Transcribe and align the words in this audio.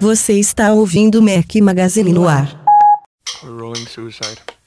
Você 0.00 0.34
está 0.34 0.72
ouvindo 0.72 1.20
Mac 1.20 1.54
Magazine 1.60 2.12
no 2.12 2.28
ar. 2.28 2.48
Rolling 3.42 3.86
Suicide. 3.86 4.57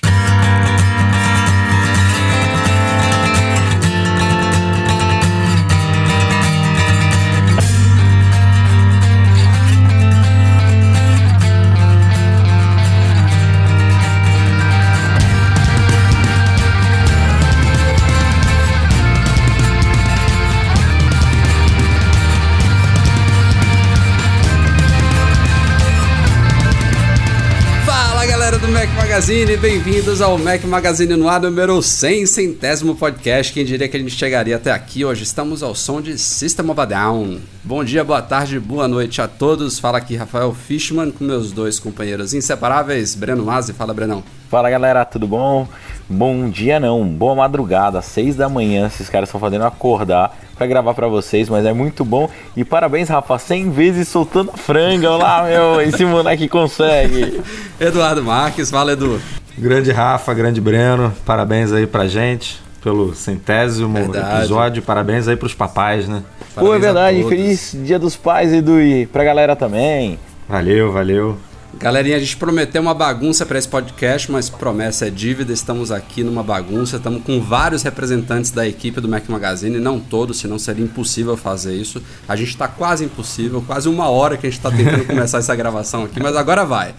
Magazine, 29.11 29.57
bem-vindos 29.57 30.21
ao 30.21 30.37
Mac 30.37 30.63
Magazine 30.63 31.17
no 31.17 31.27
ar 31.27 31.41
número 31.41 31.81
100, 31.81 32.25
centésimo 32.27 32.95
podcast. 32.95 33.51
Quem 33.51 33.65
diria 33.65 33.89
que 33.89 33.97
a 33.97 33.99
gente 33.99 34.15
chegaria 34.15 34.55
até 34.55 34.71
aqui? 34.71 35.03
Hoje 35.03 35.23
estamos 35.23 35.61
ao 35.61 35.75
som 35.75 35.99
de 35.99 36.17
System 36.17 36.69
of 36.69 36.79
a 36.79 36.85
Down. 36.85 37.41
Bom 37.61 37.83
dia, 37.83 38.05
boa 38.05 38.21
tarde, 38.21 38.57
boa 38.57 38.87
noite 38.87 39.21
a 39.21 39.27
todos. 39.27 39.79
Fala 39.79 39.97
aqui 39.97 40.15
Rafael 40.15 40.53
Fishman 40.53 41.11
com 41.11 41.25
meus 41.25 41.51
dois 41.51 41.77
companheiros 41.77 42.33
inseparáveis, 42.33 43.13
Breno 43.13 43.43
Mazzi. 43.43 43.73
Fala, 43.73 43.93
Brenão. 43.93 44.23
Fala 44.49 44.69
galera, 44.69 45.03
tudo 45.03 45.27
bom? 45.27 45.67
Bom 46.09 46.49
dia 46.49 46.79
não, 46.79 47.05
boa 47.05 47.35
madrugada, 47.35 48.01
seis 48.01 48.35
da 48.35 48.49
manhã, 48.49 48.87
esses 48.87 49.09
caras 49.09 49.29
estão 49.29 49.39
fazendo 49.39 49.63
acordar 49.63 50.37
pra 50.57 50.67
gravar 50.67 50.93
pra 50.93 51.07
vocês, 51.07 51.49
mas 51.49 51.65
é 51.65 51.73
muito 51.73 52.03
bom. 52.03 52.29
E 52.55 52.63
parabéns, 52.63 53.09
Rafa, 53.09 53.37
100 53.39 53.71
vezes 53.71 54.07
soltando 54.07 54.51
a 54.53 54.57
franga, 54.57 55.09
olá 55.09 55.43
meu, 55.43 55.81
esse 55.81 56.03
moleque 56.05 56.47
consegue. 56.47 57.41
Eduardo 57.79 58.23
Marques, 58.23 58.69
fala 58.69 58.91
Edu. 58.91 59.19
Grande 59.57 59.91
Rafa, 59.91 60.33
grande 60.33 60.59
Breno, 60.61 61.13
parabéns 61.25 61.71
aí 61.71 61.87
pra 61.87 62.07
gente 62.07 62.61
pelo 62.83 63.13
centésimo 63.13 63.93
Verdade. 63.93 64.39
episódio, 64.39 64.81
parabéns 64.81 65.27
aí 65.27 65.35
pros 65.35 65.53
papais, 65.53 66.07
né? 66.07 66.23
Pô, 66.55 66.73
é 66.73 66.79
verdade, 66.79 67.23
feliz 67.23 67.75
dia 67.83 67.99
dos 67.99 68.15
pais, 68.15 68.51
Edu, 68.51 68.81
e 68.81 69.05
pra 69.05 69.23
galera 69.23 69.55
também. 69.55 70.19
Valeu, 70.49 70.91
valeu. 70.91 71.37
Galerinha, 71.73 72.17
a 72.17 72.19
gente 72.19 72.35
prometeu 72.35 72.81
uma 72.81 72.93
bagunça 72.93 73.45
para 73.45 73.57
esse 73.57 73.67
podcast, 73.67 74.29
mas 74.29 74.49
promessa 74.49 75.07
é 75.07 75.09
dívida. 75.09 75.53
Estamos 75.53 75.89
aqui 75.89 76.21
numa 76.21 76.43
bagunça, 76.43 76.97
estamos 76.97 77.23
com 77.23 77.41
vários 77.41 77.81
representantes 77.81 78.51
da 78.51 78.67
equipe 78.67 78.99
do 78.99 79.07
Mac 79.07 79.27
Magazine, 79.29 79.79
não 79.79 79.97
todos, 79.97 80.39
senão 80.39 80.59
seria 80.59 80.83
impossível 80.83 81.37
fazer 81.37 81.73
isso. 81.73 82.03
A 82.27 82.35
gente 82.35 82.49
está 82.49 82.67
quase 82.67 83.05
impossível, 83.05 83.63
quase 83.65 83.87
uma 83.87 84.09
hora 84.09 84.35
que 84.35 84.45
a 84.45 84.49
gente 84.49 84.59
está 84.59 84.69
tentando 84.69 85.05
começar 85.07 85.37
essa 85.37 85.55
gravação 85.55 86.03
aqui, 86.03 86.21
mas 86.21 86.35
agora 86.35 86.65
vai. 86.65 86.93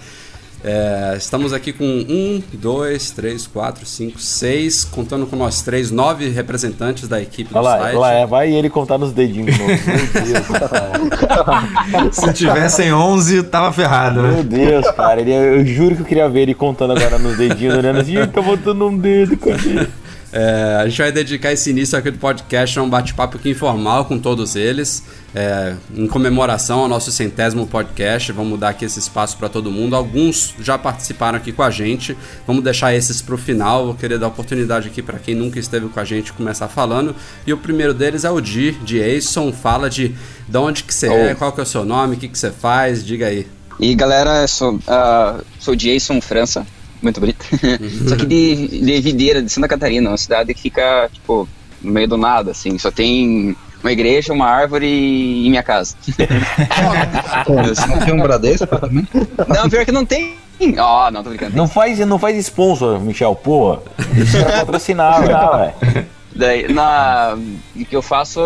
É, 0.64 1.14
estamos 1.16 1.52
aqui 1.52 1.72
com 1.72 1.84
um, 1.84 2.41
dois, 2.52 3.10
três, 3.10 3.48
quatro, 3.48 3.84
cinco, 3.84 4.20
seis, 4.20 4.84
contando 4.84 5.27
com 5.27 5.34
nós 5.34 5.60
três, 5.62 5.91
nove 5.91 6.28
representantes 6.28 7.08
da 7.08 7.20
equipe 7.20 7.50
do 7.52 7.56
Olha 7.58 7.64
lá, 7.64 7.78
site. 7.80 7.88
olha 7.96 7.98
lá, 7.98 8.12
é, 8.12 8.27
vai 8.27 8.52
ele 8.52 8.70
contar 8.70 8.96
nos 8.96 9.10
dedinhos. 9.12 9.56
Meu 9.58 9.66
Deus, 9.66 10.46
cara. 10.70 12.12
Se 12.12 12.33
tivessem 12.33 12.92
11, 12.92 13.42
tava 13.44 13.72
ferrado, 13.72 14.22
Meu 14.22 14.36
né? 14.36 14.42
Deus, 14.44 14.88
cara, 14.92 15.20
ele- 15.20 15.33
eu 15.33 15.66
juro 15.66 15.96
que 15.96 16.02
eu 16.02 16.06
queria 16.06 16.28
ver 16.28 16.42
ele 16.42 16.55
contando 16.55 16.92
agora 16.92 17.18
nos 17.18 17.36
dedinhos, 17.36 17.77
olhando 17.77 17.98
assim, 18.00 18.20
"Ih, 18.23 18.27
tá 18.29 18.40
botando 18.40 18.86
um 18.86 18.96
dedo, 18.96 19.36
cadê? 19.36 19.89
É, 20.32 20.78
a 20.80 20.88
gente 20.88 20.96
vai 20.96 21.12
dedicar 21.12 21.52
esse 21.52 21.68
início 21.68 21.96
aqui 21.98 22.10
do 22.10 22.18
podcast 22.18 22.78
a 22.78 22.82
um 22.82 22.88
bate-papo 22.88 23.36
aqui 23.36 23.50
informal 23.50 24.06
com 24.06 24.18
todos 24.18 24.56
eles, 24.56 25.02
é, 25.34 25.74
em 25.94 26.06
comemoração 26.06 26.80
ao 26.80 26.88
nosso 26.88 27.12
centésimo 27.12 27.66
podcast. 27.66 28.32
Vamos 28.32 28.58
dar 28.58 28.70
aqui 28.70 28.86
esse 28.86 28.98
espaço 28.98 29.36
para 29.36 29.50
todo 29.50 29.70
mundo. 29.70 29.94
Alguns 29.94 30.54
já 30.58 30.78
participaram 30.78 31.36
aqui 31.36 31.52
com 31.52 31.62
a 31.62 31.70
gente, 31.70 32.16
vamos 32.46 32.64
deixar 32.64 32.94
esses 32.94 33.20
para 33.20 33.34
o 33.34 33.38
final. 33.38 33.84
Vou 33.84 33.94
querer 33.94 34.18
dar 34.18 34.28
oportunidade 34.28 34.88
aqui 34.88 35.02
para 35.02 35.18
quem 35.18 35.34
nunca 35.34 35.58
esteve 35.58 35.86
com 35.88 36.00
a 36.00 36.04
gente 36.04 36.32
começar 36.32 36.68
falando. 36.68 37.14
E 37.46 37.52
o 37.52 37.58
primeiro 37.58 37.92
deles 37.92 38.24
é 38.24 38.30
o 38.30 38.40
Di, 38.40 38.72
de 38.82 39.02
Ason. 39.02 39.52
Fala 39.52 39.90
de, 39.90 40.14
de 40.48 40.56
onde 40.56 40.82
que 40.84 40.94
você 40.94 41.08
é, 41.08 41.34
qual 41.34 41.52
que 41.52 41.60
é 41.60 41.62
o 41.62 41.66
seu 41.66 41.84
nome, 41.84 42.16
o 42.16 42.18
que, 42.18 42.28
que 42.28 42.38
você 42.38 42.50
faz, 42.50 43.04
diga 43.04 43.26
aí. 43.26 43.46
E 43.78 43.94
galera, 43.94 44.46
sou, 44.46 44.78
ah, 44.88 45.40
sou 45.58 45.74
Jason 45.76 46.20
França, 46.20 46.66
muito 47.02 47.20
bonito. 47.20 47.45
só 48.08 48.17
que 48.17 48.27
de, 48.27 48.80
de 48.80 49.01
Videira, 49.01 49.42
de 49.42 49.51
Santa 49.51 49.68
Catarina, 49.68 50.11
uma 50.11 50.17
cidade 50.17 50.55
que 50.55 50.63
fica, 50.63 51.08
tipo, 51.13 51.48
no 51.83 51.92
meio 51.92 52.08
do 52.08 52.17
nada, 52.17 52.52
assim. 52.52 52.79
Só 52.79 52.90
tem 52.90 53.57
uma 53.83 53.92
igreja, 53.92 54.33
uma 54.33 54.46
árvore 54.46 54.86
e 54.86 55.51
minha 55.51 55.62
casa. 55.62 55.96
Não 57.89 57.98
tem 57.98 58.14
um 58.14 58.23
Bradesco 58.23 58.67
também? 58.67 59.07
não, 59.48 59.68
pior 59.68 59.85
que 59.85 59.92
não 59.92 60.07
tem. 60.07 60.36
Ó, 60.79 61.11
não, 61.11 61.23
tô 61.24 61.30
brincando. 61.30 61.57
Não 61.57 61.67
faz, 61.67 61.98
não 61.98 62.18
faz 62.18 62.36
sponsor, 62.39 63.01
Michel, 63.01 63.35
porra. 63.35 63.80
Isso 64.17 64.36
era 64.36 64.58
patrocinar, 64.58 65.27
já, 65.27 65.57
velho. 65.57 66.07
Daí, 66.35 66.73
na, 66.73 67.36
o 67.74 67.85
que 67.85 67.96
eu 67.96 68.02
faço, 68.02 68.41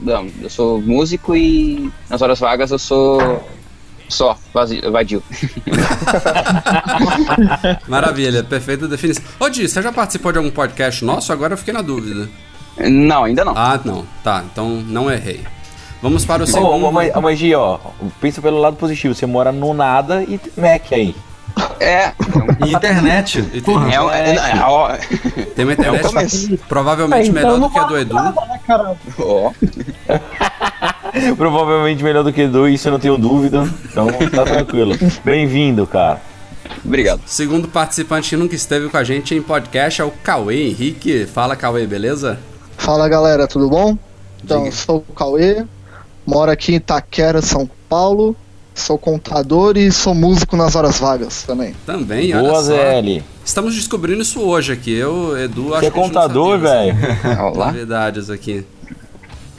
não, 0.00 0.28
eu 0.42 0.50
sou 0.50 0.80
músico 0.80 1.34
e 1.34 1.90
nas 2.08 2.20
horas 2.20 2.38
vagas 2.38 2.70
eu 2.70 2.78
sou 2.78 3.42
só, 4.08 4.36
vazio, 4.52 4.90
vadio. 4.92 5.22
Maravilha, 7.88 8.42
perfeita 8.44 8.86
definição. 8.88 9.22
Ô 9.40 9.48
Di, 9.48 9.68
você 9.68 9.82
já 9.82 9.92
participou 9.92 10.32
de 10.32 10.38
algum 10.38 10.50
podcast 10.50 11.04
nosso? 11.04 11.32
Agora 11.32 11.54
eu 11.54 11.58
fiquei 11.58 11.74
na 11.74 11.82
dúvida. 11.82 12.28
não, 12.78 13.24
ainda 13.24 13.44
não. 13.44 13.54
Ah, 13.56 13.78
não. 13.84 14.04
Tá, 14.22 14.44
então 14.50 14.68
não 14.68 15.10
errei. 15.10 15.44
Vamos 16.02 16.24
para 16.24 16.42
o 16.42 16.46
segundo. 16.46 16.84
ô, 16.86 16.92
mas, 16.92 17.12
mas, 17.14 17.38
Gi, 17.38 17.54
ó, 17.54 17.78
pensa 18.20 18.42
pelo 18.42 18.60
lado 18.60 18.76
positivo. 18.76 19.14
Você 19.14 19.26
mora 19.26 19.50
no 19.50 19.72
nada 19.72 20.22
e 20.22 20.36
tem 20.38 20.52
Mac 20.62 20.92
aí. 20.92 21.14
É, 21.80 22.12
E 22.66 22.72
internet. 22.74 23.42
Porra, 23.64 23.88
é, 23.90 24.30
é, 24.30 24.34
é, 24.34 24.62
ó, 24.66 24.90
Tem 25.54 25.64
uma 25.64 25.72
internet 25.72 26.04
É 26.04 26.08
começo. 26.08 26.58
provavelmente 26.68 27.30
melhor 27.30 27.58
do 27.58 27.70
que 27.70 27.78
a 27.78 27.84
do 27.84 27.98
Edu. 27.98 28.16
ó. 29.18 29.52
Provavelmente 31.36 32.02
melhor 32.02 32.24
do 32.24 32.32
que 32.32 32.42
Edu, 32.42 32.68
isso 32.68 32.88
eu 32.88 32.92
não 32.92 32.98
tenho 32.98 33.16
dúvida. 33.16 33.68
Então 33.84 34.08
tá 34.30 34.44
tranquilo. 34.44 34.96
Bem-vindo, 35.24 35.86
cara. 35.86 36.20
Obrigado. 36.84 37.20
Segundo 37.26 37.68
participante 37.68 38.30
que 38.30 38.36
nunca 38.36 38.54
esteve 38.54 38.88
com 38.88 38.96
a 38.96 39.04
gente 39.04 39.34
em 39.34 39.42
podcast 39.42 40.00
é 40.00 40.04
o 40.04 40.10
Cauê 40.10 40.68
Henrique. 40.68 41.26
Fala, 41.26 41.54
Cauê, 41.56 41.86
beleza? 41.86 42.38
Fala 42.76 43.08
galera, 43.08 43.46
tudo 43.46 43.68
bom? 43.68 43.96
Então, 44.42 44.58
Diga. 44.64 44.68
eu 44.68 44.72
sou 44.72 45.04
o 45.08 45.12
Cauê, 45.12 45.64
moro 46.26 46.50
aqui 46.50 46.72
em 46.72 46.76
Itaquera, 46.76 47.40
São 47.40 47.68
Paulo, 47.88 48.36
sou 48.74 48.98
contador 48.98 49.76
e 49.78 49.90
sou 49.92 50.14
músico 50.14 50.56
nas 50.56 50.74
horas 50.74 50.98
vagas 50.98 51.42
também. 51.44 51.74
Também, 51.86 52.34
olha 52.34 52.48
Boa, 52.50 52.62
só. 52.62 52.72
ZL. 52.72 53.22
Estamos 53.44 53.74
descobrindo 53.74 54.20
isso 54.22 54.40
hoje 54.40 54.72
aqui. 54.72 54.92
Eu, 54.92 55.38
Edu, 55.38 55.72
acho 55.74 55.80
Você 55.80 55.86
é 55.86 55.90
que 55.90 55.96
contador, 55.96 56.58
velho? 56.58 56.94
Novidades 57.56 58.28
aqui. 58.30 58.66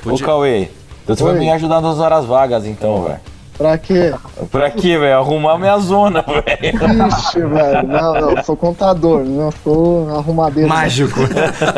Ô, 0.03 0.09
Podia- 0.09 0.25
Cauê. 0.25 0.69
Então 1.05 1.15
você 1.15 1.23
vai 1.23 1.33
Oi. 1.33 1.39
me 1.39 1.51
ajudar 1.51 1.79
nas 1.81 1.99
horas 1.99 2.25
vagas, 2.25 2.65
então, 2.65 3.03
velho. 3.03 3.19
Pra 3.57 3.77
quê? 3.77 4.13
Pra 4.51 4.69
quê, 4.69 4.97
velho? 4.97 5.17
Arrumar 5.19 5.57
minha 5.57 5.77
zona, 5.77 6.21
velho. 6.27 7.07
Ixi, 7.07 7.39
velho, 7.41 7.87
não, 7.87 8.13
não, 8.35 8.43
sou 8.43 8.57
contador, 8.57 9.23
não 9.23 9.49
sou 9.63 10.09
arrumadeiro. 10.17 10.67
mágico. 10.67 11.19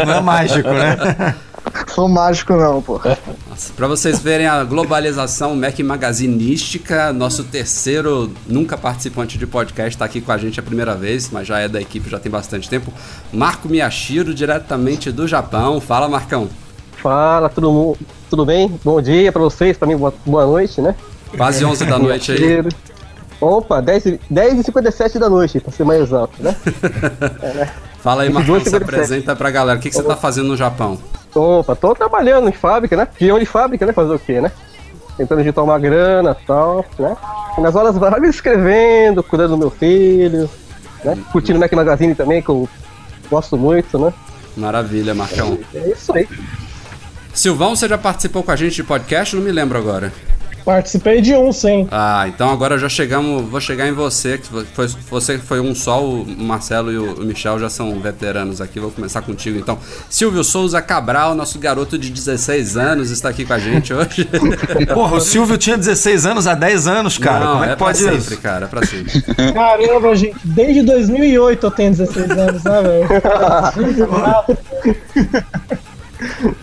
Não 0.06 0.14
é 0.16 0.22
mágico, 0.22 0.70
né? 0.70 1.36
Sou 1.94 2.08
mágico 2.08 2.54
não, 2.54 2.82
pô. 2.82 3.00
Nossa, 3.50 3.74
Pra 3.74 3.88
vocês 3.88 4.20
verem 4.20 4.48
a 4.48 4.64
globalização 4.64 5.56
Mac 5.56 5.78
Magazinística, 5.80 7.12
nosso 7.14 7.44
terceiro 7.44 8.32
nunca 8.48 8.78
participante 8.78 9.38
de 9.38 9.46
podcast 9.46 9.90
está 9.96 10.06
aqui 10.06 10.22
com 10.22 10.32
a 10.32 10.38
gente 10.38 10.60
a 10.60 10.64
primeira 10.64 10.96
vez, 10.96 11.30
mas 11.30 11.46
já 11.46 11.60
é 11.60 11.68
da 11.68 11.80
equipe 11.82 12.10
já 12.10 12.18
tem 12.18 12.32
bastante 12.32 12.70
tempo. 12.70 12.92
Marco 13.32 13.68
Miyashiro, 13.68 14.34
diretamente 14.34 15.12
do 15.12 15.28
Japão. 15.28 15.80
Fala, 15.82 16.08
Marcão. 16.08 16.48
Fala, 17.04 17.50
tudo, 17.50 17.72
mu- 17.72 17.98
tudo 18.30 18.46
bem? 18.46 18.80
Bom 18.84 19.02
dia 19.02 19.32
pra 19.32 19.42
vocês, 19.42 19.78
pra 19.78 19.88
mim 19.88 19.96
boa, 19.98 20.14
boa 20.26 20.46
noite, 20.46 20.82
né? 20.82 20.96
Quase 21.36 21.64
11 21.64 21.86
da 21.86 22.00
noite 22.00 22.32
aí. 22.32 22.64
Opa, 23.40 23.82
10, 23.82 24.06
e- 24.06 24.20
10 24.30 24.60
e 24.60 24.64
57 24.64 25.20
da 25.20 25.30
noite, 25.30 25.60
pra 25.60 25.72
ser 25.72 25.84
mais 25.84 26.02
exato, 26.02 26.32
né? 26.42 26.56
Fala 28.02 28.24
aí, 28.24 28.30
Marcão, 28.30 28.60
se 28.60 28.76
apresenta 28.76 29.36
pra 29.36 29.52
galera. 29.52 29.78
O 29.78 29.82
que, 29.82 29.90
que 29.90 29.96
você 29.96 30.04
tá 30.04 30.16
fazendo 30.16 30.48
no 30.48 30.58
Japão? 30.58 30.98
Opa, 31.36 31.76
tô 31.76 31.94
trabalhando 31.94 32.50
em 32.50 32.54
fábrica, 32.54 32.96
né? 32.96 33.06
Peão 33.06 33.38
de 33.38 33.46
fábrica, 33.46 33.86
né? 33.86 33.94
Fazer 33.94 34.14
o 34.14 34.20
quê, 34.20 34.42
né? 34.42 34.52
Tentando 35.18 35.44
juntar 35.44 35.64
uma 35.64 35.78
grana 35.78 36.36
e 36.42 36.46
tal, 36.46 36.86
né? 36.98 37.16
E 37.58 37.62
nas 37.62 37.76
horas 37.76 37.96
vagas 37.98 38.30
escrevendo, 38.34 39.22
cuidando 39.24 39.52
do 39.52 39.58
meu 39.58 39.70
filho, 39.70 40.50
né? 41.04 41.18
Curtindo 41.32 41.58
o 41.58 41.60
Mac 41.62 41.72
Magazine 41.74 42.16
também, 42.16 42.42
que 42.42 42.50
eu 42.50 42.68
gosto 43.30 43.58
muito, 43.58 44.00
né? 44.00 44.14
Maravilha, 44.56 45.14
Marcão. 45.14 45.58
É 45.74 45.90
isso 45.90 46.16
aí. 46.16 46.28
Silvão, 47.38 47.76
você 47.76 47.88
já 47.88 48.00
participou 48.00 48.42
com 48.42 48.50
a 48.50 48.56
gente 48.56 48.78
de 48.78 48.84
podcast? 48.84 49.36
Não 49.36 49.44
me 49.44 49.52
lembro 49.52 49.78
agora. 49.78 50.12
Participei 50.66 51.22
de 51.22 51.36
um, 51.36 51.52
sim. 51.54 51.88
Ah, 51.92 52.26
então 52.28 52.50
agora 52.50 52.78
já 52.80 52.90
chegamos, 52.90 53.48
vou 53.48 53.62
chegar 53.62 53.88
em 53.88 53.94
você, 53.94 54.40
que 54.40 54.48
foi, 54.74 54.88
você 55.10 55.38
que 55.38 55.46
foi 55.46 55.62
um 55.62 55.74
só, 55.76 56.04
o 56.04 56.26
Marcelo 56.26 56.92
e 56.92 56.98
o 56.98 57.24
Michel 57.24 57.58
já 57.60 57.70
são 57.70 57.98
veteranos 58.02 58.60
aqui, 58.60 58.78
vou 58.80 58.90
começar 58.92 59.22
contigo 59.22 59.58
então. 59.58 59.78
Silvio 60.10 60.44
Souza 60.44 60.82
Cabral, 60.82 61.36
nosso 61.36 61.58
garoto 61.60 61.96
de 61.98 62.10
16 62.10 62.76
anos, 62.76 63.12
está 63.12 63.30
aqui 63.30 63.46
com 63.46 63.54
a 63.54 63.60
gente 63.60 63.94
hoje. 63.94 64.28
Porra, 64.94 65.18
o 65.18 65.22
Silvio 65.22 65.58
tinha 65.58 65.78
16 65.78 66.26
anos 66.26 66.48
há 66.48 66.56
10 66.56 66.88
anos, 66.88 67.18
cara. 67.20 67.46
Não, 67.46 67.52
Como 67.54 67.64
é 67.64 67.68
é 67.68 67.70
que 67.70 67.76
pra 67.78 67.86
pode 67.86 67.98
sempre, 68.00 68.18
isso? 68.18 68.38
cara, 68.42 68.66
é 68.66 68.68
pra 68.68 68.86
sempre. 68.86 69.22
Caramba, 69.54 70.16
gente, 70.16 70.36
desde 70.44 70.82
2008 70.82 71.66
eu 71.66 71.72
tenho 71.72 71.92
16 71.92 72.32
anos, 72.32 72.64
né, 72.64 72.82
velho? 72.82 73.08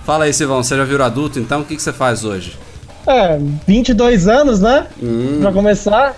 Fala 0.04 0.24
aí, 0.24 0.32
Silvão, 0.34 0.62
você 0.62 0.76
já 0.76 0.84
virou 0.84 1.04
adulto, 1.06 1.38
então 1.38 1.60
o 1.62 1.64
que, 1.64 1.76
que 1.76 1.82
você 1.82 1.92
faz 1.92 2.24
hoje? 2.24 2.58
É, 3.06 3.38
22 3.66 4.28
anos, 4.28 4.60
né? 4.60 4.86
Hum, 5.02 5.38
Pra 5.40 5.52
começar. 5.52 6.14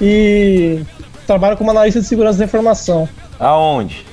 E 0.00 0.80
trabalho 1.26 1.56
como 1.56 1.70
analista 1.70 2.00
de 2.00 2.06
segurança 2.06 2.38
da 2.38 2.44
informação. 2.44 3.08
Aonde? 3.38 4.04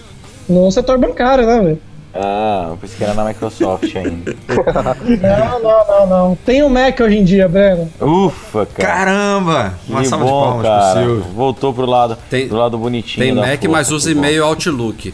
No 0.49 0.71
setor 0.71 0.97
bancário, 0.97 1.45
né, 1.45 1.59
velho? 1.61 1.81
Ah, 2.17 2.67
eu 2.69 2.77
pensei 2.77 2.97
que 2.97 3.03
era 3.03 3.13
na 3.13 3.25
Microsoft 3.25 3.93
ainda. 3.95 4.33
Não, 5.21 5.59
não, 5.61 5.87
não, 5.87 6.07
não. 6.07 6.37
Tem 6.45 6.63
o 6.63 6.69
Mac 6.69 6.97
hoje 7.01 7.17
em 7.17 7.23
dia, 7.25 7.45
Breno. 7.49 7.91
Ufa, 7.99 8.65
cara. 8.67 8.87
Caramba! 8.89 9.73
Uma 9.89 10.01
Que 10.01 10.07
salva 10.07 10.23
de 10.25 10.31
bom, 10.31 10.41
palmas 10.41 10.61
pro 10.61 10.69
cara. 10.71 10.99
Silvio. 11.01 11.23
Voltou 11.35 11.73
pro 11.73 11.85
lado, 11.85 12.17
Tem- 12.29 12.47
do 12.47 12.55
lado 12.55 12.77
bonitinho. 12.77 13.25
tem 13.25 13.35
da 13.35 13.41
Mac, 13.41 13.63
mas 13.65 13.91
usa 13.91 14.11
e-mail 14.11 14.45
Outlook. 14.45 15.13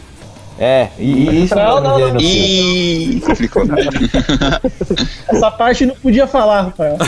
É, 0.64 0.90
e, 0.96 1.28
e 1.28 1.44
isso 1.44 1.56
Não, 1.56 1.78
eu 1.78 1.80
não, 1.82 1.98
não. 1.98 3.20
complicou. 3.20 3.64
Essa 5.28 5.50
parte 5.50 5.84
não 5.84 5.96
podia 5.96 6.24
falar, 6.24 6.62
Rafael. 6.62 6.98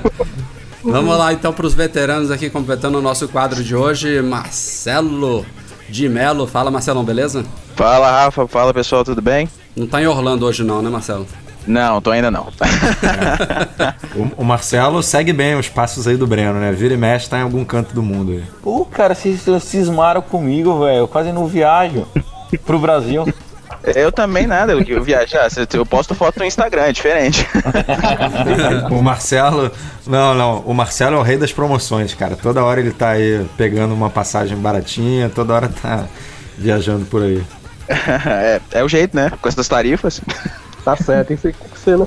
Vamos 0.82 1.18
lá 1.18 1.34
então 1.34 1.52
para 1.52 1.66
os 1.66 1.74
veteranos 1.74 2.30
aqui 2.30 2.48
completando 2.48 2.96
o 2.96 3.02
nosso 3.02 3.28
quadro 3.28 3.62
de 3.62 3.76
hoje. 3.76 4.22
Marcelo 4.22 5.44
de 5.86 6.08
Melo. 6.08 6.46
Fala, 6.46 6.70
Marcelão, 6.70 7.04
beleza? 7.04 7.44
Fala, 7.76 8.10
Rafa. 8.10 8.48
Fala, 8.48 8.72
pessoal, 8.72 9.04
tudo 9.04 9.20
bem? 9.20 9.46
Não 9.76 9.86
tá 9.86 10.00
em 10.00 10.06
Orlando 10.06 10.46
hoje 10.46 10.64
não, 10.64 10.80
né, 10.80 10.88
Marcelo? 10.88 11.26
Não, 11.66 12.00
tô 12.00 12.10
ainda 12.10 12.30
não. 12.30 12.46
O, 14.16 14.42
o 14.42 14.44
Marcelo 14.44 15.02
segue 15.04 15.32
bem 15.32 15.56
os 15.56 15.68
passos 15.68 16.08
aí 16.08 16.16
do 16.16 16.26
Breno, 16.26 16.58
né? 16.58 16.72
Vira 16.72 16.94
e 16.94 16.96
mexe, 16.96 17.30
tá 17.30 17.38
em 17.38 17.42
algum 17.42 17.64
canto 17.64 17.94
do 17.94 18.02
mundo 18.02 18.32
aí. 18.32 18.42
Pô, 18.60 18.84
cara, 18.84 19.14
vocês 19.14 19.46
cismaram 19.62 20.20
comigo, 20.20 20.80
velho. 20.80 20.98
Eu 20.98 21.08
quase 21.08 21.30
não 21.30 21.46
viajo 21.46 22.06
pro 22.58 22.78
Brasil. 22.78 23.26
Eu 23.94 24.12
também 24.12 24.46
nada, 24.46 24.72
eu 24.72 24.82
eu 24.82 25.02
viajar. 25.02 25.48
Eu 25.72 25.86
posto 25.86 26.14
foto 26.14 26.38
no 26.40 26.44
Instagram, 26.44 26.82
é 26.82 26.92
diferente. 26.92 27.46
O 28.90 29.02
Marcelo. 29.02 29.70
Não, 30.06 30.34
não. 30.34 30.58
O 30.60 30.74
Marcelo 30.74 31.16
é 31.16 31.18
o 31.18 31.22
rei 31.22 31.38
das 31.38 31.52
promoções, 31.52 32.12
cara. 32.14 32.36
Toda 32.36 32.62
hora 32.64 32.80
ele 32.80 32.90
tá 32.90 33.10
aí 33.10 33.46
pegando 33.56 33.94
uma 33.94 34.10
passagem 34.10 34.56
baratinha, 34.58 35.30
toda 35.30 35.54
hora 35.54 35.68
tá 35.68 36.04
viajando 36.58 37.04
por 37.06 37.22
aí. 37.22 37.42
É, 38.26 38.60
é 38.72 38.84
o 38.84 38.88
jeito, 38.88 39.16
né? 39.16 39.32
Com 39.42 39.48
essas 39.48 39.66
tarifas. 39.66 40.20
Tá 40.84 40.94
certo, 40.96 41.28
tem 41.28 41.36
que 41.36 41.42
ser- 41.42 41.54
tem 41.54 41.68
que 41.70 41.78
ser, 41.78 41.98
né? 41.98 42.06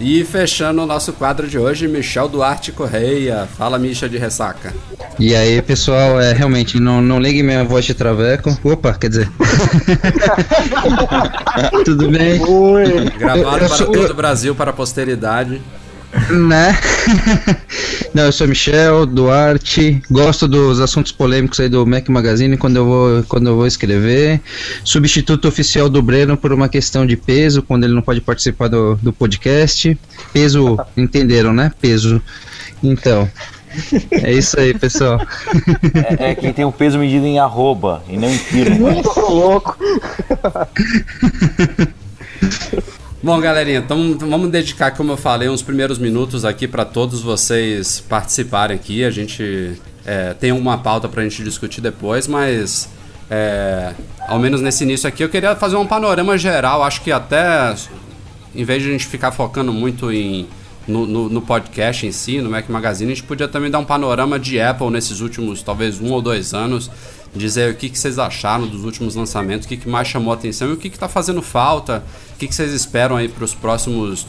E 0.00 0.24
fechando 0.24 0.82
o 0.82 0.86
nosso 0.86 1.12
quadro 1.12 1.46
de 1.46 1.56
hoje, 1.58 1.86
Michel 1.86 2.28
Duarte 2.28 2.72
Correia. 2.72 3.48
Fala, 3.56 3.78
Misha 3.78 4.08
de 4.08 4.18
Ressaca. 4.18 4.74
E 5.18 5.34
aí, 5.34 5.62
pessoal, 5.62 6.20
é 6.20 6.32
realmente 6.32 6.80
não, 6.80 7.00
não 7.00 7.18
ligue 7.20 7.42
minha 7.42 7.64
voz 7.64 7.84
de 7.84 7.94
traveco. 7.94 8.58
Opa, 8.64 8.92
quer 8.94 9.08
dizer. 9.08 9.30
Tudo 11.84 12.10
bem? 12.10 12.40
Oi. 12.44 13.10
Gravado 13.18 13.40
Eu- 13.40 13.52
eu 13.52 13.58
para 13.58 13.68
sou- 13.68 13.92
todo 13.92 14.10
o 14.10 14.14
Brasil, 14.14 14.54
para 14.54 14.70
a 14.70 14.74
posteridade. 14.74 15.62
Né? 16.30 16.78
Não, 18.14 18.24
eu 18.24 18.32
sou 18.32 18.46
Michel 18.46 19.06
Duarte, 19.06 20.00
gosto 20.10 20.46
dos 20.46 20.80
assuntos 20.80 21.12
polêmicos 21.12 21.58
aí 21.60 21.68
do 21.68 21.84
Mac 21.84 22.08
Magazine 22.08 22.56
quando 22.56 22.76
eu 22.76 22.84
vou, 22.84 23.22
quando 23.24 23.48
eu 23.48 23.56
vou 23.56 23.66
escrever. 23.66 24.40
Substituto 24.84 25.48
oficial 25.48 25.88
do 25.88 26.00
Breno 26.00 26.36
por 26.36 26.52
uma 26.52 26.68
questão 26.68 27.06
de 27.06 27.16
peso, 27.16 27.62
quando 27.62 27.84
ele 27.84 27.94
não 27.94 28.02
pode 28.02 28.20
participar 28.20 28.68
do, 28.68 28.94
do 28.96 29.12
podcast. 29.12 29.98
Peso, 30.32 30.78
entenderam, 30.96 31.52
né? 31.52 31.72
Peso. 31.80 32.22
Então, 32.82 33.28
é 34.10 34.32
isso 34.32 34.58
aí, 34.58 34.74
pessoal. 34.74 35.20
É, 36.18 36.30
é 36.30 36.34
que 36.34 36.52
tem 36.52 36.64
o 36.64 36.72
peso 36.72 36.98
medido 36.98 37.26
em 37.26 37.38
arroba 37.38 38.02
e 38.08 38.16
não 38.16 38.30
em 38.30 38.38
quilo. 38.38 39.02
Tô 39.02 39.32
louco. 39.32 39.76
Bom, 43.24 43.40
galerinha, 43.40 43.78
então 43.78 44.18
vamos 44.18 44.50
dedicar, 44.50 44.90
como 44.90 45.10
eu 45.12 45.16
falei, 45.16 45.48
uns 45.48 45.62
primeiros 45.62 45.96
minutos 45.96 46.44
aqui 46.44 46.68
para 46.68 46.84
todos 46.84 47.22
vocês 47.22 47.98
participarem 48.06 48.76
aqui. 48.76 49.02
A 49.02 49.10
gente 49.10 49.80
é, 50.04 50.34
tem 50.34 50.52
uma 50.52 50.76
pauta 50.76 51.08
para 51.08 51.22
a 51.22 51.24
gente 51.24 51.42
discutir 51.42 51.80
depois, 51.80 52.28
mas 52.28 52.86
é, 53.30 53.94
ao 54.28 54.38
menos 54.38 54.60
nesse 54.60 54.84
início 54.84 55.08
aqui 55.08 55.24
eu 55.24 55.30
queria 55.30 55.56
fazer 55.56 55.76
um 55.76 55.86
panorama 55.86 56.36
geral. 56.36 56.82
Acho 56.82 57.00
que 57.00 57.10
até 57.10 57.74
em 58.54 58.62
vez 58.62 58.82
de 58.82 58.90
a 58.90 58.92
gente 58.92 59.06
ficar 59.06 59.32
focando 59.32 59.72
muito 59.72 60.12
em 60.12 60.46
no, 60.86 61.06
no- 61.06 61.28
no 61.28 61.40
podcast 61.42 62.06
em 62.06 62.12
si, 62.12 62.40
no 62.40 62.50
Mac 62.50 62.68
Magazine, 62.68 63.12
a 63.12 63.14
gente 63.14 63.26
podia 63.26 63.48
também 63.48 63.70
dar 63.70 63.78
um 63.78 63.84
panorama 63.84 64.38
de 64.38 64.60
Apple 64.60 64.90
nesses 64.90 65.20
últimos, 65.20 65.62
talvez 65.62 66.00
um 66.00 66.10
ou 66.12 66.20
dois 66.22 66.52
anos, 66.54 66.90
dizer 67.34 67.72
o 67.72 67.76
que, 67.76 67.88
que 67.88 67.98
vocês 67.98 68.18
acharam 68.18 68.66
dos 68.66 68.84
últimos 68.84 69.14
lançamentos, 69.14 69.66
o 69.66 69.68
que, 69.68 69.76
que 69.76 69.88
mais 69.88 70.06
chamou 70.08 70.32
a 70.32 70.36
atenção 70.36 70.68
e 70.70 70.72
o 70.72 70.76
que 70.76 70.88
está 70.88 71.08
fazendo 71.08 71.42
falta, 71.42 72.02
o 72.34 72.38
que, 72.38 72.46
que 72.46 72.54
vocês 72.54 72.72
esperam 72.72 73.16
aí 73.16 73.28
para 73.28 73.44
os 73.44 73.54
próximos, 73.54 74.26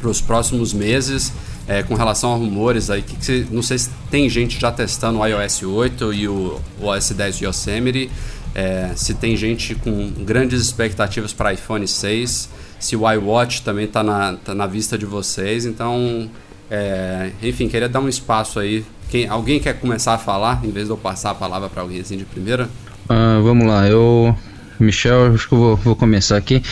pros 0.00 0.20
próximos 0.20 0.72
meses. 0.72 1.32
é, 1.68 1.84
com 1.84 1.94
relação 1.94 2.32
a 2.32 2.36
rumores 2.36 2.90
aí, 2.90 3.00
que, 3.00 3.14
que 3.14 3.24
você- 3.24 3.46
não 3.48 3.62
sei 3.62 3.78
se 3.78 3.90
tem 4.10 4.28
gente 4.28 4.58
já 4.60 4.72
testando 4.72 5.20
o 5.20 5.24
iOS 5.26 5.62
8 5.62 6.12
e 6.12 6.26
o, 6.26 6.60
o 6.80 6.86
OS 6.86 7.10
10 7.12 7.40
Yosemite, 7.42 8.10
é, 8.52 8.90
se 8.96 9.14
tem 9.14 9.36
gente 9.36 9.76
com 9.76 10.10
grandes 10.24 10.60
expectativas 10.62 11.32
para 11.32 11.52
iPhone 11.52 11.86
6, 11.86 12.48
se 12.80 12.96
o 12.96 13.08
iWatch 13.08 13.62
também 13.62 13.84
está 13.84 14.02
na, 14.02 14.34
tá 14.34 14.54
na 14.54 14.66
vista 14.66 14.98
de 14.98 15.06
vocês. 15.06 15.66
Então, 15.66 16.28
é, 16.70 17.30
enfim, 17.42 17.68
queria 17.68 17.88
dar 17.88 18.00
um 18.00 18.08
espaço 18.08 18.58
aí. 18.58 18.84
Quem, 19.10 19.28
alguém 19.28 19.60
quer 19.60 19.74
começar 19.74 20.14
a 20.14 20.18
falar, 20.18 20.64
em 20.64 20.70
vez 20.70 20.86
de 20.86 20.92
eu 20.92 20.96
passar 20.96 21.30
a 21.30 21.34
palavra 21.34 21.68
para 21.68 21.82
alguém 21.82 22.00
assim 22.00 22.16
de 22.16 22.24
primeira? 22.24 22.68
Ah, 23.08 23.38
vamos 23.42 23.66
lá, 23.66 23.86
eu. 23.86 24.34
Michel, 24.78 25.34
acho 25.34 25.46
que 25.46 25.54
eu 25.54 25.58
vou, 25.58 25.76
vou 25.76 25.94
começar 25.94 26.36
aqui. 26.36 26.62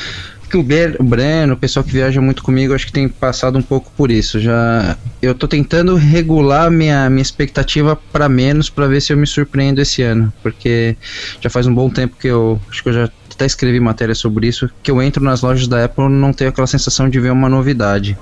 O 0.55 0.62
Breno, 1.05 1.52
o 1.52 1.56
pessoal 1.58 1.84
que 1.84 1.93
viaja 1.93 2.22
muito 2.22 2.43
comigo, 2.43 2.72
acho 2.72 2.87
que 2.87 2.93
tem 2.93 3.06
passado 3.06 3.58
um 3.58 3.62
pouco 3.62 3.93
por 3.94 4.10
isso. 4.10 4.40
Já 4.40 4.96
eu 5.20 5.34
tô 5.34 5.46
tentando 5.46 5.94
regular 5.94 6.70
minha, 6.70 7.10
minha 7.10 7.20
expectativa 7.20 7.94
para 7.94 8.31
menos 8.31 8.70
para 8.70 8.86
ver 8.86 9.03
se 9.03 9.12
eu 9.12 9.17
me 9.19 9.27
surpreendo 9.27 9.82
esse 9.82 10.00
ano, 10.00 10.32
porque 10.43 10.96
já 11.38 11.50
faz 11.50 11.67
um 11.67 11.74
bom 11.74 11.91
tempo 11.91 12.17
que 12.19 12.29
eu 12.29 12.58
acho 12.70 12.82
que 12.82 12.88
eu 12.88 12.94
já 12.94 13.10
até 13.39 13.47
escrevi 13.47 13.79
matéria 13.79 14.17
sobre 14.17 14.49
isso, 14.49 14.69
que 14.83 14.91
eu 14.91 15.01
entro 15.01 15.23
nas 15.23 15.43
lojas 15.43 15.69
da 15.69 15.85
Apple 15.85 16.09
não 16.09 16.33
tenho 16.33 16.51
aquela 16.51 16.67
sensação 16.67 17.09
de 17.09 17.21
ver 17.21 17.31
uma 17.31 17.49
novidade. 17.49 18.19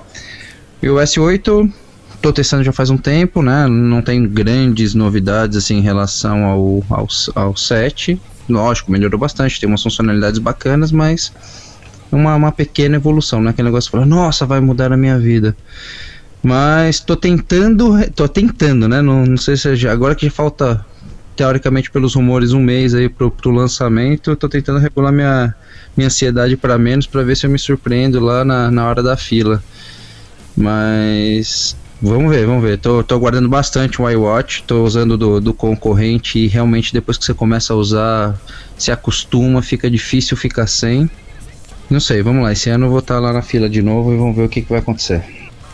E 0.81 0.87
o 0.87 0.97
S8 0.97 1.73
tô 2.21 2.31
testando 2.31 2.63
já 2.63 2.71
faz 2.71 2.91
um 2.91 2.97
tempo, 2.97 3.41
né? 3.41 3.65
Não 3.65 3.99
tem 4.03 4.27
grandes 4.27 4.93
novidades 4.93 5.57
assim 5.57 5.77
em 5.77 5.81
relação 5.81 6.45
ao, 6.45 6.83
ao, 6.87 7.07
ao 7.33 7.57
7. 7.57 8.21
Lógico, 8.47 8.91
melhorou 8.91 9.19
bastante, 9.19 9.59
tem 9.59 9.67
umas 9.67 9.81
funcionalidades 9.81 10.37
bacanas, 10.39 10.91
mas 10.91 11.33
uma, 12.11 12.35
uma 12.35 12.51
pequena 12.51 12.97
evolução, 12.97 13.41
né? 13.41 13.49
Aquele 13.49 13.69
negócio 13.69 13.89
que 13.89 13.97
fala, 13.97 14.05
nossa, 14.05 14.45
vai 14.45 14.59
mudar 14.59 14.93
a 14.93 14.97
minha 14.97 15.17
vida. 15.17 15.57
Mas 16.43 16.99
tô 16.99 17.15
tentando, 17.15 17.95
tô 18.11 18.27
tentando, 18.27 18.87
né? 18.87 19.01
Não, 19.01 19.25
não 19.25 19.37
sei 19.37 19.57
se 19.57 19.75
já, 19.75 19.91
agora 19.91 20.13
que 20.13 20.27
já 20.27 20.31
falta, 20.31 20.85
teoricamente, 21.37 21.91
pelos 21.91 22.15
rumores, 22.15 22.51
um 22.51 22.59
mês 22.59 22.95
aí 22.95 23.07
pro, 23.07 23.29
pro 23.29 23.51
lançamento, 23.51 24.35
tô 24.35 24.49
tentando 24.49 24.79
regular 24.79 25.13
minha, 25.13 25.55
minha 25.95 26.07
ansiedade 26.07 26.57
para 26.57 26.77
menos, 26.79 27.05
para 27.05 27.21
ver 27.21 27.37
se 27.37 27.45
eu 27.45 27.49
me 27.49 27.59
surpreendo 27.59 28.19
lá 28.19 28.43
na, 28.43 28.71
na 28.71 28.87
hora 28.87 29.03
da 29.03 29.15
fila. 29.15 29.63
Mas 30.55 31.77
vamos 32.01 32.31
ver, 32.31 32.47
vamos 32.47 32.63
ver. 32.63 32.79
Tô, 32.79 33.03
tô 33.03 33.13
aguardando 33.13 33.47
bastante 33.47 34.01
o 34.01 34.09
iWatch, 34.09 34.63
tô 34.63 34.83
usando 34.83 35.15
do, 35.15 35.39
do 35.39 35.53
concorrente 35.53 36.39
e 36.39 36.47
realmente 36.47 36.91
depois 36.91 37.19
que 37.19 37.23
você 37.23 37.35
começa 37.35 37.71
a 37.71 37.75
usar, 37.75 38.35
se 38.75 38.91
acostuma, 38.91 39.61
fica 39.61 39.89
difícil 39.89 40.35
ficar 40.35 40.65
sem. 40.65 41.07
Não 41.87 41.99
sei, 41.99 42.23
vamos 42.23 42.43
lá. 42.43 42.51
Esse 42.51 42.71
ano 42.71 42.87
eu 42.87 42.89
vou 42.89 42.99
estar 42.99 43.19
lá 43.19 43.31
na 43.31 43.43
fila 43.43 43.69
de 43.69 43.83
novo 43.83 44.11
e 44.11 44.17
vamos 44.17 44.35
ver 44.35 44.43
o 44.43 44.49
que, 44.49 44.63
que 44.63 44.69
vai 44.69 44.79
acontecer. 44.79 45.23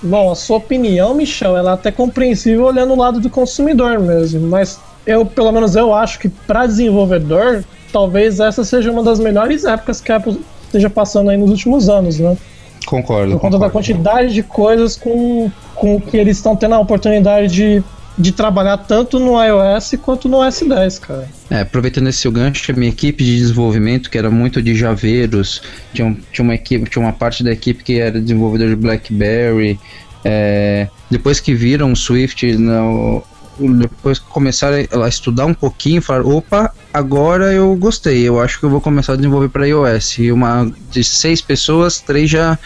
Bom, 0.01 0.29
a 0.29 0.35
sua 0.35 0.57
opinião, 0.57 1.15
Michel, 1.15 1.55
ela 1.55 1.71
é 1.71 1.73
até 1.75 1.89
compreensível 1.89 2.65
olhando 2.65 2.91
o 2.91 2.97
lado 2.97 3.21
do 3.21 3.29
consumidor 3.29 3.99
mesmo, 3.99 4.45
mas 4.45 4.77
eu, 5.05 5.25
pelo 5.25 5.51
menos 5.51 5.75
eu 5.75 5.93
acho 5.93 6.19
que 6.19 6.29
para 6.29 6.65
desenvolvedor, 6.65 7.63
talvez 7.91 8.39
essa 8.39 8.63
seja 8.63 8.91
uma 8.91 9.03
das 9.03 9.19
melhores 9.19 9.65
épocas 9.65 9.99
que 10.01 10.11
a 10.11 10.17
Apple 10.17 10.39
esteja 10.65 10.89
passando 10.89 11.29
aí 11.29 11.37
nos 11.37 11.49
últimos 11.51 11.89
anos, 11.89 12.19
né? 12.19 12.37
Concordo. 12.85 13.33
Por 13.33 13.39
conta 13.39 13.57
da 13.59 13.69
quantidade 13.69 14.33
de 14.33 14.43
coisas 14.43 14.97
com, 14.97 15.49
com 15.75 15.99
que 16.01 16.17
eles 16.17 16.37
estão 16.37 16.55
tendo 16.55 16.75
a 16.75 16.79
oportunidade 16.79 17.47
de 17.53 17.83
de 18.15 18.31
trabalhar 18.31 18.77
tanto 18.77 19.17
no 19.19 19.43
iOS 19.43 19.95
quanto 19.99 20.29
no 20.29 20.37
S10, 20.37 20.99
cara. 20.99 21.27
É, 21.49 21.61
aproveitando 21.61 22.09
esse 22.09 22.29
gancho, 22.29 22.71
a 22.71 22.75
minha 22.75 22.91
equipe 22.91 23.23
de 23.23 23.37
desenvolvimento, 23.37 24.07
que 24.07 24.15
era 24.19 24.29
muito 24.29 24.61
de 24.61 24.75
javeiros, 24.75 25.63
tinha, 25.95 26.05
um- 26.09 26.15
tinha 26.31 26.43
uma 26.43 26.53
equipe, 26.53 26.87
tinha 26.87 27.03
uma 27.03 27.11
parte 27.11 27.43
da 27.43 27.51
equipe 27.51 27.83
que 27.83 27.99
era 27.99 28.21
desenvolvedor 28.21 28.69
de 28.69 28.75
BlackBerry. 28.75 29.79
é, 30.23 30.87
depois 31.09 31.39
que 31.39 31.55
viram 31.55 31.91
o 31.91 31.95
Swift, 31.95 32.55
no- 32.55 33.23
depois 33.59 34.19
que 34.19 34.25
começaram 34.25 34.77
a 35.03 35.07
estudar 35.07 35.45
um 35.45 35.53
pouquinho, 35.53 36.01
falaram, 36.01 36.29
opa, 36.35 36.73
agora 36.93 37.51
eu 37.53 37.75
gostei, 37.75 38.23
eu 38.27 38.39
acho 38.41 38.59
que 38.59 38.65
eu 38.65 38.69
vou 38.69 38.81
começar 38.81 39.13
a 39.13 39.15
desenvolver 39.15 39.49
para 39.49 39.67
iOS. 39.67 40.17
E 40.19 40.31
uma 40.31 40.71
de 40.91 41.03
seis 41.03 41.41
pessoas, 41.41 41.99
três 41.99 42.29
já 42.29 42.57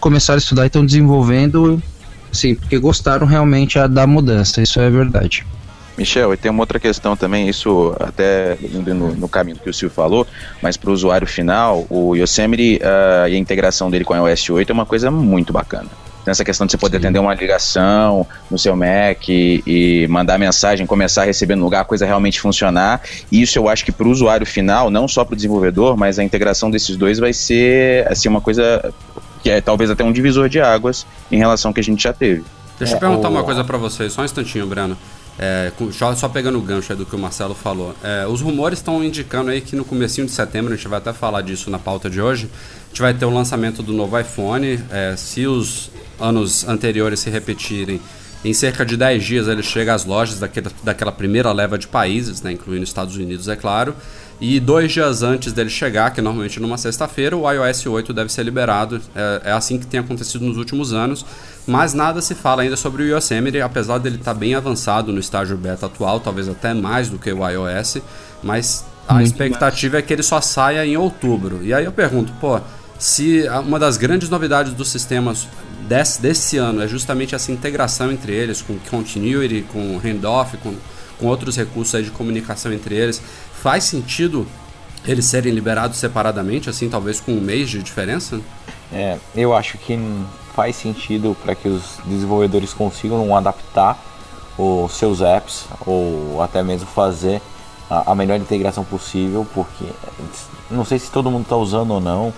começaram 0.00 0.36
a 0.36 0.38
estudar 0.38 0.64
e 0.64 0.66
estão 0.66 0.84
desenvolvendo, 0.86 1.82
sim, 2.32 2.54
porque 2.54 2.78
gostaram 2.78 3.26
realmente 3.26 3.78
a- 3.78 3.86
da 3.86 4.06
mudança, 4.06 4.62
isso 4.62 4.78
é 4.80 4.88
verdade. 4.90 5.46
Michel, 5.98 6.34
e 6.34 6.36
tem 6.36 6.50
uma 6.50 6.62
outra 6.62 6.78
questão 6.78 7.16
também, 7.16 7.48
isso 7.48 7.96
até 7.98 8.58
indo 8.62 8.94
no, 8.94 9.14
no 9.14 9.28
caminho 9.28 9.56
que 9.56 9.70
o 9.70 9.72
Silvio 9.72 9.94
falou, 9.94 10.26
mas 10.60 10.76
para 10.76 10.90
o 10.90 10.92
usuário 10.92 11.26
final, 11.26 11.86
o 11.88 12.14
Yosemite 12.14 12.78
ah, 12.82 13.26
e 13.28 13.34
a 13.34 13.38
integração 13.38 13.90
dele 13.90 14.04
com 14.04 14.12
a 14.12 14.28
iOS 14.30 14.50
8 14.50 14.70
é 14.70 14.72
uma 14.74 14.84
coisa 14.84 15.10
muito 15.10 15.54
bacana. 15.54 15.88
Tem 16.26 16.32
essa 16.32 16.44
questão 16.44 16.66
de 16.66 16.72
você 16.72 16.76
poder 16.76 16.96
atender 16.96 17.20
uma 17.20 17.32
ligação 17.34 18.26
no 18.50 18.58
seu 18.58 18.74
Mac 18.74 19.28
e, 19.28 19.62
e 19.64 20.08
mandar 20.08 20.36
mensagem, 20.40 20.84
começar 20.84 21.22
a 21.22 21.24
receber 21.24 21.54
no 21.54 21.62
lugar, 21.62 21.82
a 21.82 21.84
coisa 21.84 22.04
realmente 22.04 22.40
funcionar. 22.40 23.00
E 23.30 23.40
isso 23.40 23.56
eu 23.60 23.68
acho 23.68 23.84
que 23.84 23.92
para 23.92 24.08
o 24.08 24.10
usuário 24.10 24.44
final, 24.44 24.90
não 24.90 25.06
só 25.06 25.24
para 25.24 25.34
o 25.34 25.36
desenvolvedor, 25.36 25.96
mas 25.96 26.18
a 26.18 26.24
integração 26.24 26.68
desses 26.68 26.96
dois 26.96 27.20
vai 27.20 27.32
ser 27.32 28.08
assim, 28.10 28.28
uma 28.28 28.40
coisa 28.40 28.92
que 29.40 29.48
é 29.48 29.60
talvez 29.60 29.88
até 29.88 30.02
um 30.02 30.10
divisor 30.10 30.48
de 30.48 30.60
águas 30.60 31.06
em 31.30 31.38
relação 31.38 31.68
ao 31.68 31.72
que 31.74 31.78
a 31.78 31.84
gente 31.84 32.02
já 32.02 32.12
teve. 32.12 32.42
Deixa 32.76 32.94
eu 32.94 32.96
É, 32.96 33.00
perguntar 33.00 33.28
o- 33.28 33.30
uma 33.30 33.44
coisa 33.44 33.62
pra 33.62 33.78
vocês, 33.78 34.12
só 34.12 34.22
um 34.22 34.24
instantinho, 34.24 34.66
Breno. 34.66 34.98
É, 35.38 35.70
só, 35.92 36.12
só 36.16 36.28
pegando 36.28 36.58
o 36.58 36.62
gancho 36.62 36.90
aí 36.92 36.98
do 36.98 37.06
que 37.06 37.14
o 37.14 37.18
Marcelo 37.20 37.54
falou. 37.54 37.94
É, 38.02 38.26
os 38.26 38.40
rumores 38.40 38.80
estão 38.80 39.04
indicando 39.04 39.50
aí 39.50 39.60
que 39.60 39.76
no 39.76 39.84
comecinho 39.84 40.26
de 40.26 40.32
setembro, 40.32 40.72
a 40.72 40.76
gente 40.76 40.88
vai 40.88 40.98
até 40.98 41.12
falar 41.12 41.42
disso 41.42 41.70
na 41.70 41.78
pauta 41.78 42.10
de 42.10 42.20
hoje, 42.20 42.48
a 42.86 42.88
gente 42.88 43.00
vai 43.02 43.14
ter 43.14 43.26
o 43.26 43.30
lançamento 43.30 43.80
do 43.80 43.92
novo 43.92 44.18
iPhone. 44.18 44.80
É, 44.90 45.14
se 45.16 45.46
os 45.46 45.90
anos 46.20 46.66
anteriores 46.68 47.20
se 47.20 47.30
repetirem, 47.30 48.00
em 48.44 48.54
cerca 48.54 48.84
de 48.84 48.96
10 48.96 49.24
dias 49.24 49.48
ele 49.48 49.62
chega 49.62 49.94
às 49.94 50.04
lojas 50.04 50.38
daquele, 50.38 50.68
daquela 50.84 51.10
primeira 51.10 51.50
leva 51.52 51.76
de 51.76 51.88
países, 51.88 52.42
né, 52.42 52.52
incluindo 52.52 52.84
Estados 52.84 53.16
Unidos, 53.16 53.48
é 53.48 53.56
claro. 53.56 53.94
E 54.40 54.60
dois 54.60 54.92
dias 54.92 55.22
antes 55.22 55.52
dele 55.52 55.70
chegar, 55.70 56.10
que 56.10 56.20
é 56.20 56.22
normalmente 56.22 56.60
numa 56.60 56.76
sexta-feira, 56.76 57.36
o 57.36 57.50
iOS 57.50 57.86
8 57.86 58.12
deve 58.12 58.30
ser 58.30 58.42
liberado. 58.42 59.00
É, 59.14 59.42
é 59.46 59.52
assim 59.52 59.78
que 59.78 59.86
tem 59.86 59.98
acontecido 59.98 60.44
nos 60.44 60.58
últimos 60.58 60.92
anos. 60.92 61.24
Mas 61.66 61.94
nada 61.94 62.20
se 62.20 62.34
fala 62.34 62.62
ainda 62.62 62.76
sobre 62.76 63.02
o 63.02 63.16
Yosemite, 63.16 63.60
apesar 63.60 63.98
dele 63.98 64.16
estar 64.16 64.34
bem 64.34 64.54
avançado 64.54 65.10
no 65.10 65.18
estágio 65.18 65.56
beta 65.56 65.86
atual, 65.86 66.20
talvez 66.20 66.48
até 66.48 66.74
mais 66.74 67.08
do 67.08 67.18
que 67.18 67.32
o 67.32 67.48
iOS. 67.48 67.98
Mas 68.42 68.84
a 69.08 69.14
Muito 69.14 69.26
expectativa 69.26 69.98
é 69.98 70.02
que 70.02 70.12
ele 70.12 70.22
só 70.22 70.40
saia 70.40 70.84
em 70.84 70.96
outubro. 70.96 71.60
E 71.62 71.72
aí 71.72 71.86
eu 71.86 71.92
pergunto, 71.92 72.32
pô, 72.38 72.60
se 72.98 73.46
uma 73.64 73.78
das 73.78 73.96
grandes 73.96 74.28
novidades 74.28 74.72
dos 74.72 74.88
sistemas 74.88 75.46
desse, 75.88 76.20
desse 76.20 76.56
ano 76.56 76.82
é 76.82 76.88
justamente 76.88 77.34
essa 77.34 77.52
integração 77.52 78.10
entre 78.10 78.32
eles, 78.32 78.62
com 78.62 78.78
continuity, 78.90 79.64
com 79.72 79.98
handoff, 79.98 80.56
com, 80.58 80.74
com 81.18 81.26
outros 81.26 81.56
recursos 81.56 82.04
de 82.04 82.10
comunicação 82.10 82.72
entre 82.72 82.94
eles, 82.94 83.20
faz 83.62 83.84
sentido 83.84 84.46
eles 85.06 85.24
serem 85.26 85.52
liberados 85.52 85.98
separadamente, 85.98 86.68
assim, 86.68 86.88
talvez 86.88 87.20
com 87.20 87.32
um 87.32 87.40
mês 87.40 87.70
de 87.70 87.82
diferença? 87.82 88.40
É, 88.92 89.18
eu 89.34 89.54
acho 89.54 89.78
que 89.78 89.98
faz 90.54 90.74
sentido 90.76 91.36
para 91.44 91.54
que 91.54 91.68
os 91.68 91.98
desenvolvedores 92.04 92.72
consigam 92.72 93.36
adaptar 93.36 93.98
os 94.58 94.92
seus 94.92 95.20
apps 95.20 95.66
ou 95.86 96.42
até 96.42 96.62
mesmo 96.62 96.86
fazer 96.86 97.40
a, 97.90 98.12
a 98.12 98.14
melhor 98.14 98.38
integração 98.38 98.82
possível, 98.84 99.46
porque 99.54 99.84
não 100.70 100.84
sei 100.84 100.98
se 100.98 101.10
todo 101.10 101.30
mundo 101.30 101.42
está 101.42 101.56
usando 101.56 101.92
ou 101.92 102.00
não, 102.00 102.32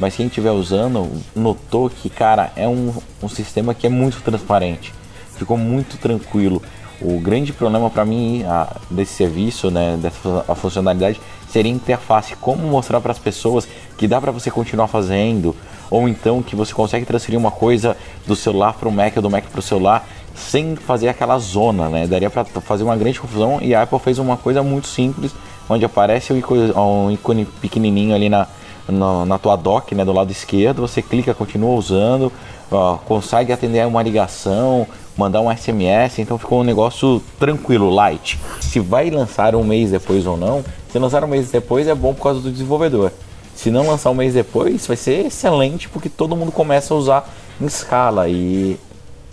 mas 0.00 0.14
quem 0.14 0.26
estiver 0.26 0.50
usando 0.50 1.10
notou 1.34 1.90
que, 1.90 2.08
cara, 2.08 2.52
é 2.56 2.68
um, 2.68 2.94
um 3.22 3.28
sistema 3.28 3.74
que 3.74 3.86
é 3.86 3.90
muito 3.90 4.20
transparente, 4.22 4.94
ficou 5.36 5.56
muito 5.56 5.96
tranquilo. 5.98 6.62
O 7.00 7.20
grande 7.20 7.52
problema 7.52 7.88
para 7.88 8.04
mim 8.04 8.42
a, 8.44 8.76
desse 8.90 9.12
serviço, 9.12 9.70
né, 9.70 9.96
dessa 10.00 10.44
a 10.48 10.54
funcionalidade, 10.54 11.20
seria 11.48 11.70
a 11.72 11.74
interface. 11.74 12.34
Como 12.36 12.66
mostrar 12.66 13.00
para 13.00 13.12
as 13.12 13.18
pessoas 13.18 13.68
que 13.96 14.08
dá 14.08 14.20
para 14.20 14.32
você 14.32 14.50
continuar 14.50 14.88
fazendo, 14.88 15.54
ou 15.90 16.08
então 16.08 16.42
que 16.42 16.56
você 16.56 16.74
consegue 16.74 17.06
transferir 17.06 17.38
uma 17.38 17.50
coisa 17.50 17.96
do 18.26 18.34
celular 18.34 18.74
para 18.74 18.88
o 18.88 18.92
Mac 18.92 19.16
ou 19.16 19.22
do 19.22 19.30
Mac 19.30 19.44
para 19.44 19.60
o 19.60 19.62
celular 19.62 20.06
sem 20.34 20.76
fazer 20.76 21.08
aquela 21.08 21.38
zona, 21.38 21.88
né? 21.88 22.06
Daria 22.06 22.30
para 22.30 22.44
fazer 22.44 22.84
uma 22.84 22.96
grande 22.96 23.18
confusão 23.18 23.58
e 23.60 23.74
a 23.74 23.82
Apple 23.82 23.98
fez 23.98 24.18
uma 24.18 24.36
coisa 24.36 24.62
muito 24.62 24.86
simples, 24.86 25.32
onde 25.68 25.84
aparece 25.84 26.32
um 26.32 26.36
ícone, 26.36 26.72
um 26.72 27.10
ícone 27.10 27.44
pequenininho 27.44 28.14
ali 28.14 28.28
na, 28.28 28.46
na, 28.88 29.26
na 29.26 29.38
tua 29.38 29.56
dock, 29.56 29.94
né, 29.94 30.04
do 30.04 30.12
lado 30.12 30.30
esquerdo, 30.30 30.82
você 30.82 31.02
clica, 31.02 31.34
continua 31.34 31.74
usando, 31.74 32.32
ó, 32.70 32.96
consegue 32.96 33.52
atender 33.52 33.86
uma 33.86 34.02
ligação, 34.02 34.86
mandar 35.16 35.40
um 35.40 35.54
SMS, 35.54 36.20
então 36.20 36.38
ficou 36.38 36.60
um 36.60 36.64
negócio 36.64 37.22
tranquilo, 37.38 37.90
light. 37.90 38.38
Se 38.60 38.80
vai 38.80 39.10
lançar 39.10 39.54
um 39.54 39.64
mês 39.64 39.90
depois 39.90 40.26
ou 40.26 40.36
não, 40.36 40.64
se 40.90 40.98
lançar 40.98 41.22
um 41.24 41.28
mês 41.28 41.50
depois 41.50 41.86
é 41.86 41.94
bom 41.94 42.14
por 42.14 42.22
causa 42.22 42.40
do 42.40 42.50
desenvolvedor. 42.50 43.12
Se 43.54 43.70
não 43.70 43.86
lançar 43.86 44.10
um 44.10 44.14
mês 44.14 44.34
depois, 44.34 44.86
vai 44.86 44.96
ser 44.96 45.26
excelente 45.26 45.88
porque 45.88 46.08
todo 46.08 46.36
mundo 46.36 46.52
começa 46.52 46.94
a 46.94 46.96
usar 46.96 47.28
em 47.60 47.66
escala 47.66 48.28
e 48.28 48.78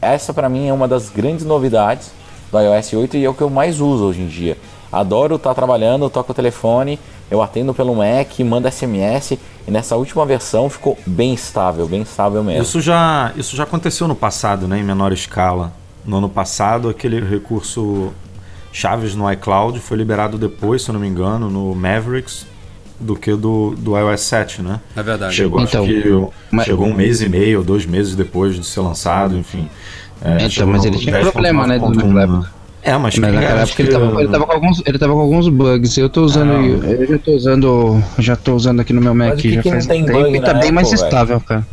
essa 0.02 0.34
para 0.34 0.50
mim 0.50 0.68
é 0.68 0.74
uma 0.74 0.88
das 0.88 1.10
grandes 1.10 1.46
novidades 1.46 2.12
do 2.52 2.60
iOS 2.60 2.94
8 2.94 3.18
e 3.18 3.26
é 3.26 3.30
o 3.30 3.34
que 3.34 3.42
eu 3.42 3.50
mais 3.50 3.80
uso 3.80 4.06
hoje 4.06 4.22
em 4.22 4.28
dia. 4.28 4.58
Adoro 4.92 5.36
estar 5.36 5.54
trabalhando, 5.54 6.10
toco 6.10 6.32
o 6.32 6.36
telefone, 6.36 7.00
eu 7.30 7.42
atendo 7.42 7.74
pelo 7.74 7.96
Mac, 7.96 8.40
mando 8.40 8.70
SMS 8.72 9.38
e 9.68 9.72
nessa 9.72 9.96
última 9.96 10.26
versão 10.26 10.70
ficou 10.70 10.98
bem 11.06 11.34
estável, 11.34 11.88
bem 11.88 12.02
estável 12.02 12.44
mesmo. 12.44 12.62
Isso 12.64 12.82
já, 12.82 13.32
isso 13.36 13.56
já 13.56 13.64
aconteceu 13.64 14.08
no 14.08 14.16
passado, 14.16 14.68
né, 14.68 14.80
em 14.80 14.84
menor 14.84 15.12
escala. 15.12 15.74
No 16.06 16.18
ano 16.18 16.30
passado, 16.30 16.88
aquele 16.90 17.20
recurso 17.20 18.12
Chaves 18.72 19.16
no 19.16 19.32
iCloud 19.32 19.80
foi 19.80 19.98
liberado 19.98 20.38
depois, 20.38 20.84
se 20.84 20.90
eu 20.90 20.94
não 20.94 21.00
me 21.00 21.08
engano, 21.08 21.50
no 21.50 21.74
Mavericks, 21.74 22.46
do 23.00 23.16
que 23.16 23.34
do, 23.34 23.74
do 23.78 23.98
iOS 23.98 24.22
7, 24.22 24.62
né? 24.62 24.80
É 24.96 25.02
verdade. 25.02 25.34
Chegou, 25.34 25.62
Então, 25.62 25.84
acho 25.84 25.94
que, 25.94 26.28
mas- 26.52 26.66
chegou 26.66 26.86
um 26.86 26.94
mês 26.94 27.22
e 27.22 27.30
meio, 27.30 27.64
dois 27.64 27.86
meses 27.86 28.16
depois 28.16 28.54
de 28.56 28.66
ser 28.66 28.82
lançado, 28.82 29.38
enfim. 29.38 29.70
É, 30.22 30.46
Então, 30.46 30.68
mas 30.68 30.86
ele 30.86 30.98
tinha 30.98 31.16
10.9.1, 31.20 31.32
problema, 31.32 31.68
né, 31.68 31.78
naquela 31.78 32.28
né? 32.28 32.46
É, 32.86 32.96
mas, 33.00 33.18
Mas 33.18 33.34
naquela 33.34 33.62
época 33.62 33.82
ele 33.82 33.88
que- 33.90 33.94
tava, 33.98 34.22
ele, 34.22 34.32
tava 34.32 34.46
com 34.46 34.52
alguns, 34.54 34.84
ele 34.86 35.00
tava 35.00 35.14
com 35.14 35.20
alguns 35.20 35.50
bugs. 35.50 35.98
Eu 35.98 36.08
tô 36.08 36.22
usando. 36.22 36.52
Ah. 36.54 36.88
eu 36.92 37.08
já 37.08 37.18
tô 37.18 37.32
usando. 37.32 38.04
Já 38.20 38.36
tô 38.36 38.54
usando 38.56 38.80
aqui 38.80 38.94
no 38.94 39.02
meu 39.02 39.16
Mac 39.16 39.38
que 39.38 39.54
já 39.56 39.62
que 39.64 39.70
não 39.70 39.74
faz 39.78 39.88
tem 39.88 40.06
tempo 40.06 40.36
e 40.36 40.40
tá 40.40 40.54
bem 40.54 40.72
mais 40.72 40.88
Apple, 40.88 41.00
velho? 41.00 41.10
estável, 41.10 41.42
cara. 41.42 41.68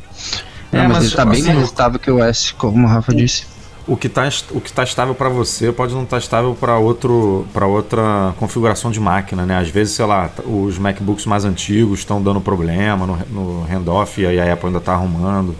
É, 0.72 0.78
É, 0.78 0.82
mas, 0.88 0.92
mas, 0.92 1.04
ele 1.04 1.14
tá 1.14 1.24
bem 1.26 1.40
assim, 1.42 1.52
mais 1.52 1.64
estável 1.66 1.98
que 2.00 2.10
o 2.10 2.24
S, 2.24 2.54
como 2.54 2.86
o 2.86 2.88
Rafa 2.88 3.14
disse. 3.14 3.44
O 3.86 3.94
que 3.94 4.06
está 4.06 4.26
o 4.52 4.60
que 4.60 4.72
tá 4.72 4.84
estável 4.84 5.14
para 5.14 5.28
você 5.28 5.70
pode 5.70 5.92
não 5.92 6.04
estar 6.04 6.16
estável 6.16 6.56
para 6.58 6.78
outro 6.78 7.44
para 7.52 7.66
outra 7.66 8.32
configuração 8.38 8.90
de 8.90 8.98
máquina, 9.00 9.44
né? 9.44 9.58
Às 9.58 9.68
vezes, 9.68 9.92
sei 9.94 10.06
lá, 10.06 10.30
os 10.46 10.78
MacBooks 10.78 11.26
mais 11.26 11.44
antigos 11.44 11.98
estão 11.98 12.22
dando 12.22 12.40
problema 12.40 13.04
no, 13.06 13.18
no 13.30 13.66
handoff 13.70 14.18
e 14.18 14.26
aí 14.26 14.40
a 14.40 14.52
Apple 14.54 14.68
ainda 14.68 14.78
está 14.78 14.92
arrumando. 14.94 15.54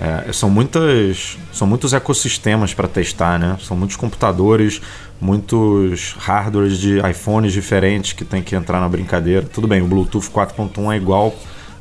É, 0.00 0.32
são 0.32 0.48
muitas 0.48 1.36
são 1.52 1.66
muitos 1.66 1.92
ecossistemas 1.92 2.72
para 2.72 2.86
testar, 2.86 3.38
né? 3.38 3.56
São 3.60 3.76
muitos 3.76 3.96
computadores, 3.96 4.80
muitos 5.20 6.14
hardwares 6.18 6.78
de 6.78 6.98
iPhones 7.10 7.52
diferentes 7.52 8.12
que 8.12 8.24
tem 8.24 8.42
que 8.42 8.54
entrar 8.54 8.80
na 8.80 8.88
brincadeira. 8.88 9.44
Tudo 9.52 9.66
bem, 9.66 9.82
o 9.82 9.88
Bluetooth 9.88 10.30
4.1 10.30 10.92
é 10.92 10.96
igual 10.96 11.34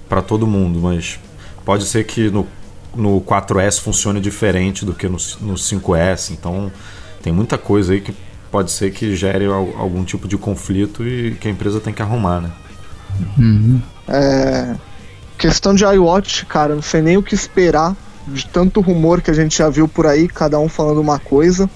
para 0.10 0.22
todo 0.24 0.48
mundo, 0.48 0.80
mas 0.82 1.20
pode 1.64 1.86
ser 1.86 2.06
que 2.06 2.30
no 2.30 2.48
no 2.96 3.22
4S 3.22 3.80
funcione 3.80 4.20
diferente 4.20 4.84
do 4.84 4.94
que 4.96 5.08
no, 5.08 5.18
no 5.42 5.56
5S. 5.56 6.32
Então 6.32 6.72
tem 7.22 7.32
muita 7.32 7.56
coisa 7.58 7.94
aí 7.94 8.02
que 8.02 8.16
pode 8.50 8.72
ser 8.72 8.92
que 8.92 9.16
gere 9.16 9.46
al- 9.46 9.76
algum 9.78 10.04
tipo 10.04 10.28
de 10.28 10.36
conflito 10.38 11.06
e 11.06 11.36
que 11.40 11.48
a 11.48 11.52
empresa 11.52 11.80
tem 11.80 11.94
que 11.94 12.02
arrumar, 12.02 12.42
né? 12.42 12.52
É, 14.08 14.76
questão 15.38 15.74
de 15.74 15.84
iWatch, 15.84 16.46
cara, 16.46 16.76
não 16.76 16.82
sei 16.82 17.02
nem 17.02 17.18
o 17.18 17.24
que 17.24 17.36
esperar 17.36 17.96
de 18.28 18.46
tanto 18.48 18.82
rumor 18.82 19.22
que 19.22 19.32
a 19.32 19.34
gente 19.34 19.58
já 19.58 19.70
viu 19.70 19.88
por 19.88 20.06
aí, 20.06 20.28
cada 20.28 20.60
um 20.60 20.68
falando 20.70 21.00
uma 21.02 21.20
coisa. 21.20 21.70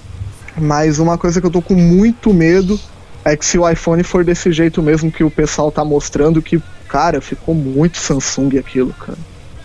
Mas 0.56 0.98
uma 0.98 1.16
coisa 1.16 1.40
que 1.40 1.46
eu 1.46 1.50
tô 1.50 1.62
com 1.62 1.74
muito 1.74 2.32
medo 2.32 2.78
é 3.24 3.36
que 3.36 3.44
se 3.44 3.58
o 3.58 3.68
iPhone 3.68 4.02
for 4.02 4.24
desse 4.24 4.52
jeito 4.52 4.82
mesmo 4.82 5.10
que 5.10 5.24
o 5.24 5.30
pessoal 5.30 5.70
tá 5.72 5.84
mostrando, 5.84 6.42
que, 6.42 6.60
cara, 6.88 7.20
ficou 7.20 7.54
muito 7.54 7.96
Samsung 7.98 8.58
aquilo, 8.58 8.92
cara. 8.92 9.16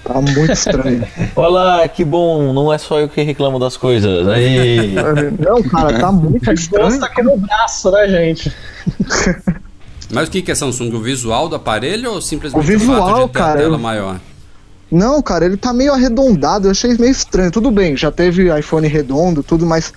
Tá 0.03 0.21
muito 0.21 0.53
estranho. 0.53 1.05
Olá, 1.35 1.85
que 1.89 2.05
bom, 2.05 2.53
não 2.53 2.71
é 2.71 2.77
só 2.77 2.99
eu 2.99 3.09
que 3.09 3.21
reclamo 3.21 3.59
das 3.59 3.75
coisas. 3.75 4.25
Aí. 4.29 4.95
não, 5.37 5.61
cara, 5.63 5.99
tá 5.99 6.09
muito 6.11 6.49
estranho. 6.53 6.85
Gosta 6.85 7.05
aqui 7.05 7.21
no 7.21 7.35
braço, 7.35 7.91
né, 7.91 8.07
gente? 8.07 8.53
Mas 10.09 10.29
o 10.29 10.31
que, 10.31 10.41
que 10.41 10.51
é 10.51 10.55
Samsung? 10.55 10.93
O 10.95 11.01
visual 11.01 11.49
do 11.49 11.57
aparelho 11.57 12.13
ou 12.13 12.21
simplesmente 12.21 12.63
O 12.63 12.65
visual, 12.65 13.09
fato 13.09 13.27
de 13.27 13.33
ter 13.33 13.39
cara, 13.39 13.51
a 13.51 13.57
tela 13.63 13.75
eu- 13.75 13.79
maior? 13.79 14.19
Não, 14.91 15.21
cara, 15.21 15.45
ele 15.45 15.57
tá 15.57 15.73
meio 15.73 15.93
arredondado, 15.93 16.67
eu 16.67 16.71
achei 16.71 16.95
meio 16.97 17.11
estranho. 17.11 17.51
Tudo 17.51 17.69
bem, 17.71 17.95
já 17.97 18.11
teve 18.11 18.57
iPhone 18.57 18.87
redondo, 18.87 19.43
tudo, 19.43 19.65
mas 19.65 19.93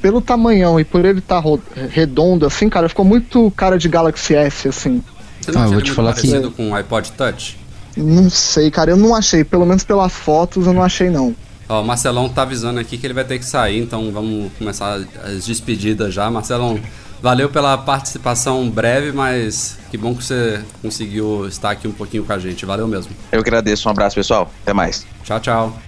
pelo 0.00 0.20
tamanhão 0.20 0.80
e 0.80 0.84
por 0.84 1.04
ele 1.04 1.18
estar 1.18 1.42
redondo 1.90 2.46
assim, 2.46 2.68
cara, 2.70 2.88
ficou 2.88 3.04
muito 3.04 3.50
cara 3.56 3.78
de 3.78 3.88
Galaxy 3.88 4.34
S, 4.34 4.68
assim. 4.68 5.02
Você 5.40 5.52
não 5.52 5.60
Ah, 5.60 5.64
acha 5.64 5.72
vou 5.74 5.82
te 5.82 5.92
falar 5.92 6.14
que- 6.14 6.22
parecido 6.22 6.50
com 6.50 6.70
o 6.70 6.74
iPod 6.74 7.12
Touch? 7.12 7.58
Não 7.96 8.30
sei, 8.30 8.70
cara, 8.70 8.92
eu 8.92 8.96
não 8.96 9.14
achei, 9.14 9.44
pelo 9.44 9.66
menos 9.66 9.84
pelas 9.84 10.12
fotos 10.12 10.66
eu 10.66 10.72
não 10.72 10.82
achei 10.82 11.10
não. 11.10 11.34
Ó, 11.68 11.82
o 11.82 11.84
Marcelão 11.84 12.28
tá 12.28 12.42
avisando 12.42 12.80
aqui 12.80 12.96
que 12.96 13.06
ele 13.06 13.14
vai 13.14 13.24
ter 13.24 13.38
que 13.38 13.44
sair, 13.44 13.78
então 13.80 14.10
vamos 14.10 14.50
começar 14.58 15.00
as 15.24 15.44
despedidas 15.46 16.14
já. 16.14 16.30
Marcelão, 16.30 16.80
valeu 17.22 17.48
pela 17.48 17.76
participação 17.78 18.68
breve, 18.70 19.12
mas 19.12 19.78
que 19.90 19.96
bom 19.96 20.14
que 20.14 20.24
você 20.24 20.62
conseguiu 20.82 21.46
estar 21.46 21.70
aqui 21.70 21.86
um 21.86 21.92
pouquinho 21.92 22.24
com 22.24 22.32
a 22.32 22.38
gente. 22.38 22.64
Valeu 22.64 22.88
mesmo. 22.88 23.12
Eu 23.30 23.40
agradeço, 23.40 23.88
um 23.88 23.90
abraço 23.90 24.14
pessoal, 24.14 24.50
até 24.62 24.72
mais. 24.72 25.06
Tchau, 25.24 25.40
tchau. 25.40 25.78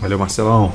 Valeu, 0.00 0.18
Marcelão. 0.18 0.72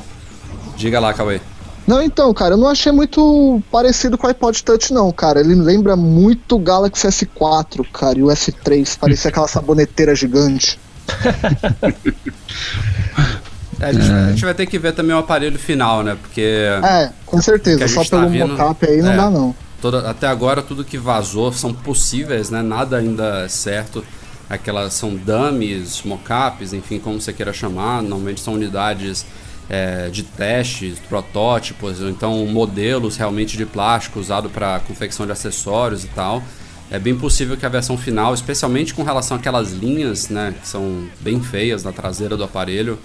Diga 0.76 1.00
lá, 1.00 1.12
Cauê. 1.12 1.40
Não, 1.86 2.02
então, 2.02 2.32
cara, 2.34 2.54
eu 2.54 2.58
não 2.58 2.68
achei 2.68 2.92
muito 2.92 3.62
parecido 3.70 4.18
com 4.18 4.26
o 4.26 4.30
iPod 4.30 4.62
Touch, 4.62 4.92
não, 4.92 5.10
cara. 5.10 5.40
Ele 5.40 5.54
lembra 5.54 5.96
muito 5.96 6.56
o 6.56 6.58
Galaxy 6.58 7.06
S4, 7.06 7.86
cara, 7.90 8.18
e 8.18 8.22
o 8.22 8.26
S3. 8.26 8.98
Parecia 8.98 9.30
aquela 9.30 9.48
saboneteira 9.48 10.14
gigante. 10.14 10.78
É, 13.80 13.86
a, 13.86 13.92
gente, 13.92 14.10
a 14.10 14.30
gente 14.30 14.44
vai 14.44 14.54
ter 14.54 14.66
que 14.66 14.78
ver 14.78 14.92
também 14.92 15.14
o 15.14 15.18
aparelho 15.18 15.58
final, 15.58 16.02
né? 16.02 16.16
Porque. 16.20 16.40
É, 16.82 17.10
com 17.24 17.40
certeza. 17.40 17.86
Só 17.88 18.02
tá 18.04 18.18
pelo 18.18 18.30
vendo- 18.30 18.48
mockup 18.56 18.86
aí 18.86 19.00
não 19.02 19.12
é. 19.12 19.16
dá, 19.16 19.30
não. 19.30 19.54
Toda- 19.80 20.10
até 20.10 20.26
agora 20.26 20.60
tudo 20.62 20.84
que 20.84 20.98
vazou 20.98 21.52
são 21.52 21.72
possíveis, 21.72 22.50
né? 22.50 22.62
Nada 22.62 22.96
ainda 22.96 23.44
é 23.44 23.48
certo. 23.48 24.04
Aquelas 24.50 24.94
são 24.94 25.14
dummies, 25.14 26.02
mockups, 26.04 26.72
enfim, 26.72 26.98
como 26.98 27.20
você 27.20 27.32
queira 27.32 27.52
chamar. 27.52 28.02
Normalmente 28.02 28.40
são 28.40 28.54
unidades 28.54 29.24
é, 29.70 30.08
de 30.08 30.22
testes, 30.22 30.98
protótipos, 31.08 32.00
ou 32.00 32.08
então 32.08 32.46
modelos 32.46 33.16
realmente 33.16 33.56
de 33.56 33.66
plástico 33.66 34.18
usado 34.18 34.48
para 34.48 34.80
confecção 34.80 35.26
de 35.26 35.32
acessórios 35.32 36.04
e 36.04 36.08
tal. 36.08 36.42
É 36.90 36.98
bem 36.98 37.14
possível 37.14 37.54
que 37.54 37.66
a 37.66 37.68
versão 37.68 37.98
final, 37.98 38.32
especialmente 38.32 38.94
com 38.94 39.02
relação 39.02 39.36
àquelas 39.36 39.72
linhas, 39.72 40.30
né, 40.30 40.54
que 40.58 40.66
são 40.66 41.04
bem 41.20 41.38
feias 41.42 41.84
na 41.84 41.92
traseira 41.92 42.34
do 42.34 42.42
aparelho, 42.42 42.98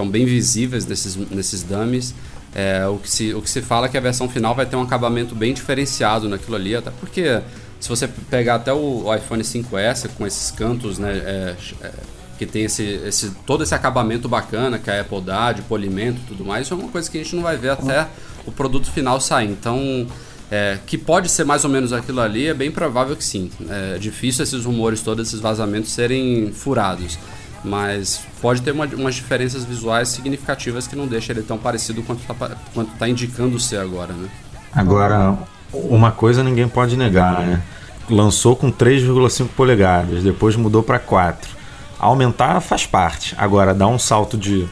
estão 0.00 0.08
bem 0.08 0.24
visíveis 0.24 0.86
nesses, 0.86 1.16
nesses 1.16 1.62
dummies. 1.62 2.14
É, 2.54 2.86
o, 2.86 2.96
que 2.96 3.10
se, 3.10 3.34
o 3.34 3.42
que 3.42 3.50
se 3.50 3.62
fala 3.62 3.86
é 3.86 3.88
que 3.88 3.96
a 3.96 4.00
versão 4.00 4.28
final 4.28 4.54
vai 4.54 4.66
ter 4.66 4.76
um 4.76 4.82
acabamento 4.82 5.34
bem 5.34 5.54
diferenciado 5.54 6.28
naquilo 6.28 6.56
ali, 6.56 6.74
até 6.74 6.90
porque 6.90 7.40
se 7.78 7.88
você 7.88 8.08
pegar 8.08 8.56
até 8.56 8.72
o, 8.72 9.04
o 9.04 9.14
iPhone 9.14 9.42
5S 9.42 10.08
com 10.16 10.26
esses 10.26 10.50
cantos, 10.50 10.98
né, 10.98 11.12
é, 11.12 11.56
é, 11.82 11.92
que 12.38 12.46
tem 12.46 12.64
esse, 12.64 12.82
esse, 12.82 13.30
todo 13.46 13.62
esse 13.62 13.74
acabamento 13.74 14.28
bacana 14.28 14.78
que 14.78 14.90
a 14.90 15.00
Apple 15.00 15.20
dá, 15.20 15.52
de 15.52 15.62
polimento 15.62 16.20
e 16.24 16.26
tudo 16.26 16.44
mais, 16.44 16.66
isso 16.66 16.74
é 16.74 16.76
uma 16.76 16.88
coisa 16.88 17.08
que 17.08 17.18
a 17.18 17.22
gente 17.22 17.36
não 17.36 17.42
vai 17.42 17.56
ver 17.56 17.70
até 17.70 18.08
o 18.44 18.50
produto 18.50 18.90
final 18.90 19.20
sair. 19.20 19.48
Então, 19.48 20.06
é, 20.50 20.78
que 20.84 20.98
pode 20.98 21.28
ser 21.28 21.44
mais 21.44 21.64
ou 21.64 21.70
menos 21.70 21.92
aquilo 21.92 22.20
ali, 22.20 22.48
é 22.48 22.54
bem 22.54 22.72
provável 22.72 23.14
que 23.14 23.24
sim. 23.24 23.48
É 23.68 23.98
difícil 23.98 24.42
esses 24.42 24.64
rumores 24.64 25.02
todos, 25.02 25.28
esses 25.28 25.38
vazamentos 25.38 25.92
serem 25.92 26.50
furados. 26.52 27.16
Mas 27.62 28.22
pode 28.40 28.62
ter 28.62 28.72
uma, 28.72 28.86
umas 28.86 29.14
diferenças 29.14 29.64
visuais 29.64 30.08
significativas 30.08 30.86
que 30.86 30.96
não 30.96 31.06
deixa 31.06 31.32
ele 31.32 31.42
tão 31.42 31.58
parecido 31.58 32.02
quanto 32.02 32.22
está 32.22 32.56
quanto 32.72 32.90
tá 32.98 33.08
indicando 33.08 33.60
ser 33.60 33.76
agora, 33.76 34.12
né? 34.14 34.28
Agora, 34.72 35.36
uma 35.72 36.10
coisa 36.10 36.42
ninguém 36.42 36.68
pode 36.68 36.96
negar, 36.96 37.40
né? 37.40 37.62
Lançou 38.08 38.56
com 38.56 38.72
3,5 38.72 39.48
polegadas, 39.48 40.22
depois 40.22 40.56
mudou 40.56 40.82
para 40.82 40.98
4. 40.98 41.50
Aumentar 41.98 42.60
faz 42.60 42.86
parte. 42.86 43.34
Agora, 43.36 43.74
dar 43.74 43.88
um 43.88 43.98
salto 43.98 44.38
de 44.38 44.66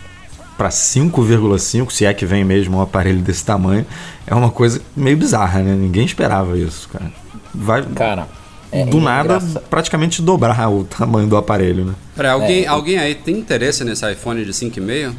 para 0.57 0.71
5,5, 0.71 1.91
se 1.93 2.05
é 2.05 2.13
que 2.13 2.27
vem 2.27 2.43
mesmo 2.43 2.79
um 2.79 2.81
aparelho 2.81 3.21
desse 3.21 3.45
tamanho, 3.45 3.87
é 4.27 4.35
uma 4.35 4.51
coisa 4.51 4.81
meio 4.97 5.17
bizarra, 5.17 5.61
né? 5.61 5.73
Ninguém 5.77 6.05
esperava 6.05 6.59
isso, 6.59 6.89
cara. 6.89 7.13
Vai 7.55 7.83
Cara, 7.83 8.27
é 8.71 8.85
do 8.85 9.01
nada 9.01 9.37
engraçado. 9.37 9.65
praticamente 9.69 10.23
dobrar 10.23 10.69
o 10.69 10.85
tamanho 10.85 11.27
do 11.27 11.37
aparelho, 11.37 11.85
né? 11.85 11.95
Peraí, 12.15 12.31
alguém, 12.31 12.67
alguém 12.67 12.99
aí 12.99 13.15
tem 13.15 13.37
interesse 13.37 13.85
nesse 13.85 14.11
iPhone 14.11 14.45
de 14.45 14.53
5,5? 14.53 15.13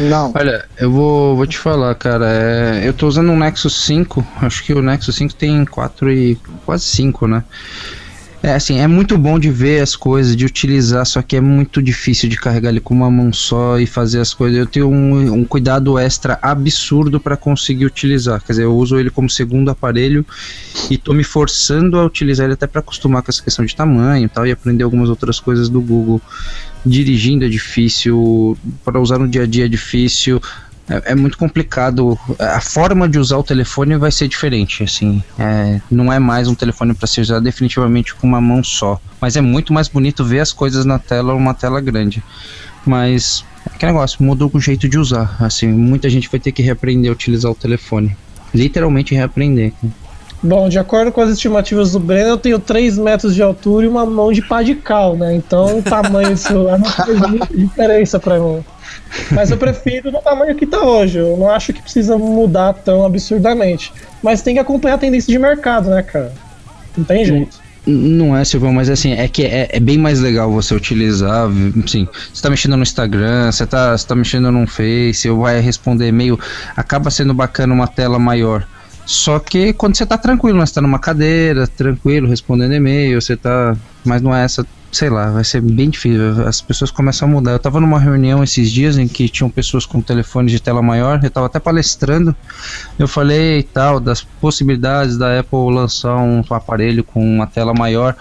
Não. 0.00 0.32
Olha, 0.34 0.64
eu 0.78 0.90
vou, 0.90 1.36
vou 1.36 1.46
te 1.46 1.58
falar, 1.58 1.94
cara. 1.94 2.26
é, 2.26 2.88
eu 2.88 2.92
tô 2.92 3.06
usando 3.06 3.30
um 3.30 3.38
Nexus 3.38 3.84
5. 3.84 4.26
Acho 4.40 4.64
que 4.64 4.72
o 4.72 4.82
Nexus 4.82 5.14
5 5.16 5.34
tem 5.34 5.64
4 5.64 6.10
e 6.12 6.36
quase 6.64 6.84
5, 6.84 7.26
né? 7.26 7.44
É 8.44 8.52
assim, 8.52 8.78
é 8.78 8.86
muito 8.86 9.16
bom 9.16 9.38
de 9.38 9.50
ver 9.50 9.80
as 9.80 9.96
coisas, 9.96 10.36
de 10.36 10.44
utilizar, 10.44 11.06
só 11.06 11.22
que 11.22 11.34
é 11.34 11.40
muito 11.40 11.80
difícil 11.80 12.28
de 12.28 12.36
carregar 12.36 12.68
ele 12.68 12.78
com 12.78 12.92
uma 12.92 13.10
mão 13.10 13.32
só 13.32 13.78
e 13.78 13.86
fazer 13.86 14.20
as 14.20 14.34
coisas. 14.34 14.58
Eu 14.58 14.66
tenho 14.66 14.86
um, 14.86 15.32
um 15.32 15.44
cuidado 15.46 15.98
extra 15.98 16.38
absurdo 16.42 17.18
para 17.18 17.38
conseguir 17.38 17.86
utilizar. 17.86 18.42
Quer 18.44 18.52
dizer, 18.52 18.64
eu 18.64 18.76
uso 18.76 18.98
ele 18.98 19.08
como 19.08 19.30
segundo 19.30 19.70
aparelho 19.70 20.26
e 20.90 20.98
tô 20.98 21.14
me 21.14 21.24
forçando 21.24 21.98
a 21.98 22.04
utilizar 22.04 22.44
ele 22.44 22.52
até 22.52 22.66
para 22.66 22.80
acostumar 22.80 23.22
com 23.22 23.30
essa 23.30 23.42
questão 23.42 23.64
de 23.64 23.74
tamanho 23.74 24.26
e 24.26 24.28
tal 24.28 24.46
e 24.46 24.52
aprender 24.52 24.84
algumas 24.84 25.08
outras 25.08 25.40
coisas 25.40 25.70
do 25.70 25.80
Google. 25.80 26.20
Dirigindo 26.84 27.46
é 27.46 27.48
difícil, 27.48 28.58
para 28.84 29.00
usar 29.00 29.18
no 29.18 29.26
dia 29.26 29.44
a 29.44 29.46
dia 29.46 29.64
é 29.64 29.68
difícil. 29.68 30.38
É, 30.88 31.12
é 31.12 31.14
muito 31.14 31.38
complicado. 31.38 32.18
A 32.38 32.60
forma 32.60 33.08
de 33.08 33.18
usar 33.18 33.38
o 33.38 33.42
telefone 33.42 33.96
vai 33.96 34.10
ser 34.10 34.28
diferente, 34.28 34.82
assim. 34.82 35.22
É, 35.38 35.80
não 35.90 36.12
é 36.12 36.18
mais 36.18 36.48
um 36.48 36.54
telefone 36.54 36.94
para 36.94 37.06
ser 37.06 37.22
usado 37.22 37.42
definitivamente 37.42 38.14
com 38.14 38.26
uma 38.26 38.40
mão 38.40 38.62
só. 38.62 39.00
Mas 39.20 39.36
é 39.36 39.40
muito 39.40 39.72
mais 39.72 39.88
bonito 39.88 40.24
ver 40.24 40.40
as 40.40 40.52
coisas 40.52 40.84
na 40.84 40.98
tela, 40.98 41.34
uma 41.34 41.54
tela 41.54 41.80
grande. 41.80 42.22
Mas 42.84 43.44
que 43.78 43.86
negócio, 43.86 44.22
mudou 44.22 44.50
o 44.52 44.60
jeito 44.60 44.88
de 44.88 44.98
usar. 44.98 45.36
Assim, 45.40 45.68
muita 45.68 46.08
gente 46.08 46.28
vai 46.30 46.38
ter 46.38 46.52
que 46.52 46.62
reaprender 46.62 47.10
a 47.10 47.12
utilizar 47.12 47.50
o 47.50 47.54
telefone. 47.54 48.16
Literalmente 48.54 49.14
reaprender. 49.14 49.72
Bom, 50.44 50.68
de 50.68 50.78
acordo 50.78 51.10
com 51.10 51.22
as 51.22 51.30
estimativas 51.30 51.92
do 51.92 51.98
Breno, 51.98 52.28
eu 52.28 52.36
tenho 52.36 52.58
3 52.58 52.98
metros 52.98 53.34
de 53.34 53.42
altura 53.42 53.86
e 53.86 53.88
uma 53.88 54.04
mão 54.04 54.30
de 54.30 54.42
pá 54.42 54.62
de 54.62 54.74
cal, 54.74 55.16
né? 55.16 55.34
Então 55.34 55.78
o 55.78 55.82
tamanho 55.82 56.32
do 56.32 56.36
celular 56.36 56.78
não 56.78 56.84
faz 56.84 57.18
muita 57.18 57.56
diferença 57.56 58.20
pra 58.20 58.38
mim. 58.38 58.62
Mas 59.30 59.50
eu 59.50 59.56
prefiro 59.56 60.12
no 60.12 60.20
tamanho 60.20 60.54
que 60.54 60.66
tá 60.66 60.82
hoje. 60.82 61.18
Eu 61.18 61.34
não 61.38 61.48
acho 61.48 61.72
que 61.72 61.80
precisa 61.80 62.18
mudar 62.18 62.74
tão 62.74 63.06
absurdamente. 63.06 63.90
Mas 64.22 64.42
tem 64.42 64.56
que 64.56 64.60
acompanhar 64.60 64.96
a 64.96 64.98
tendência 64.98 65.32
de 65.32 65.38
mercado, 65.38 65.88
né, 65.88 66.02
cara? 66.02 66.30
Não 66.94 67.04
tem 67.04 67.24
jeito. 67.24 67.64
Não 67.86 68.36
é, 68.36 68.44
Silvão, 68.44 68.72
mas 68.72 68.90
assim, 68.90 69.12
é 69.12 69.26
que 69.26 69.44
é, 69.44 69.68
é 69.70 69.80
bem 69.80 69.96
mais 69.96 70.20
legal 70.20 70.50
você 70.50 70.74
utilizar, 70.74 71.48
assim, 71.84 72.06
você 72.32 72.42
tá 72.42 72.50
mexendo 72.50 72.76
no 72.76 72.82
Instagram, 72.82 73.50
você 73.50 73.66
tá, 73.66 73.96
você 73.96 74.06
tá 74.06 74.14
mexendo 74.14 74.50
no 74.50 74.66
Face, 74.66 75.28
ou 75.28 75.40
vai 75.40 75.60
responder 75.60 76.08
e-mail, 76.08 76.38
acaba 76.74 77.10
sendo 77.10 77.34
bacana 77.34 77.74
uma 77.74 77.86
tela 77.86 78.18
maior. 78.18 78.66
Só 79.06 79.38
que 79.38 79.72
quando 79.72 79.96
você 79.96 80.06
tá 80.06 80.16
tranquilo, 80.16 80.58
né? 80.58 80.66
Você 80.66 80.74
tá 80.74 80.80
numa 80.80 80.98
cadeira, 80.98 81.66
tranquilo, 81.66 82.28
respondendo 82.28 82.72
e-mail, 82.72 83.20
você 83.20 83.36
tá. 83.36 83.76
Mas 84.04 84.22
não 84.22 84.34
é 84.34 84.44
essa, 84.44 84.66
sei 84.90 85.10
lá, 85.10 85.30
vai 85.30 85.44
ser 85.44 85.60
bem 85.60 85.90
difícil. 85.90 86.46
As 86.46 86.60
pessoas 86.60 86.90
começam 86.90 87.28
a 87.28 87.30
mudar. 87.30 87.52
Eu 87.52 87.58
tava 87.58 87.80
numa 87.80 87.98
reunião 87.98 88.42
esses 88.42 88.70
dias 88.70 88.96
em 88.96 89.06
que 89.06 89.28
tinham 89.28 89.50
pessoas 89.50 89.84
com 89.84 90.00
telefones 90.00 90.52
de 90.52 90.60
tela 90.60 90.80
maior, 90.80 91.20
eu 91.22 91.30
tava 91.30 91.46
até 91.46 91.58
palestrando. 91.58 92.34
Eu 92.98 93.06
falei 93.06 93.62
tal, 93.62 94.00
das 94.00 94.22
possibilidades 94.22 95.18
da 95.18 95.38
Apple 95.38 95.72
lançar 95.72 96.16
um 96.16 96.42
aparelho 96.50 97.04
com 97.04 97.22
uma 97.22 97.46
tela 97.46 97.74
maior. 97.74 98.16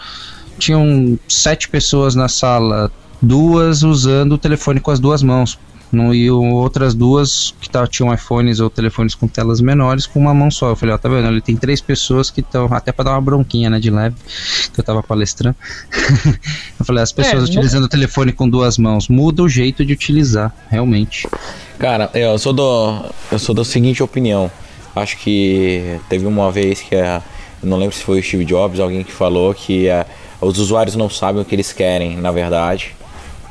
Tinham 0.58 1.18
sete 1.28 1.70
pessoas 1.70 2.14
na 2.14 2.28
sala, 2.28 2.92
duas 3.22 3.84
usando 3.84 4.34
o 4.34 4.38
telefone 4.38 4.80
com 4.80 4.92
as 4.92 5.00
duas 5.00 5.24
mãos. 5.24 5.58
No, 5.94 6.14
e 6.14 6.30
o- 6.32 6.42
outras 6.56 6.96
duas 6.96 7.54
que 7.62 7.70
tá, 7.70 7.86
tinham 7.86 8.12
iPhones 8.14 8.60
ou 8.60 8.68
telefones 8.70 9.14
com 9.14 9.28
telas 9.28 9.62
menores 9.62 10.08
com 10.08 10.20
uma 10.20 10.34
mão 10.34 10.50
só. 10.50 10.70
Eu 10.70 10.76
falei, 10.76 10.96
ó, 10.96 10.98
tá 10.98 11.08
vendo? 11.08 11.28
Ele 11.28 11.40
tem 11.40 11.56
três 11.56 11.80
pessoas 11.80 12.32
que 12.32 12.42
estão, 12.42 12.66
até 12.72 12.92
pra 12.92 13.06
dar 13.06 13.12
uma 13.12 13.22
bronquinha, 13.22 13.70
né, 13.70 13.80
de 13.80 13.92
leve, 13.92 14.16
que 14.74 14.80
eu 14.80 14.84
tava 14.84 15.04
palestrando. 15.04 15.56
eu 16.80 16.86
falei, 16.86 17.04
as 17.04 17.12
pessoas 17.12 17.44
É, 17.44 17.46
utilizando 17.46 17.84
o 17.84 17.88
telefone 17.88 18.32
com 18.32 18.50
duas 18.50 18.78
mãos, 18.78 19.08
muda 19.08 19.44
o 19.44 19.48
jeito 19.50 19.86
de 19.86 19.94
utilizar, 19.94 20.54
realmente. 20.70 21.28
Cara, 21.78 22.10
eu 22.14 22.38
sou 22.40 22.54
do. 22.54 23.06
Eu 23.32 23.38
sou 23.40 23.54
da 23.54 23.64
seguinte 23.64 24.02
opinião. 24.02 24.50
Acho 24.96 25.18
que 25.18 26.00
teve 26.10 26.26
uma 26.26 26.52
vez 26.52 26.82
que 26.82 26.96
a, 26.96 27.22
eu 27.62 27.70
não 27.70 27.78
lembro 27.78 27.96
se 27.96 28.04
foi 28.04 28.20
o 28.20 28.24
Steve 28.24 28.46
Jobs, 28.46 28.80
alguém 28.80 29.04
que 29.04 29.12
falou 29.12 29.54
que 29.54 29.90
a, 29.90 30.06
os 30.42 30.58
usuários 30.60 30.96
não 30.96 31.10
sabem 31.10 31.42
o 31.42 31.46
que 31.46 31.54
eles 31.56 31.72
querem, 31.74 32.18
na 32.18 32.32
verdade. 32.32 32.96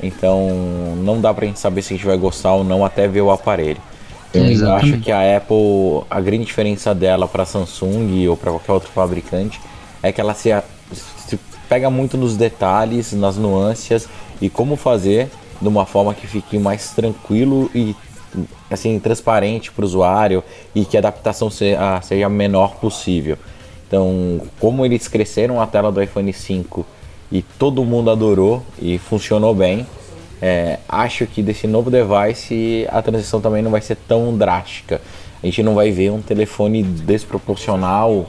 Então 0.00 0.48
não 0.98 1.20
dá 1.20 1.32
pra 1.34 1.46
gente 1.46 1.58
saber 1.58 1.82
se 1.82 1.94
a 1.94 1.96
gente 1.96 2.06
vai 2.06 2.16
gostar 2.16 2.52
ou 2.52 2.64
não 2.64 2.84
até 2.84 3.08
ver 3.08 3.20
o 3.20 3.30
aparelho. 3.30 3.80
Eu 4.32 4.46
Exatamente. 4.46 4.94
acho 4.94 5.02
que 5.02 5.12
a 5.12 5.36
Apple, 5.36 6.06
a 6.10 6.20
grande 6.20 6.44
diferença 6.44 6.94
dela 6.94 7.28
para 7.28 7.44
Samsung 7.44 8.26
ou 8.28 8.36
para 8.36 8.50
qualquer 8.50 8.72
outro 8.72 8.90
fabricante 8.90 9.60
é 10.02 10.10
que 10.10 10.20
ela 10.20 10.34
se, 10.34 10.50
se 10.92 11.38
pega 11.68 11.90
muito 11.90 12.16
nos 12.16 12.36
detalhes, 12.36 13.12
nas 13.12 13.36
nuances 13.36 14.08
e 14.40 14.48
como 14.48 14.76
fazer 14.76 15.28
de 15.60 15.68
uma 15.68 15.86
forma 15.86 16.14
que 16.14 16.26
fique 16.26 16.58
mais 16.58 16.90
tranquilo 16.90 17.70
e 17.74 17.94
assim 18.70 18.98
transparente 18.98 19.70
para 19.70 19.82
o 19.82 19.86
usuário 19.86 20.42
e 20.74 20.84
que 20.84 20.96
a 20.96 21.00
adaptação 21.00 21.50
seja 21.50 22.26
a 22.26 22.28
menor 22.28 22.76
possível. 22.76 23.36
Então, 23.86 24.40
como 24.58 24.86
eles 24.86 25.06
cresceram 25.06 25.60
a 25.60 25.66
tela 25.66 25.92
do 25.92 26.02
iPhone 26.02 26.32
5 26.32 26.86
e 27.32 27.40
todo 27.40 27.82
mundo 27.82 28.10
adorou 28.10 28.62
e 28.78 28.98
funcionou 28.98 29.54
bem, 29.54 29.86
é, 30.40 30.78
acho 30.86 31.26
que 31.26 31.42
desse 31.42 31.66
novo 31.66 31.90
device 31.90 32.86
a 32.90 33.00
transição 33.00 33.40
também 33.40 33.62
não 33.62 33.70
vai 33.70 33.80
ser 33.80 33.96
tão 33.96 34.36
drástica. 34.36 35.00
A 35.42 35.46
gente 35.46 35.62
não 35.62 35.74
vai 35.74 35.90
ver 35.90 36.10
um 36.10 36.20
telefone 36.20 36.82
desproporcional, 36.82 38.28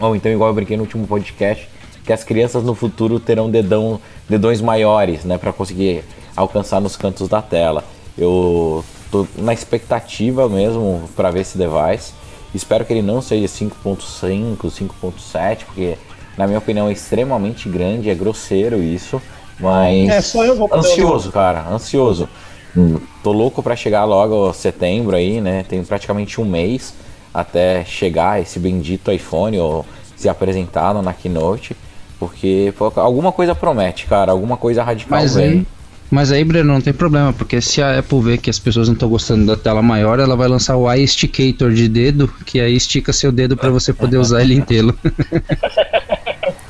ou 0.00 0.16
então 0.16 0.32
igual 0.32 0.48
eu 0.48 0.54
brinquei 0.54 0.78
no 0.78 0.84
último 0.84 1.06
podcast, 1.06 1.68
que 2.04 2.12
as 2.12 2.24
crianças 2.24 2.64
no 2.64 2.74
futuro 2.74 3.20
terão 3.20 3.50
dedão, 3.50 4.00
dedões 4.28 4.62
maiores, 4.62 5.24
né, 5.24 5.36
para 5.36 5.52
conseguir 5.52 6.02
alcançar 6.34 6.80
nos 6.80 6.96
cantos 6.96 7.28
da 7.28 7.42
tela. 7.42 7.84
Eu 8.16 8.82
tô 9.10 9.26
na 9.36 9.52
expectativa 9.52 10.48
mesmo 10.48 11.08
para 11.14 11.30
ver 11.30 11.40
esse 11.40 11.58
device. 11.58 12.14
Espero 12.54 12.84
que 12.84 12.92
ele 12.92 13.02
não 13.02 13.20
seja 13.20 13.46
5.5, 13.46 14.56
5.7, 14.58 15.64
porque 15.66 15.98
na 16.36 16.46
minha 16.46 16.58
opinião 16.58 16.88
é 16.88 16.92
extremamente 16.92 17.68
grande, 17.68 18.10
é 18.10 18.14
grosseiro 18.14 18.82
isso, 18.82 19.20
mas 19.58 20.08
É, 20.08 20.20
só 20.20 20.44
eu 20.44 20.56
vou 20.56 20.68
poder 20.68 20.78
ansioso, 20.78 21.32
cara, 21.32 21.66
ansioso. 21.68 22.28
Hum, 22.76 22.98
Tô 23.22 23.32
louco 23.32 23.62
para 23.62 23.74
chegar 23.74 24.04
logo 24.04 24.52
setembro 24.52 25.16
aí, 25.16 25.40
né? 25.40 25.64
Tem 25.68 25.82
praticamente 25.84 26.40
um 26.40 26.44
mês 26.44 26.94
até 27.32 27.84
chegar 27.84 28.40
esse 28.40 28.58
bendito 28.58 29.10
iPhone 29.10 29.58
ou 29.58 29.86
se 30.14 30.28
apresentar 30.28 30.94
na 31.02 31.12
Keynote, 31.12 31.76
porque 32.18 32.72
pô, 32.78 32.92
alguma 32.96 33.32
coisa 33.32 33.54
promete, 33.54 34.06
cara, 34.06 34.32
alguma 34.32 34.56
coisa 34.56 34.82
radical 34.82 35.20
Mas 35.20 35.34
vem. 35.34 35.44
aí, 35.44 35.66
mas 36.10 36.30
aí, 36.32 36.44
Breno, 36.44 36.72
não 36.72 36.80
tem 36.80 36.92
problema, 36.94 37.32
porque 37.32 37.60
se 37.60 37.82
a 37.82 37.98
Apple 37.98 38.20
ver 38.22 38.38
que 38.38 38.48
as 38.48 38.58
pessoas 38.58 38.86
não 38.88 38.94
estão 38.94 39.08
gostando 39.08 39.44
da 39.44 39.56
tela 39.56 39.82
maior, 39.82 40.20
ela 40.20 40.36
vai 40.36 40.48
lançar 40.48 40.76
o 40.76 40.90
iSticator 40.92 41.72
de 41.72 41.88
dedo, 41.88 42.28
que 42.46 42.60
aí 42.60 42.76
estica 42.76 43.12
seu 43.12 43.32
dedo 43.32 43.56
para 43.56 43.70
você 43.70 43.92
poder 43.92 44.18
usar 44.18 44.42
ele 44.42 44.54
inteiro. 44.54 44.96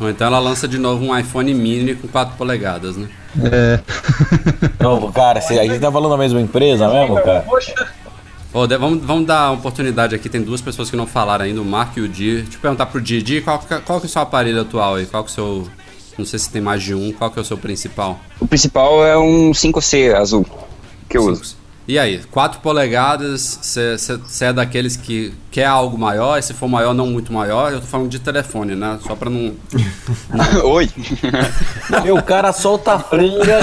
Ou 0.01 0.11
então 0.11 0.27
ela 0.27 0.39
lança 0.39 0.69
de 0.69 0.79
novo 0.79 1.05
um 1.05 1.19
iPhone 1.19 1.53
mini 1.55 1.95
com 1.95 2.07
4 2.09 2.37
polegadas, 2.37 2.97
né? 2.97 3.09
É. 3.51 3.81
Não, 4.83 5.11
cara, 5.13 5.39
a 5.39 5.43
gente 5.43 5.79
tá 5.81 5.91
falando 5.91 6.11
da 6.11 6.19
mesma 6.19 6.41
empresa 6.41 6.89
mesmo, 6.89 7.15
cara? 7.23 7.45
Ô, 8.53 8.67
de- 8.67 8.77
vamos, 8.79 9.05
vamos 9.05 9.27
dar 9.27 9.51
uma 9.51 9.59
oportunidade 9.59 10.15
aqui, 10.15 10.29
tem 10.29 10.43
duas 10.43 10.61
pessoas 10.63 10.89
que 10.91 10.97
não 10.97 11.07
falaram 11.07 11.45
ainda, 11.45 11.61
o 11.61 11.65
Marco 11.65 11.99
e 11.99 12.03
o 12.03 12.09
Di. 12.09 12.43
Deixa 12.43 12.57
eu 12.57 12.61
perguntar 12.61 12.87
pro 12.87 13.01
Di, 13.01 13.21
Di, 13.23 13.41
qual, 13.43 13.59
que- 13.59 13.81
qual 13.81 14.01
que 14.01 14.07
é 14.07 14.09
o 14.09 14.11
seu 14.11 14.23
aparelho 14.23 14.61
atual 14.63 14.95
aí? 14.95 15.07
Qual 15.07 15.23
que 15.25 15.31
é 15.31 15.33
o 15.33 15.35
seu... 15.35 15.69
Não 16.17 16.25
sei 16.25 16.39
se 16.39 16.49
tem 16.49 16.63
mais 16.63 16.83
de 16.83 16.95
um, 16.95 17.13
qual 17.13 17.31
que 17.31 17.39
é 17.39 17.43
o 17.43 17.45
seu 17.45 17.59
principal? 17.59 18.19
O 18.41 18.47
principal 18.47 19.05
é 19.05 19.19
um 19.19 19.51
5C 19.53 20.15
azul 20.15 20.47
que 21.09 21.19
eu 21.19 21.25
uso. 21.27 21.57
E 21.89 22.01
aí, 22.01 22.21
4 22.33 22.61
polegadas, 22.61 23.61
você 23.63 24.45
é 24.45 24.53
daqueles 24.53 24.97
que 24.97 25.33
quer 25.53 25.67
algo 25.67 25.97
maior, 25.97 26.37
e 26.37 26.43
se 26.43 26.53
for 26.53 26.69
maior, 26.69 26.93
não 26.93 27.07
muito 27.07 27.33
maior, 27.33 27.73
eu 27.73 27.81
tô 27.81 27.87
falando 27.87 28.09
de 28.09 28.19
telefone, 28.19 28.75
né? 28.75 28.99
Só 29.07 29.15
pra 29.15 29.31
não... 29.31 29.55
Oi! 30.65 30.91
Meu, 32.03 32.17
o 32.17 32.23
cara 32.23 32.53
solta 32.53 32.95
a 32.95 32.99
franga 32.99 33.61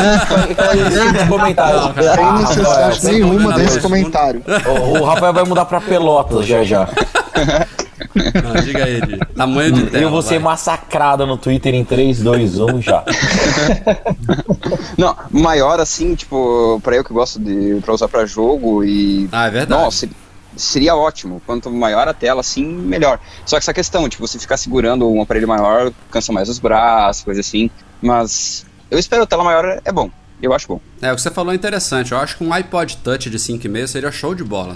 e 0.49 0.55
tipo 0.55 1.27
comentário. 1.27 1.81
Não, 1.81 1.93
cara. 1.93 2.15
Sem 2.15 2.33
necessidade 2.33 2.95
Rafael, 2.95 3.13
nenhuma 3.13 3.53
desse 3.53 3.81
comentário. 3.81 4.41
O, 4.65 4.99
o 4.99 5.03
Rafael 5.03 5.33
vai 5.33 5.43
mudar 5.43 5.65
pra 5.65 5.81
Pelotas 5.81 6.45
já 6.45 6.63
já. 6.63 6.87
Não, 8.15 8.61
diga 8.63 8.83
aí, 8.85 9.01
Di. 9.01 9.17
Tamanho 9.35 9.71
de 9.71 9.85
tela, 9.87 10.03
Eu 10.03 10.09
vou 10.09 10.21
ser 10.21 10.35
vai. 10.39 10.51
massacrado 10.51 11.25
no 11.25 11.37
Twitter 11.37 11.73
em 11.73 11.83
3, 11.83 12.19
2, 12.21 12.59
1 12.59 12.81
já. 12.81 13.03
Não, 14.97 15.15
maior 15.31 15.79
assim, 15.79 16.15
tipo, 16.15 16.79
pra 16.83 16.95
eu 16.95 17.03
que 17.03 17.13
gosto 17.13 17.39
de 17.39 17.79
pra 17.83 17.93
usar 17.93 18.07
pra 18.07 18.25
jogo 18.25 18.83
e. 18.83 19.27
Ah, 19.31 19.47
é 19.47 19.49
verdade. 19.51 19.81
Nossa, 19.81 20.09
seria 20.55 20.95
ótimo. 20.95 21.41
Quanto 21.45 21.69
maior 21.71 22.07
a 22.07 22.13
tela, 22.13 22.41
assim, 22.41 22.65
melhor. 22.65 23.19
Só 23.45 23.55
que 23.57 23.63
essa 23.63 23.73
questão, 23.73 24.07
tipo, 24.07 24.25
você 24.25 24.37
ficar 24.39 24.57
segurando 24.57 25.09
um 25.09 25.21
aparelho 25.21 25.47
maior, 25.47 25.91
cansa 26.11 26.31
mais 26.31 26.49
os 26.49 26.59
braços, 26.59 27.23
coisa 27.23 27.41
assim. 27.41 27.69
Mas 28.01 28.65
eu 28.91 28.99
espero 28.99 29.23
a 29.23 29.25
tela 29.25 29.43
maior 29.43 29.81
é 29.83 29.91
bom. 29.91 30.09
Eu 30.41 30.53
acho 30.53 30.67
bom. 30.67 30.81
É, 31.01 31.11
o 31.11 31.15
que 31.15 31.21
você 31.21 31.31
falou 31.31 31.53
é 31.53 31.55
interessante. 31.55 32.11
Eu 32.11 32.17
acho 32.17 32.37
que 32.37 32.43
um 32.43 32.51
iPod 32.53 32.97
Touch 32.97 33.29
de 33.29 33.37
5,5 33.39 33.87
seria 33.87 34.11
show 34.11 34.35
de 34.35 34.43
bola. 34.43 34.75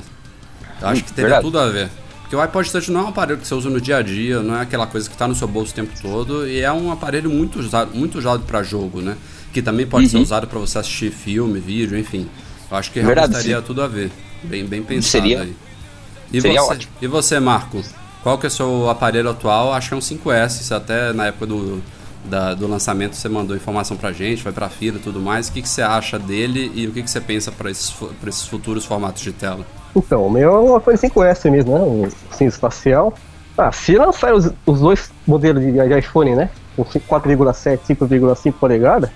Eu 0.81 0.87
acho 0.87 1.01
Hum, 1.01 1.03
que 1.05 1.11
teria 1.13 1.29
verdade. 1.29 1.43
tudo 1.45 1.59
a 1.59 1.67
ver. 1.67 1.89
Porque 2.27 2.35
o 2.35 2.41
iPod 2.41 2.69
Touch 2.69 2.91
não 2.91 2.99
é 2.99 3.03
um 3.05 3.07
aparelho 3.07 3.39
que 3.39 3.47
você 3.47 3.55
usa 3.55 3.69
no 3.69 3.79
dia 3.79 3.97
a 3.97 4.01
dia, 4.01 4.41
não 4.43 4.57
é 4.57 4.61
aquela 4.61 4.85
coisa 4.85 5.07
que 5.07 5.15
está 5.15 5.25
no 5.29 5.33
seu 5.33 5.47
bolso 5.47 5.71
o 5.71 5.75
tempo 5.75 5.93
todo, 6.01 6.45
e 6.45 6.59
é 6.59 6.69
um 6.71 6.91
aparelho 6.91 7.29
muito 7.29 7.57
usado, 7.59 7.95
muito 7.95 8.17
usado 8.19 8.43
para 8.43 8.61
jogo, 8.63 9.01
né? 9.01 9.15
Que 9.53 9.61
também 9.61 9.87
pode 9.87 10.09
ser 10.09 10.17
Uhum. 10.17 10.23
usado 10.23 10.45
para 10.45 10.59
você 10.59 10.77
assistir 10.77 11.09
filme, 11.09 11.57
vídeo, 11.59 11.97
enfim. 11.97 12.27
Eu 12.69 12.75
acho 12.75 12.91
que 12.91 12.99
Verdade, 12.99 13.19
realmente 13.31 13.41
teria 13.43 13.57
sim. 13.59 13.63
tudo 13.65 13.81
a 13.81 13.87
ver. 13.87 14.11
Bem, 14.43 14.65
bem 14.65 14.83
pensado 14.83 15.23
Seria- 15.23 15.41
aí. 15.43 15.55
E 16.33 16.41
seria 16.41 16.61
você, 16.61 16.73
ótimo. 16.73 16.91
E 17.01 17.07
você, 17.07 17.39
Marco? 17.39 17.81
Qual 18.21 18.37
que 18.37 18.45
é 18.45 18.49
o 18.49 18.51
seu 18.51 18.89
aparelho 18.89 19.29
atual? 19.29 19.71
Acho 19.73 19.87
que 19.87 19.93
é 19.93 19.97
um 19.97 20.01
5S, 20.01 20.59
isso 20.61 20.75
até 20.75 21.13
na 21.13 21.27
época 21.27 21.45
do, 21.45 21.81
da- 22.25 22.53
do 22.53 22.67
lançamento 22.67 23.15
você 23.15 23.29
mandou 23.29 23.55
informação 23.55 23.95
pra 23.95 24.11
gente, 24.11 24.43
foi 24.43 24.51
pra 24.51 24.67
fila 24.67 24.97
e 24.97 24.99
tudo 24.99 25.21
mais. 25.21 25.47
O 25.47 25.53
que, 25.53 25.61
que 25.61 25.69
você 25.69 25.81
acha 25.81 26.19
dele 26.19 26.69
e 26.75 26.87
o 26.87 26.91
que, 26.91 27.01
que 27.03 27.09
você 27.09 27.21
pensa 27.21 27.53
para 27.53 27.71
esses, 27.71 27.89
pra 28.19 28.29
esses 28.29 28.45
futuros 28.45 28.83
formatos 28.83 29.23
de 29.23 29.31
tela? 29.31 29.65
Então, 29.95 30.27
o 30.27 30.29
meu 30.31 30.55
é 30.55 30.59
uma 30.59 30.79
coisa 30.81 31.07
5S 31.07 31.49
mesmo, 31.49 31.73
né? 31.77 31.83
Um 31.83 32.07
sim 32.31 32.45
espacial. 32.45 33.13
Ah, 33.57 33.71
se 33.71 33.95
lançar 33.97 34.33
os, 34.33 34.51
os 34.65 34.79
dois 34.81 35.11
modelos 35.25 35.63
de, 35.63 35.71
de 35.71 35.99
iPhone, 35.99 36.35
né? 36.35 36.49
Com 36.75 36.83
4,7 36.83 37.79
5,5 37.89 38.53
polegadas, 38.53 39.09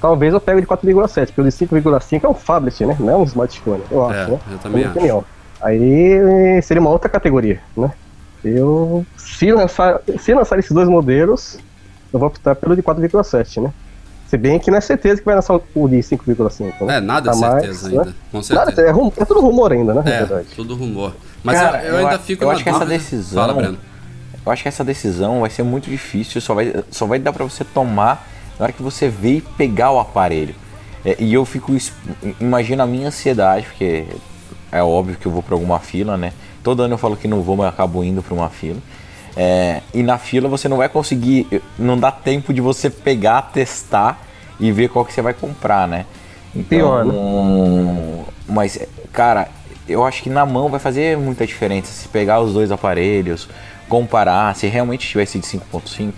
talvez 0.00 0.34
eu 0.34 0.40
pegue 0.40 0.60
de 0.60 0.66
4,7, 0.66 1.26
porque 1.26 1.40
o 1.40 1.44
de 1.44 1.50
5,5 1.50 2.24
é 2.24 2.28
um 2.28 2.34
phablet, 2.34 2.84
né? 2.84 2.96
Não 2.98 3.10
é 3.12 3.16
um 3.16 3.22
smartphone, 3.24 3.82
eu 3.90 4.04
acho, 4.08 4.18
É, 4.18 4.26
né? 4.32 4.38
eu 4.50 4.58
também 4.58 4.62
Na 4.62 4.70
minha 4.70 4.88
acho. 4.88 4.98
opinião. 4.98 5.24
Aí 5.62 6.60
seria 6.62 6.80
uma 6.80 6.90
outra 6.90 7.08
categoria, 7.08 7.60
né? 7.76 7.92
Eu, 8.44 9.06
se 9.16 9.50
lançar, 9.52 10.00
se 10.18 10.34
lançar 10.34 10.58
esses 10.58 10.72
dois 10.72 10.88
modelos, 10.88 11.58
eu 12.12 12.18
vou 12.18 12.28
optar 12.28 12.54
pelo 12.56 12.74
de 12.76 12.82
4,7, 12.82 13.62
né? 13.62 13.72
Se 14.28 14.36
bem 14.36 14.58
que 14.58 14.70
não 14.70 14.78
é 14.78 14.80
certeza 14.80 15.20
que 15.20 15.24
vai 15.24 15.36
lançar 15.36 15.54
o 15.54 15.88
de 15.88 15.96
5,5. 15.98 16.84
né? 16.86 16.96
É, 16.96 17.00
nada 17.00 17.30
é 17.30 17.32
Tá 17.32 17.38
mais, 17.38 17.52
certeza 17.62 17.88
né? 17.88 17.98
ainda, 17.98 18.14
com 18.32 18.38
Nada, 18.54 18.66
certeza. 18.66 18.88
é, 18.88 18.90
rum- 18.90 19.12
é 19.16 19.24
tudo 19.24 19.40
rumor 19.40 19.72
ainda, 19.72 19.94
né? 19.94 20.02
É, 20.04 20.18
verdade. 20.18 20.48
tudo 20.56 20.74
rumor. 20.74 21.14
Mas 21.44 21.58
Cara, 21.60 21.84
eu, 21.84 21.94
eu 21.94 21.96
ainda 22.06 22.18
fico 22.18 22.42
eu 22.42 22.48
na 22.48 22.54
acho 22.54 22.64
que 22.64 22.68
essa 22.70 22.84
decisão. 22.86 23.40
Fala, 23.46 23.54
Breno. 23.54 23.78
Eu 24.44 24.52
acho 24.52 24.62
que 24.62 24.68
essa 24.68 24.84
decisão 24.84 25.40
vai 25.40 25.50
ser 25.50 25.62
muito 25.62 25.88
difícil, 25.88 26.40
só 26.40 26.54
vai, 26.54 26.74
só 26.90 27.06
vai 27.06 27.18
dar 27.18 27.32
pra 27.32 27.44
você 27.44 27.62
tomar 27.64 28.26
na 28.58 28.64
hora 28.64 28.72
que 28.72 28.82
você 28.82 29.08
vê 29.08 29.36
e 29.36 29.40
pegar 29.40 29.90
o 29.92 29.98
aparelho. 30.00 30.54
É, 31.04 31.16
e 31.20 31.32
eu 31.34 31.44
fico. 31.44 31.72
Imagina 32.40 32.82
a 32.82 32.86
minha 32.86 33.08
ansiedade, 33.08 33.66
porque 33.66 34.06
é 34.72 34.82
óbvio 34.82 35.16
que 35.16 35.26
eu 35.26 35.32
vou 35.32 35.42
pra 35.42 35.54
alguma 35.54 35.78
fila, 35.78 36.16
né? 36.16 36.32
Todo 36.64 36.82
ano 36.82 36.94
eu 36.94 36.98
falo 36.98 37.16
que 37.16 37.28
não 37.28 37.42
vou, 37.42 37.56
mas 37.56 37.66
eu 37.66 37.70
acabo 37.70 38.02
indo 38.02 38.22
pra 38.22 38.34
uma 38.34 38.48
fila. 38.48 38.78
É, 39.36 39.82
e 39.92 40.02
na 40.02 40.16
fila 40.16 40.48
você 40.48 40.68
não 40.68 40.78
vai 40.78 40.88
conseguir. 40.88 41.62
Não 41.78 41.98
dá 41.98 42.10
tempo 42.10 42.54
de 42.54 42.60
você 42.60 42.88
pegar, 42.88 43.42
testar 43.42 44.20
e 44.58 44.72
ver 44.72 44.88
qual 44.88 45.04
que 45.04 45.12
você 45.12 45.20
vai 45.20 45.34
comprar, 45.34 45.86
né? 45.86 46.06
Pior, 46.68 47.04
Então, 47.04 48.24
mas, 48.48 48.78
cara, 49.12 49.48
eu 49.86 50.04
acho 50.04 50.22
que 50.22 50.30
na 50.30 50.46
mão 50.46 50.68
vai 50.68 50.80
fazer 50.80 51.18
muita 51.18 51.46
diferença 51.46 51.92
se 51.92 52.08
pegar 52.08 52.40
os 52.40 52.54
dois 52.54 52.72
aparelhos, 52.72 53.48
comparar, 53.88 54.54
se 54.56 54.66
realmente 54.66 55.06
tivesse 55.06 55.38
de 55.38 55.46
5.5, 55.46 56.14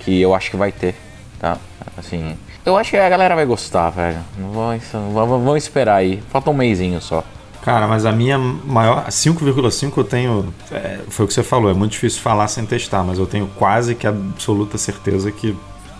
que 0.00 0.20
eu 0.20 0.34
acho 0.34 0.50
que 0.50 0.56
vai 0.56 0.72
ter, 0.72 0.94
tá? 1.38 1.58
Assim, 1.98 2.36
eu 2.64 2.76
acho 2.76 2.90
que 2.90 2.96
a 2.96 3.08
galera 3.08 3.34
vai 3.34 3.44
gostar, 3.44 3.90
velho. 3.90 4.18
Vamos, 4.38 4.84
vamos, 4.92 5.44
vamos 5.44 5.62
esperar 5.62 5.96
aí. 5.96 6.22
Falta 6.30 6.50
um 6.50 6.54
mêsinho 6.54 7.00
só. 7.00 7.22
Cara, 7.64 7.88
mas 7.88 8.04
a 8.04 8.12
minha 8.12 8.36
maior. 8.36 9.06
5,5 9.06 9.92
eu 9.96 10.04
tenho. 10.04 10.54
é, 10.70 11.00
foi 11.08 11.24
o 11.24 11.28
que 11.28 11.32
você 11.32 11.42
falou, 11.42 11.70
é 11.70 11.74
muito 11.74 11.92
difícil 11.92 12.20
falar 12.20 12.46
sem 12.46 12.66
testar, 12.66 13.02
mas 13.02 13.18
eu 13.18 13.26
tenho 13.26 13.46
quase 13.56 13.94
que 13.94 14.06
absoluta 14.06 14.76
certeza 14.76 15.32
que 15.32 15.56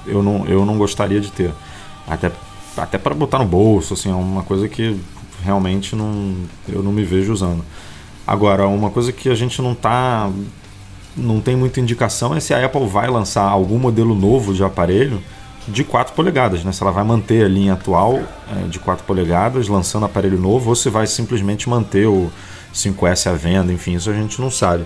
eu 0.06 0.22
não, 0.22 0.44
eu 0.46 0.66
não 0.66 0.76
gostaria 0.76 1.18
de 1.22 1.32
ter. 1.32 1.52
Até, 2.06 2.30
até 2.76 2.98
para 2.98 3.14
botar 3.14 3.38
no 3.38 3.46
bolso, 3.46 3.94
assim, 3.94 4.10
é 4.10 4.14
uma 4.14 4.42
coisa 4.42 4.68
que 4.68 5.00
realmente 5.42 5.96
não, 5.96 6.36
eu 6.68 6.82
não 6.82 6.92
me 6.92 7.02
vejo 7.02 7.32
usando. 7.32 7.64
Agora, 8.26 8.66
uma 8.66 8.90
coisa 8.90 9.10
que 9.10 9.30
a 9.30 9.34
gente 9.34 9.62
não 9.62 9.74
tá. 9.74 10.30
Não 11.16 11.40
tem 11.40 11.56
muita 11.56 11.80
indicação 11.80 12.34
é 12.34 12.40
se 12.40 12.52
a 12.52 12.62
Apple 12.62 12.86
vai 12.86 13.08
lançar 13.08 13.44
algum 13.44 13.78
modelo 13.78 14.14
novo 14.14 14.52
de 14.52 14.62
aparelho 14.62 15.22
de 15.66 15.84
4 15.84 16.14
polegadas, 16.14 16.64
né? 16.64 16.72
Se 16.72 16.82
ela 16.82 16.92
vai 16.92 17.04
manter 17.04 17.44
a 17.44 17.48
linha 17.48 17.74
atual 17.74 18.20
é, 18.50 18.68
de 18.68 18.78
4 18.78 19.04
polegadas, 19.04 19.68
lançando 19.68 20.06
aparelho 20.06 20.38
novo, 20.38 20.70
ou 20.70 20.76
se 20.76 20.88
vai 20.88 21.06
simplesmente 21.06 21.68
manter 21.68 22.06
o 22.06 22.30
5S 22.72 23.30
à 23.30 23.34
venda, 23.34 23.72
enfim, 23.72 23.94
isso 23.94 24.10
a 24.10 24.14
gente 24.14 24.40
não 24.40 24.50
sabe. 24.50 24.84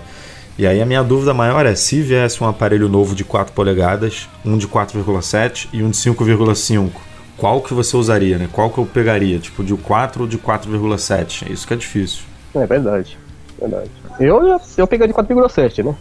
E 0.57 0.67
aí 0.67 0.81
a 0.81 0.85
minha 0.85 1.03
dúvida 1.03 1.33
maior 1.33 1.65
é 1.65 1.73
se 1.73 2.01
viesse 2.01 2.43
um 2.43 2.47
aparelho 2.47 2.89
novo 2.89 3.15
de 3.15 3.23
4 3.23 3.53
polegadas, 3.53 4.27
um 4.45 4.57
de 4.57 4.67
4,7 4.67 5.69
e 5.71 5.81
um 5.81 5.89
de 5.89 5.97
5,5, 5.97 6.89
qual 7.37 7.61
que 7.61 7.73
você 7.73 7.95
usaria, 7.95 8.37
né? 8.37 8.49
Qual 8.51 8.69
que 8.69 8.77
eu 8.77 8.85
pegaria? 8.85 9.39
Tipo, 9.39 9.63
de 9.63 9.73
4 9.73 10.23
ou 10.23 10.27
de 10.27 10.37
4,7? 10.37 11.49
Isso 11.49 11.65
que 11.65 11.73
é 11.73 11.77
difícil. 11.77 12.23
É 12.53 12.65
verdade. 12.65 13.17
Verdade. 13.57 13.89
Eu, 14.19 14.59
eu 14.77 14.87
pegaria 14.87 15.13
de 15.13 15.17
4,7, 15.17 15.85
né? 15.85 15.95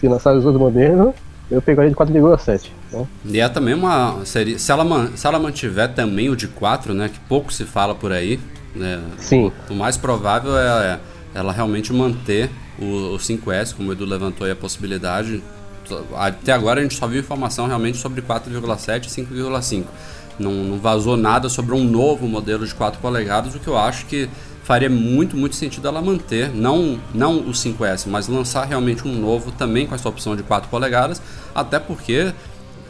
Se 0.00 0.08
lançar 0.08 0.34
os 0.34 0.42
dois 0.42 0.56
modelos, 0.56 1.14
eu 1.50 1.62
pegaria 1.62 1.90
de 1.90 1.96
4,7. 1.96 2.70
Né? 2.92 3.06
E 3.24 3.40
é 3.40 3.48
também 3.48 3.74
uma. 3.74 4.24
Seria, 4.24 4.58
se, 4.58 4.70
ela, 4.70 5.10
se 5.14 5.26
ela 5.26 5.38
mantiver 5.38 5.92
também 5.94 6.28
o 6.28 6.36
de 6.36 6.48
4, 6.48 6.92
né? 6.92 7.08
Que 7.08 7.18
pouco 7.20 7.52
se 7.52 7.64
fala 7.64 7.94
por 7.94 8.12
aí. 8.12 8.40
Né, 8.74 9.00
Sim. 9.18 9.52
O 9.70 9.74
mais 9.74 9.96
provável 9.96 10.56
é 10.56 10.98
ela 11.34 11.52
realmente 11.52 11.92
manter 11.92 12.50
o, 12.78 13.14
o 13.14 13.18
5S, 13.18 13.74
como 13.74 13.90
o 13.90 13.92
Edu 13.92 14.04
levantou 14.04 14.46
aí 14.46 14.52
a 14.52 14.56
possibilidade. 14.56 15.42
Até 16.16 16.52
agora 16.52 16.80
a 16.80 16.82
gente 16.82 16.96
só 16.96 17.06
viu 17.06 17.20
informação 17.20 17.66
realmente 17.66 17.98
sobre 17.98 18.22
4,7 18.22 19.06
e 19.06 19.24
5,5. 19.24 19.84
Não, 20.38 20.52
não 20.52 20.78
vazou 20.78 21.16
nada 21.16 21.48
sobre 21.48 21.74
um 21.74 21.84
novo 21.84 22.26
modelo 22.26 22.66
de 22.66 22.74
4 22.74 23.00
polegadas, 23.00 23.54
o 23.54 23.58
que 23.58 23.68
eu 23.68 23.78
acho 23.78 24.06
que 24.06 24.28
faria 24.66 24.90
muito, 24.90 25.36
muito 25.36 25.54
sentido 25.54 25.86
ela 25.86 26.02
manter, 26.02 26.52
não, 26.52 26.98
não 27.14 27.38
o 27.38 27.52
5S, 27.52 28.08
mas 28.08 28.26
lançar 28.26 28.64
realmente 28.64 29.06
um 29.06 29.16
novo 29.16 29.52
também 29.52 29.86
com 29.86 29.94
essa 29.94 30.08
opção 30.08 30.34
de 30.34 30.42
4 30.42 30.68
polegadas, 30.68 31.22
até 31.54 31.78
porque 31.78 32.34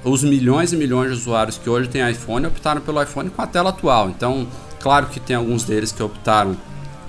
os 0.03 0.25
milhões 0.25 0.73
e 0.73 0.77
milhões 0.77 1.11
de 1.11 1.19
usuários 1.19 1.59
que 1.59 1.69
hoje 1.69 1.87
têm 1.91 2.11
iPhone 2.11 2.47
optaram 2.47 2.81
pelo 2.81 3.03
iPhone 3.03 3.29
com 3.29 3.43
a 3.43 3.47
tela 3.47 3.69
atual. 3.69 4.09
Então, 4.09 4.49
claro 4.81 5.09
que 5.09 5.21
tem 5.21 5.37
alguns 5.37 5.65
deles 5.65 5.93
que 5.93 6.03
optaram 6.03 6.57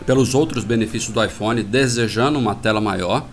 pelos 0.06 0.36
outros 0.36 0.66
benefícios 0.66 1.14
do 1.14 1.24
iPhone, 1.24 1.64
desejando 1.64 2.38
uma 2.38 2.54
tela 2.54 2.82
maior, 2.82 3.26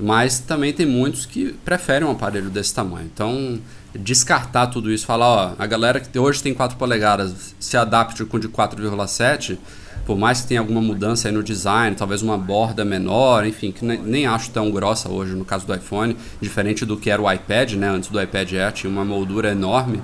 mas 0.00 0.40
também 0.40 0.72
tem 0.72 0.84
muitos 0.84 1.24
que 1.24 1.52
preferem 1.64 2.08
um 2.08 2.10
aparelho 2.10 2.50
desse 2.50 2.74
tamanho. 2.74 3.08
Então, 3.14 3.56
descartar 3.94 4.66
tudo 4.66 4.90
isso, 4.90 5.06
falar, 5.06 5.28
ó, 5.28 5.54
a 5.56 5.66
galera 5.66 6.00
que 6.00 6.18
hoje 6.18 6.42
tem 6.42 6.52
4 6.52 6.76
polegadas 6.76 7.54
se 7.60 7.76
adapte 7.76 8.24
com 8.24 8.36
de 8.36 8.48
4,7, 8.48 9.58
por 10.04 10.18
mais 10.18 10.40
que 10.40 10.48
tenha 10.48 10.60
alguma 10.60 10.80
mudança 10.80 11.28
aí 11.28 11.34
no 11.34 11.42
design, 11.42 11.94
talvez 11.96 12.22
uma 12.22 12.36
borda 12.36 12.84
menor, 12.84 13.46
enfim, 13.46 13.70
que 13.70 13.84
nem, 13.84 13.98
nem 13.98 14.26
acho 14.26 14.50
tão 14.50 14.70
grossa 14.70 15.08
hoje 15.08 15.34
no 15.34 15.44
caso 15.44 15.66
do 15.66 15.74
iPhone, 15.74 16.16
diferente 16.40 16.84
do 16.84 16.96
que 16.96 17.10
era 17.10 17.22
o 17.22 17.30
iPad, 17.30 17.74
né? 17.74 17.88
Antes 17.88 18.10
do 18.10 18.20
iPad 18.20 18.52
Air 18.52 18.72
tinha 18.72 18.90
uma 18.90 19.04
moldura 19.04 19.50
enorme. 19.50 20.02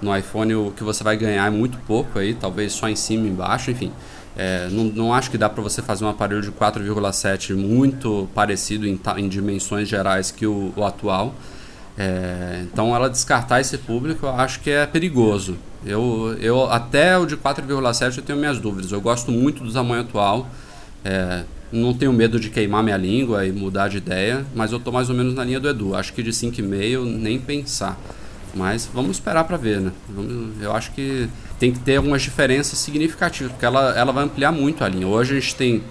No 0.00 0.16
iPhone 0.16 0.54
o 0.54 0.72
que 0.74 0.82
você 0.82 1.04
vai 1.04 1.16
ganhar 1.16 1.46
é 1.46 1.50
muito 1.50 1.78
pouco 1.86 2.18
aí, 2.18 2.34
talvez 2.34 2.72
só 2.72 2.88
em 2.88 2.96
cima 2.96 3.26
e 3.26 3.30
embaixo, 3.30 3.70
enfim. 3.70 3.92
É, 4.36 4.68
não, 4.70 4.84
não 4.84 5.14
acho 5.14 5.30
que 5.30 5.36
dá 5.36 5.48
para 5.48 5.62
você 5.62 5.82
fazer 5.82 6.04
um 6.04 6.08
aparelho 6.08 6.40
de 6.40 6.52
4,7 6.52 7.54
muito 7.54 8.28
parecido 8.34 8.86
em, 8.86 8.98
em, 9.16 9.28
dimensões 9.28 9.88
gerais 9.88 10.30
que 10.30 10.46
o, 10.46 10.72
o 10.76 10.84
atual. 10.84 11.34
É, 12.02 12.62
então 12.62 12.96
ela 12.96 13.10
descartar 13.10 13.60
esse 13.60 13.76
público 13.76 14.24
eu 14.24 14.30
acho 14.30 14.60
que 14.60 14.70
é 14.70 14.86
perigoso. 14.86 15.58
Eu, 15.84 16.34
eu 16.40 16.64
até 16.64 17.18
o 17.18 17.26
de 17.26 17.36
4,7 17.36 18.16
eu 18.16 18.22
tenho 18.22 18.38
minhas 18.38 18.58
dúvidas. 18.58 18.90
Eu 18.90 19.02
gosto 19.02 19.30
muito 19.30 19.62
do 19.62 19.70
tamanho 19.70 20.00
atual. 20.00 20.48
É, 21.04 21.42
não 21.70 21.92
tenho 21.92 22.10
medo 22.10 22.40
de 22.40 22.48
queimar 22.48 22.82
minha 22.82 22.96
língua 22.96 23.44
e 23.44 23.52
mudar 23.52 23.88
de 23.88 23.98
ideia, 23.98 24.46
mas 24.54 24.72
eu 24.72 24.78
estou 24.78 24.90
mais 24.90 25.10
ou 25.10 25.14
menos 25.14 25.34
na 25.34 25.44
linha 25.44 25.60
do 25.60 25.68
Edu. 25.68 25.94
Acho 25.94 26.14
que 26.14 26.22
de 26.22 26.30
5,5 26.30 27.04
nem 27.04 27.38
pensar. 27.38 28.00
Mas 28.54 28.88
vamos 28.92 29.18
esperar 29.18 29.44
para 29.44 29.58
ver, 29.58 29.80
né? 29.80 29.92
Eu 30.58 30.74
acho 30.74 30.92
que 30.92 31.28
tem 31.58 31.70
que 31.70 31.80
ter 31.80 31.96
algumas 31.96 32.22
diferenças 32.22 32.78
significativas, 32.78 33.52
porque 33.52 33.66
ela, 33.66 33.94
ela 33.96 34.10
vai 34.10 34.24
ampliar 34.24 34.52
muito 34.52 34.82
a 34.82 34.88
linha. 34.88 35.06
Hoje 35.06 35.36
a 35.36 35.40
gente 35.40 35.54
tem 35.54 35.82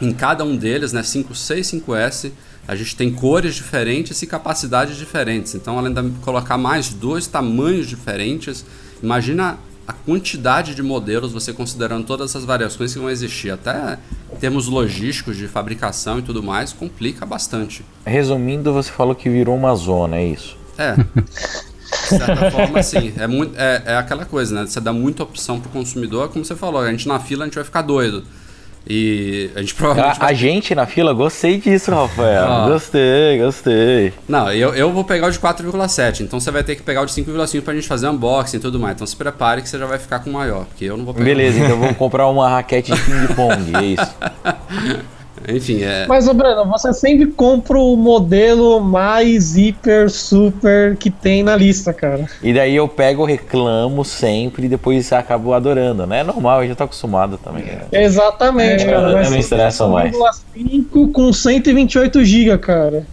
em 0.00 0.12
cada 0.12 0.44
um 0.44 0.54
deles, 0.54 0.92
né, 0.92 1.00
5C 1.00 1.56
e 1.56 1.60
5S, 1.62 2.30
a 2.66 2.74
gente 2.74 2.96
tem 2.96 3.12
cores 3.12 3.54
diferentes 3.54 4.20
e 4.22 4.26
capacidades 4.26 4.96
diferentes. 4.96 5.54
Então, 5.54 5.78
além 5.78 5.92
de 5.92 6.10
colocar 6.20 6.58
mais 6.58 6.88
dois 6.88 7.26
tamanhos 7.26 7.86
diferentes, 7.86 8.64
Imagina 9.02 9.58
a 9.86 9.92
quantidade 9.92 10.74
de 10.74 10.82
modelos, 10.82 11.32
você 11.32 11.52
considerando 11.52 12.04
todas 12.04 12.30
essas 12.30 12.44
variações 12.44 12.92
que 12.92 12.98
vão 12.98 13.08
existir, 13.08 13.50
até 13.50 13.98
em 14.32 14.36
termos 14.36 14.66
logísticos 14.66 15.36
de 15.36 15.46
fabricação 15.46 16.18
e 16.18 16.22
tudo 16.22 16.42
mais, 16.42 16.72
complica 16.72 17.24
bastante. 17.24 17.84
Resumindo, 18.04 18.72
você 18.72 18.90
falou 18.90 19.14
que 19.14 19.28
virou 19.28 19.54
uma 19.54 19.74
zona, 19.76 20.16
é 20.16 20.24
isso? 20.24 20.56
É. 20.76 20.94
De 20.96 22.08
certa 22.08 22.50
forma, 22.50 22.82
sim. 22.82 23.12
É, 23.16 23.28
muito, 23.28 23.56
é, 23.56 23.82
é 23.86 23.96
aquela 23.96 24.24
coisa, 24.24 24.54
né? 24.54 24.66
Você 24.66 24.80
dá 24.80 24.92
muita 24.92 25.22
opção 25.22 25.60
pro 25.60 25.70
consumidor, 25.70 26.30
como 26.30 26.44
você 26.44 26.56
falou, 26.56 26.80
a 26.80 26.90
gente 26.90 27.06
na 27.06 27.20
fila 27.20 27.44
a 27.44 27.46
gente 27.46 27.54
vai 27.54 27.64
ficar 27.64 27.82
doido. 27.82 28.24
E 28.88 29.50
a 29.56 29.60
gente 29.60 29.74
provavelmente. 29.74 30.22
A, 30.22 30.26
a 30.26 30.32
gente 30.32 30.74
na 30.74 30.86
fila, 30.86 31.12
gostei 31.12 31.58
disso, 31.58 31.90
Rafael. 31.90 32.44
Ah. 32.44 32.68
Gostei, 32.68 33.38
gostei. 33.38 34.12
Não, 34.28 34.52
eu, 34.52 34.74
eu 34.74 34.92
vou 34.92 35.02
pegar 35.02 35.26
o 35.26 35.30
de 35.30 35.38
4,7. 35.38 36.20
Então 36.20 36.38
você 36.38 36.50
vai 36.52 36.62
ter 36.62 36.76
que 36.76 36.82
pegar 36.82 37.02
o 37.02 37.06
de 37.06 37.12
5,5 37.12 37.62
pra 37.62 37.74
gente 37.74 37.88
fazer 37.88 38.08
unboxing 38.08 38.58
e 38.58 38.60
tudo 38.60 38.78
mais. 38.78 38.94
Então 38.94 39.06
se 39.06 39.16
prepare 39.16 39.60
que 39.60 39.68
você 39.68 39.78
já 39.78 39.86
vai 39.86 39.98
ficar 39.98 40.20
com 40.20 40.30
o 40.30 40.32
maior. 40.32 40.66
Porque 40.66 40.84
eu 40.84 40.96
não 40.96 41.04
vou 41.04 41.12
pegar. 41.12 41.24
Beleza, 41.24 41.58
então 41.58 41.78
vamos 41.80 41.96
comprar 41.96 42.28
uma 42.28 42.48
raquete 42.48 42.92
de 42.92 43.00
ping-pong. 43.00 43.72
É 43.76 43.84
isso. 43.84 45.06
Enfim, 45.48 45.82
é. 45.82 46.06
Mas, 46.06 46.26
ô 46.28 46.34
Breno, 46.34 46.64
você 46.66 46.92
sempre 46.92 47.26
compra 47.26 47.78
o 47.78 47.96
modelo 47.96 48.80
mais 48.80 49.56
hiper, 49.56 50.10
super 50.10 50.96
que 50.96 51.10
tem 51.10 51.42
na 51.42 51.56
lista, 51.56 51.92
cara. 51.92 52.28
E 52.42 52.52
daí 52.52 52.74
eu 52.74 52.88
pego, 52.88 53.24
reclamo 53.24 54.04
sempre 54.04 54.66
e 54.66 54.68
depois 54.68 55.12
acabo 55.12 55.52
adorando, 55.52 56.06
né? 56.06 56.20
É 56.20 56.24
normal, 56.24 56.62
eu 56.62 56.68
já 56.70 56.74
tô 56.74 56.84
acostumado 56.84 57.38
também. 57.38 57.64
Né? 57.64 57.80
Exatamente, 57.92 58.84
é, 58.84 58.90
cara. 58.90 59.10
Eu, 59.10 59.18
eu 59.18 59.30
não 59.30 59.38
estresso 59.38 59.88
mais. 59.88 60.16
5 60.54 61.08
com 61.08 61.32
128 61.32 62.24
GB, 62.24 62.58
cara. 62.58 63.06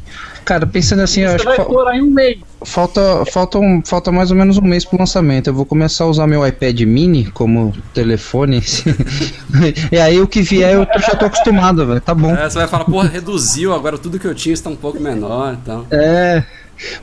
Cara, 0.46 0.68
pensando 0.68 1.02
assim, 1.02 1.22
Você 1.22 1.28
eu 1.28 1.36
acho 1.36 1.46
vai 1.46 1.56
que. 1.58 1.64
pôr 1.64 1.88
aí 1.88 2.02
um 2.02 2.10
mês. 2.10 2.38
Falta, 2.66 3.26
falta, 3.32 3.60
um, 3.60 3.82
falta 3.86 4.12
mais 4.12 4.32
ou 4.32 4.38
menos 4.38 4.58
um 4.58 4.62
mês 4.62 4.86
pro 4.86 4.98
lançamento. 4.98 5.48
Eu 5.48 5.54
vou 5.54 5.66
começar 5.66 6.06
a 6.06 6.08
usar 6.08 6.28
meu 6.28 6.46
iPad 6.46 6.80
mini 6.82 7.26
como 7.26 7.74
telefone. 7.94 8.62
e 9.92 9.98
aí 9.98 10.20
o 10.20 10.28
que 10.28 10.42
vier 10.42 10.74
eu 10.74 10.88
já 11.00 11.16
tô 11.16 11.26
acostumado, 11.26 11.86
velho. 11.86 12.02
Tá 12.02 12.14
bom. 12.14 12.34
É, 12.34 12.50
você 12.50 12.60
vai 12.60 12.68
falar, 12.68 12.86
porra, 12.86 13.10
reduziu, 13.10 13.74
agora 13.74 13.98
tudo 13.98 14.20
que 14.20 14.28
eu 14.28 14.36
tinha 14.36 14.54
está 14.54 14.70
um 14.70 14.76
pouco 14.76 15.00
menor 15.00 15.58
então. 15.62 15.86
É. 15.92 16.44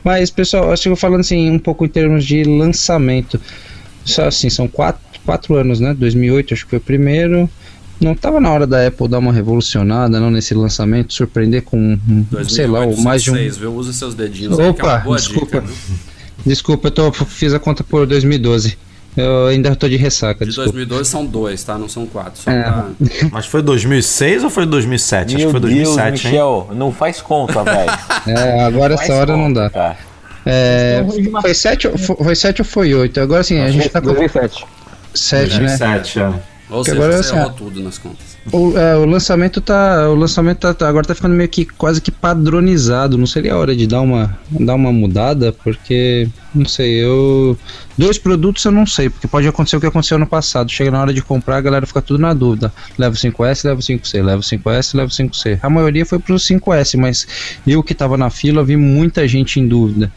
Mas, 0.03 0.29
pessoal, 0.29 0.73
eu 0.85 0.95
falando 0.95 1.21
assim, 1.21 1.49
um 1.49 1.59
pouco 1.59 1.85
em 1.85 1.89
termos 1.89 2.25
de 2.25 2.43
lançamento. 2.43 3.39
Só 4.03 4.25
assim, 4.25 4.49
são 4.49 4.67
quatro, 4.67 5.01
quatro 5.25 5.55
anos, 5.55 5.79
né? 5.79 5.93
2008 5.93 6.53
acho 6.53 6.63
que 6.65 6.71
foi 6.71 6.79
o 6.79 6.81
primeiro. 6.81 7.49
Não 8.01 8.13
estava 8.13 8.41
na 8.41 8.51
hora 8.51 8.65
da 8.65 8.87
Apple 8.87 9.07
dar 9.07 9.19
uma 9.19 9.31
revolucionada 9.31 10.19
não 10.19 10.31
nesse 10.31 10.55
lançamento, 10.55 11.13
surpreender 11.13 11.61
com, 11.61 11.99
2008, 12.31 12.51
sei 12.51 12.67
lá, 12.67 12.85
o 12.85 12.99
mais 13.01 13.21
de 13.21 13.31
um. 13.31 13.35
Viu? 13.35 13.75
Usa 13.75 13.93
seus 13.93 14.15
dedinhos. 14.15 14.57
Opa, 14.57 15.03
aí, 15.05 15.11
é 15.11 15.15
desculpa. 15.15 15.61
Dica, 15.61 15.73
desculpa, 16.45 16.87
eu 16.87 16.91
tô, 16.91 17.11
fiz 17.11 17.53
a 17.53 17.59
conta 17.59 17.83
por 17.83 18.07
2012. 18.07 18.75
Eu 19.15 19.47
ainda 19.47 19.75
tô 19.75 19.87
de 19.87 19.97
ressaca. 19.97 20.45
De 20.45 20.51
desculpa. 20.51 20.71
2012 20.71 21.09
são 21.09 21.25
dois, 21.25 21.63
tá? 21.63 21.77
Não 21.77 21.87
são 21.87 22.07
quatro. 22.07 22.49
É. 22.49 22.63
Pra... 22.63 22.89
Mas 23.31 23.45
foi 23.45 23.61
2006 23.61 24.45
ou 24.45 24.49
foi 24.49 24.65
2007? 24.65 25.35
Meu 25.35 25.35
Acho 25.35 25.45
que 25.45 25.51
foi 25.51 25.59
2007, 25.59 25.95
Deus, 25.95 26.25
hein? 26.25 26.31
Michel, 26.31 26.69
não 26.73 26.91
faz 26.91 27.21
conta, 27.21 27.63
velho. 27.63 27.91
É, 28.27 28.63
agora 28.65 28.93
essa 28.93 29.13
hora 29.13 29.35
não 29.35 29.51
dá. 29.51 29.69
Cara. 29.69 29.97
É, 30.45 31.03
foi 31.41 31.53
7 31.53 31.87
ou 31.87 31.97
foi, 31.97 32.15
foi 32.15 32.35
sete 32.35 32.61
ou 32.61 32.65
foi 32.65 32.93
8? 32.93 33.19
Agora 33.19 33.43
sim, 33.43 33.59
a 33.59 33.69
gente 33.69 33.89
tá 33.89 33.99
com 33.99 34.07
2007. 34.07 34.65
7, 35.13 35.53
né? 35.53 35.77
2007, 35.77 36.19
é. 36.19 36.33
Ou 36.71 36.85
seja, 36.85 36.97
agora, 36.97 37.21
você 37.21 37.35
assim, 37.35 37.51
tudo 37.57 37.83
nas 37.83 37.97
contas. 37.97 38.37
O, 38.51 38.77
é, 38.77 38.95
o 38.95 39.05
lançamento 39.05 39.59
tá. 39.59 40.09
O 40.09 40.15
lançamento 40.15 40.59
tá, 40.59 40.73
tá- 40.73 40.87
agora 40.87 41.05
tá 41.05 41.13
ficando 41.13 41.35
meio 41.35 41.49
que 41.49 41.65
quase 41.65 41.99
que 41.99 42.09
padronizado. 42.09 43.17
Não 43.17 43.27
seria 43.27 43.53
a 43.53 43.57
hora 43.57 43.75
de 43.75 43.85
dar 43.85 43.99
uma, 43.99 44.39
dar 44.49 44.75
uma 44.75 44.91
mudada, 44.91 45.51
porque. 45.51 46.29
Não 46.55 46.65
sei, 46.65 47.03
eu. 47.03 47.57
Dois 47.97 48.17
produtos 48.17 48.63
eu 48.65 48.71
não 48.71 48.85
sei, 48.85 49.09
porque 49.09 49.27
pode 49.27 49.47
acontecer 49.47 49.75
o 49.75 49.81
que 49.81 49.85
aconteceu 49.85 50.17
no 50.17 50.25
passado. 50.25 50.71
Chega 50.71 50.89
na 50.89 51.01
hora 51.01 51.13
de 51.13 51.21
comprar, 51.21 51.57
a 51.57 51.61
galera 51.61 51.85
fica 51.85 52.01
tudo 52.01 52.19
na 52.19 52.33
dúvida. 52.33 52.73
Leva 52.97 53.13
o 53.13 53.17
5S, 53.17 53.65
leva 53.65 53.79
o 53.79 53.83
5C, 53.83 54.23
leva 54.23 54.39
o 54.39 54.43
5S, 54.43 54.95
leva 54.95 55.07
o 55.09 55.11
5C. 55.11 55.59
A 55.61 55.69
maioria 55.69 56.05
foi 56.05 56.19
pro 56.19 56.35
5S, 56.35 56.97
mas 56.97 57.27
eu 57.67 57.83
que 57.83 57.93
tava 57.93 58.17
na 58.17 58.29
fila 58.29 58.63
vi 58.63 58.77
muita 58.77 59.27
gente 59.27 59.59
em 59.59 59.67
dúvida. 59.67 60.11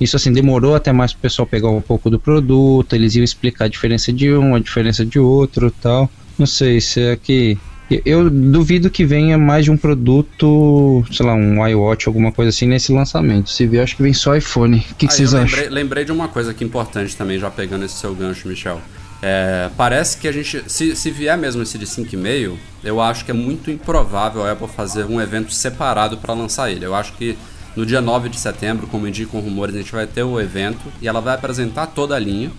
Isso 0.00 0.16
assim 0.16 0.32
demorou 0.32 0.74
até 0.74 0.92
mais 0.92 1.12
pro 1.12 1.22
pessoal 1.22 1.46
pegar 1.46 1.68
um 1.70 1.80
pouco 1.80 2.10
do 2.10 2.18
produto, 2.18 2.94
eles 2.94 3.14
iam 3.14 3.24
explicar 3.24 3.64
a 3.64 3.68
diferença 3.68 4.12
de 4.12 4.32
um, 4.32 4.54
a 4.54 4.58
diferença 4.58 5.04
de 5.06 5.18
outro, 5.18 5.70
tal. 5.70 6.10
Não 6.38 6.46
sei 6.46 6.80
se 6.80 7.00
é 7.00 7.16
que 7.16 7.56
eu- 8.04 8.28
duvido 8.28 8.90
que 8.90 9.04
venha 9.06 9.38
mais 9.38 9.64
de 9.64 9.70
um 9.70 9.76
produto, 9.76 11.04
sei 11.12 11.24
lá, 11.24 11.34
um 11.34 11.66
iWatch, 11.66 12.06
alguma 12.08 12.32
coisa 12.32 12.50
assim 12.50 12.66
nesse 12.66 12.92
lançamento. 12.92 13.48
Se 13.50 13.66
vier, 13.66 13.82
acho 13.84 13.96
que 13.96 14.02
vem 14.02 14.12
só 14.12 14.36
iPhone. 14.36 14.78
O 14.78 14.94
que, 14.96 15.06
que 15.06 15.06
Aí 15.06 15.12
vocês 15.12 15.32
eu 15.32 15.40
acham? 15.40 15.56
lembrei, 15.58 15.68
lembrei 15.82 16.04
de 16.04 16.12
uma 16.12 16.28
coisa 16.28 16.50
aqui 16.50 16.64
importante 16.64 17.16
também, 17.16 17.38
já 17.38 17.50
pegando 17.50 17.84
esse 17.84 17.94
seu 17.94 18.14
gancho, 18.14 18.48
Michel. 18.48 18.80
É, 19.22 19.70
parece 19.78 20.18
que 20.18 20.28
a 20.28 20.32
gente, 20.32 20.62
se, 20.66 20.94
se 20.94 21.10
vier 21.10 21.38
mesmo 21.38 21.62
esse 21.62 21.78
de 21.78 21.86
5,5, 21.86 22.52
eu 22.84 23.00
acho 23.00 23.24
que 23.24 23.30
é 23.30 23.34
muito 23.34 23.70
improvável 23.70 24.44
a 24.44 24.52
Apple 24.52 24.68
fazer 24.68 25.04
um 25.06 25.20
evento 25.20 25.52
separado 25.54 26.18
para 26.18 26.34
lançar 26.34 26.70
ele. 26.70 26.84
Eu 26.84 26.94
acho 26.94 27.12
que 27.14 27.36
no 27.76 27.84
dia 27.84 28.00
9 28.00 28.30
de 28.30 28.38
setembro, 28.38 28.86
como 28.86 29.06
indicam 29.06 29.38
rumores, 29.38 29.74
a 29.74 29.78
gente 29.78 29.92
vai 29.92 30.06
ter 30.06 30.22
o 30.22 30.40
evento 30.40 30.80
e 31.00 31.06
ela 31.06 31.20
vai 31.20 31.34
apresentar 31.34 31.88
toda 31.88 32.16
a 32.16 32.18
linha, 32.18 32.50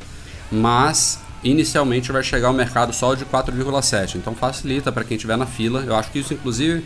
mas 0.52 1.20
inicialmente 1.44 2.12
vai 2.12 2.24
chegar 2.24 2.50
ao 2.50 2.54
mercado 2.54 2.94
só 2.94 3.16
de 3.16 3.26
4,7. 3.26 4.16
Então 4.16 4.36
facilita 4.36 4.92
para 4.92 5.04
quem 5.04 5.16
estiver 5.16 5.38
na 5.38 5.48
fila. 5.48 5.84
Eu 5.86 5.96
acho 5.96 6.12
que 6.12 6.20
isso, 6.20 6.34
inclusive, 6.34 6.86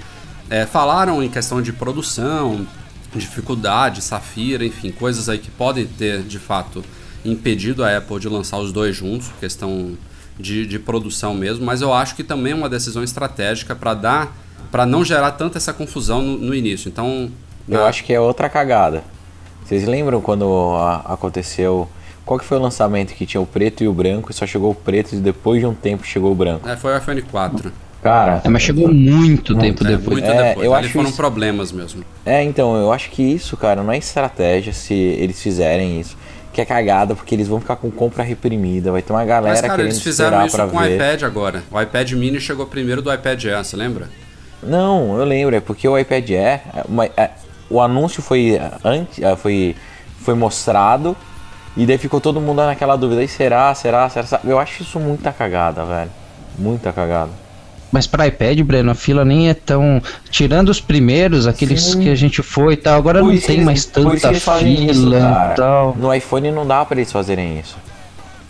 é, 0.50 0.66
falaram 0.66 1.22
em 1.22 1.30
questão 1.30 1.62
de 1.62 1.74
produção, 1.74 2.66
dificuldade, 3.14 4.02
Safira, 4.02 4.66
enfim, 4.66 4.92
coisas 4.92 5.28
aí 5.28 5.38
que 5.38 5.52
podem 5.52 5.86
ter 5.86 6.24
de 6.24 6.40
fato 6.40 6.84
impedido 7.26 7.84
a 7.84 7.98
Apple 7.98 8.20
de 8.20 8.30
lançar 8.30 8.58
os 8.58 8.72
dois 8.72 8.96
juntos, 8.96 9.30
questão 9.40 9.98
de, 10.40 10.66
de 10.66 10.80
produção 10.80 11.34
mesmo, 11.34 11.66
mas 11.66 11.82
eu 11.82 11.94
acho 11.94 12.16
que 12.16 12.24
também 12.24 12.54
é 12.54 12.56
uma 12.56 12.70
decisão 12.70 13.04
estratégica 13.04 13.76
para 13.76 13.94
dar, 13.94 14.38
para 14.72 14.86
não 14.86 15.04
gerar 15.04 15.32
tanta 15.32 15.58
essa 15.58 15.74
confusão 15.74 16.22
no, 16.22 16.38
no 16.38 16.56
início. 16.56 16.90
Então, 16.90 17.30
Eu 17.72 17.86
acho 17.86 18.04
que 18.04 18.14
é 18.14 18.20
outra 18.20 18.50
cagada. 18.50 19.04
Vocês 19.66 19.86
lembram 19.88 20.20
quando 20.22 20.46
a- 20.76 21.14
aconteceu. 21.14 21.88
Qual 22.26 22.38
que 22.40 22.46
foi 22.46 22.58
o 22.58 22.62
lançamento 22.62 23.14
que 23.14 23.26
tinha 23.26 23.42
o 23.42 23.46
preto 23.46 23.84
e 23.84 23.88
o 23.88 23.94
branco 23.94 24.30
e 24.32 24.34
só 24.34 24.46
chegou 24.46 24.72
o 24.72 24.76
preto 24.76 25.16
e 25.16 25.18
depois 25.18 25.60
de 25.60 25.66
um 25.66 25.74
tempo 25.74 26.06
chegou 26.06 26.32
o 26.32 26.36
branco? 26.36 26.68
é, 26.70 26.76
foi 26.78 26.94
o 26.94 26.98
iPhone 26.98 27.22
4. 27.22 27.72
Cara, 28.04 28.42
É, 28.44 28.50
mas 28.50 28.62
chegou 28.64 28.92
muito 28.92 29.56
tempo 29.58 29.84
É, 29.84 29.88
depois. 29.90 30.08
muito 30.20 30.26
É, 30.30 30.50
depois. 30.50 30.66
eu 30.66 30.74
Ali 30.74 30.86
acho 30.86 30.94
foram 30.94 31.08
isso- 31.10 31.18
problemas 31.18 31.72
mesmo. 31.72 32.04
É, 32.26 32.44
então, 32.44 32.76
eu 32.76 32.92
acho 32.92 33.10
que 33.12 33.22
isso, 33.24 33.56
cara, 33.56 33.82
não 33.84 33.92
é 33.92 33.98
estratégia 33.98 34.74
se 34.74 34.94
eles 34.94 35.42
fizerem 35.42 36.00
isso. 36.00 36.18
que 36.54 36.60
é 36.60 36.66
cagada, 36.66 37.16
porque 37.16 37.34
eles 37.34 37.48
vão 37.48 37.62
ficar 37.62 37.78
com 37.78 37.90
compra 37.90 38.24
reprimida, 38.26 38.92
vai 38.92 39.02
ter 39.02 39.14
uma 39.14 39.24
galera 39.24 39.54
Mas, 39.54 39.62
cara, 39.62 39.74
querendo 39.74 39.92
eles 39.94 40.02
fizeram 40.04 40.46
isso 40.46 40.58
com 40.68 40.76
o 40.78 40.86
iPad 40.86 41.24
agora. 41.24 41.64
O 41.72 41.82
iPad 41.82 42.12
mini 42.12 42.42
chegou 42.42 42.66
primeiro 42.66 43.02
do 43.02 43.14
iPad 43.14 43.46
Air, 43.46 43.64
você 43.64 43.78
lembra? 43.78 44.10
Não, 44.62 45.18
eu 45.18 45.24
lembro, 45.24 45.56
é 45.56 45.62
porque 45.62 45.88
o 45.88 45.98
iPad 45.98 46.30
Air, 46.30 46.40
é, 46.42 46.62
é, 47.16 47.30
o 47.72 47.82
anúncio 47.82 48.22
foi 48.22 48.60
antes, 48.84 49.20
é, 49.24 49.36
foi, 49.36 49.76
foi 50.20 50.34
mostrado 50.36 51.16
e 51.76 51.86
daí 51.86 51.98
ficou 51.98 52.20
todo 52.20 52.42
mundo 52.42 52.58
naquela 52.66 52.96
dúvida, 52.98 53.24
e 53.24 53.28
será, 53.28 53.74
será, 53.74 54.10
será, 54.10 54.26
será? 54.26 54.42
Eu 54.44 54.60
acho 54.60 54.82
isso 54.84 55.00
muita 55.00 55.32
cagada, 55.32 55.86
velho. 55.86 56.10
Muita 56.60 56.92
cagada. 56.92 57.30
Mas 57.92 58.08
para 58.08 58.28
iPad, 58.28 58.60
Breno, 58.62 58.92
a 58.92 58.96
fila 58.96 59.24
nem 59.26 59.50
é 59.50 59.54
tão. 59.54 60.02
Tirando 60.30 60.70
os 60.70 60.80
primeiros, 60.82 61.48
aqueles 61.48 61.84
Sim. 61.84 62.02
que 62.02 62.10
a 62.10 62.16
gente 62.16 62.42
foi 62.42 62.74
e 62.74 62.78
tal, 62.78 62.98
agora 62.98 63.20
Por 63.20 63.34
não 63.34 63.40
tem 63.40 63.56
eles- 63.56 63.66
mais 63.66 63.86
tanta 63.86 64.34
fila 64.34 65.52
e 65.52 65.56
tal. 65.56 65.96
No 65.98 66.14
iPhone 66.14 66.52
não 66.52 66.66
dá 66.66 66.86
pra 66.86 66.98
eles 66.98 67.12
fazerem 67.12 67.60
isso. 67.60 67.78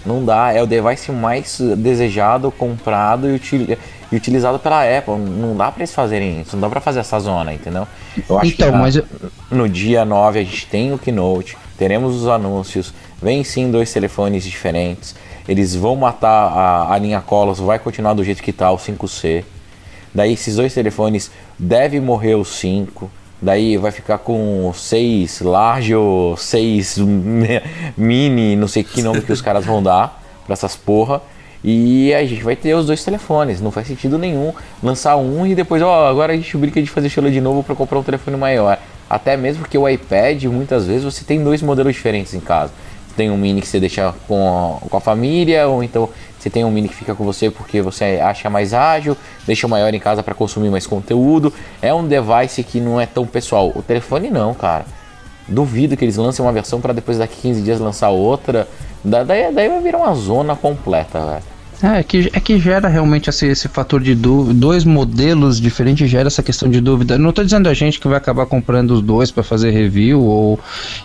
Não 0.05 0.23
dá, 0.25 0.51
é 0.51 0.61
o 0.61 0.65
device 0.65 1.11
mais 1.11 1.59
desejado, 1.77 2.51
comprado 2.51 3.29
e, 3.29 3.35
util- 3.35 3.77
e 4.11 4.15
utilizado 4.15 4.57
pela 4.57 4.81
Apple. 4.83 5.15
Não 5.15 5.55
dá 5.55 5.71
pra 5.71 5.81
eles 5.81 5.93
fazerem 5.93 6.41
isso, 6.41 6.55
não 6.55 6.61
dá 6.61 6.69
pra 6.69 6.81
fazer 6.81 6.99
essa 7.01 7.19
zona, 7.19 7.53
entendeu? 7.53 7.87
Eu 8.27 8.39
acho 8.39 8.51
Então, 8.51 8.71
que 8.71 8.77
mas 8.77 8.95
eu- 8.95 9.05
no 9.51 9.69
dia 9.69 10.03
9 10.03 10.39
a 10.39 10.43
gente 10.43 10.65
tem 10.65 10.91
o 10.91 10.97
Keynote, 10.97 11.55
teremos 11.77 12.15
os 12.15 12.27
anúncios, 12.27 12.93
vem 13.21 13.43
sim 13.43 13.69
dois 13.69 13.93
telefones 13.93 14.43
diferentes. 14.43 15.15
Eles 15.47 15.75
vão 15.75 15.95
matar 15.95 16.29
a, 16.29 16.93
a 16.93 16.97
linha 16.97 17.21
Colos, 17.21 17.59
vai 17.59 17.77
continuar 17.79 18.13
do 18.13 18.23
jeito 18.23 18.41
que 18.41 18.51
tá, 18.53 18.71
o 18.71 18.77
5C. 18.77 19.43
Daí 20.13 20.33
esses 20.33 20.55
dois 20.55 20.73
telefones 20.73 21.31
deve 21.57 21.99
morrer 21.99 22.35
o 22.35 22.43
5. 22.43 23.09
Daí 23.41 23.75
vai 23.75 23.91
ficar 23.91 24.19
com 24.19 24.71
6 24.73 25.41
large 25.41 25.95
ou 25.95 26.37
6 26.37 26.99
mini, 27.97 28.55
não 28.55 28.67
sei 28.67 28.83
que 28.83 29.01
nome 29.01 29.21
que 29.21 29.31
os 29.31 29.41
caras 29.41 29.65
vão 29.65 29.81
dar 29.81 30.21
pra 30.45 30.53
essas 30.53 30.75
porra. 30.75 31.21
E 31.63 32.13
a 32.13 32.23
gente 32.25 32.43
vai 32.43 32.55
ter 32.55 32.73
os 32.73 32.87
dois 32.87 33.03
telefones, 33.03 33.61
não 33.61 33.71
faz 33.71 33.87
sentido 33.87 34.17
nenhum 34.17 34.51
lançar 34.81 35.15
um 35.15 35.45
e 35.45 35.53
depois, 35.53 35.81
ó, 35.81 36.07
agora 36.07 36.33
a 36.33 36.35
gente 36.35 36.55
brinca 36.57 36.81
de 36.81 36.89
fazer 36.89 37.09
fila 37.09 37.29
de 37.29 37.39
novo 37.39 37.63
pra 37.63 37.75
comprar 37.75 37.99
um 37.99 38.03
telefone 38.03 38.35
maior. 38.35 38.79
Até 39.09 39.35
mesmo 39.35 39.61
porque 39.61 39.77
o 39.77 39.87
iPad, 39.87 40.43
muitas 40.45 40.87
vezes, 40.87 41.03
você 41.03 41.23
tem 41.23 41.43
dois 41.43 41.61
modelos 41.61 41.93
diferentes 41.93 42.33
em 42.33 42.39
casa. 42.39 42.71
Tem 43.15 43.29
um 43.29 43.37
mini 43.37 43.61
que 43.61 43.67
você 43.67 43.79
deixa 43.79 44.13
com 44.27 44.79
a, 44.83 44.87
com 44.89 44.97
a 44.97 45.01
família, 45.01 45.67
ou 45.67 45.83
então 45.83 46.09
você 46.39 46.49
tem 46.49 46.63
um 46.65 46.71
mini 46.71 46.87
que 46.89 46.95
fica 46.95 47.13
com 47.13 47.23
você 47.23 47.49
porque 47.51 47.81
você 47.81 48.19
acha 48.23 48.49
mais 48.49 48.73
ágil, 48.73 49.15
deixa 49.45 49.67
o 49.67 49.69
maior 49.69 49.93
em 49.93 49.99
casa 49.99 50.23
para 50.23 50.33
consumir 50.33 50.69
mais 50.69 50.87
conteúdo. 50.87 51.53
É 51.81 51.93
um 51.93 52.07
device 52.07 52.63
que 52.63 52.79
não 52.79 52.99
é 52.99 53.05
tão 53.05 53.25
pessoal. 53.25 53.71
O 53.75 53.81
telefone 53.81 54.29
não, 54.29 54.53
cara. 54.53 54.85
Duvido 55.47 55.97
que 55.97 56.05
eles 56.05 56.15
lancem 56.17 56.43
uma 56.45 56.51
versão 56.53 56.79
para 56.79 56.93
depois 56.93 57.17
daqui 57.17 57.35
15 57.41 57.61
dias 57.61 57.79
lançar 57.79 58.09
outra. 58.09 58.67
Da- 59.03 59.23
Daí, 59.23 59.51
daí 59.53 59.67
vai 59.67 59.81
virar 59.81 59.97
uma 59.97 60.13
zona 60.15 60.55
completa, 60.55 61.19
velho. 61.19 61.43
É 61.83 62.03
que, 62.03 62.29
é 62.31 62.39
que 62.39 62.59
gera 62.59 62.87
realmente 62.87 63.27
esse, 63.29 63.47
esse 63.47 63.67
fator 63.67 63.99
de 64.01 64.13
dúvida. 64.13 64.53
Dois 64.59 64.85
modelos 64.85 65.59
diferentes 65.59 66.07
gera 66.09 66.27
essa 66.27 66.43
questão 66.43 66.69
de 66.69 66.79
dúvida. 66.79 67.17
Não 67.17 67.33
tô 67.33 67.43
dizendo 67.43 67.67
a 67.67 67.73
gente 67.73 67.99
que 67.99 68.07
vai 68.07 68.17
acabar 68.17 68.45
comprando 68.45 68.91
os 68.91 69.01
dois 69.01 69.31
para 69.31 69.41
fazer 69.41 69.71
review 69.71 70.23
ou 70.23 70.59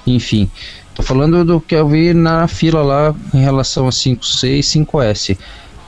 enfim. 0.07 0.51
Tô 0.97 1.03
falando 1.03 1.45
do 1.45 1.61
que 1.61 1.75
eu 1.75 1.87
vi 1.87 2.15
na 2.15 2.49
fila 2.49 2.83
lá 2.83 3.15
em 3.35 3.43
relação 3.43 3.87
a 3.87 3.91
5C 3.91 4.49
e 4.49 4.61
5S. 4.61 5.39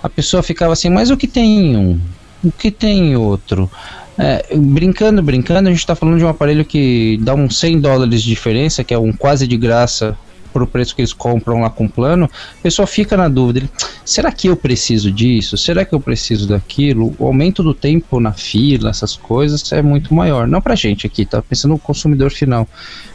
A 0.02 0.08
pessoa 0.08 0.42
ficava 0.42 0.74
assim, 0.74 0.90
mas 0.90 1.10
o 1.10 1.16
que 1.16 1.26
tem 1.26 1.72
em 1.72 1.76
um? 1.76 2.00
O 2.44 2.52
que 2.52 2.70
tem 2.70 3.12
em 3.12 3.16
outro? 3.16 3.70
É, 4.18 4.54
brincando, 4.54 5.22
brincando, 5.22 5.70
a 5.70 5.72
gente 5.72 5.86
tá 5.86 5.94
falando 5.94 6.18
de 6.18 6.24
um 6.24 6.28
aparelho 6.28 6.62
que 6.62 7.18
dá 7.22 7.34
uns 7.34 7.58
100 7.58 7.80
dólares 7.80 8.22
de 8.22 8.28
diferença, 8.28 8.84
que 8.84 8.92
é 8.92 8.98
um 8.98 9.12
quase 9.12 9.46
de 9.46 9.56
graça 9.56 10.14
pro 10.52 10.66
preço 10.66 10.94
que 10.94 11.00
eles 11.00 11.12
compram 11.12 11.60
lá 11.60 11.70
com 11.70 11.86
o 11.86 11.88
plano, 11.88 12.24
a 12.26 12.62
pessoa 12.62 12.86
fica 12.86 13.16
na 13.16 13.28
dúvida, 13.28 13.68
será 14.04 14.30
que 14.32 14.48
eu 14.48 14.56
preciso 14.56 15.10
disso? 15.10 15.56
Será 15.56 15.84
que 15.84 15.94
eu 15.94 16.00
preciso 16.00 16.48
daquilo? 16.48 17.14
O 17.18 17.26
aumento 17.26 17.62
do 17.62 17.72
tempo 17.72 18.20
na 18.20 18.32
fila, 18.32 18.90
essas 18.90 19.16
coisas, 19.16 19.72
é 19.72 19.82
muito 19.82 20.12
maior. 20.12 20.46
Não 20.46 20.60
pra 20.60 20.74
gente 20.74 21.06
aqui, 21.06 21.24
tá 21.24 21.40
pensando 21.40 21.72
no 21.72 21.78
consumidor 21.78 22.30
final. 22.30 22.66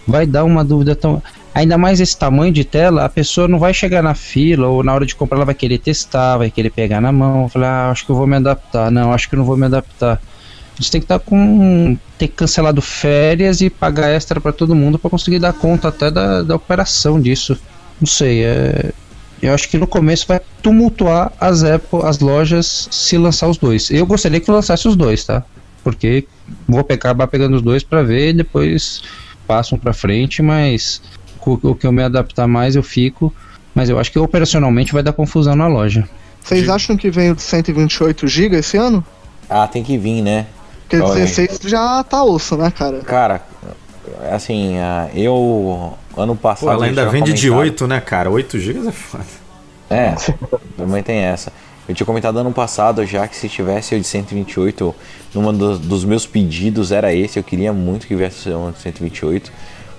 Vai 0.07 0.25
dar 0.25 0.43
uma 0.43 0.63
dúvida 0.63 0.95
tão... 0.95 1.21
Ainda 1.53 1.77
mais 1.77 1.99
esse 1.99 2.17
tamanho 2.17 2.51
de 2.51 2.63
tela, 2.63 3.05
a 3.05 3.09
pessoa 3.09 3.47
não 3.47 3.59
vai 3.59 3.73
chegar 3.73 4.01
na 4.01 4.15
fila 4.15 4.67
ou 4.67 4.83
na 4.83 4.93
hora 4.93 5.05
de 5.05 5.15
comprar 5.15 5.37
ela 5.37 5.45
vai 5.45 5.53
querer 5.53 5.77
testar, 5.77 6.37
vai 6.37 6.49
querer 6.49 6.71
pegar 6.71 6.99
na 6.99 7.11
mão, 7.11 7.47
falar, 7.47 7.67
ah, 7.67 7.91
acho 7.91 8.05
que 8.05 8.11
eu 8.11 8.15
vou 8.15 8.25
me 8.25 8.35
adaptar. 8.35 8.89
Não, 8.89 9.13
acho 9.13 9.29
que 9.29 9.35
eu 9.35 9.37
não 9.37 9.45
vou 9.45 9.55
me 9.55 9.67
adaptar. 9.67 10.19
A 10.73 10.81
gente 10.81 10.91
tem 10.91 11.01
que 11.01 11.05
estar 11.05 11.19
com. 11.19 11.95
ter 12.17 12.29
cancelado 12.29 12.81
férias 12.81 13.61
e 13.61 13.69
pagar 13.69 14.09
extra 14.09 14.41
para 14.41 14.51
todo 14.51 14.73
mundo 14.73 14.97
para 14.97 15.11
conseguir 15.11 15.37
dar 15.37 15.53
conta 15.53 15.89
até 15.89 16.09
da, 16.09 16.41
da 16.41 16.55
operação 16.55 17.21
disso. 17.21 17.57
Não 18.01 18.07
sei, 18.07 18.43
é. 18.43 18.91
Eu 19.39 19.53
acho 19.53 19.69
que 19.69 19.77
no 19.77 19.85
começo 19.85 20.25
vai 20.25 20.39
tumultuar 20.63 21.31
as 21.39 21.63
Apple, 21.63 21.99
as 22.03 22.19
lojas 22.19 22.87
se 22.89 23.17
lançar 23.17 23.47
os 23.47 23.57
dois. 23.57 23.91
Eu 23.91 24.05
gostaria 24.05 24.39
que 24.39 24.49
lançasse 24.49 24.87
os 24.87 24.95
dois, 24.95 25.23
tá? 25.25 25.43
Porque 25.83 26.25
vou 26.67 26.79
acabar 26.79 27.27
pegando 27.27 27.57
os 27.57 27.61
dois 27.61 27.83
para 27.83 28.01
ver 28.01 28.29
e 28.29 28.33
depois 28.33 29.03
passam 29.45 29.77
para 29.77 29.93
frente, 29.93 30.41
mas 30.41 31.01
o 31.51 31.75
que 31.75 31.85
eu 31.85 31.91
me 31.91 32.03
adaptar 32.03 32.47
mais 32.47 32.75
eu 32.75 32.83
fico. 32.83 33.33
Mas 33.75 33.89
eu 33.89 33.97
acho 33.99 34.11
que 34.11 34.19
operacionalmente 34.19 34.93
vai 34.93 35.01
dar 35.01 35.13
confusão 35.13 35.55
na 35.55 35.67
loja. 35.67 36.07
Vocês 36.43 36.69
acham 36.69 36.95
que 36.95 37.09
vem 37.09 37.31
o 37.31 37.35
de 37.35 37.41
128 37.41 38.27
GB 38.27 38.57
esse 38.57 38.77
ano? 38.77 39.03
Ah, 39.49 39.67
tem 39.67 39.81
que 39.83 39.97
vir, 39.97 40.21
né? 40.21 40.45
Porque 40.81 40.97
Olha 40.97 41.13
aí. 41.13 41.19
16 41.21 41.59
já 41.65 42.03
tá 42.03 42.23
osso, 42.23 42.55
né, 42.55 42.69
cara? 42.69 42.99
Cara, 42.99 43.41
assim, 44.31 44.77
ah, 44.77 45.09
eu 45.15 45.93
ano 46.15 46.35
passado. 46.35 46.67
Pô, 46.67 46.73
ela 46.73 46.85
ainda 46.85 47.07
vende 47.09 47.33
de 47.33 47.47
comentado- 47.49 47.67
8, 47.67 47.87
né, 47.87 47.99
cara? 48.01 48.29
8 48.29 48.59
GB 48.59 48.87
é 48.87 48.91
foda. 48.91 49.25
É, 49.89 50.15
também 50.77 51.01
tem 51.01 51.17
essa. 51.19 51.51
Eu 51.87 51.93
tinha 51.93 52.05
comentado 52.05 52.37
ano 52.37 52.51
passado 52.51 53.05
já 53.05 53.27
que 53.27 53.35
se 53.35 53.49
tivesse 53.49 53.95
o 53.95 53.99
de 53.99 54.05
128, 54.07 54.95
numa 55.33 55.51
dos, 55.51 55.79
dos 55.79 56.05
meus 56.05 56.25
pedidos 56.25 56.91
era 56.91 57.13
esse, 57.13 57.37
eu 57.37 57.43
queria 57.43 57.73
muito 57.73 58.07
que 58.07 58.15
viesse 58.15 58.49
um 58.49 58.71
de 58.71 58.79
128. 58.79 59.51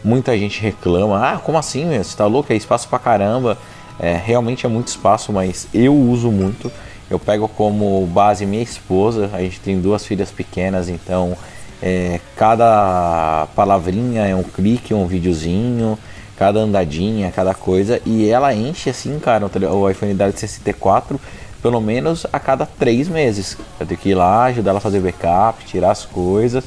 Muita 0.04 0.36
gente 0.36 0.60
reclama, 0.60 1.32
ah, 1.32 1.38
como 1.38 1.56
assim, 1.56 1.86
meu? 1.86 2.04
Você 2.04 2.14
tá 2.14 2.26
louco? 2.26 2.52
É 2.52 2.56
espaço 2.56 2.86
pra 2.88 2.98
caramba. 2.98 3.56
É, 3.98 4.14
realmente 4.14 4.66
é 4.66 4.68
muito 4.68 4.88
espaço, 4.88 5.32
mas 5.32 5.66
eu 5.72 5.94
uso 5.94 6.30
muito. 6.30 6.70
Eu 7.10 7.18
pego 7.18 7.48
como 7.48 8.06
base 8.06 8.44
minha 8.44 8.62
esposa, 8.62 9.30
a 9.32 9.40
gente 9.40 9.60
tem 9.60 9.80
duas 9.80 10.04
filhas 10.04 10.30
pequenas, 10.30 10.88
então 10.88 11.36
é, 11.82 12.20
cada 12.36 13.46
palavrinha 13.54 14.26
é 14.26 14.34
um 14.34 14.42
clique, 14.42 14.92
um 14.94 15.06
videozinho, 15.06 15.98
cada 16.36 16.60
andadinha, 16.60 17.30
cada 17.30 17.54
coisa, 17.54 18.00
e 18.04 18.28
ela 18.28 18.54
enche 18.54 18.90
assim, 18.90 19.18
cara, 19.18 19.46
o 19.70 19.88
iPhone 19.88 20.14
dela 20.14 20.32
de 20.32 20.40
64, 20.40 21.20
pelo 21.62 21.80
menos 21.80 22.26
a 22.32 22.40
cada 22.40 22.66
três 22.66 23.08
meses. 23.08 23.56
Eu 23.78 23.86
tenho 23.86 24.00
que 24.00 24.10
ir 24.10 24.14
lá, 24.14 24.44
ajudar 24.44 24.70
ela 24.70 24.78
a 24.78 24.82
fazer 24.82 25.00
backup, 25.00 25.64
tirar 25.64 25.92
as 25.92 26.04
coisas, 26.04 26.64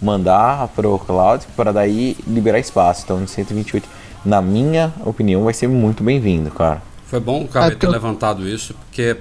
mandar 0.00 0.68
pro 0.68 0.98
cloud 0.98 1.46
para 1.56 1.72
daí 1.72 2.16
liberar 2.26 2.58
espaço. 2.58 3.02
Então, 3.04 3.22
de 3.24 3.30
128, 3.30 3.88
na 4.24 4.40
minha 4.42 4.92
opinião, 5.04 5.44
vai 5.44 5.54
ser 5.54 5.68
muito 5.68 6.02
bem-vindo, 6.02 6.50
cara. 6.50 6.82
Foi 7.06 7.20
bom 7.20 7.42
o 7.42 7.48
Cauê 7.48 7.72
É, 7.72 7.74
ter 7.74 7.88
levantado 7.88 8.46
isso, 8.48 8.74
porque 8.74 9.16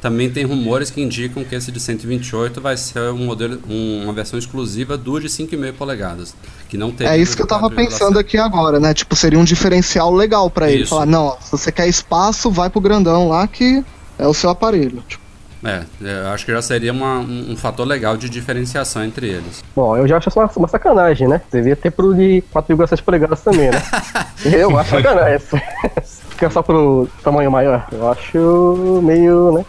também 0.00 0.30
tem 0.30 0.44
rumores 0.44 0.90
que 0.90 1.02
indicam 1.02 1.44
que 1.44 1.54
esse 1.54 1.72
de 1.72 1.80
128 1.80 2.60
vai 2.60 2.76
ser 2.76 3.10
um 3.10 3.26
modelo, 3.26 3.60
um- 3.68 4.04
uma 4.04 4.12
versão 4.12 4.38
exclusiva 4.38 4.96
do 4.96 5.18
de 5.20 5.28
5,5 5.28 5.72
polegadas, 5.76 6.34
que 6.68 6.76
não 6.78 6.92
tem 6.92 7.06
É 7.06 7.18
isso 7.18 7.36
que 7.36 7.42
eu 7.42 7.46
tava 7.46 7.68
pensando 7.70 8.18
aqui 8.18 8.38
agora, 8.38 8.78
né? 8.78 8.94
Tipo, 8.94 9.14
seria 9.16 9.38
um 9.38 9.44
diferencial 9.44 10.12
legal 10.14 10.48
pra 10.48 10.70
ele. 10.70 10.86
Falar, 10.86 11.06
não, 11.06 11.26
ó, 11.26 11.36
se 11.40 11.50
você 11.50 11.72
quer 11.72 11.88
espaço, 11.88 12.50
vai 12.50 12.70
pro 12.70 12.80
grandão 12.80 13.28
lá 13.28 13.46
que 13.46 13.84
é 14.18 14.26
o 14.26 14.32
seu 14.34 14.50
aparelho. 14.50 15.02
Tipo, 15.06 15.21
É, 15.64 15.82
eu 16.00 16.28
acho 16.28 16.44
que 16.44 16.52
já 16.52 16.60
seria 16.60 16.92
uma- 16.92 17.20
um, 17.20 17.52
um 17.52 17.56
fator 17.56 17.86
legal 17.86 18.16
de 18.16 18.28
diferenciação 18.28 19.04
entre 19.04 19.28
eles. 19.28 19.62
Bom, 19.76 19.96
eu 19.96 20.08
já 20.08 20.16
acho 20.16 20.28
uma, 20.34 20.50
uma 20.56 20.68
sacanagem, 20.68 21.28
né? 21.28 21.40
Devia 21.52 21.76
ter 21.76 21.90
pro 21.92 22.14
de 22.14 22.42
4,7 22.52 23.02
polegadas 23.02 23.40
também, 23.42 23.70
né? 23.70 23.80
eu 24.44 24.76
acho 24.78 24.90
sacanagem. 24.90 25.38
Fica 26.30 26.50
só 26.50 26.62
pro 26.62 27.08
tamanho 27.22 27.50
maior. 27.50 27.86
Eu 27.92 28.10
acho 28.10 29.00
meio, 29.04 29.52
né? 29.52 29.64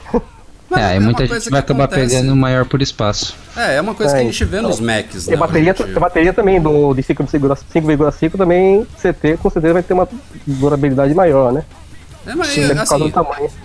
Mas 0.69 0.81
é, 0.81 0.93
uma 0.97 1.01
muita 1.01 1.27
gente 1.27 1.51
vai 1.51 1.59
acabar 1.59 1.83
acontece- 1.83 2.15
pegando 2.15 2.33
o 2.33 2.35
maior 2.35 2.65
por 2.65 2.81
espaço. 2.81 3.35
É, 3.55 3.75
é 3.75 3.81
uma 3.81 3.93
coisa 3.93 4.15
que 4.15 4.21
a 4.21 4.23
gente 4.23 4.43
vê 4.45 4.59
nos 4.59 4.79
então, 4.79 4.87
Macs, 4.95 5.27
E 5.27 5.29
né? 5.29 5.35
a 5.35 5.39
bateria, 5.39 5.75
a 5.95 5.99
bateria 5.99 6.33
também 6.33 6.59
do, 6.59 6.95
de 6.95 7.03
5,5 7.03 8.35
também, 8.37 8.83
CT, 8.99 9.37
com 9.37 9.49
certeza 9.51 9.73
vai 9.73 9.83
ter 9.83 9.93
uma 9.93 10.07
durabilidade 10.47 11.13
maior, 11.13 11.53
né? 11.53 11.63
É, 12.25 12.35
mas, 12.35 12.49
Sim, 12.49 12.67
causa 12.69 12.95
assim, 12.95 13.11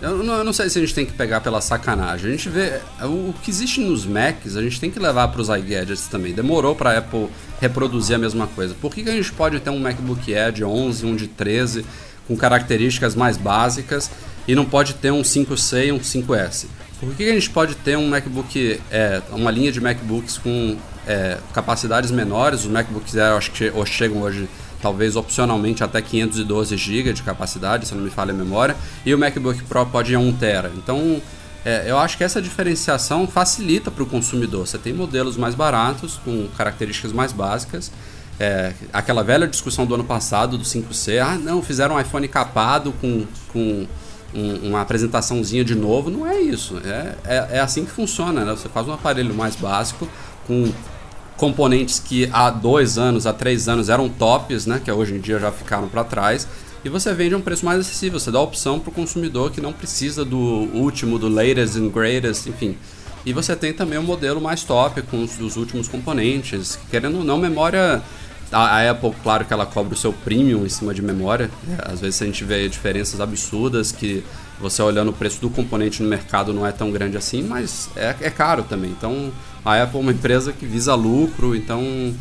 eu 0.02 0.18
não, 0.24 0.38
eu 0.38 0.44
não 0.44 0.52
sei 0.52 0.68
se 0.68 0.78
a 0.78 0.80
gente 0.80 0.94
tem 0.94 1.06
que 1.06 1.12
pegar 1.12 1.40
pela 1.40 1.60
sacanagem. 1.60 2.28
A 2.28 2.32
gente 2.32 2.48
vê 2.48 2.80
o, 3.02 3.32
que 3.42 3.50
existe 3.50 3.80
nos 3.80 4.04
Macs, 4.04 4.56
a 4.56 4.62
gente 4.62 4.80
tem 4.80 4.90
que 4.90 4.98
levar 4.98 5.28
para 5.28 5.40
os 5.40 5.48
iGadgets 5.48 6.08
também. 6.08 6.32
Demorou 6.32 6.74
para 6.74 6.90
a 6.90 6.98
Apple 6.98 7.28
reproduzir 7.60 8.16
a 8.16 8.18
mesma 8.18 8.46
coisa. 8.48 8.74
Por 8.80 8.92
que, 8.92 9.04
que 9.04 9.10
a 9.10 9.14
gente 9.14 9.32
pode 9.32 9.60
ter 9.60 9.70
um 9.70 9.78
MacBook 9.78 10.34
Air 10.34 10.52
de 10.52 10.64
11, 10.64 11.06
um 11.06 11.14
de 11.14 11.28
13, 11.28 11.84
com 12.26 12.36
características 12.36 13.14
mais 13.14 13.36
básicas, 13.36 14.10
e 14.46 14.54
não 14.54 14.64
pode 14.64 14.94
ter 14.94 15.12
um 15.12 15.22
5C 15.22 15.86
e 15.86 15.92
um 15.92 16.00
5S? 16.00 16.66
Por 16.98 17.10
que, 17.10 17.24
que 17.24 17.30
a 17.30 17.34
gente 17.34 17.50
pode 17.50 17.76
ter 17.76 17.96
um 17.96 18.08
MacBook, 18.08 18.80
é, 18.90 19.22
uma 19.30 19.52
linha 19.52 19.70
de 19.70 19.80
MacBooks 19.80 20.36
com 20.36 20.76
é, 21.06 21.38
capacidades 21.54 22.10
menores? 22.10 22.64
Os 22.64 22.70
MacBooks 22.70 23.16
Air, 23.16 23.36
acho 23.36 23.52
que 23.52 23.70
chegam 23.86 24.20
hoje 24.22 24.48
talvez 24.80 25.16
opcionalmente 25.16 25.82
até 25.82 26.00
512 26.00 26.76
GB 26.76 27.12
de 27.12 27.22
capacidade, 27.22 27.86
se 27.86 27.94
não 27.94 28.02
me 28.02 28.10
falha 28.10 28.32
a 28.32 28.36
memória, 28.36 28.76
e 29.04 29.14
o 29.14 29.18
MacBook 29.18 29.62
Pro 29.64 29.84
pode 29.86 30.12
ir 30.12 30.16
a 30.16 30.20
1 30.20 30.32
TB. 30.32 30.70
Então, 30.76 31.20
é, 31.64 31.84
eu 31.86 31.98
acho 31.98 32.16
que 32.16 32.24
essa 32.24 32.40
diferenciação 32.40 33.26
facilita 33.26 33.90
para 33.90 34.02
o 34.02 34.06
consumidor. 34.06 34.66
Você 34.66 34.78
tem 34.78 34.92
modelos 34.92 35.36
mais 35.36 35.54
baratos, 35.54 36.18
com 36.24 36.48
características 36.56 37.12
mais 37.12 37.32
básicas. 37.32 37.90
É, 38.40 38.72
aquela 38.92 39.24
velha 39.24 39.48
discussão 39.48 39.84
do 39.84 39.94
ano 39.94 40.04
passado 40.04 40.56
do 40.56 40.64
5C, 40.64 41.20
ah 41.20 41.36
não, 41.36 41.60
fizeram 41.60 41.96
um 41.96 42.00
iPhone 42.00 42.28
capado 42.28 42.92
com, 43.00 43.26
com 43.52 43.86
um, 44.32 44.68
uma 44.68 44.80
apresentaçãozinha 44.80 45.64
de 45.64 45.74
novo. 45.74 46.08
Não 46.08 46.26
é 46.26 46.40
isso. 46.40 46.80
É, 46.84 47.16
é, 47.24 47.48
é 47.56 47.60
assim 47.60 47.84
que 47.84 47.90
funciona. 47.90 48.44
Né? 48.44 48.52
Você 48.52 48.68
faz 48.68 48.86
um 48.86 48.92
aparelho 48.92 49.34
mais 49.34 49.56
básico, 49.56 50.08
com 50.46 50.72
componentes 51.38 51.98
que 51.98 52.28
há 52.32 52.50
dois 52.50 52.98
anos, 52.98 53.26
há 53.26 53.32
três 53.32 53.68
anos 53.68 53.88
eram 53.88 54.08
tops, 54.08 54.66
né? 54.66 54.82
que 54.84 54.92
hoje 54.92 55.14
em 55.14 55.20
dia 55.20 55.38
já 55.38 55.50
ficaram 55.50 55.88
para 55.88 56.04
trás 56.04 56.46
e 56.84 56.88
você 56.88 57.12
vende 57.14 57.34
a 57.34 57.38
um 57.38 57.40
preço 57.40 57.64
mais 57.64 57.80
acessível. 57.80 58.20
Você 58.20 58.30
dá 58.30 58.38
a 58.38 58.42
opção 58.42 58.78
para 58.78 58.90
o 58.90 58.92
consumidor 58.92 59.50
que 59.50 59.60
não 59.60 59.72
precisa 59.72 60.24
do 60.24 60.38
último, 60.38 61.18
do 61.18 61.28
latest 61.28 61.76
and 61.76 61.88
greatest, 61.88 62.46
enfim. 62.46 62.76
E 63.24 63.32
você 63.32 63.56
tem 63.56 63.72
também 63.72 63.98
o 63.98 64.02
um 64.02 64.04
modelo 64.04 64.40
mais 64.40 64.62
top 64.62 65.02
com 65.02 65.22
os, 65.22 65.38
os, 65.40 65.56
últimos 65.56 65.88
componentes. 65.88 66.78
Querendo 66.90 67.18
ou 67.18 67.24
não, 67.24 67.38
memória. 67.38 68.02
A, 68.50 68.78
a, 68.78 68.90
Apple, 68.90 69.12
claro 69.22 69.44
que 69.44 69.52
ela 69.52 69.66
cobra 69.66 69.92
o 69.92 69.96
seu 69.96 70.12
premium 70.12 70.64
em 70.64 70.68
cima 70.68 70.94
de 70.94 71.02
memória. 71.02 71.50
É, 71.68 71.92
às 71.92 72.00
vezes 72.00 72.22
a 72.22 72.24
gente 72.24 72.44
vê 72.44 72.68
diferenças 72.68 73.20
absurdas 73.20 73.92
que 73.92 74.24
você 74.60 74.82
olhando 74.82 75.10
o 75.10 75.12
preço 75.12 75.40
do 75.40 75.48
componente 75.50 76.02
no 76.02 76.08
mercado 76.08 76.52
não 76.52 76.66
é 76.66 76.72
tão 76.72 76.90
grande 76.90 77.16
assim, 77.16 77.42
mas 77.42 77.90
é, 77.96 78.14
é 78.20 78.30
caro 78.30 78.62
também. 78.62 78.90
Então 78.90 79.32
a 79.64 79.82
Apple 79.82 79.98
é 79.98 80.02
uma 80.02 80.12
empresa 80.12 80.52
que 80.52 80.66
visa 80.66 80.94
lucro, 80.94 81.54
então 81.54 82.14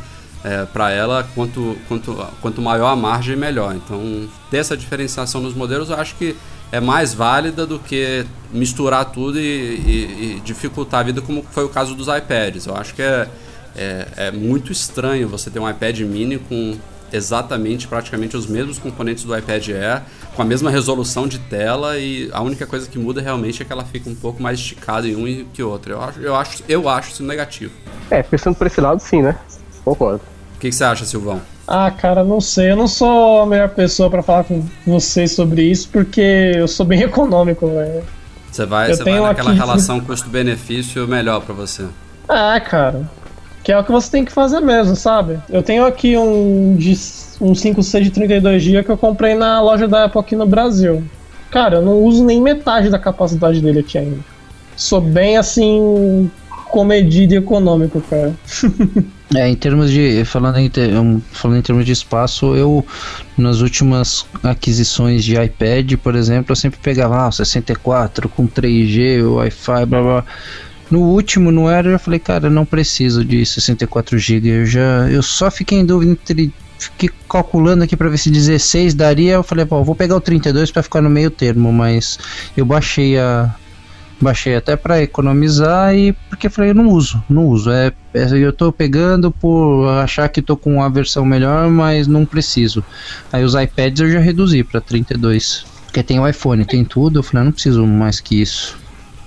é, 0.43 0.65
para 0.65 0.91
ela, 0.91 1.27
quanto, 1.35 1.77
quanto, 1.88 2.27
quanto 2.41 2.61
maior 2.61 2.88
a 2.88 2.95
margem, 2.95 3.35
melhor. 3.35 3.75
Então, 3.75 4.27
ter 4.49 4.57
essa 4.57 4.77
diferenciação 4.77 5.41
nos 5.41 5.53
modelos, 5.53 5.89
eu 5.89 5.95
acho 5.95 6.15
que 6.15 6.35
é 6.71 6.79
mais 6.79 7.13
válida 7.13 7.65
do 7.65 7.79
que 7.79 8.25
misturar 8.51 9.05
tudo 9.05 9.39
e, 9.39 9.43
e, 9.43 10.35
e 10.38 10.41
dificultar 10.43 11.01
a 11.01 11.03
vida, 11.03 11.21
como 11.21 11.43
foi 11.51 11.65
o 11.65 11.69
caso 11.69 11.95
dos 11.95 12.07
iPads. 12.07 12.65
Eu 12.65 12.75
acho 12.75 12.93
que 12.93 13.01
é, 13.01 13.27
é, 13.75 14.07
é, 14.17 14.31
muito 14.31 14.71
estranho 14.71 15.27
você 15.27 15.49
ter 15.49 15.59
um 15.59 15.69
iPad 15.69 15.99
mini 16.01 16.38
com 16.38 16.77
exatamente, 17.12 17.88
praticamente 17.88 18.36
os 18.36 18.47
mesmos 18.47 18.78
componentes 18.78 19.24
do 19.24 19.38
iPad 19.38 19.70
Air, 19.70 20.01
com 20.36 20.41
a 20.41 20.45
mesma 20.45 20.70
resolução 20.70 21.28
de 21.28 21.39
tela 21.39 21.97
e 21.97 22.30
a 22.32 22.41
única 22.41 22.66
coisa 22.66 22.88
que 22.88 22.99
muda 22.99 23.22
realmente 23.22 23.62
é 23.62 23.66
que 23.66 23.72
ela 23.72 23.84
fica 23.84 24.10
um 24.10 24.16
pouco 24.16 24.41
mais 24.41 24.60
esticada 24.60 25.08
em 25.08 25.16
um 25.16 25.45
que 25.53 25.64
outro. 25.64 25.93
Eu 25.93 26.01
acho, 26.01 26.20
eu 26.20 26.36
acho, 26.36 26.64
eu 26.68 26.89
acho 26.89 27.12
isso 27.12 27.24
negativo. 27.24 27.74
É, 28.10 28.22
pensando 28.22 28.55
por 28.55 28.68
esse 28.68 28.80
lado, 28.80 28.99
sim, 28.99 29.22
né? 29.22 29.36
Concordo. 29.84 30.22
O 30.55 30.60
que, 30.60 30.70
que, 30.70 30.76
você 30.76 30.84
acha, 30.84 31.05
Silvão? 31.05 31.41
Ah, 31.68 31.91
cara, 31.91 32.24
não 32.24 32.41
sei. 32.41 32.72
Eu 32.72 32.76
não 32.76 32.88
sou 32.88 33.41
a 33.41 33.45
melhor 33.45 33.70
pessoa 33.70 34.10
para 34.10 34.24
falar 34.24 34.43
com 34.43 34.66
vocês 34.86 35.32
sobre 35.32 35.64
isso, 35.64 35.89
porque 35.89 36.53
eu 36.55 36.68
sou 36.68 36.86
bem 36.86 37.01
econômico, 37.03 37.68
velho. 37.68 38.03
Você 38.51 38.66
vai, 38.66 38.93
você 38.93 39.03
vai 39.03 39.20
naquela 39.20 39.51
aqui... 39.51 39.60
relação 39.60 39.99
custo-benefício 39.99 41.08
melhor 41.08 41.41
para 41.41 41.53
você. 41.53 41.86
Ah, 42.28 42.60
cara. 42.60 43.10
Que 43.68 43.74
é 43.74 43.78
o 43.78 43.84
que 43.84 43.91
você 43.91 44.09
tem 44.09 44.24
que 44.24 44.32
fazer 44.32 44.61
mesmo, 44.61 44.95
sabe? 44.95 45.39
Eu 45.49 45.61
tenho 45.61 45.86
aqui 45.86 46.15
um, 46.15 46.78
um 47.41 47.51
5C 47.51 48.01
de 48.01 48.11
32GB 48.11 48.86
que 48.86 48.89
eu 48.89 48.97
comprei 48.97 49.36
na 49.36 49.61
loja 49.61 49.89
da 49.89 50.05
Apple 50.05 50.22
aqui 50.22 50.38
no 50.38 50.45
Brasil. 50.45 51.03
Cara, 51.51 51.76
eu 51.76 51.82
não 51.82 52.01
uso 52.01 52.24
nem 52.24 52.41
metade 52.41 52.89
da 52.89 52.97
capacidade 52.97 53.59
dele 53.59 53.80
aqui 53.80 53.97
ainda. 53.97 54.20
Sou 54.78 55.01
bem 55.01 55.36
assim 55.36 56.32
comedido 56.70 57.34
e 57.34 57.38
econômico, 57.38 57.99
cara. 58.09 58.34
É, 59.36 59.45
em 59.45 59.55
termos 59.55 59.91
de. 59.91 60.24
Falando 60.24 60.57
em, 60.57 60.72
falando 61.34 61.57
em 61.57 61.61
termos 61.61 61.86
de 61.86 61.91
espaço, 61.91 62.55
eu 62.55 62.86
nas 63.38 63.59
últimas 63.59 64.26
aquisições 64.41 65.22
de 65.22 65.36
iPad, 65.36 65.95
por 65.97 66.15
exemplo, 66.15 66.53
eu 66.53 66.55
sempre 66.55 66.80
pegava 66.82 67.28
ah, 67.28 67.30
64 67.30 68.30
com 68.30 68.47
3G, 68.47 69.30
Wi-Fi, 69.30 69.86
blá 69.86 70.01
blá. 70.01 70.26
No 70.89 71.01
último, 71.01 71.51
no 71.51 71.69
era, 71.69 71.89
eu 71.89 71.99
falei, 71.99 72.19
cara, 72.19 72.49
não 72.49 72.65
preciso 72.65 73.23
de 73.23 73.45
64 73.45 74.17
GB. 74.17 74.49
Eu 74.49 74.65
já. 74.65 75.09
Eu 75.09 75.21
só 75.21 75.51
fiquei 75.51 75.79
em 75.79 75.85
dúvida 75.85 76.11
entre. 76.11 76.53
Fiquei 76.79 77.09
calculando 77.27 77.83
aqui 77.83 77.97
para 77.97 78.07
ver 78.07 78.17
se 78.17 78.29
16 78.29 78.93
daria. 78.93 79.33
Eu 79.33 79.43
falei, 79.43 79.65
pô, 79.65 79.83
vou 79.83 79.95
pegar 79.95 80.15
o 80.15 80.21
32 80.21 80.71
para 80.71 80.83
ficar 80.83 81.01
no 81.01 81.09
meio 81.09 81.31
termo, 81.31 81.73
mas 81.73 82.19
eu 82.55 82.63
baixei 82.63 83.17
a, 83.17 83.53
baixei 84.19 84.55
até 84.55 84.75
para 84.75 85.01
economizar 85.01 85.95
e 85.95 86.13
porque 86.29 86.49
falei, 86.49 86.71
eu 86.71 86.75
não 86.75 86.89
uso, 86.89 87.23
não 87.29 87.45
uso. 87.45 87.71
É, 87.71 87.91
é, 88.13 88.27
eu 88.33 88.51
tô 88.51 88.71
pegando 88.71 89.31
por 89.31 89.88
achar 89.88 90.27
que 90.29 90.41
tô 90.41 90.57
com 90.57 90.81
a 90.81 90.89
versão 90.89 91.25
melhor, 91.25 91.69
mas 91.69 92.07
não 92.07 92.25
preciso. 92.25 92.83
Aí 93.31 93.43
os 93.43 93.55
iPads 93.55 94.01
eu 94.01 94.11
já 94.11 94.19
reduzi 94.19 94.63
para 94.63 94.81
32. 94.81 95.65
Porque 95.85 96.03
tem 96.03 96.19
o 96.19 96.27
iPhone, 96.27 96.65
tem 96.65 96.83
tudo, 96.83 97.19
eu 97.19 97.23
falei, 97.23 97.45
não 97.45 97.51
preciso 97.51 97.85
mais 97.85 98.19
que 98.19 98.41
isso. 98.41 98.77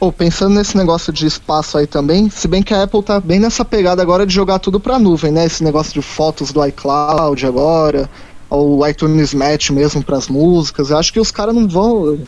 Pô, 0.01 0.11
pensando 0.11 0.55
nesse 0.55 0.79
negócio 0.79 1.13
de 1.13 1.27
espaço 1.27 1.77
aí 1.77 1.87
também, 1.87 2.31
se 2.31 2.49
bem 2.49 2.63
que 2.63 2.73
a 2.73 2.85
Apple 2.85 3.03
tá 3.03 3.21
bem 3.21 3.39
nessa 3.39 3.67
pegada 3.67 4.01
agora 4.01 4.25
de 4.27 4.33
jogar 4.33 4.59
tudo 4.59 4.81
pra 4.81 4.99
nuvem, 4.99 5.31
né? 5.31 5.45
Esse 5.45 5.63
negócio 5.63 5.93
de 5.93 6.01
fotos 6.01 6.51
do 6.53 6.67
iCloud 6.67 7.45
agora, 7.45 8.09
o 8.49 8.87
iTunes 8.87 9.35
Match 9.35 9.69
mesmo 9.69 10.03
para 10.03 10.17
as 10.17 10.27
músicas. 10.27 10.89
Eu 10.89 10.97
acho 10.97 11.13
que 11.13 11.21
os 11.21 11.31
caras 11.31 11.55
não 11.55 11.69
vão 11.69 12.19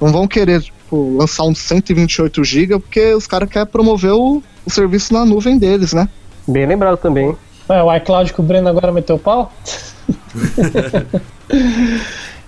não 0.00 0.10
vão 0.10 0.26
querer 0.26 0.62
tipo, 0.62 1.18
lançar 1.18 1.42
um 1.42 1.54
128 1.54 2.42
GB 2.42 2.78
porque 2.78 3.12
os 3.12 3.26
caras 3.26 3.50
querem 3.50 3.68
promover 3.68 4.12
o, 4.12 4.42
o 4.64 4.70
serviço 4.70 5.12
na 5.12 5.26
nuvem 5.26 5.58
deles, 5.58 5.92
né? 5.92 6.08
Bem 6.46 6.64
lembrado 6.64 6.96
também. 6.96 7.36
É, 7.68 7.82
o 7.82 7.94
iCloud 7.94 8.32
que 8.32 8.40
o 8.40 8.42
Breno 8.42 8.70
agora 8.70 8.90
meteu 8.90 9.18
pau? 9.18 9.52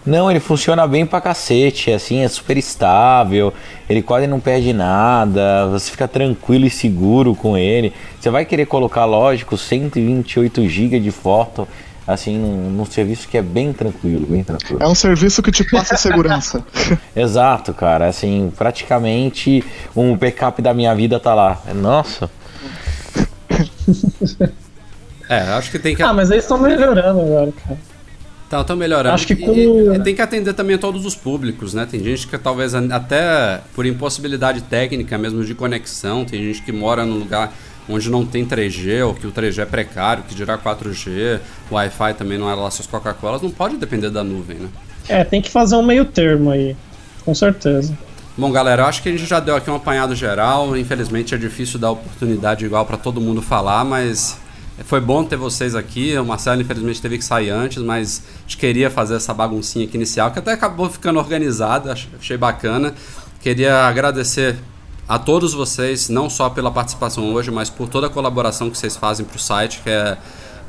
Não, 0.05 0.31
ele 0.31 0.41
funciona 0.41 0.87
bem 0.87 1.05
pra 1.05 1.21
cacete, 1.21 1.93
assim, 1.93 2.23
é 2.23 2.29
super 2.29 2.57
estável, 2.57 3.53
ele 3.89 4.01
quase 4.01 4.27
não 4.27 4.41
perde 4.41 4.73
nada, 4.73 5.67
você 5.69 5.91
fica 5.91 6.09
tranquilo 6.09 6.65
e 6.65 6.71
seguro 6.71 7.35
com 7.35 7.57
ele. 7.57 7.93
Você 8.19 8.31
vai 8.31 8.45
querer 8.47 8.67
colocar, 8.67 9.05
lógico, 9.05 9.59
128 9.59 10.67
GB 10.67 11.01
de 11.01 11.11
foto 11.11 11.69
assim, 12.07 12.39
num, 12.39 12.71
num, 12.71 12.85
serviço 12.85 13.29
que 13.29 13.39
é 13.39 13.43
bem 13.43 13.73
tranquilo, 13.73 14.27
bem 14.27 14.43
tranquilo. 14.43 14.83
É 14.83 14.89
um 14.89 14.95
serviço 14.95 15.43
que 15.43 15.53
te 15.53 15.63
passa 15.65 15.97
segurança. 15.97 16.65
Exato, 17.15 17.73
cara. 17.73 18.09
Assim, 18.09 18.53
praticamente 18.57 19.65
um 19.95 20.17
backup 20.17 20.61
da 20.61 20.75
minha 20.75 20.95
vida 20.95 21.21
tá 21.21 21.35
lá. 21.35 21.61
Nossa. 21.75 22.29
É, 25.29 25.43
acho 25.43 25.71
que 25.71 25.79
tem 25.79 25.95
que. 25.95 26.03
Ah, 26.03 26.13
mas 26.13 26.31
eles 26.31 26.43
estão 26.43 26.59
melhorando 26.59 27.21
agora, 27.21 27.53
cara. 27.53 27.79
Tá, 28.51 28.63
estão 28.63 28.77
melhorando. 28.77 29.15
Acho 29.15 29.29
que 29.29 29.37
com... 29.37 29.55
e, 29.55 29.95
e 29.95 30.01
tem 30.01 30.13
que 30.13 30.21
atender 30.21 30.53
também 30.55 30.75
a 30.75 30.79
todos 30.79 31.07
os 31.07 31.15
públicos, 31.15 31.73
né? 31.73 31.87
Tem 31.89 32.03
gente 32.03 32.27
que 32.27 32.37
talvez 32.37 32.75
até 32.75 33.61
por 33.77 33.87
impossibilidade 33.87 34.63
técnica 34.63 35.17
mesmo 35.17 35.45
de 35.45 35.55
conexão, 35.55 36.25
tem 36.25 36.43
gente 36.43 36.61
que 36.63 36.73
mora 36.73 37.07
num 37.07 37.17
lugar 37.17 37.55
onde 37.89 38.11
não 38.11 38.27
tem 38.27 38.45
3G, 38.45 39.07
ou 39.07 39.15
que 39.15 39.25
o 39.25 39.31
3G 39.31 39.63
é 39.63 39.65
precário, 39.65 40.25
que 40.25 40.35
dirá 40.35 40.59
4G, 40.59 41.39
o 41.71 41.75
Wi-Fi 41.75 42.15
também 42.15 42.39
não 42.39 42.51
é 42.51 42.55
lá 42.55 42.69
suas 42.73 42.89
Coca-Colas, 42.89 43.41
não 43.41 43.53
pode 43.53 43.77
depender 43.77 44.11
da 44.11 44.25
nuvem, 44.25 44.59
né? 44.59 44.69
É, 45.09 45.23
tem 45.23 45.41
que 45.41 45.49
fazer 45.49 45.77
um 45.77 45.83
meio 45.83 46.05
termo 46.05 46.51
aí, 46.51 46.77
com 47.25 47.33
certeza. 47.33 47.97
Bom, 48.37 48.51
galera, 48.51 48.83
eu 48.83 48.87
acho 48.87 49.01
que 49.01 49.09
a 49.09 49.13
gente 49.13 49.27
já 49.27 49.39
deu 49.39 49.55
aqui 49.55 49.71
um 49.71 49.77
apanhado 49.77 50.15
geral. 50.17 50.77
Infelizmente 50.77 51.35
é 51.35 51.39
difícil 51.39 51.79
dar 51.79 51.93
oportunidade 51.93 52.65
igual 52.65 52.85
para 52.87 52.97
todo 52.97 53.21
mundo 53.21 53.43
falar, 53.43 53.85
mas 53.85 54.39
foi 54.85 55.01
bom 55.01 55.25
ter 55.25 55.37
vocês 55.37 55.75
aqui. 55.75 56.17
O 56.17 56.25
Marcelo, 56.25 56.61
infelizmente, 56.61 57.01
teve 57.01 57.19
que 57.19 57.25
sair 57.25 57.51
antes, 57.51 57.83
mas 57.83 58.23
a 58.39 58.41
gente 58.43 58.57
queria 58.57 58.91
fazer 58.91 59.17
essa 59.17 59.35
baguncinha 59.35 59.85
aqui 59.85 59.97
inicial, 59.97 60.31
que 60.31 60.39
até 60.39 60.53
acabou 60.53 60.89
ficando 60.89 61.19
organizada, 61.19 61.93
achei 61.93 62.37
bacana. 62.37 62.95
Queria 63.41 63.85
agradecer 63.85 64.57
a 65.09 65.19
todos 65.19 65.53
vocês, 65.55 66.09
não 66.09 66.31
só 66.31 66.49
pela 66.49 66.71
participação 66.71 67.33
hoje, 67.33 67.51
mas 67.51 67.69
por 67.69 67.89
toda 67.89 68.07
a 68.07 68.11
colaboração 68.11 68.71
que 68.71 68.79
vocês 68.79 68.97
fazem 68.97 69.27
para 69.27 69.37
o 69.37 69.41
site, 69.41 69.81
que 69.83 69.91
é 69.91 70.17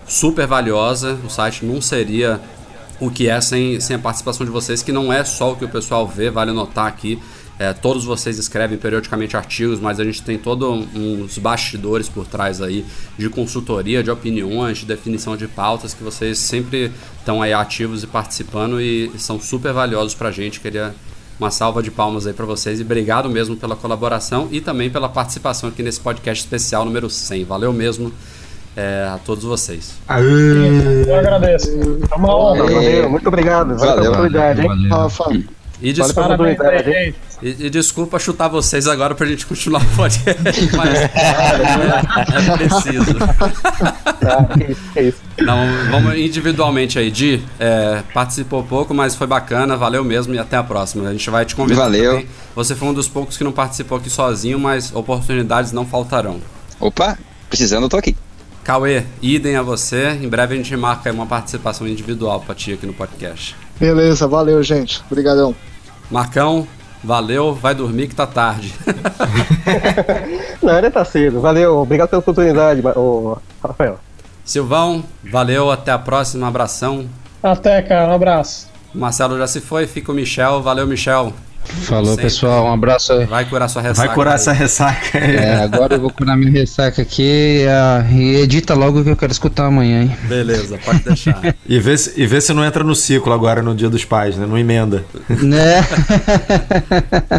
super 0.08 0.48
valiosa. 0.48 1.18
O 1.26 1.30
site 1.30 1.66
não 1.66 1.82
seria 1.82 2.42
o 3.00 3.10
que 3.10 3.28
é 3.28 3.40
sem, 3.40 3.80
sem 3.80 3.96
a 3.96 4.00
participação 4.00 4.46
de 4.46 4.52
vocês, 4.52 4.84
que 4.84 4.92
não 4.92 5.12
é 5.12 5.24
só 5.24 5.52
o 5.52 5.56
que 5.56 5.66
o 5.66 5.70
pessoal 5.70 6.08
vê, 6.08 6.30
vale 6.30 6.52
notar 6.52 6.88
aqui. 6.88 7.22
É, 7.62 7.74
todos 7.74 8.04
vocês 8.04 8.40
escrevem 8.40 8.76
periodicamente 8.76 9.38
artigos, 9.38 9.80
mas 9.80 10.00
a 10.00 10.04
gente 10.04 10.24
tem 10.24 10.36
todos 10.36 10.84
uns 10.96 11.38
bastidores 11.38 12.10
por 12.10 12.26
trás 12.26 12.60
aí 12.60 12.84
de 13.20 13.30
consultoria, 13.30 14.02
de 14.02 14.10
opiniões, 14.10 14.80
de 14.80 14.86
definição 14.88 15.38
de 15.38 15.48
pautas 15.48 15.94
que 15.94 16.04
vocês 16.04 16.40
sempre 16.40 16.92
estão 17.20 17.40
aí 17.40 17.54
ativos 17.54 18.02
e 18.02 18.08
participando 18.08 18.82
e 18.82 19.12
são 19.20 19.40
super 19.40 19.74
valiosos 19.74 20.16
para 20.16 20.30
a 20.30 20.32
gente. 20.32 20.60
Queria 20.60 20.96
uma 21.40 21.52
salva 21.52 21.84
de 21.84 21.92
palmas 21.92 22.26
aí 22.26 22.34
para 22.34 22.48
vocês 22.48 22.80
e 22.80 22.82
obrigado 22.82 23.30
mesmo 23.30 23.56
pela 23.56 23.76
colaboração 23.76 24.48
e 24.52 24.60
também 24.60 24.90
pela 24.90 25.08
participação 25.08 25.70
aqui 25.70 25.84
nesse 25.84 26.00
podcast 26.00 26.44
especial 26.44 26.84
número 26.84 27.12
100. 27.12 27.44
Valeu 27.44 27.72
mesmo 27.72 28.12
é, 28.76 29.08
a 29.08 29.20
todos 29.24 29.44
vocês. 29.44 30.00
Aê. 30.08 30.24
Eu 31.06 31.16
agradeço. 31.16 31.70
É 32.10 32.16
uma 32.16 32.36
honra. 32.36 32.64
Valeu, 32.64 33.08
muito 33.08 33.28
obrigado. 33.28 33.78
Valeu, 33.78 34.12
Valeu. 34.12 34.42
hein? 34.42 34.90
Valeu. 34.90 35.61
E 35.82 35.92
desculpa, 35.92 36.34
oportunidade, 36.34 36.92
hein? 36.92 37.16
e, 37.42 37.66
e 37.66 37.70
desculpa 37.70 38.20
chutar 38.20 38.48
vocês 38.48 38.88
agora 38.88 39.16
pra 39.16 39.26
gente 39.26 39.48
continuar 39.48 39.82
o 39.82 39.96
podcast, 39.96 40.70
mas 40.78 40.96
é, 40.96 41.12
é 42.52 42.58
preciso. 42.58 43.12
Isso, 44.70 44.94
que 44.94 45.02
isso. 45.02 45.18
Não, 45.40 45.58
vamos 45.90 46.16
individualmente 46.18 47.00
aí. 47.00 47.10
Di, 47.10 47.44
é, 47.60 48.04
participou 48.14 48.64
pouco, 48.64 48.94
mas 48.94 49.16
foi 49.16 49.26
bacana, 49.26 49.76
valeu 49.76 50.04
mesmo 50.04 50.36
e 50.36 50.40
até 50.40 50.56
a 50.56 50.64
próxima. 50.64 51.10
A 51.10 51.12
gente 51.12 51.28
vai 51.32 51.44
te 51.46 51.56
convidar 51.56 51.82
Valeu. 51.82 52.12
também. 52.12 52.28
Você 52.56 52.76
foi 52.76 52.88
um 52.88 52.94
dos 52.94 53.08
poucos 53.08 53.36
que 53.36 53.44
não 53.44 53.52
participou 53.52 53.98
aqui 53.98 54.10
sozinho, 54.10 54.60
mas 54.60 54.94
oportunidades 54.94 55.72
não 55.72 55.86
faltarão. 55.86 56.40
Opa, 56.80 57.18
precisando, 57.50 57.84
eu 57.84 57.90
tô 57.90 57.98
aqui. 57.98 58.16
Cauê, 58.64 59.04
idem 59.22 59.56
a 59.56 59.64
você. 59.64 60.10
Em 60.22 60.30
breve 60.30 60.54
a 60.54 60.58
gente 60.58 60.76
marca 60.78 61.10
aí 61.10 61.16
uma 61.16 61.26
participação 61.26 61.88
individual 61.88 62.40
pra 62.42 62.54
ti 62.54 62.74
aqui 62.74 62.86
no 62.86 62.94
podcast. 62.94 63.56
Beleza, 63.80 64.28
valeu, 64.28 64.62
gente. 64.62 65.02
Obrigadão. 65.10 65.56
Marcão, 66.12 66.68
valeu, 67.02 67.54
vai 67.54 67.74
dormir 67.74 68.08
que 68.08 68.16
tá 68.16 68.28
tarde. 68.28 68.74
Não, 70.62 70.74
ainda 70.74 70.92
tá 70.92 71.06
cedo. 71.06 71.40
Valeu, 71.40 71.78
obrigado 71.78 72.10
pela 72.10 72.20
oportunidade, 72.20 72.84
Rafael. 73.64 73.98
Silvão, 74.44 75.04
valeu, 75.24 75.72
até 75.72 75.92
a 75.92 75.98
próxima, 75.98 76.48
abração. 76.48 77.08
Até, 77.42 77.82
cara, 77.82 78.12
um 78.12 78.16
abraço. 78.16 78.70
O 78.94 78.98
Marcelo 78.98 79.38
já 79.38 79.48
se 79.48 79.62
foi, 79.62 79.88
fica 79.88 80.12
o 80.12 80.16
Michel. 80.16 80.62
Valeu, 80.62 80.86
Michel. 80.86 81.34
Falou, 81.64 82.12
Sempre. 82.12 82.24
pessoal. 82.24 82.66
Um 82.66 82.74
abraço 82.74 83.14
aí. 83.14 83.26
Vai 83.26 83.46
curar 83.46 83.70
sua 83.70 83.82
ressaca. 83.82 84.08
Vai 84.08 84.16
curar 84.16 84.32
aí. 84.32 84.36
essa 84.36 84.52
ressaca 84.52 85.18
aí. 85.18 85.36
É, 85.36 85.56
agora 85.56 85.96
eu 85.96 86.02
vou 86.02 86.10
curar 86.12 86.36
minha 86.36 86.52
ressaca 86.52 87.02
aqui 87.02 87.66
ah, 87.68 88.06
e 88.12 88.36
edita 88.38 88.74
logo 88.74 89.04
que 89.04 89.10
eu 89.10 89.16
quero 89.16 89.32
escutar 89.32 89.68
amanhã, 89.68 90.04
hein? 90.04 90.18
Beleza, 90.24 90.78
pode 90.84 91.00
deixar. 91.04 91.40
E 91.68 91.80
vê, 91.80 91.98
se, 91.98 92.20
e 92.20 92.26
vê 92.26 92.42
se 92.42 92.54
não 92.54 92.66
entra 92.66 92.84
no 92.84 92.94
ciclo 92.94 93.32
agora 93.32 93.62
no 93.62 93.74
dia 93.74 93.90
dos 93.90 94.04
pais, 94.04 94.36
né? 94.36 94.46
Não 94.46 94.58
emenda. 94.58 95.06
Né? 95.30 95.82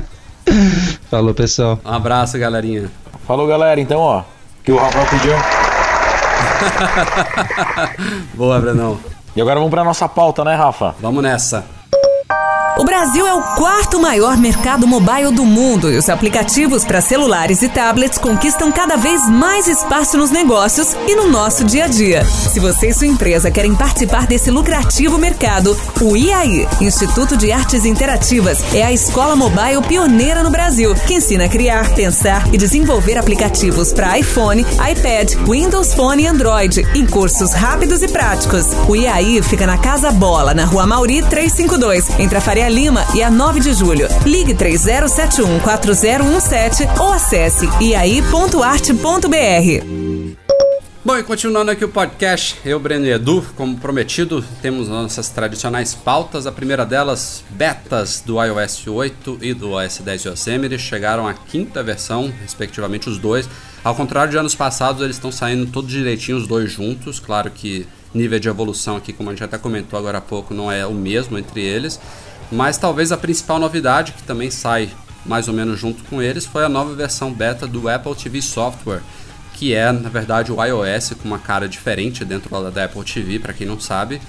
Falou, 1.10 1.34
pessoal. 1.34 1.78
Um 1.84 1.92
abraço, 1.92 2.38
galerinha. 2.38 2.90
Falou, 3.26 3.46
galera. 3.46 3.80
Então, 3.80 4.00
ó, 4.00 4.22
que 4.64 4.72
o 4.72 4.76
Rafael 4.76 5.06
pediu. 5.06 5.34
Boa, 8.34 8.60
Brenão. 8.60 8.98
E 9.36 9.40
agora 9.40 9.56
vamos 9.56 9.70
pra 9.70 9.84
nossa 9.84 10.08
pauta, 10.08 10.44
né, 10.44 10.54
Rafa? 10.54 10.94
Vamos 11.00 11.22
nessa. 11.22 11.81
O 12.78 12.84
Brasil 12.84 13.26
é 13.26 13.34
o 13.34 13.42
quarto 13.54 14.00
maior 14.00 14.38
mercado 14.38 14.86
mobile 14.86 15.30
do 15.30 15.44
mundo 15.44 15.92
e 15.92 15.98
os 15.98 16.08
aplicativos 16.08 16.86
para 16.86 17.02
celulares 17.02 17.60
e 17.60 17.68
tablets 17.68 18.16
conquistam 18.16 18.72
cada 18.72 18.96
vez 18.96 19.28
mais 19.28 19.68
espaço 19.68 20.16
nos 20.16 20.30
negócios 20.30 20.96
e 21.06 21.14
no 21.14 21.28
nosso 21.28 21.64
dia 21.64 21.84
a 21.84 21.86
dia. 21.86 22.24
Se 22.24 22.58
você 22.58 22.88
e 22.88 22.94
sua 22.94 23.06
empresa 23.06 23.50
querem 23.50 23.74
participar 23.74 24.26
desse 24.26 24.50
lucrativo 24.50 25.18
mercado, 25.18 25.78
o 26.00 26.16
IAI, 26.16 26.66
Instituto 26.80 27.36
de 27.36 27.52
Artes 27.52 27.84
Interativas, 27.84 28.64
é 28.74 28.82
a 28.82 28.92
escola 28.92 29.36
mobile 29.36 29.82
pioneira 29.86 30.42
no 30.42 30.50
Brasil, 30.50 30.94
que 30.94 31.14
ensina 31.14 31.44
a 31.44 31.48
criar, 31.48 31.94
pensar 31.94 32.48
e 32.54 32.56
desenvolver 32.56 33.18
aplicativos 33.18 33.92
para 33.92 34.18
iPhone, 34.18 34.62
iPad, 34.62 35.34
Windows 35.46 35.92
Phone 35.92 36.22
e 36.22 36.26
Android, 36.26 36.86
em 36.94 37.04
cursos 37.04 37.52
rápidos 37.52 38.02
e 38.02 38.08
práticos. 38.08 38.64
O 38.88 38.96
IAI 38.96 39.42
fica 39.42 39.66
na 39.66 39.76
Casa 39.76 40.10
Bola, 40.10 40.54
na 40.54 40.64
Rua 40.64 40.86
Mauri 40.86 41.20
352, 41.20 42.18
entre 42.18 42.38
a 42.38 42.40
Faria 42.40 42.61
Lima 42.68 43.04
e 43.14 43.22
a 43.22 43.30
9 43.30 43.60
de 43.60 43.72
julho. 43.74 44.08
Ligue 44.24 44.54
30714017 44.54 47.00
ou 47.00 47.12
acesse 47.12 47.68
iai.arte.br. 47.80 50.42
Bom, 51.04 51.18
e 51.18 51.24
continuando 51.24 51.72
aqui 51.72 51.84
o 51.84 51.88
podcast, 51.88 52.60
eu, 52.64 52.78
Breno 52.78 53.06
e 53.06 53.10
Edu, 53.10 53.44
como 53.56 53.76
prometido, 53.76 54.40
temos 54.62 54.86
nossas 54.86 55.28
tradicionais 55.30 55.94
pautas. 55.94 56.46
A 56.46 56.52
primeira 56.52 56.86
delas, 56.86 57.42
betas 57.50 58.22
do 58.24 58.40
iOS 58.40 58.86
8 58.86 59.38
e 59.42 59.52
do 59.52 59.72
OS 59.72 59.98
10 59.98 60.26
Yosemite, 60.26 60.78
chegaram 60.78 61.26
à 61.26 61.34
quinta 61.34 61.82
versão, 61.82 62.32
respectivamente 62.40 63.08
os 63.08 63.18
dois. 63.18 63.48
Ao 63.82 63.96
contrário 63.96 64.30
de 64.30 64.38
anos 64.38 64.54
passados, 64.54 65.02
eles 65.02 65.16
estão 65.16 65.32
saindo 65.32 65.66
todos 65.66 65.90
direitinho 65.90 66.38
os 66.38 66.46
dois 66.46 66.70
juntos. 66.70 67.18
Claro 67.18 67.50
que 67.50 67.84
nível 68.14 68.38
de 68.38 68.48
evolução 68.48 68.96
aqui, 68.96 69.12
como 69.12 69.30
a 69.30 69.32
gente 69.32 69.42
até 69.42 69.58
comentou 69.58 69.98
agora 69.98 70.18
há 70.18 70.20
pouco, 70.20 70.54
não 70.54 70.70
é 70.70 70.86
o 70.86 70.94
mesmo 70.94 71.36
entre 71.36 71.62
eles. 71.62 71.98
Mas 72.52 72.76
talvez 72.76 73.10
a 73.10 73.16
principal 73.16 73.58
novidade, 73.58 74.12
que 74.12 74.22
também 74.24 74.50
sai 74.50 74.90
mais 75.24 75.48
ou 75.48 75.54
menos 75.54 75.80
junto 75.80 76.04
com 76.04 76.20
eles, 76.20 76.44
foi 76.44 76.64
a 76.64 76.68
nova 76.68 76.94
versão 76.94 77.32
beta 77.32 77.66
do 77.66 77.88
Apple 77.88 78.14
TV 78.14 78.42
Software, 78.42 79.00
que 79.54 79.72
é, 79.72 79.90
na 79.90 80.10
verdade, 80.10 80.52
o 80.52 80.62
iOS 80.62 81.14
com 81.14 81.28
uma 81.28 81.38
cara 81.38 81.66
diferente 81.66 82.26
dentro 82.26 82.50
da 82.70 82.84
Apple 82.84 83.04
TV, 83.04 83.38
para 83.38 83.54
quem 83.54 83.66
não 83.66 83.80
sabe. 83.80 84.20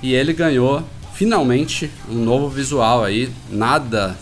E 0.00 0.14
ele 0.14 0.32
ganhou 0.32 0.84
finalmente 1.12 1.90
um 2.08 2.22
novo 2.22 2.48
visual 2.48 3.02
aí, 3.02 3.32
nada 3.50 4.16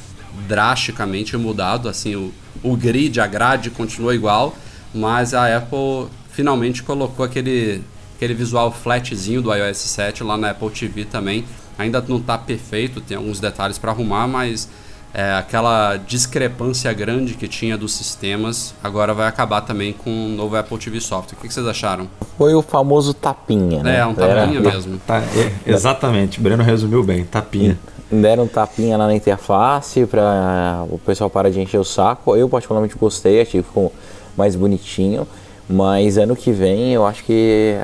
drasticamente 0.48 1.36
mudado, 1.36 1.86
assim, 1.86 2.16
o, 2.16 2.32
o 2.62 2.74
grid, 2.74 3.20
a 3.20 3.26
grade 3.26 3.68
continua 3.68 4.14
igual, 4.14 4.56
mas 4.94 5.34
a 5.34 5.54
Apple 5.54 6.08
finalmente 6.32 6.82
colocou 6.82 7.26
aquele, 7.26 7.82
aquele 8.16 8.32
visual 8.32 8.72
flatzinho 8.72 9.42
do 9.42 9.54
iOS 9.54 9.76
7 9.76 10.22
lá 10.24 10.38
na 10.38 10.50
Apple 10.50 10.70
TV 10.70 11.04
também. 11.04 11.44
Ainda 11.80 12.04
não 12.06 12.18
está 12.18 12.36
perfeito, 12.36 13.00
tem 13.00 13.16
alguns 13.16 13.40
detalhes 13.40 13.78
para 13.78 13.90
arrumar, 13.90 14.28
mas 14.28 14.68
é, 15.14 15.32
aquela 15.32 15.96
discrepância 15.96 16.92
grande 16.92 17.34
que 17.34 17.48
tinha 17.48 17.76
dos 17.76 17.92
sistemas 17.94 18.74
agora 18.84 19.12
vai 19.14 19.26
acabar 19.26 19.62
também 19.62 19.92
com 19.92 20.10
o 20.26 20.28
novo 20.28 20.56
Apple 20.56 20.76
TV 20.78 21.00
Software. 21.00 21.36
O 21.38 21.40
que 21.40 21.48
que 21.48 21.54
vocês 21.54 21.66
acharam? 21.66 22.06
Foi 22.36 22.54
o 22.54 22.60
famoso 22.60 23.14
tapinha, 23.14 23.82
né? 23.82 23.98
É, 23.98 24.06
um 24.06 24.10
Era- 24.16 24.42
tapinha 24.42 24.60
mesmo. 24.60 24.98
Tá, 25.06 25.18
é, 25.18 25.52
exatamente, 25.66 26.38
o 26.38 26.42
Breno 26.42 26.62
resumiu 26.62 27.02
bem, 27.02 27.24
tapinha. 27.24 27.78
Deram 28.12 28.44
um 28.44 28.48
tapinha 28.48 28.96
lá 28.98 29.06
na 29.06 29.14
interface 29.14 30.04
pra 30.04 30.84
o 30.90 30.98
pessoal 30.98 31.30
parar 31.30 31.48
de 31.48 31.60
encher 31.60 31.78
o 31.78 31.84
saco. 31.84 32.36
Eu 32.36 32.48
particularmente 32.48 32.94
gostei, 32.96 33.40
achei 33.40 33.62
que 33.62 33.66
ficou 33.68 33.92
mais 34.36 34.54
bonitinho. 34.54 35.26
Mas 35.68 36.18
ano 36.18 36.34
que 36.36 36.50
vem 36.52 36.92
eu 36.92 37.06
acho 37.06 37.22
que 37.24 37.76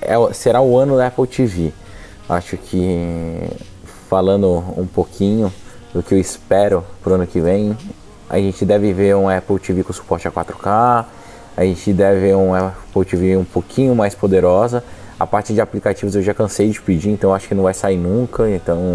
é- 0.00 0.32
será 0.32 0.60
o 0.60 0.78
ano 0.78 0.96
da 0.96 1.08
Apple 1.08 1.26
TV. 1.26 1.72
Acho 2.28 2.58
que 2.58 3.50
falando 4.08 4.62
um 4.76 4.86
pouquinho 4.86 5.50
do 5.94 6.02
que 6.02 6.14
eu 6.14 6.18
espero 6.18 6.84
pro 7.02 7.14
ano 7.14 7.26
que 7.26 7.40
vem, 7.40 7.76
a 8.28 8.38
gente 8.38 8.66
deve 8.66 8.92
ver 8.92 9.16
um 9.16 9.28
Apple 9.30 9.58
TV 9.58 9.82
com 9.82 9.92
suporte 9.94 10.28
a 10.28 10.30
4K, 10.30 11.06
a 11.56 11.64
gente 11.64 11.92
deve 11.92 12.20
ver 12.20 12.36
um 12.36 12.54
Apple 12.54 13.04
TV 13.04 13.36
um 13.36 13.44
pouquinho 13.44 13.94
mais 13.94 14.14
poderosa. 14.14 14.84
A 15.18 15.26
parte 15.26 15.54
de 15.54 15.60
aplicativos 15.60 16.14
eu 16.14 16.22
já 16.22 16.34
cansei 16.34 16.70
de 16.70 16.80
pedir, 16.80 17.10
então 17.10 17.34
acho 17.34 17.48
que 17.48 17.54
não 17.54 17.64
vai 17.64 17.74
sair 17.74 17.96
nunca, 17.96 18.48
então 18.48 18.94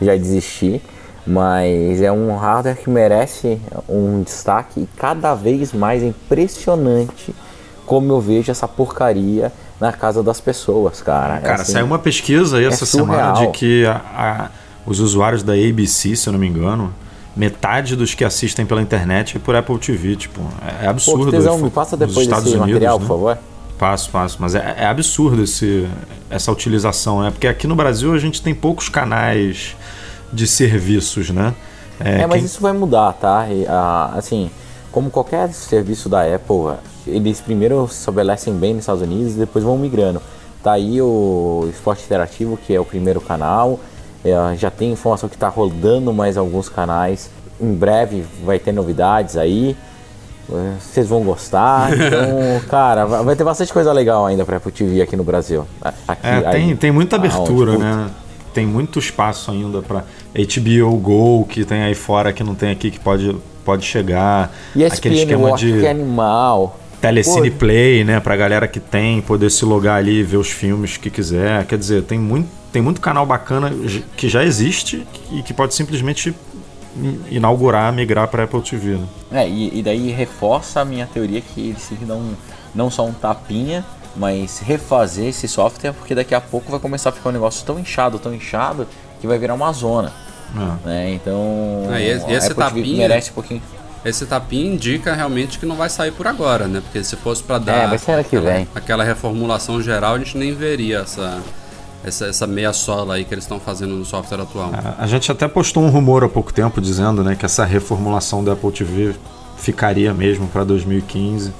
já 0.00 0.16
desisti. 0.16 0.80
Mas 1.26 2.00
é 2.00 2.10
um 2.10 2.34
hardware 2.34 2.76
que 2.76 2.88
merece 2.88 3.60
um 3.88 4.22
destaque 4.22 4.80
e 4.80 4.88
cada 4.96 5.34
vez 5.34 5.72
mais 5.72 6.02
é 6.02 6.06
impressionante 6.06 7.34
como 7.86 8.12
eu 8.12 8.20
vejo 8.20 8.50
essa 8.50 8.66
porcaria 8.66 9.52
na 9.80 9.92
casa 9.92 10.22
das 10.22 10.40
pessoas, 10.40 11.00
cara. 11.02 11.36
É 11.36 11.40
Cara, 11.40 11.62
assim, 11.62 11.72
saiu 11.72 11.86
uma 11.86 11.98
pesquisa 11.98 12.58
aí 12.58 12.64
é 12.64 12.68
essa 12.68 12.86
semana 12.86 13.34
surreal. 13.34 13.52
de 13.52 13.58
que 13.58 13.84
a- 13.86 14.00
a- 14.14 14.48
os 14.86 15.00
usuários 15.00 15.42
da 15.42 15.52
ABC, 15.54 16.14
se 16.16 16.28
eu 16.28 16.32
não 16.32 16.38
me 16.40 16.46
engano, 16.46 16.92
metade 17.36 17.96
dos 17.96 18.14
que 18.14 18.24
assistem 18.24 18.64
pela 18.64 18.80
internet 18.80 19.36
é 19.36 19.40
por 19.40 19.56
Apple 19.56 19.78
TV, 19.78 20.14
tipo, 20.16 20.40
é, 20.62 20.82
é 20.82 20.84
Pô, 20.84 20.90
absurdo. 20.90 21.24
que 21.26 21.30
tesão, 21.32 21.58
me 21.58 21.70
passa 21.70 21.96
Estados 21.96 22.14
depois 22.14 22.26
desse 22.28 22.40
Unidos, 22.56 22.60
material, 22.60 22.98
né? 22.98 23.06
por 23.06 23.08
favor. 23.08 23.38
Passo, 23.78 24.10
passo. 24.10 24.36
Mas 24.38 24.54
é, 24.54 24.76
é 24.78 24.86
absurdo 24.86 25.42
esse, 25.42 25.88
essa 26.30 26.52
utilização, 26.52 27.22
né? 27.22 27.30
Porque 27.32 27.48
aqui 27.48 27.66
no 27.66 27.74
Brasil 27.74 28.12
a 28.14 28.18
gente 28.18 28.40
tem 28.40 28.54
poucos 28.54 28.88
canais 28.88 29.74
de 30.32 30.46
serviços, 30.46 31.30
né? 31.30 31.52
É, 31.98 32.24
mas 32.26 32.38
quem- 32.38 32.44
isso 32.46 32.60
vai 32.60 32.72
mudar, 32.72 33.12
tá? 33.14 33.46
E, 33.50 33.66
ah, 33.68 34.12
assim, 34.16 34.48
como 34.92 35.10
qualquer 35.10 35.52
serviço 35.52 36.08
da 36.08 36.22
Apple, 36.22 36.74
eles 37.06 37.40
primeiro 37.40 37.86
se 37.88 37.98
estabelecem 37.98 38.54
bem 38.54 38.74
nos 38.74 38.82
Estados 38.82 39.02
Unidos 39.02 39.34
e 39.34 39.38
depois 39.38 39.64
vão 39.64 39.76
migrando. 39.78 40.20
Tá 40.62 40.72
aí 40.72 41.00
o 41.02 41.68
Esporte 41.70 42.04
Interativo, 42.04 42.56
que 42.56 42.74
é 42.74 42.80
o 42.80 42.84
primeiro 42.84 43.20
canal. 43.20 43.78
É, 44.24 44.56
já 44.56 44.70
tem 44.70 44.92
informação 44.92 45.28
que 45.28 45.36
tá 45.36 45.48
rodando 45.48 46.12
mais 46.12 46.36
alguns 46.38 46.68
canais. 46.68 47.30
Em 47.60 47.74
breve 47.74 48.24
vai 48.44 48.58
ter 48.58 48.72
novidades 48.72 49.36
aí. 49.36 49.76
É, 50.50 50.72
Vocês 50.80 51.06
vão 51.06 51.22
gostar. 51.22 51.90
Então, 51.96 52.60
cara, 52.68 53.04
vai 53.04 53.36
ter 53.36 53.44
bastante 53.44 53.72
coisa 53.72 53.92
legal 53.92 54.24
ainda 54.26 54.44
pra 54.44 54.56
Apple 54.56 54.72
TV 54.72 55.02
aqui 55.02 55.16
no 55.16 55.24
Brasil. 55.24 55.66
Aqui, 56.08 56.26
É, 56.26 56.40
tem, 56.40 56.70
aí, 56.70 56.76
tem 56.76 56.90
muita 56.90 57.16
aonde, 57.16 57.28
abertura, 57.28 57.72
puta. 57.72 57.84
né? 57.84 58.10
Tem 58.54 58.66
muito 58.66 58.98
espaço 58.98 59.50
ainda 59.50 59.82
para 59.82 60.04
HBO 60.34 60.96
Go, 60.96 61.44
que 61.48 61.64
tem 61.64 61.82
aí 61.82 61.94
fora 61.94 62.32
que 62.32 62.42
não 62.44 62.54
tem 62.54 62.70
aqui, 62.70 62.90
que 62.90 63.00
pode, 63.00 63.36
pode 63.64 63.84
chegar. 63.84 64.52
E 64.76 64.84
Aquele 64.84 65.16
ESPN 65.16 65.22
esquema 65.22 65.48
Watch, 65.50 65.66
de 65.66 65.80
que 65.80 65.86
é 65.86 65.90
animal. 65.90 66.78
Telecine 67.06 67.50
Pô, 67.50 67.58
Play, 67.58 68.04
né? 68.04 68.20
Pra 68.20 68.36
galera 68.36 68.66
que 68.66 68.80
tem, 68.80 69.20
poder 69.20 69.50
se 69.50 69.64
logar 69.64 69.96
ali 69.98 70.20
e 70.20 70.22
ver 70.22 70.36
os 70.38 70.50
filmes 70.50 70.96
que 70.96 71.10
quiser. 71.10 71.64
Quer 71.66 71.78
dizer, 71.78 72.02
tem 72.04 72.18
muito, 72.18 72.48
tem 72.72 72.80
muito 72.80 73.00
canal 73.00 73.26
bacana 73.26 73.70
que 74.16 74.28
já 74.28 74.44
existe 74.44 75.06
e 75.30 75.42
que 75.42 75.52
pode 75.52 75.74
simplesmente 75.74 76.34
in- 76.96 77.20
inaugurar, 77.30 77.92
migrar 77.92 78.28
para 78.28 78.44
Apple 78.44 78.62
TV. 78.62 78.96
Né? 78.96 79.06
É, 79.32 79.48
e, 79.48 79.78
e 79.78 79.82
daí 79.82 80.10
reforça 80.10 80.80
a 80.80 80.84
minha 80.84 81.06
teoria 81.06 81.40
que 81.40 81.68
eles 81.70 81.86
têm 81.88 81.98
que 81.98 82.04
dar 82.04 82.14
um, 82.14 82.32
não 82.74 82.90
só 82.90 83.04
um 83.06 83.12
tapinha, 83.12 83.84
mas 84.16 84.60
refazer 84.60 85.26
esse 85.28 85.46
software, 85.48 85.92
porque 85.92 86.14
daqui 86.14 86.34
a 86.34 86.40
pouco 86.40 86.70
vai 86.70 86.80
começar 86.80 87.10
a 87.10 87.12
ficar 87.12 87.30
um 87.30 87.32
negócio 87.32 87.64
tão 87.66 87.78
inchado, 87.78 88.18
tão 88.18 88.32
inchado, 88.34 88.86
que 89.20 89.26
vai 89.26 89.38
virar 89.38 89.54
uma 89.54 89.72
zona. 89.72 90.12
Né? 90.84 91.12
Então, 91.14 91.88
Ah, 91.90 92.00
e 92.00 92.08
esse, 92.08 92.30
e 92.30 92.32
esse 92.32 92.46
Apple 92.52 92.64
TV 92.64 92.80
tapinha 92.80 92.96
merece 93.08 93.30
um 93.30 93.34
pouquinho. 93.34 93.62
Esse 94.04 94.26
tapinha 94.26 94.72
indica 94.74 95.14
realmente 95.14 95.58
que 95.58 95.64
não 95.66 95.76
vai 95.76 95.88
sair 95.88 96.12
por 96.12 96.26
agora, 96.26 96.66
né? 96.66 96.80
Porque 96.80 97.02
se 97.02 97.16
fosse 97.16 97.42
pra 97.42 97.58
dar 97.58 97.84
É, 97.84 97.86
vai 97.88 97.98
ser 97.98 98.24
que 98.24 98.36
aquela, 98.36 98.52
vem. 98.52 98.68
aquela 98.74 99.04
reformulação 99.04 99.80
geral, 99.80 100.14
a 100.14 100.18
gente 100.18 100.36
nem 100.36 100.54
veria 100.54 100.98
essa 100.98 101.40
essa, 102.04 102.26
essa 102.26 102.46
meia 102.46 102.72
sola 102.72 103.14
aí 103.14 103.24
que 103.24 103.32
eles 103.32 103.44
estão 103.44 103.58
fazendo 103.58 103.94
no 103.94 104.04
software 104.04 104.42
atual. 104.42 104.70
A 104.98 105.06
gente 105.06 105.32
até 105.32 105.48
postou 105.48 105.82
um 105.82 105.88
rumor 105.88 106.22
há 106.22 106.28
pouco 106.28 106.52
tempo 106.52 106.80
dizendo 106.80 107.24
né, 107.24 107.34
que 107.34 107.46
essa 107.46 107.64
reformulação 107.64 108.44
da 108.44 108.52
Apple 108.52 108.70
TV 108.70 109.14
ficaria 109.56 110.12
mesmo 110.12 110.46
para 110.48 110.64
2015, 110.64 111.52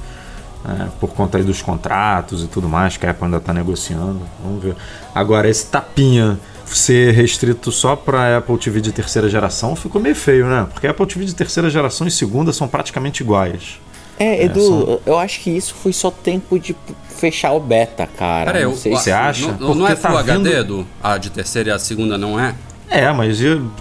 é, 0.68 0.86
por 1.01 1.09
conta 1.14 1.38
aí 1.38 1.45
dos 1.45 1.62
contratos 1.62 2.45
e 2.45 2.47
tudo 2.47 2.68
mais, 2.68 2.97
que 2.99 3.07
a 3.07 3.11
Apple 3.11 3.24
ainda 3.24 3.38
está 3.38 3.55
negociando. 3.55 4.20
Vamos 4.45 4.62
ver. 4.62 4.76
Agora, 5.14 5.49
esse 5.49 5.66
tapinha 5.66 6.38
ser 6.66 7.12
restrito 7.14 7.70
só 7.72 7.94
para 7.96 8.38
Apple 8.38 8.56
TV 8.58 8.80
de 8.80 8.92
terceira 8.92 9.28
geração 9.28 9.74
ficou 9.76 10.00
meio 10.00 10.14
feio, 10.14 10.46
né? 10.46 10.66
Porque 10.72 10.86
a 10.86 10.90
Apple 10.90 11.06
TV 11.06 11.24
de 11.24 11.34
terceira 11.34 11.68
geração 11.70 12.06
e 12.06 12.10
segunda 12.10 12.52
são 12.52 12.66
praticamente 12.68 13.22
iguais. 13.22 13.78
É, 14.18 14.44
Edu, 14.44 14.60
são- 14.60 15.00
eu 15.06 15.18
acho 15.18 15.40
que 15.40 15.50
isso 15.50 15.74
foi 15.74 15.92
só 15.92 16.10
tempo 16.10 16.58
de 16.58 16.76
fechar 17.18 17.52
o 17.52 17.60
beta, 17.60 18.06
cara. 18.06 18.52
Peraí, 18.52 18.64
não 18.64 18.76
sei 18.76 18.92
o- 18.92 18.96
se 18.98 19.10
Não, 19.58 19.74
não 19.74 19.88
é 19.88 19.94
tá 19.96 20.08
Full 20.10 20.18
HD, 20.18 20.38
vindo- 20.38 20.48
Edu? 20.52 20.86
A 21.02 21.18
de 21.18 21.30
terceira 21.30 21.70
e 21.70 21.72
a 21.72 21.78
segunda 21.78 22.16
não 22.16 22.38
é? 22.38 22.54
É, 22.88 23.10
mas 23.12 23.38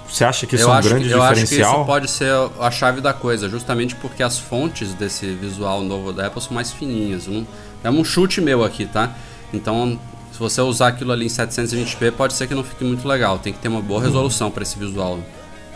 você 0.09 0.23
acha 0.23 0.47
que 0.47 0.55
isso 0.55 0.63
eu 0.63 0.69
é 0.69 0.71
um 0.71 0.75
acho 0.77 0.89
grande 0.89 1.07
que, 1.07 1.13
eu 1.13 1.21
acho 1.21 1.33
que 1.35 1.39
diferencial? 1.41 1.75
isso 1.75 1.85
pode 1.85 2.09
ser 2.09 2.31
a 2.59 2.71
chave 2.71 2.99
da 3.01 3.13
coisa, 3.13 3.47
justamente 3.47 3.95
porque 3.95 4.23
as 4.23 4.39
fontes 4.39 4.93
desse 4.93 5.27
visual 5.27 5.81
novo 5.83 6.11
da 6.13 6.25
Apple 6.27 6.41
são 6.41 6.53
mais 6.53 6.71
fininhas. 6.71 7.27
Não, 7.27 7.45
é 7.83 7.91
um 7.91 8.03
chute 8.03 8.41
meu 8.41 8.63
aqui, 8.63 8.85
tá? 8.85 9.11
Então, 9.53 9.99
se 10.33 10.39
você 10.39 10.59
usar 10.61 10.87
aquilo 10.89 11.11
ali 11.13 11.25
em 11.25 11.29
720p, 11.29 12.11
pode 12.11 12.33
ser 12.33 12.47
que 12.47 12.53
não 12.55 12.63
fique 12.63 12.83
muito 12.83 13.07
legal. 13.07 13.37
Tem 13.39 13.53
que 13.53 13.59
ter 13.59 13.67
uma 13.69 13.81
boa 13.81 14.01
resolução 14.01 14.49
para 14.51 14.63
esse 14.63 14.77
visual. 14.77 15.19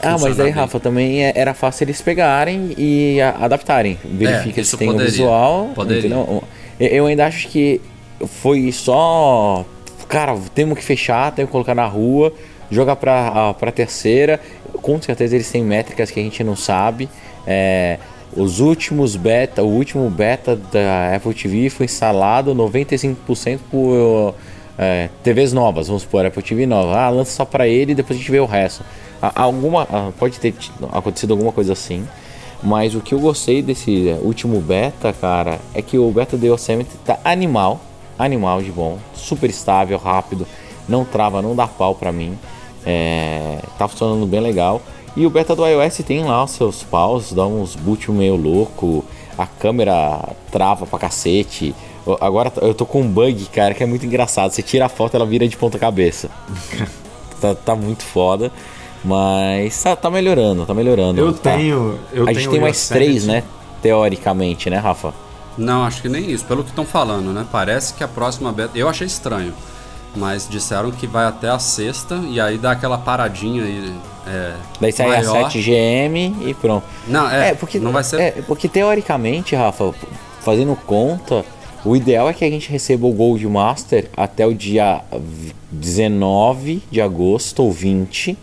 Ah, 0.02 0.18
mas 0.20 0.36
bem. 0.36 0.52
Rafa, 0.52 0.80
também 0.80 1.24
é- 1.24 1.32
era 1.36 1.54
fácil 1.54 1.86
eles 1.86 2.02
pegarem 2.02 2.74
e 2.78 3.20
adaptarem. 3.22 3.98
Verifica 4.04 4.62
É, 4.62 4.64
se 4.64 4.76
tem 4.78 4.90
o 4.90 4.92
poderia, 4.92 5.12
visual. 5.12 5.72
poderia. 5.74 6.00
entendeu? 6.00 6.44
Eu- 6.80 7.06
ainda 7.08 7.26
acho 7.26 7.48
que 7.48 7.80
foi 8.26 8.72
só. 8.72 9.66
Cara, 10.08 10.38
temos 10.54 10.78
que 10.78 10.84
fechar, 10.84 11.32
temos 11.32 11.50
que 11.50 11.52
colocar 11.52 11.74
na 11.76 11.86
rua, 11.86 12.32
jogar 12.72 12.96
pra, 12.96 13.54
pra 13.56 13.72
terceira. 13.72 14.40
Com 14.82 15.02
certeza 15.02 15.36
eles 15.36 15.50
têm 15.52 15.64
métricas 15.64 16.12
que 16.12 16.20
a 16.20 16.24
gente 16.24 16.44
não 16.44 16.56
sabe. 16.56 17.10
É, 17.46 17.98
os 18.36 18.60
últimos 18.60 19.16
beta, 19.16 19.64
o 19.64 19.68
último 19.68 20.08
beta 20.10 20.56
da 20.56 21.16
Apple 21.16 21.34
TV 21.34 21.70
foi 21.70 21.86
instalado 21.86 22.54
95% 22.54 23.60
por 23.72 24.36
é, 24.78 25.10
TVs 25.24 25.54
novas, 25.54 25.88
vamos 25.88 26.04
supor, 26.04 26.26
Apple 26.26 26.44
TV 26.44 26.66
nova. 26.66 26.98
Ah, 26.98 27.10
lança 27.10 27.32
só 27.32 27.46
pra 27.46 27.68
ele 27.68 27.94
e 27.94 27.96
depois 27.96 28.18
a 28.18 28.22
gente 28.22 28.32
vê 28.32 28.40
o 28.40 28.46
resto. 28.46 28.84
Alguma, 29.22 29.88
ah, 29.92 30.12
pode 30.20 30.40
ter 30.40 30.54
acontecido 30.92 31.32
alguma 31.32 31.52
coisa 31.52 31.74
assim. 31.74 32.08
Mas 32.62 32.96
o 32.96 33.02
que 33.02 33.14
eu 33.14 33.20
gostei 33.20 33.62
desse 33.62 34.10
é, 34.10 34.14
último 34.14 34.60
beta, 34.60 35.14
cara, 35.14 35.60
é 35.74 35.82
que 35.82 35.98
o 35.98 36.10
beta 36.12 36.38
do 36.38 36.46
Yosemite 36.46 36.92
tá 37.06 37.20
animal, 37.24 37.80
animal 38.18 38.62
de 38.62 38.72
bom, 38.72 38.98
super 39.14 39.50
estável, 39.50 39.98
rápido, 39.98 40.48
não 40.88 41.06
trava, 41.06 41.42
não 41.42 41.56
dá 41.56 41.68
pau 41.68 41.94
pra 41.94 42.12
mim. 42.12 42.38
É, 42.86 43.60
tá 43.78 43.88
funcionando 43.88 44.26
bem 44.26 44.40
legal. 44.40 44.82
E 45.16 45.26
o 45.26 45.30
beta 45.30 45.56
do 45.56 45.66
iOS 45.66 45.98
tem 46.06 46.24
lá 46.24 46.44
os 46.44 46.52
seus 46.52 46.84
paus, 46.84 47.34
dá 47.34 47.46
uns 47.46 47.76
boot 47.76 48.12
meio 48.12 48.36
louco, 48.36 49.04
a 49.38 49.46
câmera 49.46 50.30
trava 50.52 50.86
pra 50.86 51.00
cacete. 51.00 51.76
Agora 52.22 52.52
eu 52.62 52.74
tô 52.74 52.86
com 52.86 53.02
um 53.02 53.08
bug, 53.08 53.46
cara, 53.54 53.74
que 53.74 53.84
é 53.84 53.86
muito 53.86 54.06
engraçado. 54.06 54.52
Você 54.52 54.62
tira 54.62 54.86
a 54.86 54.90
foto, 54.90 55.16
ela 55.16 55.26
vira 55.26 55.48
de 55.48 55.58
ponta 55.58 55.78
cabeça. 55.80 56.30
tá, 57.42 57.54
tá 57.56 57.76
muito 57.76 58.04
foda. 58.04 58.52
Mas 59.04 59.82
tá, 59.82 59.96
tá 59.96 60.10
melhorando, 60.10 60.66
tá 60.66 60.74
melhorando. 60.74 61.20
Eu 61.22 61.34
tá. 61.34 61.56
tenho- 61.56 62.00
eu 62.12 62.24
a 62.28 62.34
gente 62.34 62.40
tenho 62.40 62.52
tem 62.52 62.62
mais 62.62 62.78
Yosemite. 62.78 63.06
três, 63.06 63.26
né? 63.26 63.44
Teoricamente, 63.82 64.70
né, 64.70 64.78
Rafa? 64.78 65.14
Não, 65.58 65.84
acho 65.84 66.02
que 66.02 66.10
nem 66.10 66.30
isso. 66.32 66.46
Pelo 66.46 66.64
que 66.64 66.70
estão 66.70 66.86
falando, 66.86 67.32
né? 67.34 67.46
Parece 67.52 67.94
que 67.94 68.04
a 68.04 68.08
próxima 68.08 68.52
beta. 68.52 68.78
Eu 68.78 68.90
achei 68.90 69.08
estranho. 69.08 69.54
Mas 70.16 70.48
disseram 70.50 70.90
que 70.92 71.06
vai 71.06 71.26
até 71.26 71.48
a 71.50 71.60
sexta 71.60 72.16
e 72.28 72.40
aí 72.42 72.58
dá 72.58 72.72
aquela 72.72 72.98
paradinha 72.98 73.64
aí. 73.64 73.94
É, 74.26 74.54
Daí 74.82 74.92
sai 74.92 75.06
a 75.06 75.10
maior. 75.10 75.50
7GM 75.50 76.36
e 76.42 76.54
pronto. 76.54 76.84
Não, 77.08 77.30
é, 77.30 77.54
porque 77.54 77.80
não 77.80 77.92
vai 77.92 78.04
ser- 78.04 78.20
É, 78.20 78.32
porque 78.48 78.68
teoricamente, 78.68 79.56
Rafa, 79.56 79.94
fazendo 80.42 80.76
conta, 80.76 81.46
o 81.88 81.96
ideal 81.96 82.30
é 82.30 82.34
que 82.34 82.44
a 82.46 82.50
gente 82.50 82.70
receba 82.70 83.06
o 83.08 83.12
Gold 83.14 83.46
Master 83.48 84.10
até 84.16 84.46
o 84.46 84.54
dia 84.54 85.02
19 85.72 86.82
de 86.92 87.02
agosto 87.02 87.64
ou 87.64 87.72
20 87.72 88.38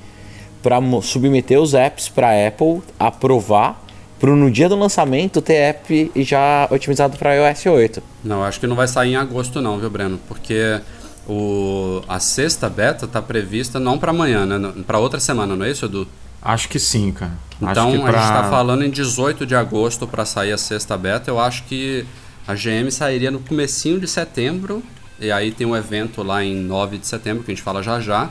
para 0.62 0.78
submeter 1.03 1.61
os 1.61 1.74
apps 1.74 2.09
para 2.09 2.28
Apple 2.47 2.80
aprovar 2.99 3.82
para 4.18 4.30
no 4.34 4.51
dia 4.51 4.68
do 4.68 4.76
lançamento 4.76 5.42
ter 5.42 5.55
app 5.55 6.12
já 6.16 6.66
otimizado 6.70 7.18
para 7.18 7.34
iOS 7.34 7.66
8. 7.66 8.03
Não, 8.24 8.42
acho 8.42 8.59
que 8.59 8.66
não 8.66 8.76
vai 8.76 8.88
sair 8.88 9.12
em 9.12 9.16
agosto 9.16 9.61
não, 9.61 9.78
viu, 9.78 9.90
Breno? 9.90 10.18
Porque 10.26 10.80
o, 11.28 12.01
a 12.09 12.18
sexta 12.20 12.70
beta 12.70 13.07
tá 13.07 13.20
prevista 13.20 13.78
não 13.78 13.99
para 13.99 14.11
amanhã, 14.12 14.47
né? 14.47 14.72
Para 14.86 14.99
outra 14.99 15.20
semana, 15.20 15.55
não 15.55 15.66
é 15.66 15.70
isso, 15.70 15.84
Edu? 15.84 16.09
Acho 16.40 16.68
que 16.68 16.78
sim, 16.78 17.11
cara. 17.12 17.32
Então 17.61 17.88
acho 17.88 17.99
que 17.99 18.03
a 18.03 18.07
gente 18.07 18.11
pra- 18.12 18.42
tá 18.42 18.51
falando 18.51 18.84
em 18.84 18.90
18 18.90 19.45
de 19.45 19.55
agosto 19.55 20.07
para 20.07 20.24
sair 20.24 20.53
a 20.53 20.59
sexta 20.59 20.97
beta. 20.97 21.30
Eu 21.30 21.38
acho 21.38 21.64
que 21.64 22.07
a 22.47 22.55
GM 22.55 22.90
sairia 22.90 23.30
no 23.30 23.40
comecinho 23.40 23.99
de 23.99 24.07
setembro. 24.07 24.82
E 25.18 25.30
aí 25.30 25.53
tem 25.53 25.66
um 25.66 25.76
evento 25.76 26.22
lá 26.22 26.45
em 26.45 26.55
9 26.55 26.99
de 26.99 27.07
setembro, 27.07 27.45
que 27.45 27.51
a 27.51 27.55
gente 27.55 27.62
fala 27.62 27.82
já 27.82 28.01
já. 28.01 28.30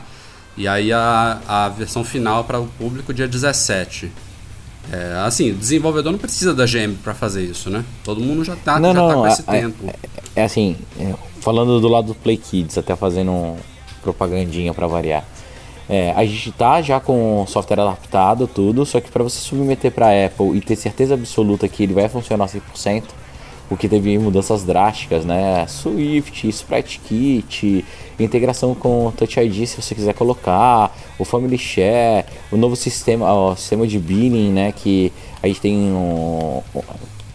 E 0.55 0.68
aí 0.68 0.91
a, 0.91 1.39
a 1.47 1.70
versão 1.70 2.03
final 2.03 2.43
para 2.43 2.59
o 2.59 2.68
público 2.68 3.14
dia 3.14 3.28
17. 3.28 4.11
É, 4.91 5.24
assim, 5.26 5.51
o 5.51 5.55
desenvolvedor 5.55 6.11
não 6.11 6.20
precisa 6.20 6.53
da 6.53 6.66
GM 6.66 6.95
para 7.01 7.14
fazer 7.14 7.43
isso, 7.43 7.70
né? 7.70 7.84
Todo 8.03 8.20
mundo 8.20 8.43
já 8.43 8.55
tá, 8.55 8.80
já 8.80 8.93
tá 8.93 9.14
com 9.14 9.28
esse 9.28 9.41
é- 9.41 9.51
tempo. 9.61 9.88
É, 9.88 10.41
é 10.41 10.43
assim, 10.43 10.76
é, 10.99 11.14
falando 11.39 11.80
do 11.80 11.88
lado 11.88 12.07
do 12.07 12.16
Play 12.16 12.38
Kids, 12.38 12.78
até 12.78 12.95
fazendo 12.95 13.32
um 13.32 13.57
propagandinha 14.01 14.74
para 14.74 14.86
variar. 14.86 15.24
É, 15.89 16.11
a 16.11 16.26
gente 16.26 16.51
tá 16.51 16.82
já 16.82 16.99
com 16.99 17.45
software 17.47 17.80
adaptado, 17.80 18.47
tudo, 18.47 18.86
só 18.86 19.01
que 19.01 19.11
para 19.11 19.24
você 19.24 19.39
submeter 19.39 19.91
para 19.91 20.07
Apple 20.26 20.57
e 20.57 20.61
ter 20.61 20.76
certeza 20.76 21.14
absoluta 21.14 21.68
que 21.68 21.84
ele 21.84 21.93
vai 21.93 22.07
funcionar 22.07 22.47
100%, 22.47 23.03
o 23.74 23.78
que 23.78 23.89
teve 23.89 24.17
mudanças 24.19 24.63
drásticas, 24.63 25.26
né? 25.26 25.65
Swift, 25.67 26.47
Sprite 26.47 26.99
Kit, 26.99 27.84
integração 28.19 28.76
com 28.76 29.11
Touch 29.17 29.39
ID 29.39 29.65
se 29.65 29.82
você 29.82 29.95
quiser 29.95 30.13
colocar, 30.13 30.95
o 31.17 31.26
Family 31.26 31.57
Share, 31.57 32.26
o 32.51 32.57
novo 32.57 32.76
sistema, 32.76 33.34
o 33.34 33.55
sistema 33.55 33.88
de 33.88 33.97
billing, 33.97 34.51
né? 34.51 34.71
Que 34.71 35.11
a 35.41 35.47
gente 35.47 35.59
tem 35.59 35.76
um- 35.76 36.61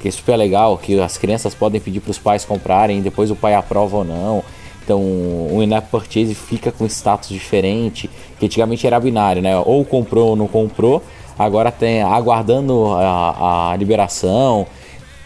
que 0.01 0.07
é 0.07 0.11
super 0.11 0.36
legal, 0.36 0.78
que 0.78 0.99
as 1.01 1.18
crianças 1.18 1.55
podem 1.55 1.80
pedir 1.80 1.99
para 2.01 2.12
os 2.12 2.18
pais 2.18 2.45
comprarem, 2.45 3.03
depois 3.03 3.30
o 3.32 3.36
pai 3.36 3.55
aprova 3.55 3.97
ou 3.97 4.05
não. 4.05 4.45
Então, 4.84 5.01
o 5.03 5.61
in-app 5.62 5.89
purchase 5.91 6.34
fica 6.34 6.70
com 6.70 6.86
status 6.86 7.28
diferente, 7.28 8.09
que 8.39 8.47
antigamente 8.47 8.86
era 8.86 8.99
binário, 9.01 9.43
né? 9.43 9.59
Ou 9.59 9.84
comprou 9.84 10.28
ou 10.30 10.36
não 10.36 10.47
comprou, 10.47 11.03
agora 11.36 11.70
tem 11.72 12.01
aguardando 12.01 12.86
a, 12.95 13.72
a 13.72 13.76
liberação. 13.76 14.66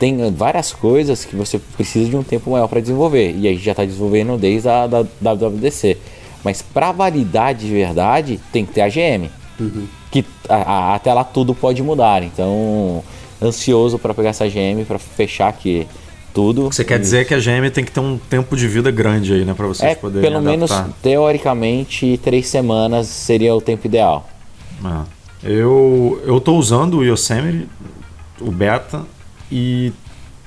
Tem 0.03 0.33
várias 0.33 0.73
coisas 0.73 1.25
que 1.25 1.37
você 1.37 1.61
precisa 1.61 2.11
de 2.11 2.17
um 2.17 2.25
tempo 2.25 2.51
maior 2.51 2.67
para 2.67 2.81
desenvolver. 2.81 3.37
E 3.39 3.47
a 3.47 3.53
gente 3.53 3.63
já 3.63 3.71
está 3.71 3.85
desenvolvendo 3.85 4.37
desde 4.37 4.69
a 4.69 4.89
da 4.89 5.03
WWDC. 5.21 5.97
Mas 6.43 6.61
para 6.61 6.91
validar 6.91 7.55
de 7.55 7.69
verdade, 7.69 8.41
tem 8.53 8.67
que 8.67 8.73
ter 8.73 8.81
a 8.81 8.89
GM. 8.89 9.31
Que 10.11 10.25
a- 10.49 10.57
a- 10.57 10.95
até 10.97 11.15
lá 11.15 11.23
tudo 11.23 11.55
pode 11.55 11.81
mudar. 11.85 12.21
Então, 12.25 13.01
ansioso 13.41 13.97
para 13.97 14.13
pegar 14.13 14.31
essa 14.31 14.45
GM, 14.49 14.85
para 14.85 14.99
fechar 14.99 15.47
aqui 15.47 15.87
tudo. 16.35 16.65
Você 16.65 16.83
quer 16.85 16.99
dizer 16.99 17.25
que 17.25 17.33
a 17.35 17.39
GM 17.39 17.71
tem 17.71 17.85
que 17.85 17.93
ter 17.93 18.01
um 18.01 18.19
tempo 18.19 18.57
de 18.57 18.67
vida 18.67 18.91
grande 18.91 19.33
aí, 19.33 19.45
né? 19.45 19.55
Pra 19.55 19.69
vocês 19.69 19.93
É, 19.93 19.95
poderem 19.95 20.29
pelo 20.29 20.43
menos, 20.43 20.73
adaptar. 20.73 20.97
teoricamente, 21.01 22.19
três 22.25 22.49
semanas 22.49 23.07
seria 23.07 23.55
o 23.55 23.61
tempo 23.61 23.87
ideal. 23.87 24.29
É. 24.85 25.23
Eu, 25.53 26.21
eu 26.27 26.41
tô 26.41 26.57
usando 26.57 26.99
o 26.99 27.05
Yosemite, 27.05 27.69
o 28.41 28.51
beta, 28.51 29.03
e 29.53 29.93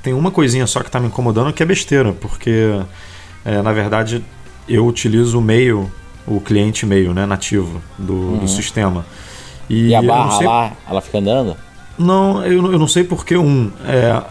tem 0.02 0.14
uma 0.14 0.32
coisinha 0.32 0.66
só 0.68 0.82
que 0.82 0.90
tá 0.92 1.00
me 1.00 1.08
incomodando 1.08 1.54
que 1.54 1.62
é 1.64 1.66
besteira, 1.66 2.12
porque 2.14 2.80
é, 3.46 3.62
na 3.62 3.72
verdade 3.72 4.24
eu 4.68 4.86
utilizo 4.86 5.38
o 5.38 5.42
mail, 5.42 5.92
o 6.28 6.40
cliente 6.42 6.86
mail, 6.86 7.14
né, 7.14 7.26
nativo 7.26 7.82
do, 7.98 8.14
Uhum. 8.14 8.38
do 8.40 8.48
sistema. 8.48 9.06
E, 9.70 9.94
a 9.96 10.00
eu 10.00 10.04
não 10.04 10.08
barra 10.16 10.32
sei- 10.38 10.48
lá, 10.48 10.72
ela 10.90 11.02
fica 11.02 11.18
andando? 11.20 11.56
Não, 11.98 12.44
eu, 12.46 12.62
não- 12.62 12.72
eu 12.72 12.80
não 12.80 12.88
sei 12.88 13.04
porque 13.04 13.38
um. 13.38 13.72
é, 13.86 14.22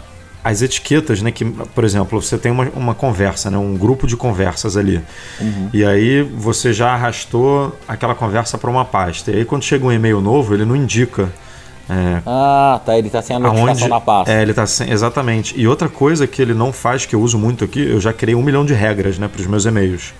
as 0.43 0.61
etiquetas, 0.61 1.23
né? 1.23 1.31
Que, 1.31 1.43
por 1.43 1.83
exemplo, 1.83 2.21
você 2.21 2.37
tem 2.37 2.51
uma, 2.51 2.65
uma 2.75 2.93
conversa, 2.93 3.49
né, 3.49 3.57
um 3.57 3.75
grupo 3.75 4.05
de 4.05 4.15
conversas 4.15 4.77
ali. 4.77 5.01
Uhum. 5.41 5.69
E 5.73 5.83
aí 5.83 6.21
você 6.21 6.71
já 6.71 6.89
arrastou 6.93 7.75
aquela 7.87 8.13
conversa 8.13 8.55
para 8.55 8.69
uma 8.69 8.85
pasta. 8.85 9.31
E 9.31 9.37
aí 9.37 9.45
quando 9.45 9.63
chega 9.63 9.83
um 9.83 9.91
e-mail 9.91 10.21
novo, 10.21 10.53
ele 10.53 10.63
não 10.63 10.75
indica. 10.75 11.33
É, 11.89 12.21
Ah, 12.25 12.79
tá. 12.85 12.97
Ele 12.97 13.09
tá 13.09 13.21
sem 13.21 13.35
a 13.35 13.39
notificação 13.39 13.69
aonde- 13.73 13.87
na 13.89 13.99
pasta. 14.01 14.31
É, 14.33 14.41
ele 14.41 14.53
tá 14.53 14.65
sem, 14.65 14.89
exatamente. 14.91 15.53
E 15.59 15.67
outra 15.67 15.87
coisa 15.89 16.25
que 16.27 16.41
ele 16.41 16.53
não 16.53 16.71
faz, 16.73 17.05
que 17.05 17.15
eu 17.15 17.21
uso 17.21 17.37
muito 17.37 17.63
aqui, 17.63 17.79
eu 17.87 17.99
já 18.01 18.11
criei 18.13 18.35
um 18.35 18.41
milhão 18.43 18.65
de 18.65 18.73
regras, 18.73 19.17
né, 19.19 19.27
para 19.27 19.41
os 19.41 19.47
meus 19.47 19.65
e-mails. 19.65 20.13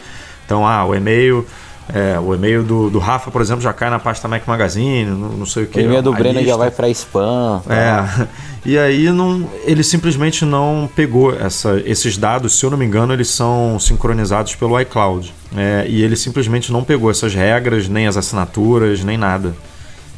Então, 0.46 0.66
ah, 0.68 0.86
o 0.86 0.94
e-mail 0.96 1.46
É, 1.94 2.18
o 2.20 2.34
e-mail 2.34 2.64
do, 2.64 2.90
do 2.90 2.98
Rafa, 2.98 3.30
por 3.30 3.42
exemplo, 3.44 3.62
já 3.62 3.72
cai 3.72 3.92
na 3.92 4.00
pasta 4.00 4.28
Mac 4.28 4.48
Magazine, 4.48 5.06
não, 5.06 5.30
não 5.30 5.46
sei 5.46 5.66
o 5.66 5.68
que. 5.68 5.78
O 5.78 5.82
e-mail 5.84 6.02
do 6.02 6.12
Breno 6.14 6.34
já 6.40 6.42
lista. 6.42 6.58
vai 6.58 6.72
pra 6.72 6.90
spam. 6.90 7.62
tá? 7.64 7.76
É. 7.76 8.28
E 8.68 8.76
aí 8.76 9.12
não, 9.12 9.48
ele 9.66 9.84
simplesmente 9.84 10.44
não 10.46 10.90
pegou 10.96 11.32
essa, 11.40 11.80
esses 11.86 12.18
dados, 12.18 12.58
se 12.58 12.66
eu 12.66 12.72
não 12.72 12.78
me 12.80 12.86
engano, 12.86 13.14
eles 13.14 13.28
são 13.28 13.78
sincronizados 13.80 14.56
pelo 14.56 14.80
iCloud. 14.82 15.32
É, 15.56 15.86
e 15.88 16.02
ele 16.02 16.16
simplesmente 16.16 16.72
não 16.74 16.84
pegou 16.84 17.12
essas 17.12 17.36
regras, 17.36 17.88
nem 17.88 18.08
as 18.08 18.18
assinaturas, 18.18 19.04
nem 19.04 19.16
nada. 19.16 19.54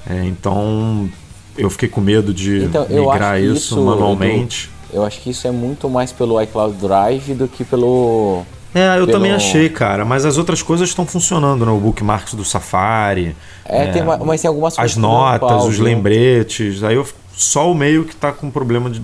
É, 0.09 0.23
então 0.23 1.09
eu 1.57 1.69
fiquei 1.69 1.89
com 1.89 1.99
medo 2.01 2.33
de 2.33 2.63
Então, 2.65 2.85
eu 2.89 3.09
migrar 3.09 3.39
isso, 3.41 3.53
isso, 3.55 3.81
manualmente. 3.81 4.69
Eu 4.93 5.03
acho 5.05 5.19
que 5.21 5.29
isso 5.31 5.45
é 5.47 5.51
muito 5.51 5.89
mais 5.89 6.11
pelo 6.11 6.41
iCloud 6.41 6.77
Drive 6.77 7.33
do 7.33 7.47
que 7.47 7.63
pelo. 7.63 8.43
É, 8.73 8.95
eu 8.99 9.05
pelo- 9.05 9.11
também 9.11 9.31
achei, 9.33 9.67
cara, 9.69 10.05
mas 10.05 10.23
as 10.25 10.37
outras 10.37 10.61
coisas 10.61 10.87
estão 10.89 11.05
funcionando, 11.05 11.65
né? 11.65 11.71
O 11.71 11.77
bookmarks 11.77 12.33
do 12.35 12.45
Safari. 12.45 13.35
É, 13.65 13.87
tem 13.87 14.01
uma- 14.03 14.17
mas 14.17 14.41
tem 14.41 14.47
algumas 14.47 14.75
coisas 14.75 14.91
As 14.93 14.97
notas, 14.97 15.39
pau, 15.49 15.67
os 15.67 15.79
lembretes. 15.79 16.83
Aí 16.83 16.95
eu, 16.95 17.05
só 17.35 17.69
o 17.71 17.75
meio 17.75 18.05
que 18.05 18.15
tá 18.15 18.31
com 18.31 18.49
problema 18.49 18.89
de. 18.89 19.01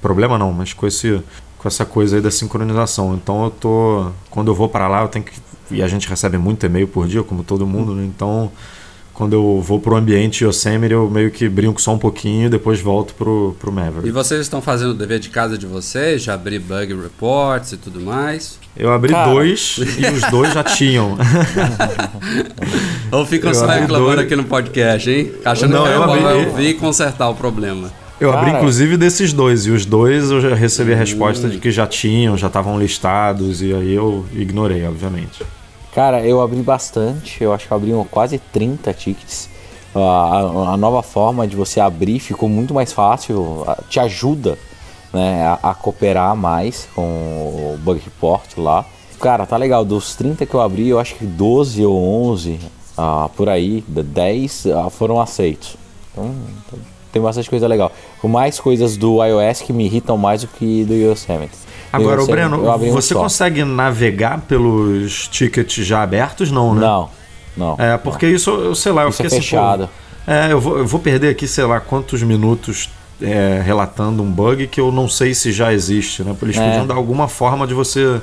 Problema 0.00 0.38
não, 0.38 0.52
mas 0.52 0.72
com, 0.72 0.86
esse, 0.86 1.20
com 1.58 1.66
essa 1.66 1.84
coisa 1.84 2.16
aí 2.16 2.22
da 2.22 2.30
sincronização. 2.30 3.14
Então 3.14 3.44
eu 3.44 3.50
tô. 3.50 4.06
Quando 4.30 4.48
eu 4.48 4.54
vou 4.54 4.68
para 4.68 4.86
lá, 4.86 5.02
eu 5.02 5.08
tenho 5.08 5.24
que. 5.24 5.32
E 5.70 5.82
a 5.82 5.88
gente 5.88 6.08
recebe 6.08 6.38
muito 6.38 6.64
e-mail 6.64 6.86
por 6.86 7.08
dia, 7.08 7.24
como 7.24 7.42
todo 7.42 7.66
mundo, 7.66 7.94
né? 7.94 8.04
Então. 8.04 8.52
Quando 9.16 9.32
eu 9.32 9.62
vou 9.62 9.80
pro 9.80 9.96
ambiente 9.96 10.44
Yosemite, 10.44 10.92
eu 10.92 11.08
meio 11.08 11.30
que 11.30 11.48
brinco 11.48 11.80
só 11.80 11.94
um 11.94 11.98
pouquinho 11.98 12.46
e 12.46 12.48
depois 12.50 12.80
volto 12.82 13.14
pro, 13.14 13.56
pro 13.58 13.72
Maverick. 13.72 14.06
E 14.06 14.10
vocês 14.10 14.42
estão 14.42 14.60
fazendo 14.60 14.90
o 14.90 14.94
dever 14.94 15.18
de 15.18 15.30
casa 15.30 15.56
de 15.56 15.64
vocês? 15.64 16.22
Já 16.22 16.34
abrir 16.34 16.58
bug 16.58 16.94
reports 17.00 17.72
e 17.72 17.78
tudo 17.78 17.98
mais? 17.98 18.58
Eu 18.76 18.92
abri 18.92 19.12
Cara. 19.12 19.30
dois 19.32 19.78
e 19.78 20.06
os 20.14 20.20
dois 20.30 20.52
já 20.52 20.62
tinham. 20.62 21.16
Ou 23.10 23.24
ficam 23.24 23.50
Eu 23.50 23.54
só 23.54 23.64
abri 23.64 23.80
reclamando 23.80 24.16
dois. 24.16 24.26
aqui 24.26 24.36
no 24.36 24.44
podcast, 24.44 25.10
hein? 25.10 25.32
Achando 25.44 25.72
Não, 25.72 25.82
que 25.84 25.88
eu 25.88 25.92
eu 25.94 26.02
abri- 26.02 26.20
vou 26.22 26.46
ouvir 26.50 26.68
e 26.68 26.74
consertar 26.74 27.28
o 27.30 27.34
problema. 27.34 27.90
Eu 28.20 28.30
abri 28.32 28.46
Cara. 28.50 28.58
inclusive 28.58 28.96
desses 28.98 29.32
dois, 29.32 29.66
e 29.66 29.70
os 29.70 29.86
dois 29.86 30.30
eu 30.30 30.40
já 30.42 30.54
recebi 30.54 30.92
a 30.92 30.96
resposta 30.96 31.46
Hum. 31.46 31.50
de 31.50 31.58
que 31.58 31.70
já 31.70 31.86
tinham, 31.86 32.36
já 32.36 32.46
estavam 32.48 32.78
listados, 32.78 33.62
e 33.62 33.72
aí 33.74 33.94
eu 33.94 34.26
ignorei, 34.34 34.84
obviamente. 34.86 35.42
Cara, 35.96 36.20
eu 36.20 36.42
abri 36.42 36.60
bastante, 36.60 37.42
eu 37.42 37.54
acho 37.54 37.66
que 37.66 37.72
abri 37.72 37.90
quase 38.10 38.38
30 38.38 38.92
tickets. 38.92 39.48
A, 39.94 39.98
a- 39.98 40.74
a 40.74 40.76
nova 40.76 41.02
forma 41.02 41.46
de 41.46 41.56
você 41.56 41.80
abrir 41.80 42.18
ficou 42.20 42.50
muito 42.50 42.74
mais 42.74 42.92
fácil, 42.92 43.64
te 43.88 43.98
ajuda 43.98 44.58
né, 45.10 45.42
a, 45.62 45.70
a 45.70 45.74
cooperar 45.74 46.36
mais 46.36 46.86
com 46.94 47.00
o 47.00 47.78
Bug 47.82 47.98
Report 48.04 48.58
lá. 48.58 48.84
Cara, 49.18 49.46
tá 49.46 49.56
legal, 49.56 49.86
dos 49.86 50.14
30 50.14 50.44
que 50.44 50.52
eu 50.52 50.60
abri, 50.60 50.86
eu 50.86 50.98
acho 50.98 51.14
que 51.14 51.24
12 51.24 51.82
ou 51.86 51.96
11 52.30 52.60
ah, 52.98 53.30
por 53.34 53.48
aí, 53.48 53.82
de 53.88 54.02
10 54.02 54.66
ah, 54.66 54.90
foram 54.90 55.18
aceitos. 55.18 55.78
Então 56.12 56.30
tem 57.10 57.22
bastante 57.22 57.48
coisa 57.48 57.66
legal. 57.66 57.90
Com 58.20 58.28
mais 58.28 58.60
coisas 58.60 58.98
do 58.98 59.24
iOS 59.24 59.62
que 59.62 59.72
me 59.72 59.86
irritam 59.86 60.18
mais 60.18 60.42
do 60.42 60.48
que 60.48 60.84
do 60.84 60.92
Yosemite. 60.92 61.56
Agora, 61.92 62.20
o 62.20 62.22
Yosemite, 62.24 62.48
Breno, 62.48 62.70
um 62.74 62.92
você 62.92 63.14
só. 63.14 63.20
consegue 63.20 63.64
navegar 63.64 64.40
pelos 64.42 65.28
tickets 65.28 65.84
já 65.86 66.02
abertos? 66.02 66.50
Não, 66.50 66.74
né? 66.74 66.80
Não, 66.80 67.08
não. 67.56 67.76
É, 67.78 67.96
porque 67.96 68.26
isso, 68.26 68.50
eu 68.50 68.74
sei 68.74 68.92
lá, 68.92 69.02
eu 69.02 69.08
Isso 69.10 69.22
é 69.22 69.24
fiquei 69.24 69.38
assim, 69.38 69.48
pô, 69.48 69.56
fechado. 69.56 69.88
É, 70.26 70.52
eu 70.52 70.60
vou, 70.60 70.78
eu 70.78 70.86
vou 70.86 71.00
perder 71.00 71.28
aqui, 71.30 71.46
sei 71.46 71.64
lá, 71.64 71.78
quantos 71.80 72.22
minutos 72.22 72.90
é, 73.22 73.62
relatando 73.64 74.22
um 74.22 74.30
bug 74.30 74.66
que 74.66 74.80
eu 74.80 74.90
não 74.92 75.08
sei 75.08 75.34
se 75.34 75.52
já 75.52 75.72
existe, 75.72 76.22
né? 76.22 76.34
Eles 76.42 76.56
É. 76.56 76.66
podiam 76.68 76.86
dar 76.86 76.94
alguma 76.94 77.28
forma 77.28 77.66
de 77.66 77.72
você 77.74 78.20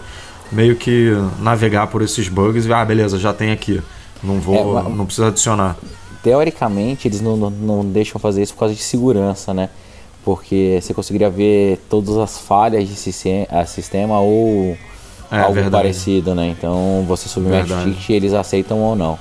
meio 0.51 0.75
que 0.75 1.11
navegar 1.39 1.87
por 1.87 2.01
esses 2.01 2.27
bugs 2.27 2.65
e, 2.65 2.73
ah, 2.73 2.83
beleza, 2.85 3.17
já 3.17 3.33
tem 3.33 3.51
aqui. 3.51 3.81
Não 4.21 4.39
vou, 4.39 4.77
É, 4.79 4.83
não 4.83 5.05
precisa 5.05 5.27
adicionar. 5.29 5.75
Teoricamente, 6.21 7.07
eles 7.07 7.19
não, 7.21 7.35
não, 7.35 7.49
não 7.49 7.85
deixam 7.85 8.19
fazer 8.19 8.43
isso 8.43 8.53
por 8.53 8.59
causa 8.61 8.75
de 8.75 8.81
segurança, 8.81 9.53
né? 9.53 9.69
Porque 10.23 10.79
você 10.81 10.93
conseguiria 10.93 11.29
ver 11.29 11.79
todas 11.89 12.17
as 12.17 12.37
falhas 12.39 12.87
de 12.87 12.95
sistema, 12.95 14.19
ou 14.19 14.77
É, 15.31 15.39
algo 15.39 15.53
verdade. 15.53 15.71
parecido, 15.71 16.33
né? 16.35 16.47
Então 16.57 17.03
você 17.07 17.27
submete 17.27 17.65
o 17.65 17.67
Verdade. 17.75 17.91
ticket 17.95 18.09
e 18.09 18.13
eles 18.13 18.33
aceitam 18.33 18.79
ou 18.79 18.95
não. 18.95 19.17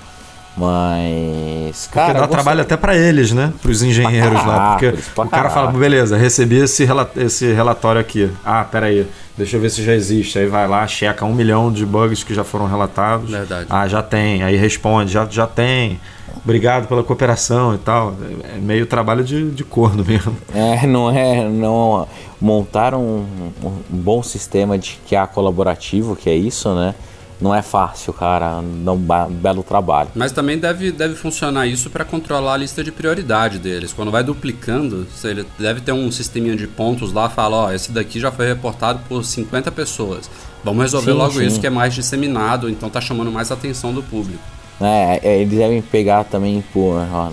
Mas, 0.56 1.86
Porque 1.86 1.94
cara, 1.94 2.12
dá 2.12 2.18
eu 2.18 2.22
gostei- 2.22 2.36
trabalho 2.36 2.60
até 2.62 2.76
pra 2.76 2.96
eles, 2.96 3.32
né? 3.32 3.52
Pros 3.62 3.82
engenheiros 3.82 4.40
Pra 4.42 4.46
lá. 4.50 4.70
Porque 4.78 4.94
o 5.16 5.28
cara 5.28 5.50
fala, 5.50 5.72
beleza, 5.72 6.16
recebi 6.16 6.56
esse, 6.56 6.84
rela- 6.84 7.10
esse 7.16 7.52
relatório 7.52 8.00
aqui. 8.00 8.30
Ah, 8.44 8.64
peraí, 8.64 9.06
deixa 9.36 9.56
eu 9.56 9.60
ver 9.60 9.70
se 9.70 9.82
já 9.82 9.94
existe. 9.94 10.38
Aí 10.38 10.46
vai 10.46 10.66
lá, 10.68 10.86
checa 10.86 11.24
um 11.24 11.34
milhão 11.34 11.72
de 11.72 11.84
bugs 11.86 12.22
que 12.24 12.34
já 12.34 12.44
foram 12.44 12.66
relatados. 12.66 13.30
Verdade. 13.30 13.66
Ah, 13.70 13.86
já 13.88 14.02
tem. 14.02 14.42
Aí 14.42 14.56
responde, 14.56 15.12
já, 15.12 15.26
já 15.30 15.46
tem. 15.46 16.00
Obrigado 16.44 16.88
pela 16.88 17.04
cooperação 17.04 17.74
e 17.74 17.78
tal. 17.78 18.14
É 18.54 18.58
meio 18.58 18.84
trabalho 18.86 19.22
de, 19.22 19.50
de 19.50 19.62
corno 19.64 20.02
mesmo. 20.06 20.36
É, 20.54 20.86
não 20.86 21.10
é. 21.10 21.48
Não, 21.48 22.06
montar 22.40 22.94
um, 22.94 23.24
um 23.62 23.72
bom 23.88 24.22
sistema 24.22 24.76
de 24.76 24.98
que 25.06 25.14
é 25.14 25.26
colaborativo, 25.26 26.16
que 26.16 26.28
é 26.28 26.34
isso, 26.34 26.74
né? 26.74 26.94
Não 27.42 27.52
é 27.52 27.60
fácil, 27.60 28.12
cara. 28.12 28.62
Dá 28.84 28.92
um 28.92 29.30
belo 29.30 29.64
trabalho. 29.64 30.10
Mas 30.14 30.30
também 30.30 30.56
deve, 30.56 30.92
deve 30.92 31.16
funcionar 31.16 31.66
isso 31.66 31.90
para 31.90 32.04
controlar 32.04 32.54
a 32.54 32.56
lista 32.56 32.84
de 32.84 32.92
prioridade 32.92 33.58
deles. 33.58 33.92
Quando 33.92 34.12
vai 34.12 34.22
duplicando, 34.22 35.06
ele 35.24 35.44
deve 35.58 35.80
ter 35.80 35.90
um 35.90 36.10
sisteminha 36.12 36.54
de 36.54 36.68
pontos 36.68 37.12
lá, 37.12 37.28
fala, 37.28 37.56
ó, 37.56 37.72
esse 37.72 37.90
daqui 37.90 38.20
já 38.20 38.30
foi 38.30 38.46
reportado 38.46 39.00
por 39.08 39.24
50 39.24 39.72
pessoas. 39.72 40.30
Vamos 40.62 40.82
resolver 40.82 41.10
Sim, 41.10 41.18
logo 41.18 41.32
sim. 41.32 41.46
isso 41.46 41.60
que 41.60 41.66
é 41.66 41.70
mais 41.70 41.92
disseminado, 41.92 42.70
então 42.70 42.88
tá 42.88 43.00
chamando 43.00 43.32
mais 43.32 43.50
atenção 43.50 43.92
do 43.92 44.02
público. 44.04 44.42
É, 44.80 45.20
é, 45.22 45.40
eles 45.40 45.58
devem 45.58 45.82
pegar 45.82 46.24
também 46.24 46.62
por. 46.72 46.96
ó, 47.12 47.30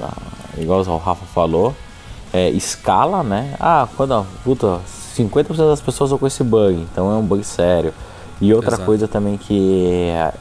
Igual 0.58 0.82
o 0.82 0.98
Rafa 0.98 1.26
falou. 1.28 1.76
é, 2.34 2.50
escala, 2.50 3.22
né? 3.22 3.54
Ah, 3.60 3.88
quando. 3.96 4.26
Puta, 4.44 4.80
50% 5.16 5.56
das 5.56 5.82
pessoas 5.82 6.10
estão 6.10 6.18
com 6.18 6.26
esse 6.28 6.44
bug, 6.44 6.86
então 6.92 7.12
é 7.12 7.16
um 7.16 7.24
bug 7.24 7.44
sério. 7.44 7.94
E 8.42 8.54
outra 8.54 8.72
Exato. 8.72 8.86
coisa 8.86 9.08
também 9.08 9.38
que 9.38 10.10
é, 10.10 10.34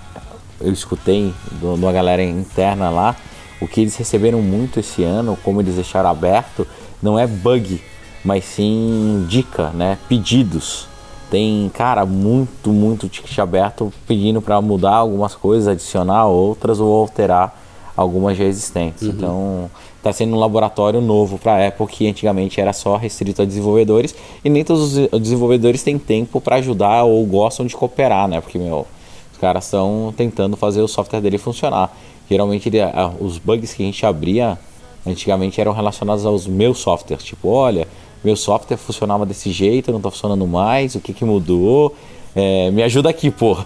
eu 0.60 0.72
escutei 0.72 1.34
de 1.52 1.64
uma 1.64 1.92
galera 1.92 2.22
interna 2.22 2.90
lá, 2.90 3.16
o 3.60 3.66
que 3.66 3.80
eles 3.80 3.96
receberam 3.96 4.40
muito 4.40 4.78
esse 4.78 5.02
ano, 5.02 5.36
como 5.42 5.60
eles 5.60 5.74
deixaram 5.74 6.10
aberto, 6.10 6.66
não 7.02 7.18
é 7.18 7.26
bug, 7.26 7.82
mas 8.24 8.44
sim 8.44 9.26
dica, 9.28 9.70
né? 9.70 9.98
Pedidos. 10.08 10.86
Tem, 11.30 11.70
cara, 11.74 12.06
muito, 12.06 12.70
muito 12.70 13.08
ticket 13.08 13.38
aberto 13.38 13.92
pedindo 14.06 14.40
para 14.40 14.60
mudar 14.62 14.94
algumas 14.94 15.34
coisas, 15.34 15.68
adicionar 15.68 16.26
outras 16.26 16.80
ou 16.80 16.94
alterar 16.94 17.60
algumas 17.96 18.38
já 18.38 18.44
existentes. 18.44 19.02
Uhum. 19.02 19.08
Então, 19.10 19.70
está 19.98 20.12
sendo 20.12 20.34
um 20.34 20.38
laboratório 20.38 21.00
novo 21.00 21.38
para 21.38 21.54
a 21.54 21.68
Apple 21.68 21.86
que 21.86 22.08
antigamente 22.08 22.60
era 22.60 22.72
só 22.72 22.96
restrito 22.96 23.42
a 23.42 23.44
desenvolvedores 23.44 24.14
e 24.44 24.48
nem 24.48 24.64
todos 24.64 24.96
os 24.96 25.20
desenvolvedores 25.20 25.82
têm 25.82 25.98
tempo 25.98 26.40
para 26.40 26.56
ajudar 26.56 27.04
ou 27.04 27.24
gostam 27.26 27.66
de 27.66 27.76
cooperar, 27.76 28.26
né? 28.28 28.40
Porque, 28.40 28.58
meu, 28.58 28.86
os 29.32 29.38
caras 29.38 29.64
estão 29.64 30.14
tentando 30.16 30.56
fazer 30.56 30.80
o 30.80 30.88
software 30.88 31.20
dele 31.20 31.36
funcionar. 31.36 31.94
Geralmente, 32.30 32.68
ele- 32.68 32.78
os 33.20 33.38
bugs 33.38 33.74
que 33.74 33.82
a 33.82 33.86
gente 33.86 34.04
abria 34.06 34.58
antigamente 35.06 35.60
eram 35.60 35.72
relacionados 35.72 36.24
aos 36.24 36.46
meus 36.46 36.78
softwares. 36.78 37.24
Tipo, 37.24 37.48
olha, 37.48 37.86
meu 38.22 38.36
software 38.36 38.76
funcionava 38.76 39.24
desse 39.26 39.50
jeito, 39.50 39.90
não 39.90 39.98
está 39.98 40.10
funcionando 40.10 40.46
mais, 40.46 40.94
o 40.94 41.00
que, 41.00 41.12
que 41.12 41.24
mudou? 41.24 41.94
É, 42.36 42.70
me 42.70 42.82
ajuda 42.82 43.08
aqui, 43.10 43.30
pô. 43.30 43.56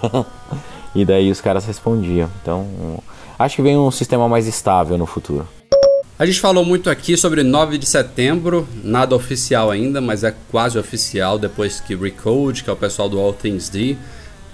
e 0.94 1.04
daí 1.04 1.30
os 1.30 1.40
caras 1.40 1.66
respondiam. 1.66 2.28
Então, 2.40 2.66
acho 3.38 3.56
que 3.56 3.62
vem 3.62 3.76
um 3.76 3.90
sistema 3.90 4.28
mais 4.28 4.46
estável 4.46 4.96
no 4.96 5.06
futuro. 5.06 5.46
A 6.22 6.24
gente 6.24 6.40
falou 6.40 6.64
muito 6.64 6.88
aqui 6.88 7.16
sobre 7.16 7.42
9 7.42 7.76
de 7.76 7.84
setembro, 7.84 8.68
nada 8.84 9.12
oficial 9.12 9.72
ainda, 9.72 10.00
mas 10.00 10.22
é 10.22 10.32
quase 10.52 10.78
oficial 10.78 11.36
depois 11.36 11.80
que 11.80 11.96
Recode, 11.96 12.62
que 12.62 12.70
é 12.70 12.72
o 12.72 12.76
pessoal 12.76 13.08
do 13.08 13.18
All 13.18 13.32
Things 13.32 13.68
D, 13.68 13.96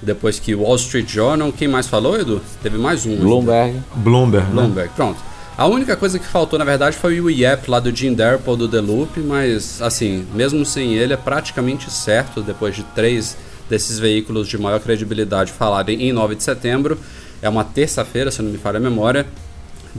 depois 0.00 0.38
que 0.38 0.54
Wall 0.54 0.76
Street 0.76 1.06
Journal, 1.06 1.52
quem 1.52 1.68
mais 1.68 1.86
falou, 1.86 2.18
Edu? 2.18 2.40
Teve 2.62 2.78
mais 2.78 3.04
um. 3.04 3.10
ainda. 3.10 3.22
Bloomberg. 3.22 3.82
Bloomberg, 3.96 4.46
né? 4.46 4.52
Bloomberg, 4.54 4.90
pronto. 4.96 5.20
A 5.58 5.66
única 5.66 5.94
coisa 5.94 6.18
que 6.18 6.24
faltou, 6.24 6.58
na 6.58 6.64
verdade, 6.64 6.96
foi 6.96 7.20
o 7.20 7.28
IEP 7.28 7.70
lá 7.70 7.80
do 7.80 7.94
Jim 7.94 8.14
Darple 8.14 8.56
do 8.56 8.66
The 8.66 8.80
Loop, 8.80 9.20
mas, 9.20 9.82
assim, 9.82 10.26
mesmo 10.32 10.64
sem 10.64 10.94
ele, 10.94 11.12
é 11.12 11.18
praticamente 11.18 11.90
certo, 11.90 12.40
depois 12.40 12.76
de 12.76 12.82
três 12.82 13.36
desses 13.68 13.98
veículos 13.98 14.48
de 14.48 14.56
maior 14.56 14.80
credibilidade 14.80 15.52
falarem 15.52 16.02
em 16.02 16.14
9 16.14 16.34
de 16.34 16.44
setembro. 16.44 16.98
É 17.42 17.48
uma 17.48 17.62
terça-feira, 17.62 18.30
se 18.30 18.40
não 18.40 18.50
me 18.50 18.56
falha 18.56 18.78
a 18.78 18.80
memória. 18.80 19.26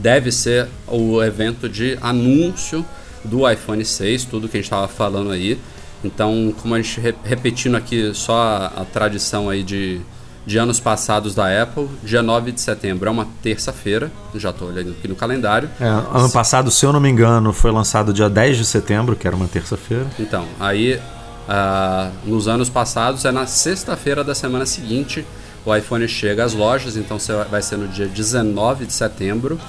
Deve 0.00 0.32
ser 0.32 0.68
o 0.86 1.22
evento 1.22 1.68
de 1.68 1.98
anúncio 2.00 2.84
do 3.24 3.48
iPhone 3.50 3.84
6, 3.84 4.24
tudo 4.24 4.48
que 4.48 4.56
a 4.56 4.60
gente 4.60 4.64
estava 4.66 4.88
falando 4.88 5.30
aí. 5.30 5.58
Então, 6.02 6.54
como 6.62 6.74
a 6.74 6.80
gente 6.80 6.98
re- 7.00 7.14
repetindo 7.22 7.76
aqui 7.76 8.12
só 8.14 8.34
a, 8.42 8.66
a 8.80 8.84
tradição 8.86 9.50
aí 9.50 9.62
de, 9.62 10.00
de 10.46 10.56
anos 10.56 10.80
passados 10.80 11.34
da 11.34 11.62
Apple, 11.62 11.86
dia 12.02 12.22
9 12.22 12.52
de 12.52 12.60
setembro 12.62 13.08
é 13.08 13.12
uma 13.12 13.28
terça-feira, 13.42 14.10
já 14.34 14.48
estou 14.48 14.68
olhando 14.68 14.92
aqui 14.92 15.06
no 15.06 15.14
calendário. 15.14 15.68
É, 15.78 15.84
ano 15.86 16.30
passado, 16.30 16.70
se 16.70 16.86
eu 16.86 16.92
não 16.94 17.00
me 17.00 17.10
engano, 17.10 17.52
foi 17.52 17.70
lançado 17.70 18.14
dia 18.14 18.30
10 18.30 18.56
de 18.56 18.64
setembro, 18.64 19.14
que 19.14 19.26
era 19.26 19.36
uma 19.36 19.46
terça-feira. 19.48 20.06
Então, 20.18 20.46
aí 20.58 20.98
ah, 21.46 22.10
nos 22.24 22.48
anos 22.48 22.70
passados 22.70 23.26
é 23.26 23.30
na 23.32 23.44
sexta-feira 23.46 24.24
da 24.24 24.34
semana 24.34 24.64
seguinte, 24.64 25.26
o 25.66 25.76
iPhone 25.76 26.08
chega 26.08 26.42
às 26.44 26.54
lojas, 26.54 26.96
então 26.96 27.18
vai 27.50 27.60
ser 27.60 27.76
no 27.76 27.86
dia 27.86 28.06
19 28.06 28.86
de 28.86 28.94
setembro. 28.94 29.60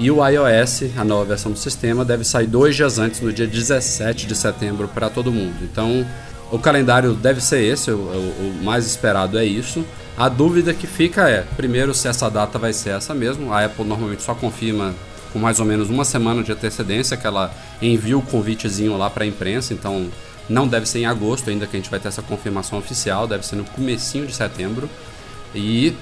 E 0.00 0.10
o 0.10 0.26
iOS, 0.26 0.84
a 0.96 1.04
nova 1.04 1.26
versão 1.26 1.52
do 1.52 1.58
sistema, 1.58 2.06
deve 2.06 2.24
sair 2.24 2.46
dois 2.46 2.74
dias 2.74 2.98
antes, 2.98 3.20
no 3.20 3.30
dia 3.30 3.46
17 3.46 4.26
de 4.26 4.34
setembro, 4.34 4.88
para 4.88 5.10
todo 5.10 5.30
mundo. 5.30 5.58
Então, 5.60 6.06
o 6.50 6.58
calendário 6.58 7.12
deve 7.12 7.42
ser 7.42 7.62
esse, 7.62 7.90
o, 7.90 7.96
o, 7.98 7.98
o, 7.98 8.64
mais 8.64 8.86
esperado 8.86 9.38
é 9.38 9.44
isso. 9.44 9.84
A 10.16 10.26
dúvida 10.30 10.72
que 10.72 10.86
fica 10.86 11.28
é, 11.28 11.42
primeiro, 11.54 11.92
se 11.92 12.08
essa 12.08 12.30
data 12.30 12.58
vai 12.58 12.72
ser 12.72 12.90
essa 12.96 13.12
mesmo. 13.12 13.52
A 13.52 13.66
Apple 13.66 13.84
normalmente 13.84 14.22
só 14.22 14.34
confirma 14.34 14.94
com 15.34 15.38
mais 15.38 15.60
ou 15.60 15.66
menos 15.66 15.90
uma 15.90 16.06
semana 16.06 16.42
de 16.42 16.50
antecedência 16.50 17.14
que 17.14 17.26
ela 17.26 17.54
envia 17.82 18.16
o 18.16 18.22
convitezinho 18.22 18.96
lá 18.96 19.10
para 19.10 19.24
a 19.24 19.26
imprensa, 19.26 19.74
então 19.74 20.08
não 20.48 20.66
deve 20.66 20.86
ser 20.86 21.00
em 21.00 21.06
agosto 21.06 21.50
ainda 21.50 21.66
que 21.66 21.76
a 21.76 21.78
gente 21.78 21.90
vai 21.90 22.00
ter 22.00 22.08
essa 22.08 22.22
confirmação 22.22 22.78
oficial, 22.78 23.28
deve 23.28 23.44
ser 23.46 23.56
no 23.56 23.64
comecinho 23.64 24.26
de 24.26 24.34
setembro. 24.34 24.88
E 25.54 25.94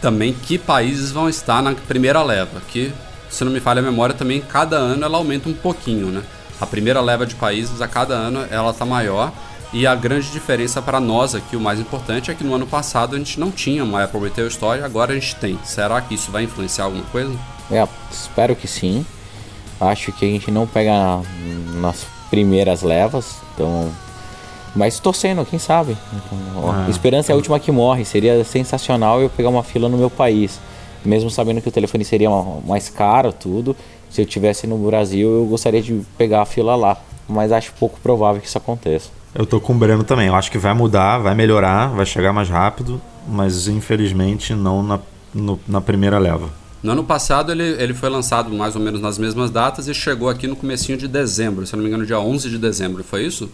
também 0.00 0.32
que 0.32 0.58
países 0.58 1.12
vão 1.12 1.28
estar 1.28 1.62
na 1.62 1.72
primeira 1.72 2.20
leva, 2.20 2.60
que 2.68 2.92
se 3.30 3.44
não 3.44 3.52
me 3.52 3.60
falha 3.60 3.80
a 3.80 3.82
memória, 3.82 4.14
também 4.14 4.40
cada 4.40 4.76
ano 4.76 5.04
ela 5.04 5.18
aumenta 5.18 5.48
um 5.48 5.54
pouquinho, 5.54 6.08
né? 6.08 6.22
A 6.60 6.66
primeira 6.66 7.00
leva 7.00 7.24
de 7.26 7.34
países 7.34 7.80
a 7.80 7.88
cada 7.88 8.14
ano 8.14 8.44
ela 8.50 8.70
está 8.70 8.84
maior 8.84 9.32
e 9.72 9.86
a 9.86 9.94
grande 9.94 10.30
diferença 10.30 10.80
para 10.80 10.98
nós 10.98 11.34
aqui, 11.34 11.54
o 11.54 11.60
mais 11.60 11.78
importante, 11.78 12.30
é 12.30 12.34
que 12.34 12.42
no 12.42 12.54
ano 12.54 12.66
passado 12.66 13.14
a 13.14 13.18
gente 13.18 13.38
não 13.38 13.50
tinha 13.50 13.84
uma 13.84 14.04
Apple 14.04 14.20
Retail 14.20 14.48
Store, 14.48 14.82
agora 14.82 15.12
a 15.12 15.14
gente 15.14 15.36
tem. 15.36 15.58
Será 15.62 16.00
que 16.00 16.14
isso 16.14 16.30
vai 16.30 16.44
influenciar 16.44 16.84
alguma 16.84 17.04
coisa? 17.04 17.36
É, 17.70 17.86
espero 18.10 18.56
que 18.56 18.66
sim. 18.66 19.04
Acho 19.78 20.10
que 20.10 20.24
a 20.24 20.28
gente 20.28 20.50
não 20.50 20.66
pega 20.66 20.92
nas 21.80 22.06
primeiras 22.30 22.82
levas, 22.82 23.36
então. 23.54 23.90
Mas 24.74 24.98
torcendo, 24.98 25.44
quem 25.44 25.58
sabe? 25.58 25.96
Então, 26.12 26.70
ah, 26.70 26.86
esperança 26.88 27.30
é 27.30 27.34
a 27.34 27.36
última 27.36 27.60
que 27.60 27.70
morre. 27.70 28.04
Seria 28.04 28.42
sensacional 28.44 29.20
eu 29.20 29.28
pegar 29.28 29.48
uma 29.48 29.62
fila 29.62 29.88
no 29.88 29.98
meu 29.98 30.10
país 30.10 30.58
mesmo 31.04 31.30
sabendo 31.30 31.60
que 31.60 31.68
o 31.68 31.72
telefone 31.72 32.04
seria 32.04 32.28
mais 32.66 32.88
caro, 32.88 33.32
tudo, 33.32 33.76
se 34.10 34.22
eu 34.22 34.26
tivesse 34.26 34.66
no 34.66 34.76
Brasil, 34.78 35.28
eu 35.28 35.46
gostaria 35.46 35.82
de 35.82 36.02
pegar 36.16 36.42
a 36.42 36.46
fila 36.46 36.74
lá. 36.74 36.96
Mas 37.28 37.52
acho 37.52 37.74
pouco 37.78 38.00
provável 38.00 38.40
que 38.40 38.48
isso 38.48 38.56
aconteça. 38.56 39.10
Eu 39.34 39.44
tô 39.44 39.60
com 39.60 39.74
o 39.74 39.76
Breno 39.76 40.02
também. 40.02 40.28
Eu 40.28 40.34
acho 40.34 40.50
que 40.50 40.56
vai 40.56 40.72
mudar, 40.72 41.18
vai 41.18 41.34
melhorar, 41.34 41.88
vai 41.88 42.06
chegar 42.06 42.32
mais 42.32 42.48
rápido, 42.48 43.00
mas 43.26 43.68
infelizmente 43.68 44.54
não 44.54 44.82
na, 44.82 44.98
no, 45.34 45.60
na 45.68 45.80
primeira 45.80 46.18
leva. 46.18 46.48
No 46.82 46.92
ano 46.92 47.04
passado 47.04 47.52
ele, 47.52 47.64
ele 47.82 47.92
foi 47.92 48.08
lançado 48.08 48.50
mais 48.50 48.74
ou 48.76 48.80
menos 48.80 49.00
nas 49.00 49.18
mesmas 49.18 49.50
datas 49.50 49.88
e 49.88 49.94
chegou 49.94 50.28
aqui 50.28 50.46
no 50.46 50.56
comecinho 50.56 50.96
de 50.96 51.08
dezembro, 51.08 51.66
se 51.66 51.74
não 51.74 51.82
me 51.82 51.88
engano, 51.88 52.06
dia 52.06 52.20
11 52.20 52.48
de 52.48 52.56
dezembro, 52.56 53.02
foi 53.02 53.26
isso? 53.26 53.50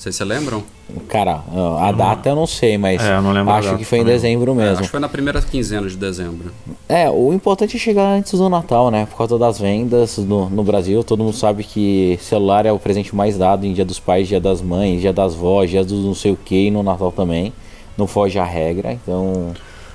Vocês 0.00 0.16
se 0.16 0.24
lembram? 0.24 0.62
Cara, 1.08 1.42
a 1.78 1.92
data 1.92 2.30
eu 2.30 2.34
não 2.34 2.46
sei, 2.46 2.78
mas 2.78 3.04
é, 3.04 3.20
não 3.20 3.50
acho 3.50 3.76
que 3.76 3.84
foi 3.84 3.98
em 3.98 4.04
dezembro 4.04 4.54
mesmo. 4.54 4.70
É, 4.70 4.72
acho 4.72 4.82
que 4.84 4.88
foi 4.88 4.98
na 4.98 5.10
primeira 5.10 5.42
quinzena 5.42 5.86
de 5.86 5.94
dezembro. 5.94 6.50
É, 6.88 7.10
o 7.10 7.34
importante 7.34 7.76
é 7.76 7.78
chegar 7.78 8.06
antes 8.14 8.32
do 8.32 8.48
Natal, 8.48 8.90
né? 8.90 9.04
Por 9.04 9.18
causa 9.18 9.36
das 9.36 9.60
vendas 9.60 10.16
no, 10.16 10.48
no 10.48 10.64
Brasil, 10.64 11.04
todo 11.04 11.22
mundo 11.22 11.36
sabe 11.36 11.64
que 11.64 12.18
celular 12.22 12.64
é 12.64 12.72
o 12.72 12.78
presente 12.78 13.14
mais 13.14 13.36
dado 13.36 13.66
em 13.66 13.74
Dia 13.74 13.84
dos 13.84 14.00
Pais, 14.00 14.26
Dia 14.26 14.40
das 14.40 14.62
Mães, 14.62 15.02
Dia 15.02 15.12
das 15.12 15.34
Vós, 15.34 15.68
Dia 15.68 15.84
dos 15.84 16.02
não 16.02 16.14
sei 16.14 16.32
o 16.32 16.36
que 16.36 16.68
e 16.68 16.70
no 16.70 16.82
Natal 16.82 17.12
também. 17.12 17.52
Não 17.98 18.06
foge 18.06 18.38
a 18.38 18.44
regra, 18.44 18.94
então 18.94 19.52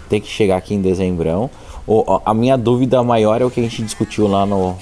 tem 0.07 0.21
que 0.21 0.27
chegar 0.27 0.57
aqui 0.57 0.75
em 0.75 0.81
dezembrão. 0.81 1.49
O, 1.87 2.21
a 2.23 2.31
minha 2.31 2.55
dúvida 2.55 3.01
maior 3.01 3.41
é 3.41 3.45
o 3.45 3.49
que 3.49 3.59
a 3.59 3.63
gente 3.63 3.81
discutiu 3.81 4.27
lá 4.27 4.45
no, 4.45 4.75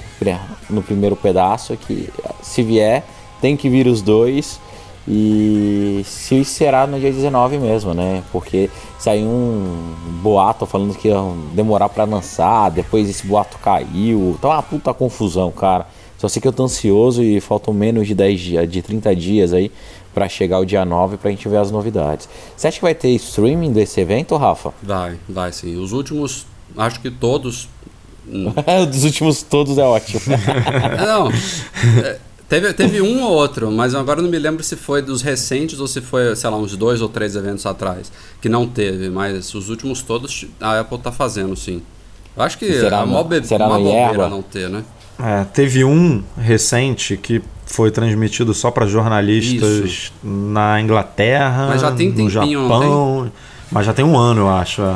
no 0.70 0.84
primeiro 0.84 1.16
pedaço, 1.16 1.72
é 1.72 1.78
que 1.78 2.10
se 2.42 2.62
vier, 2.62 3.06
tem 3.40 3.56
que 3.56 3.70
vir 3.70 3.88
os 3.88 4.02
dois 4.02 4.60
e 5.08 6.02
se 6.06 6.46
será 6.46 6.88
no 6.88 7.00
dia 7.00 7.12
19 7.12 7.58
mesmo, 7.58 7.94
né? 7.94 8.24
Porque 8.32 8.70
saiu 8.98 9.28
um 9.28 9.96
boato 10.22 10.66
falando 10.66 10.96
que 10.96 11.10
ia 11.10 11.18
demorar 11.54 11.90
para 11.90 12.06
lançar, 12.06 12.70
depois 12.72 13.10
esse 13.10 13.28
boato 13.28 13.58
caiu. 13.58 14.38
Tá 14.42 14.50
uma 14.50 14.64
puta 14.64 14.94
confusão, 14.94 15.52
cara. 15.52 15.86
Só 16.18 16.30
sei 16.30 16.42
que 16.42 16.48
eu 16.48 16.54
tô 16.54 16.64
ansioso 16.64 17.22
e 17.22 17.42
faltam 17.42 17.74
menos 17.74 18.08
de 18.08 18.16
10 18.16 18.40
dias, 18.40 18.72
de 18.72 18.82
30 18.82 19.14
dias 19.14 19.52
aí 19.52 19.70
para 20.14 20.30
chegar 20.30 20.60
o 20.60 20.66
dia 20.66 20.86
9 20.86 21.18
pra 21.18 21.30
gente 21.30 21.50
ver 21.50 21.58
as 21.58 21.70
novidades. 21.70 22.30
Você 22.56 22.68
acha 22.68 22.78
que 22.78 22.84
vai 22.84 22.96
ter 22.96 23.10
streaming 23.10 23.74
desse 23.74 24.00
evento, 24.00 24.38
Rafa? 24.38 24.74
Vai, 24.82 25.18
vai 25.28 25.52
sim. 25.52 25.76
Os 25.76 25.92
últimos, 25.92 26.46
acho 26.78 27.02
que 27.02 27.12
todos. 27.12 27.68
Dos 28.90 29.04
últimos 29.04 29.44
todos 29.44 29.78
é 29.78 29.84
ótimo. 29.84 30.22
não. 31.06 31.30
É, 32.06 32.20
Teve, 32.54 32.72
teve 32.72 33.02
um 33.02 33.24
ou 33.24 33.32
outro, 33.32 33.72
mas 33.72 33.96
agora 33.96 34.22
não 34.22 34.30
me 34.30 34.38
lembro 34.38 34.64
se 34.64 34.76
foi 34.76 35.02
dos 35.02 35.24
recentes 35.24 35.80
ou 35.80 35.88
se 35.88 36.02
foi, 36.02 36.36
sei 36.36 36.48
lá, 36.48 36.56
uns 36.56 36.78
dois 36.78 37.02
ou 37.02 37.10
três 37.10 37.36
eventos 37.36 37.66
atrás. 37.66 38.12
Que 38.40 38.48
não 38.48 38.68
teve, 38.68 39.10
mas 39.10 39.56
os 39.56 39.70
últimos 39.70 40.04
todos 40.04 40.46
a 40.62 40.82
Apple 40.82 41.00
tá 41.00 41.12
fazendo, 41.12 41.56
sim. 41.56 41.82
Eu 42.38 42.44
acho 42.44 42.60
que 42.60 42.72
será 42.72 43.00
a 43.00 43.06
mó, 43.08 43.24
be 43.24 43.44
será 43.44 43.66
uma 43.66 43.80
bobeira 43.80 44.30
não 44.30 44.44
ter, 44.44 44.70
né? 44.70 44.84
É, 45.20 45.44
teve 45.46 45.84
um 45.84 46.24
recente 46.38 47.18
que 47.18 47.42
foi 47.66 47.90
transmitido 47.90 48.54
só 48.54 48.70
para 48.70 48.86
jornalistas 48.86 49.80
Isso. 49.80 50.14
na 50.24 50.80
Inglaterra, 50.80 51.70
mas 51.70 51.82
já 51.82 51.92
tem 51.92 52.12
no 52.12 52.30
Japão, 52.30 53.32
mas 53.72 53.84
já 53.84 53.94
tem 53.94 54.06
um 54.06 54.16
ano, 54.16 54.42
eu 54.42 54.50
acho. 54.50 54.84
É. 54.84 54.96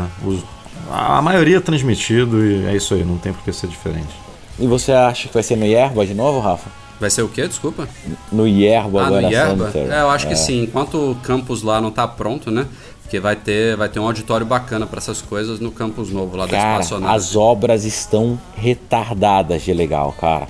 a 0.91 1.21
maioria 1.23 1.57
é 1.57 1.59
transmitido 1.59 2.45
e 2.45 2.65
é 2.67 2.75
isso 2.75 2.93
aí, 2.93 3.03
não 3.03 3.17
tem 3.17 3.33
por 3.33 3.43
que 3.43 3.51
ser 3.51 3.65
diferente. 3.65 4.13
E 4.59 4.67
você 4.67 4.91
acha 4.91 5.27
que 5.27 5.33
vai 5.33 5.41
ser 5.41 5.55
no 5.55 5.65
Yerba 5.65 6.05
de 6.05 6.13
novo, 6.13 6.39
Rafa? 6.39 6.69
Vai 6.99 7.09
ser 7.09 7.21
o 7.21 7.29
quê? 7.29 7.47
Desculpa? 7.47 7.87
No 8.31 8.47
Yerba 8.47 9.03
ah, 9.03 9.07
agora 9.07 9.21
no 9.21 9.31
Yerba? 9.31 9.71
É, 9.75 10.01
eu 10.01 10.09
acho 10.09 10.25
é. 10.25 10.29
que 10.29 10.35
sim. 10.35 10.63
Enquanto 10.63 11.11
o 11.11 11.15
campus 11.15 11.61
lá 11.61 11.79
não 11.79 11.89
está 11.89 12.07
pronto, 12.07 12.49
né? 12.49 12.65
Porque 13.03 13.19
vai 13.19 13.35
ter, 13.35 13.77
vai 13.77 13.87
ter 13.87 13.99
um 13.99 14.05
auditório 14.05 14.45
bacana 14.45 14.85
para 14.85 14.97
essas 14.97 15.21
coisas 15.21 15.59
no 15.59 15.71
campus 15.71 16.09
novo 16.09 16.35
lá 16.35 16.47
cara, 16.47 16.61
da 16.61 16.71
Espaçonave. 16.81 17.15
As 17.15 17.35
obras 17.35 17.85
estão 17.85 18.39
retardadas 18.55 19.61
de 19.63 19.73
legal, 19.73 20.13
cara. 20.19 20.47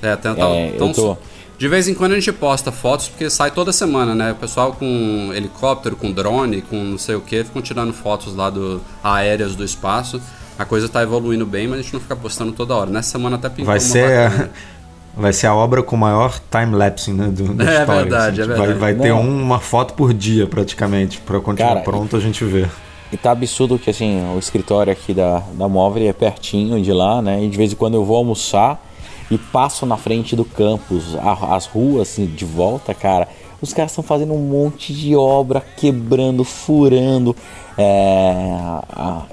É, 0.00 0.16
tem, 0.16 0.30
é, 0.30 0.72
então, 0.74 0.92
tô... 0.92 1.16
De 1.58 1.66
vez 1.66 1.88
em 1.88 1.94
quando 1.94 2.12
a 2.12 2.14
gente 2.14 2.32
posta 2.32 2.70
fotos, 2.70 3.08
porque 3.08 3.28
sai 3.28 3.50
toda 3.50 3.72
semana, 3.72 4.14
né? 4.14 4.30
O 4.30 4.36
pessoal 4.36 4.72
com 4.72 5.32
helicóptero, 5.34 5.96
com 5.96 6.12
drone, 6.12 6.62
com 6.62 6.76
não 6.76 6.98
sei 6.98 7.16
o 7.16 7.20
que, 7.20 7.42
ficam 7.42 7.60
tirando 7.60 7.92
fotos 7.92 8.34
lá 8.34 8.48
do 8.48 8.80
aéreas 9.02 9.56
do 9.56 9.64
espaço. 9.64 10.22
A 10.56 10.64
coisa 10.64 10.86
está 10.86 11.02
evoluindo 11.02 11.44
bem, 11.44 11.66
mas 11.66 11.80
a 11.80 11.82
gente 11.82 11.92
não 11.92 12.00
fica 12.00 12.14
postando 12.14 12.52
toda 12.52 12.74
hora. 12.74 12.90
Nessa 12.90 13.10
semana 13.10 13.36
até 13.36 13.48
pintou 13.48 13.66
Vai 13.66 13.80
ser 13.80 14.50
Vai 15.16 15.32
ser 15.32 15.48
a 15.48 15.54
obra 15.54 15.82
com 15.82 15.96
maior 15.96 16.40
time-lapse 16.50 17.12
né, 17.12 17.26
do, 17.28 17.54
da 17.54 17.64
é 17.70 17.80
história. 17.80 18.02
Verdade, 18.02 18.40
assim. 18.40 18.50
é 18.50 18.54
verdade, 18.54 18.78
Vai, 18.78 18.94
vai 18.94 19.02
ter 19.02 19.12
uma 19.12 19.58
foto 19.58 19.94
por 19.94 20.14
dia, 20.14 20.46
praticamente. 20.46 21.20
Para 21.20 21.40
quando 21.40 21.58
Cara, 21.58 21.80
pronto, 21.80 22.16
a 22.16 22.20
gente 22.20 22.44
vê. 22.44 22.66
E 23.10 23.16
tá 23.16 23.30
absurdo 23.30 23.78
que 23.78 23.88
assim, 23.88 24.22
o 24.34 24.38
escritório 24.38 24.92
aqui 24.92 25.14
da, 25.14 25.42
da 25.54 25.66
Móvel 25.66 26.08
é 26.08 26.12
pertinho 26.12 26.80
de 26.82 26.92
lá, 26.92 27.22
né? 27.22 27.42
E 27.42 27.48
de 27.48 27.56
vez 27.56 27.72
em 27.72 27.76
quando 27.76 27.94
eu 27.94 28.04
vou 28.04 28.16
almoçar 28.16 28.84
e 29.30 29.38
passo 29.38 29.86
na 29.86 29.96
frente 29.96 30.36
do 30.36 30.44
campus, 30.44 31.16
a, 31.16 31.56
as 31.56 31.66
ruas 31.66 32.10
assim, 32.10 32.26
de 32.26 32.44
volta, 32.44 32.94
cara. 32.94 33.26
Os 33.60 33.72
caras 33.72 33.90
estão 33.90 34.04
fazendo 34.04 34.32
um 34.32 34.38
monte 34.38 34.92
de 34.92 35.16
obra, 35.16 35.60
quebrando, 35.76 36.44
furando. 36.44 37.34
É, 37.76 38.42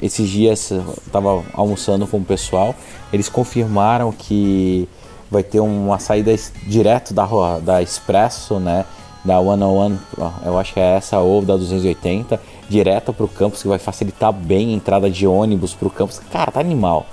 esses 0.02 0.30
dias 0.30 0.72
eu 0.72 0.96
tava 1.12 1.44
almoçando 1.54 2.08
com 2.08 2.18
o 2.18 2.24
pessoal, 2.24 2.76
eles 3.12 3.28
confirmaram 3.28 4.12
que 4.12 4.88
vai 5.36 5.44
ter 5.44 5.60
uma 5.60 6.00
saída 6.00 6.34
direto 6.64 7.14
da, 7.14 7.28
da 7.60 7.82
Expresso, 7.82 8.60
né? 8.60 8.86
Da 9.24 9.42
101, 9.42 9.98
eu 10.46 10.58
acho 10.60 10.74
que 10.74 10.80
é 10.80 10.98
essa, 10.98 11.18
ou 11.20 11.42
da 11.42 11.58
280, 11.58 12.40
direto 12.70 13.12
para 13.12 13.26
o 13.26 13.28
campus, 13.28 13.64
que 13.64 13.68
vai 13.68 13.80
facilitar 13.80 14.32
bem 14.32 14.70
a 14.70 14.74
entrada 14.74 15.10
de 15.10 15.26
ônibus 15.26 15.74
para 15.74 15.88
o 15.88 15.92
campus. 15.92 16.22
Cara, 16.32 16.52
tá 16.52 16.60
animal. 16.60 17.08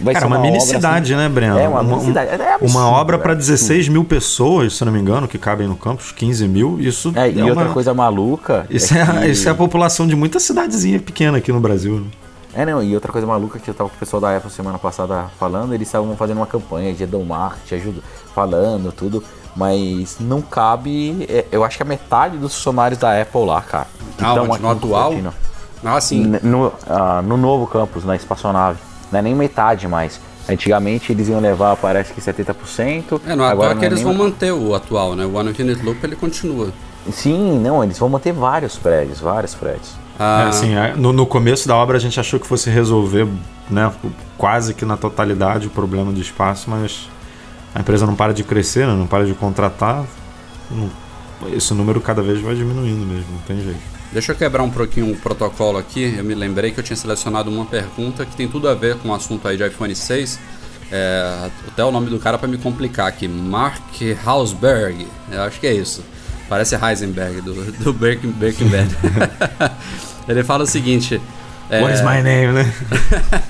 Vai, 0.00 0.14
Cara, 0.14 0.26
uma, 0.26 0.36
uma 0.36 0.42
mini 0.42 0.60
cidade, 0.60 1.14
assim, 1.14 1.22
né, 1.22 1.28
Breno? 1.28 1.56
É, 1.58 1.68
uma, 1.68 1.82
uma 1.82 2.00
cidade. 2.00 2.30
É 2.30 2.54
absurdo, 2.54 2.70
uma 2.72 2.90
obra 2.90 3.16
para 3.16 3.34
16 3.34 3.88
mil 3.88 4.02
pessoas, 4.02 4.74
se 4.76 4.84
não 4.84 4.90
me 4.90 4.98
engano, 4.98 5.28
que 5.28 5.38
cabem 5.38 5.68
no 5.68 5.76
campus, 5.76 6.10
15 6.10 6.48
mil. 6.48 6.80
Isso 6.80 7.12
é, 7.14 7.30
e 7.30 7.38
é 7.38 7.44
outra 7.44 7.66
coisa 7.66 7.94
maluca. 7.94 8.66
Isso 8.68 8.94
é, 8.94 9.02
é 9.02 9.06
que... 9.06 9.26
isso 9.28 9.48
é 9.48 9.52
a 9.52 9.54
população 9.54 10.06
de 10.06 10.16
muita 10.16 10.40
cidadezinha 10.40 10.98
pequena 10.98 11.38
aqui 11.38 11.52
no 11.52 11.60
Brasil. 11.60 12.00
Né? 12.00 12.06
É, 12.58 12.66
não, 12.66 12.82
e 12.82 12.92
outra 12.92 13.12
coisa 13.12 13.24
maluca 13.24 13.56
que 13.60 13.70
eu 13.70 13.74
tava 13.74 13.88
com 13.88 13.94
o 13.94 13.98
pessoal 14.00 14.20
da 14.20 14.36
Apple 14.36 14.50
semana 14.50 14.80
passada 14.80 15.26
falando, 15.38 15.72
eles 15.72 15.86
estavam 15.86 16.16
fazendo 16.16 16.38
uma 16.38 16.46
campanha 16.46 16.92
de 16.92 17.04
Edom 17.04 17.22
Marketing, 17.22 17.76
ajuda, 17.76 18.00
falando 18.34 18.90
tudo, 18.90 19.22
mas 19.54 20.16
não 20.18 20.42
cabe, 20.42 21.24
é, 21.28 21.44
eu 21.52 21.62
acho 21.62 21.76
que 21.76 21.84
a 21.84 21.86
metade 21.86 22.36
dos 22.36 22.52
funcionários 22.56 22.98
da 22.98 23.22
Apple 23.22 23.46
lá, 23.46 23.62
cara. 23.62 23.86
Ah, 24.20 24.34
onde, 24.34 24.60
no 24.60 24.70
atual? 24.70 25.12
Ah, 25.84 26.00
sim. 26.00 26.36
No, 26.42 26.66
uh, 26.66 27.22
no 27.22 27.36
novo 27.36 27.64
campus, 27.64 28.04
na 28.04 28.16
espaçonave. 28.16 28.80
Não 29.12 29.20
é 29.20 29.22
nem 29.22 29.36
metade 29.36 29.86
mais. 29.86 30.20
Antigamente 30.48 31.12
eles 31.12 31.28
iam 31.28 31.38
levar, 31.38 31.76
parece 31.76 32.12
que 32.12 32.20
70%. 32.20 33.20
É, 33.24 33.36
no 33.36 33.44
agora 33.44 33.76
que 33.76 33.84
é 33.84 33.86
eles 33.86 34.02
nem... 34.02 34.04
vão 34.04 34.14
manter 34.14 34.52
o 34.52 34.74
atual, 34.74 35.14
né? 35.14 35.24
O 35.24 35.36
One 35.36 35.50
Unit 35.50 35.80
Loop 35.80 36.02
ele 36.02 36.16
continua. 36.16 36.72
Sim, 37.12 37.60
não, 37.60 37.84
eles 37.84 37.96
vão 38.00 38.08
manter 38.08 38.32
vários 38.32 38.76
prédios, 38.76 39.20
vários 39.20 39.54
prédios. 39.54 40.07
Ah. 40.18 40.44
É, 40.44 40.48
assim, 40.48 40.74
é, 40.74 40.94
no, 40.96 41.12
no, 41.12 41.26
começo 41.26 41.68
da 41.68 41.76
obra 41.76 41.96
a 41.96 42.00
gente 42.00 42.18
achou 42.18 42.40
que 42.40 42.46
fosse 42.46 42.68
resolver 42.68 43.28
né, 43.70 43.92
quase 44.36 44.74
que 44.74 44.84
na 44.84 44.96
totalidade 44.96 45.68
o 45.68 45.70
problema 45.70 46.12
do 46.12 46.20
espaço, 46.20 46.68
mas 46.68 47.08
a 47.74 47.80
empresa 47.80 48.04
não 48.04 48.16
para 48.16 48.34
de 48.34 48.42
crescer, 48.42 48.86
né, 48.86 48.94
não 48.94 49.06
para 49.06 49.24
de 49.24 49.34
contratar. 49.34 50.04
Não, 50.70 50.90
esse 51.52 51.72
número 51.72 52.00
cada 52.00 52.20
vez 52.20 52.40
vai 52.40 52.54
diminuindo 52.54 53.06
mesmo, 53.06 53.32
não 53.32 53.40
tem 53.46 53.62
jeito. 53.62 53.98
Deixa 54.12 54.32
eu 54.32 54.36
quebrar 54.36 54.62
um 54.62 54.70
pouquinho 54.70 55.12
o 55.12 55.16
protocolo 55.16 55.78
aqui. 55.78 56.14
Eu 56.16 56.24
me 56.24 56.34
lembrei 56.34 56.72
que 56.72 56.80
eu 56.80 56.84
tinha 56.84 56.96
selecionado 56.96 57.50
uma 57.50 57.66
pergunta 57.66 58.24
que 58.24 58.34
tem 58.34 58.48
tudo 58.48 58.66
a 58.68 58.74
ver 58.74 58.96
com 58.96 59.10
o 59.10 59.14
assunto 59.14 59.46
aí 59.46 59.56
de 59.56 59.66
iPhone 59.66 59.94
6. 59.94 60.40
É, 60.90 61.50
até 61.68 61.84
o 61.84 61.90
nome 61.92 62.08
do 62.08 62.18
cara 62.18 62.38
para 62.38 62.48
me 62.48 62.56
complicar 62.56 63.06
aqui. 63.06 63.28
Mark 63.28 64.00
Hausberg. 64.24 65.06
Eu 65.30 65.42
acho 65.42 65.60
que 65.60 65.66
é 65.66 65.74
isso. 65.74 66.02
Parece 66.48 66.74
Heisenberg 66.74 67.42
do, 67.42 67.52
do 67.72 67.92
Breaking 67.92 68.32
Bad. 68.32 68.96
Ele 70.28 70.44
fala 70.44 70.64
o 70.64 70.66
seguinte. 70.66 71.20
É, 71.70 71.80
What 71.80 71.94
is 71.94 72.00
my 72.02 72.22
name, 72.22 72.52
né? 72.52 72.74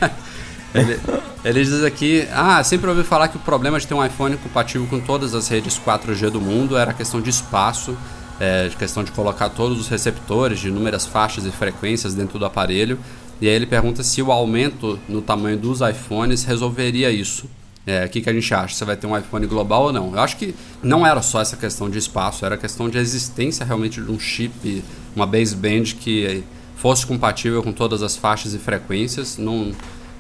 ele, 0.75 1.01
ele 1.45 1.65
diz 1.65 1.83
aqui: 1.83 2.27
Ah, 2.33 2.63
sempre 2.63 2.89
ouvi 2.89 3.03
falar 3.03 3.29
que 3.29 3.37
o 3.37 3.41
problema 3.41 3.79
de 3.79 3.87
ter 3.87 3.95
um 3.95 4.05
iPhone 4.05 4.37
compatível 4.37 4.87
com 4.87 5.01
todas 5.01 5.35
as 5.35 5.49
redes 5.49 5.79
4G 5.79 6.31
do 6.31 6.41
mundo 6.41 6.77
era 6.77 6.93
a 6.93 6.95
questão 6.95 7.21
de 7.21 7.31
espaço, 7.31 7.97
é, 8.39 8.69
de 8.69 8.77
questão 8.77 9.03
de 9.03 9.11
colocar 9.11 9.49
todos 9.49 9.81
os 9.81 9.89
receptores 9.89 10.61
de 10.61 10.69
inúmeras 10.69 11.05
faixas 11.05 11.45
e 11.45 11.51
frequências 11.51 12.15
dentro 12.15 12.39
do 12.39 12.45
aparelho. 12.45 12.99
E 13.41 13.49
aí 13.49 13.55
ele 13.55 13.67
pergunta 13.67 14.03
se 14.03 14.21
o 14.21 14.33
aumento 14.33 14.99
no 15.09 15.23
tamanho 15.23 15.57
dos 15.57 15.81
iPhones 15.81 16.45
resolveria 16.45 17.11
isso. 17.11 17.49
É, 17.87 18.05
o 18.05 18.09
que, 18.09 18.21
que 18.21 18.29
a 18.29 18.33
gente 18.33 18.53
acha? 18.53 18.75
Você 18.75 18.85
vai 18.85 18.97
ter 18.97 19.07
um 19.07 19.17
iPhone 19.17 19.47
global 19.47 19.85
ou 19.85 19.93
não? 19.93 20.13
Eu 20.13 20.21
acho 20.21 20.37
que 20.37 20.55
não 20.83 21.07
era 21.07 21.23
só 21.23 21.41
essa 21.41 21.57
questão 21.57 21.89
de 21.89 21.97
espaço, 21.99 22.45
era 22.45 22.57
questão 22.57 22.89
de 22.89 22.99
existência 22.99 23.65
realmente 23.65 24.03
de 24.03 24.11
um 24.11 24.19
chip, 24.19 24.85
uma 25.17 25.27
baseband 25.27 25.85
que 25.99 26.45
fosse 26.81 27.05
compatível 27.05 27.63
com 27.63 27.73
todas 27.73 28.03
as 28.03 28.17
faixas 28.17 28.55
e 28.55 28.59
frequências. 28.59 29.37
Não, 29.37 29.73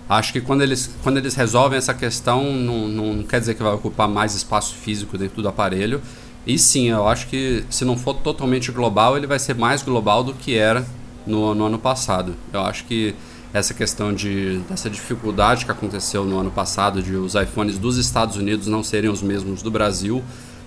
acho 0.09 0.33
que 0.33 0.41
quando 0.41 0.63
eles, 0.63 0.91
quando 1.03 1.17
eles 1.17 1.35
resolvem 1.35 1.79
essa 1.79 1.95
questão, 1.95 2.53
não, 2.53 2.89
não 2.89 3.23
quer 3.23 3.41
dizer 3.41 3.55
que 3.55 3.63
vai 3.63 3.73
ocupar 3.73 4.09
mais 4.09 4.35
espaço 4.35 4.75
físico 4.75 5.17
dentro 5.17 5.41
do 5.41 5.49
aparelho. 5.49 6.03
E 6.47 6.59
sim, 6.59 6.89
eu 6.89 7.07
acho 7.07 7.29
que 7.29 7.65
se 7.71 7.85
não 7.85 7.97
for 7.97 8.15
totalmente 8.15 8.73
global, 8.73 9.17
ele 9.17 9.27
vai 9.27 9.39
ser 9.39 9.55
mais 9.55 9.83
global 9.83 10.25
do 10.25 10.35
que 10.35 10.57
era 10.57 10.85
no, 11.27 11.55
no 11.55 11.67
ano 11.67 11.79
passado. 11.79 12.35
Eu 12.53 12.61
acho 12.63 12.85
que 12.85 13.15
essa 13.53 13.73
questão 13.73 14.13
de 14.13 14.59
dessa 14.69 14.91
dificuldade 14.91 15.65
que 15.65 15.71
aconteceu 15.71 16.25
no 16.25 16.39
ano 16.39 16.51
passado 16.51 17.03
de 17.03 17.15
os 17.15 17.35
iPhones 17.35 17.79
dos 17.79 17.97
Estados 17.97 18.37
Unidos 18.37 18.67
não 18.67 18.83
serem 18.83 19.11
os 19.11 19.23
mesmos 19.23 19.63
do 19.63 19.71
Brasil 19.71 20.23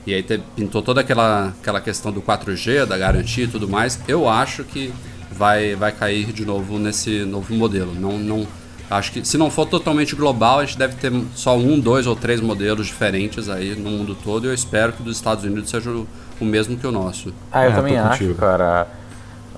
e 0.05 0.13
aí 0.15 0.23
te, 0.23 0.41
pintou 0.55 0.81
toda 0.81 1.01
aquela 1.01 1.53
aquela 1.61 1.79
questão 1.79 2.11
do 2.11 2.21
4G, 2.21 2.85
da 2.85 2.97
garantia 2.97 3.43
e 3.43 3.47
tudo 3.47 3.67
mais. 3.67 3.99
Eu 4.07 4.27
acho 4.27 4.63
que 4.63 4.91
vai 5.31 5.75
vai 5.75 5.91
cair 5.91 6.31
de 6.31 6.45
novo 6.45 6.77
nesse 6.77 7.25
novo 7.25 7.53
modelo. 7.53 7.93
Não 7.93 8.17
não 8.17 8.47
acho 8.89 9.11
que 9.11 9.25
se 9.25 9.37
não 9.37 9.49
for 9.49 9.65
totalmente 9.65 10.15
global, 10.15 10.59
a 10.59 10.65
gente 10.65 10.77
deve 10.77 10.95
ter 10.95 11.11
só 11.33 11.57
um, 11.57 11.79
dois 11.79 12.05
ou 12.05 12.15
três 12.15 12.41
modelos 12.41 12.87
diferentes 12.87 13.49
aí 13.49 13.75
no 13.75 13.89
mundo 13.89 14.15
todo. 14.15 14.45
E 14.45 14.49
eu 14.49 14.53
espero 14.53 14.93
que 14.93 15.01
dos 15.01 15.15
Estados 15.15 15.43
Unidos 15.43 15.69
seja 15.69 15.89
o, 15.89 16.07
o 16.39 16.45
mesmo 16.45 16.77
que 16.77 16.85
o 16.85 16.91
nosso. 16.91 17.33
Ah, 17.51 17.65
eu 17.65 17.71
é, 17.71 17.75
também 17.75 17.97
acho, 17.97 18.19
contigo. 18.19 18.35
cara 18.35 18.87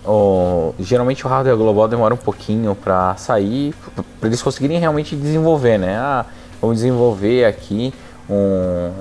o, 0.05 0.73
geralmente 0.79 1.25
o 1.25 1.29
hardware 1.29 1.57
global 1.57 1.87
demora 1.87 2.13
um 2.13 2.17
pouquinho 2.17 2.75
para 2.75 3.15
sair, 3.15 3.73
para 4.19 4.27
eles 4.27 4.41
conseguirem 4.41 4.77
realmente 4.77 5.15
desenvolver, 5.15 5.77
né? 5.77 5.95
Ah, 5.97 6.25
vamos 6.61 6.77
desenvolver 6.77 7.45
aqui 7.45 7.93
um, 8.29 8.91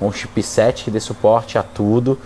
um, 0.00 0.08
um 0.08 0.12
chipset 0.12 0.84
que 0.84 0.90
dê 0.90 1.00
suporte 1.00 1.56
a 1.56 1.62
tudo, 1.62 2.18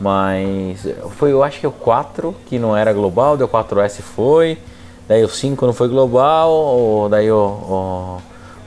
mas 0.00 0.86
foi, 1.16 1.32
eu 1.32 1.42
acho 1.42 1.60
que 1.60 1.66
o 1.66 1.72
4 1.72 2.34
que 2.46 2.58
não 2.58 2.76
era 2.76 2.92
global, 2.92 3.34
o 3.34 3.48
4S 3.48 4.02
foi, 4.02 4.58
daí 5.08 5.24
o 5.24 5.28
5 5.28 5.66
não 5.66 5.72
foi 5.72 5.88
global, 5.88 6.50
ou 6.50 7.08
daí 7.08 7.30
o, 7.30 7.36
o 7.36 8.18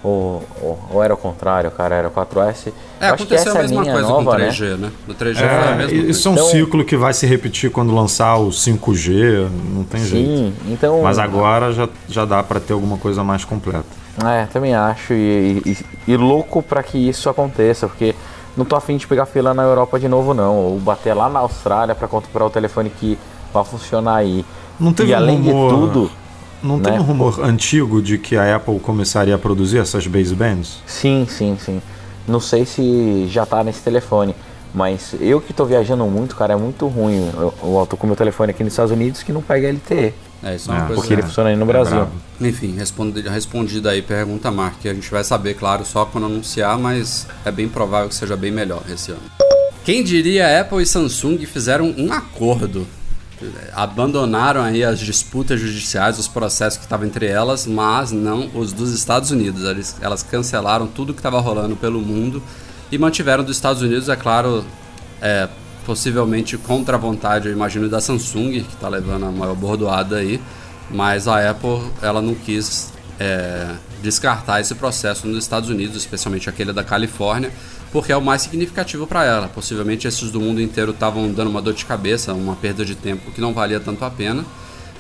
ou, 0.01 0.41
ou, 0.61 0.79
ou, 0.91 1.03
era 1.03 1.13
o 1.13 1.17
contrário, 1.17 1.69
cara, 1.71 1.95
era 1.95 2.07
o 2.07 2.11
4S. 2.11 2.71
É, 3.01 3.09
eu 3.09 3.13
acho 3.15 3.25
que 3.25 3.35
essa 3.35 3.51
a 3.51 3.61
mesma 3.61 3.81
linha 3.81 3.93
coisa 3.93 4.07
nova, 4.07 4.31
com 4.31 4.37
o 4.37 4.47
3G, 4.47 4.61
né? 4.61 4.77
né? 4.77 4.91
O 5.07 5.13
3G 5.13 5.41
é, 5.41 5.49
foi 5.49 5.67
a 5.67 5.75
mesma 5.75 5.97
Isso 5.97 6.03
coisa. 6.05 6.27
é 6.27 6.31
um 6.31 6.33
então, 6.33 6.47
ciclo 6.47 6.85
que 6.85 6.95
vai 6.95 7.13
se 7.13 7.25
repetir 7.25 7.69
quando 7.69 7.93
lançar 7.93 8.37
o 8.37 8.49
5G, 8.49 9.49
não 9.73 9.83
tem 9.83 9.99
sim, 9.99 10.07
jeito. 10.07 10.53
Então, 10.67 11.01
Mas 11.01 11.19
agora 11.19 11.73
já, 11.73 11.89
já 12.07 12.23
dá 12.23 12.41
para 12.41 12.61
ter 12.61 12.73
alguma 12.73 12.97
coisa 12.97 13.23
mais 13.23 13.43
completa. 13.43 13.85
É, 14.25 14.45
também 14.45 14.73
acho. 14.73 15.13
E, 15.13 15.61
e, 15.65 15.77
e 16.07 16.17
louco 16.17 16.63
para 16.63 16.81
que 16.81 16.97
isso 16.97 17.29
aconteça, 17.29 17.87
porque 17.87 18.15
não 18.59 18.65
tô 18.65 18.75
afim 18.75 18.97
de 18.97 19.07
pegar 19.07 19.25
fila 19.25 19.53
na 19.53 19.63
Europa 19.63 19.97
de 19.97 20.09
novo, 20.09 20.33
não. 20.33 20.57
Ou 20.57 20.79
bater 20.79 21.13
lá 21.13 21.29
na 21.29 21.39
Austrália 21.39 21.95
para 21.95 22.09
comprar 22.09 22.45
o 22.45 22.49
telefone 22.49 22.89
que 22.89 23.17
vai 23.53 23.63
funcionar 23.63 24.17
aí. 24.17 24.45
Não 24.77 24.91
teve 24.91 25.11
e 25.11 25.13
além 25.13 25.37
rumor... 25.37 25.71
de 25.71 25.75
tudo 25.75 26.11
não 26.61 26.75
né? 26.77 26.91
tem 26.91 26.99
um 26.99 27.03
rumor 27.03 27.39
antigo 27.41 28.01
de 28.01 28.17
que 28.17 28.35
a 28.35 28.57
Apple 28.57 28.77
começaria 28.81 29.33
a 29.33 29.37
produzir 29.37 29.77
essas 29.77 30.05
basebands? 30.07 30.81
Sim, 30.85 31.25
sim, 31.29 31.57
sim. 31.57 31.81
Não 32.27 32.41
sei 32.41 32.65
se 32.65 33.27
já 33.27 33.45
tá 33.45 33.63
nesse 33.63 33.81
telefone, 33.81 34.35
mas 34.73 35.15
eu 35.21 35.39
que 35.39 35.53
tô 35.53 35.63
viajando 35.63 36.05
muito, 36.05 36.35
cara, 36.35 36.53
é 36.53 36.57
muito 36.57 36.85
ruim. 36.87 37.31
Eu, 37.33 37.53
eu 37.63 37.87
tô 37.89 37.95
com 37.95 38.05
meu 38.05 38.15
telefone 38.15 38.51
aqui 38.51 38.61
nos 38.61 38.73
Estados 38.73 38.91
Unidos 38.91 39.23
que 39.23 39.31
não 39.31 39.41
pega 39.41 39.71
LTE. 39.71 40.13
É, 40.43 40.55
isso 40.55 40.71
é 40.71 40.73
uma 40.73 40.83
ah, 40.83 40.87
coisa. 40.87 41.01
Porque 41.01 41.13
ele 41.13 41.21
funciona 41.21 41.49
aí 41.49 41.55
no 41.55 41.63
é 41.63 41.67
Brasil. 41.67 41.95
Bravo. 41.95 42.11
Enfim, 42.41 42.75
respondida 42.75 43.29
respondida 43.29 43.89
aí, 43.91 44.01
pergunta 44.01 44.49
Mark, 44.49 44.85
a 44.85 44.93
gente 44.93 45.11
vai 45.11 45.23
saber, 45.23 45.55
claro, 45.55 45.85
só 45.85 46.05
quando 46.05 46.25
anunciar, 46.25 46.77
mas 46.77 47.27
é 47.43 47.51
bem 47.51 47.67
provável 47.67 48.07
que 48.07 48.15
seja 48.15 48.37
bem 48.37 48.51
melhor 48.51 48.81
esse 48.89 49.11
ano. 49.11 49.21
Quem 49.83 50.03
diria 50.03 50.61
Apple 50.61 50.81
e 50.81 50.85
Samsung 50.85 51.37
fizeram 51.45 51.93
um 51.97 52.13
acordo 52.13 52.87
abandonaram 53.73 54.61
aí 54.61 54.83
as 54.83 54.99
disputas 54.99 55.59
judiciais, 55.59 56.19
os 56.19 56.27
processos 56.27 56.77
que 56.77 56.83
estavam 56.83 57.05
entre 57.05 57.25
elas, 57.25 57.65
mas 57.65 58.11
não 58.11 58.49
os 58.53 58.73
dos 58.73 58.93
Estados 58.93 59.31
Unidos. 59.31 59.63
Eles, 59.63 59.95
elas 60.01 60.23
cancelaram 60.23 60.87
tudo 60.87 61.13
que 61.13 61.19
estava 61.19 61.39
rolando 61.39 61.75
pelo 61.75 62.01
mundo 62.01 62.41
e 62.91 62.97
mantiveram 62.97 63.43
dos 63.43 63.55
Estados 63.55 63.81
Unidos, 63.81 64.09
é 64.09 64.15
claro, 64.15 64.65
é, 65.21 65.47
possivelmente 65.89 66.55
contra 66.55 66.97
a 66.97 66.99
vontade, 66.99 67.47
eu 67.47 67.51
imagino, 67.51 67.89
da 67.89 67.99
Samsung, 67.99 68.61
que 68.61 68.75
está 68.75 68.87
levando 68.87 69.25
a 69.25 69.31
maior 69.31 69.55
bordoada 69.55 70.17
aí, 70.17 70.39
mas 70.87 71.27
a 71.27 71.49
Apple 71.49 71.81
ela 71.99 72.21
não 72.21 72.35
quis 72.35 72.93
é, 73.19 73.69
descartar 73.99 74.61
esse 74.61 74.75
processo 74.75 75.25
nos 75.25 75.39
Estados 75.39 75.67
Unidos, 75.67 75.95
especialmente 75.95 76.47
aquele 76.47 76.71
da 76.71 76.83
Califórnia, 76.83 77.51
porque 77.91 78.11
é 78.11 78.15
o 78.15 78.21
mais 78.21 78.43
significativo 78.43 79.07
para 79.07 79.25
ela. 79.25 79.47
Possivelmente 79.47 80.07
esses 80.07 80.29
do 80.29 80.39
mundo 80.39 80.61
inteiro 80.61 80.91
estavam 80.91 81.31
dando 81.31 81.49
uma 81.49 81.59
dor 81.59 81.73
de 81.73 81.83
cabeça, 81.83 82.35
uma 82.35 82.55
perda 82.55 82.85
de 82.85 82.93
tempo 82.93 83.31
que 83.31 83.41
não 83.41 83.51
valia 83.51 83.79
tanto 83.79 84.05
a 84.05 84.11
pena. 84.11 84.45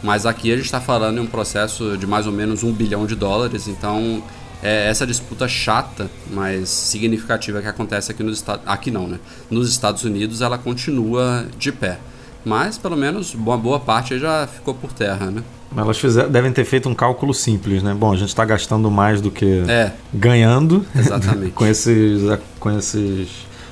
Mas 0.01 0.25
aqui 0.25 0.51
a 0.51 0.55
gente 0.55 0.65
está 0.65 0.81
falando 0.81 1.19
em 1.19 1.21
um 1.21 1.27
processo 1.27 1.99
de 1.99 2.07
mais 2.07 2.25
ou 2.25 2.33
menos 2.33 2.63
um 2.63 2.71
bilhão 2.71 3.05
de 3.05 3.13
dólares, 3.13 3.67
então 3.67 4.23
é 4.61 4.89
essa 4.89 5.05
disputa 5.05 5.47
chata, 5.47 6.09
mas 6.31 6.69
significativa 6.69 7.61
que 7.61 7.67
acontece 7.67 8.11
aqui 8.11 8.23
nos 8.23 8.37
Estados 8.37 8.63
aqui 8.65 8.91
não, 8.91 9.07
né? 9.07 9.19
Nos 9.49 9.69
Estados 9.69 10.03
Unidos 10.03 10.41
ela 10.41 10.57
continua 10.57 11.45
de 11.57 11.71
pé, 11.71 11.99
mas 12.43 12.77
pelo 12.77 12.97
menos 12.97 13.33
uma 13.33 13.57
boa 13.57 13.79
parte 13.79 14.19
já 14.19 14.47
ficou 14.47 14.73
por 14.73 14.91
terra, 14.91 15.31
né? 15.31 15.43
Elas 15.75 15.99
fizeram, 15.99 16.29
devem 16.31 16.51
ter 16.51 16.65
feito 16.65 16.89
um 16.89 16.95
cálculo 16.95 17.33
simples, 17.33 17.83
né? 17.83 17.93
Bom, 17.93 18.11
a 18.11 18.15
gente 18.15 18.29
está 18.29 18.43
gastando 18.43 18.89
mais 18.89 19.21
do 19.21 19.29
que 19.29 19.63
é, 19.67 19.91
ganhando 20.13 20.85
exatamente. 20.95 21.51
com, 21.53 21.65
esses, 21.65 22.21
com 22.59 22.71
esses 22.71 23.29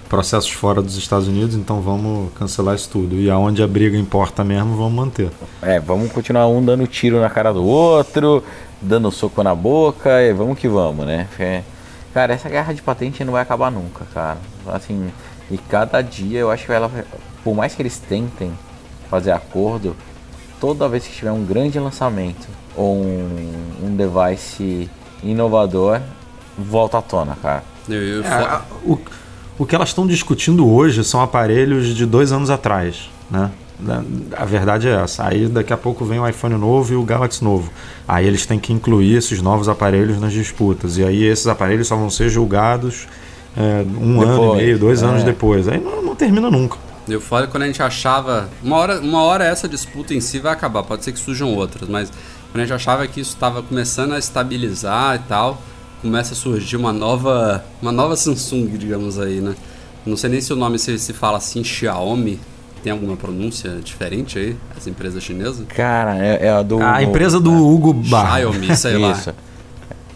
processos 0.07 0.51
fora 0.51 0.81
dos 0.81 0.95
Estados 0.95 1.27
Unidos, 1.27 1.55
então 1.55 1.81
vamos 1.81 2.31
cancelar 2.33 2.75
isso 2.75 2.89
tudo. 2.89 3.15
E 3.15 3.29
aonde 3.29 3.61
a 3.63 3.67
briga 3.67 3.97
importa 3.97 4.43
mesmo, 4.43 4.75
vamos 4.75 4.93
manter. 4.93 5.29
É, 5.61 5.79
vamos 5.79 6.11
continuar 6.11 6.47
um 6.47 6.63
dando 6.63 6.85
tiro 6.87 7.19
na 7.19 7.29
cara 7.29 7.51
do 7.51 7.63
outro, 7.63 8.43
dando 8.81 9.11
soco 9.11 9.41
na 9.43 9.55
boca, 9.55 10.21
e 10.21 10.33
vamos 10.33 10.57
que 10.59 10.67
vamos, 10.67 11.05
né? 11.05 11.27
É, 11.39 11.63
cara, 12.13 12.33
essa 12.33 12.49
guerra 12.49 12.73
de 12.73 12.81
patente 12.81 13.23
não 13.23 13.33
vai 13.33 13.41
acabar 13.41 13.71
nunca, 13.71 14.05
cara. 14.13 14.37
Assim, 14.67 15.11
e 15.49 15.57
cada 15.57 16.01
dia 16.01 16.39
eu 16.39 16.51
acho 16.51 16.65
que 16.65 16.71
ela, 16.71 16.91
por 17.43 17.55
mais 17.55 17.73
que 17.73 17.81
eles 17.81 17.97
tentem 17.97 18.51
fazer 19.09 19.31
acordo, 19.31 19.95
toda 20.59 20.87
vez 20.87 21.05
que 21.05 21.15
tiver 21.15 21.31
um 21.31 21.43
grande 21.43 21.79
lançamento 21.79 22.47
ou 22.75 22.97
um, 22.97 23.53
um 23.83 23.95
device 23.95 24.89
inovador, 25.23 26.01
volta 26.57 26.97
à 26.97 27.01
tona, 27.01 27.37
cara. 27.41 27.63
É, 28.25 28.61
o, 28.83 28.99
o 29.57 29.65
que 29.65 29.75
elas 29.75 29.89
estão 29.89 30.05
discutindo 30.05 30.67
hoje 30.69 31.03
são 31.03 31.21
aparelhos 31.21 31.95
de 31.95 32.05
dois 32.05 32.31
anos 32.31 32.49
atrás, 32.49 33.09
né? 33.29 33.51
A 34.35 34.45
verdade 34.45 34.87
é 34.87 34.91
essa. 34.91 35.27
Aí 35.27 35.47
daqui 35.47 35.71
a 35.71 35.77
pouco 35.77 36.03
vem 36.03 36.19
o 36.19 36.27
iPhone 36.27 36.55
novo 36.55 36.93
e 36.93 36.95
o 36.95 37.03
Galaxy 37.03 37.43
novo. 37.43 37.71
Aí 38.07 38.25
eles 38.25 38.45
têm 38.45 38.59
que 38.59 38.73
incluir 38.73 39.15
esses 39.15 39.41
novos 39.41 39.69
aparelhos 39.69 40.19
nas 40.19 40.33
disputas. 40.33 40.97
E 40.97 41.03
aí 41.03 41.23
esses 41.23 41.47
aparelhos 41.47 41.87
só 41.87 41.95
vão 41.95 42.09
ser 42.09 42.29
julgados 42.29 43.07
é, 43.55 43.83
um 43.83 44.19
depois, 44.19 44.29
ano 44.29 44.53
e 44.53 44.57
meio, 44.57 44.79
dois 44.79 45.01
é. 45.01 45.05
anos 45.05 45.23
depois. 45.23 45.67
Aí 45.67 45.79
não, 45.79 46.01
não 46.01 46.15
termina 46.15 46.49
nunca. 46.49 46.77
E 47.07 47.15
o 47.15 47.21
foda 47.21 47.45
é 47.45 47.47
quando 47.47 47.63
a 47.63 47.67
gente 47.67 47.81
achava. 47.81 48.49
Uma 48.63 48.77
hora, 48.77 48.99
uma 48.99 49.23
hora 49.23 49.45
essa 49.45 49.67
disputa 49.67 50.13
em 50.13 50.19
si 50.19 50.39
vai 50.39 50.53
acabar, 50.53 50.83
pode 50.83 51.03
ser 51.03 51.11
que 51.11 51.19
surjam 51.19 51.55
outras, 51.55 51.87
mas 51.87 52.11
quando 52.51 52.57
a 52.57 52.65
gente 52.65 52.73
achava 52.73 53.07
que 53.07 53.21
isso 53.21 53.33
estava 53.33 53.63
começando 53.63 54.13
a 54.13 54.19
estabilizar 54.19 55.15
e 55.15 55.19
tal, 55.27 55.61
começa 56.01 56.33
a 56.33 56.35
surgir 56.35 56.75
uma 56.75 56.91
nova. 56.91 57.63
Uma 57.81 57.91
nova 57.91 58.15
Samsung, 58.15 58.77
digamos 58.77 59.19
aí, 59.19 59.39
né? 59.39 59.55
Não 60.05 60.15
sei 60.17 60.29
nem 60.29 60.41
se 60.41 60.53
o 60.53 60.55
nome 60.55 60.77
se, 60.79 60.97
se 60.99 61.13
fala 61.13 61.37
assim, 61.37 61.63
Xiaomi. 61.63 62.39
Tem 62.87 62.93
alguma 62.93 63.17
pronúncia 63.17 63.81
diferente 63.83 64.39
aí? 64.39 64.55
Essa 64.77 64.89
empresa 64.89 65.19
chinesa? 65.19 65.65
Cara, 65.65 66.25
é, 66.25 66.45
é 66.45 66.49
a 66.49 66.61
do. 66.61 66.81
A 66.81 67.03
empresa 67.03 67.37
do 67.37 67.51
Hugo 67.51 67.91
Bar. 67.91 68.37
Xiaomi, 68.37 68.77
sei 68.77 68.97
lá. 68.97 69.11
Isso. 69.19 69.35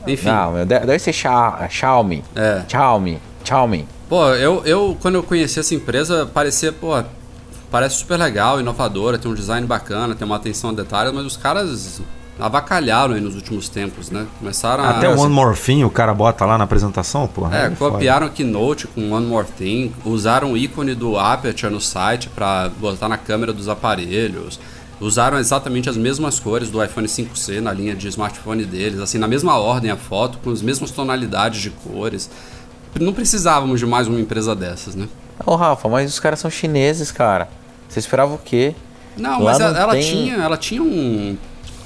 Enfim. 0.08 0.30
Não, 0.30 0.66
deve 0.66 0.98
ser 0.98 1.12
Xiaomi. 1.12 2.24
É. 2.34 2.62
Xiaomi. 2.70 3.20
Xiaomi. 3.44 3.86
Pô, 4.08 4.26
eu, 4.30 4.64
eu 4.64 4.98
quando 5.02 5.16
eu 5.16 5.24
conheci 5.24 5.60
essa 5.60 5.76
empresa, 5.76 6.26
parecia, 6.26 6.72
pô, 6.72 7.04
parece 7.70 7.96
super 7.96 8.18
legal, 8.18 8.58
inovadora, 8.62 9.18
tem 9.18 9.30
um 9.30 9.36
design 9.36 9.68
bacana, 9.68 10.16
tem 10.16 10.26
uma 10.26 10.38
atenção 10.38 10.70
a 10.70 10.74
detalhes, 10.74 11.12
mas 11.12 11.26
os 11.26 11.36
caras 11.36 12.02
avacalharam 12.42 13.14
aí 13.14 13.22
nos 13.22 13.36
últimos 13.36 13.70
tempos, 13.70 14.10
né? 14.10 14.26
Começaram 14.40 14.84
Até 14.84 15.08
a... 15.08 15.12
o 15.12 15.20
One 15.20 15.34
More 15.34 15.56
Thing 15.58 15.84
o 15.84 15.90
cara 15.90 16.14
bota 16.14 16.46
lá 16.46 16.58
na 16.58 16.64
apresentação, 16.64 17.28
porra. 17.28 17.56
É, 17.58 17.72
foda. 17.72 17.92
copiaram 17.94 18.28
a 18.28 18.30
Keynote 18.30 18.88
com 18.88 19.12
One 19.12 19.26
More 19.28 19.48
Thing, 19.48 19.94
usaram 20.04 20.54
o 20.54 20.58
ícone 20.58 20.96
do 20.96 21.18
Aperture 21.18 21.72
no 21.72 21.80
site 21.80 22.28
para 22.30 22.70
botar 22.80 23.08
na 23.08 23.18
câmera 23.18 23.54
dos 23.54 23.70
aparelhos, 23.70 24.60
usaram 25.00 25.38
exatamente 25.40 25.90
as 25.90 25.98
mesmas 25.98 26.40
cores 26.40 26.70
do 26.70 26.84
iPhone 26.84 27.08
5C 27.08 27.60
na 27.60 27.72
linha 27.72 27.96
de 27.96 28.08
smartphone 28.08 28.66
deles, 28.66 29.00
assim, 29.00 29.18
na 29.18 29.28
mesma 29.28 29.58
ordem 29.58 29.90
a 29.92 29.98
foto, 29.98 30.38
com 30.44 30.50
as 30.52 30.62
mesmas 30.62 30.92
tonalidades 30.92 31.62
de 31.62 31.70
cores. 31.70 32.30
Não 33.00 33.14
precisávamos 33.14 33.80
de 33.80 33.86
mais 33.86 34.08
uma 34.08 34.20
empresa 34.20 34.56
dessas, 34.56 34.96
né? 34.96 35.08
Ô, 35.46 35.56
Rafa, 35.56 35.88
mas 35.90 36.10
os 36.12 36.20
caras 36.20 36.40
são 36.40 36.52
chineses, 36.52 37.12
cara. 37.12 37.48
Você 37.88 38.00
esperava 38.00 38.34
o 38.34 38.38
quê? 38.38 38.76
Não, 39.18 39.42
Lá 39.44 39.52
mas 39.52 39.60
ela, 39.60 39.78
ela 39.80 39.92
tem- 39.94 40.02
tinha, 40.04 40.36
ela 40.36 40.58
tinha 40.58 40.82
um. 40.84 41.38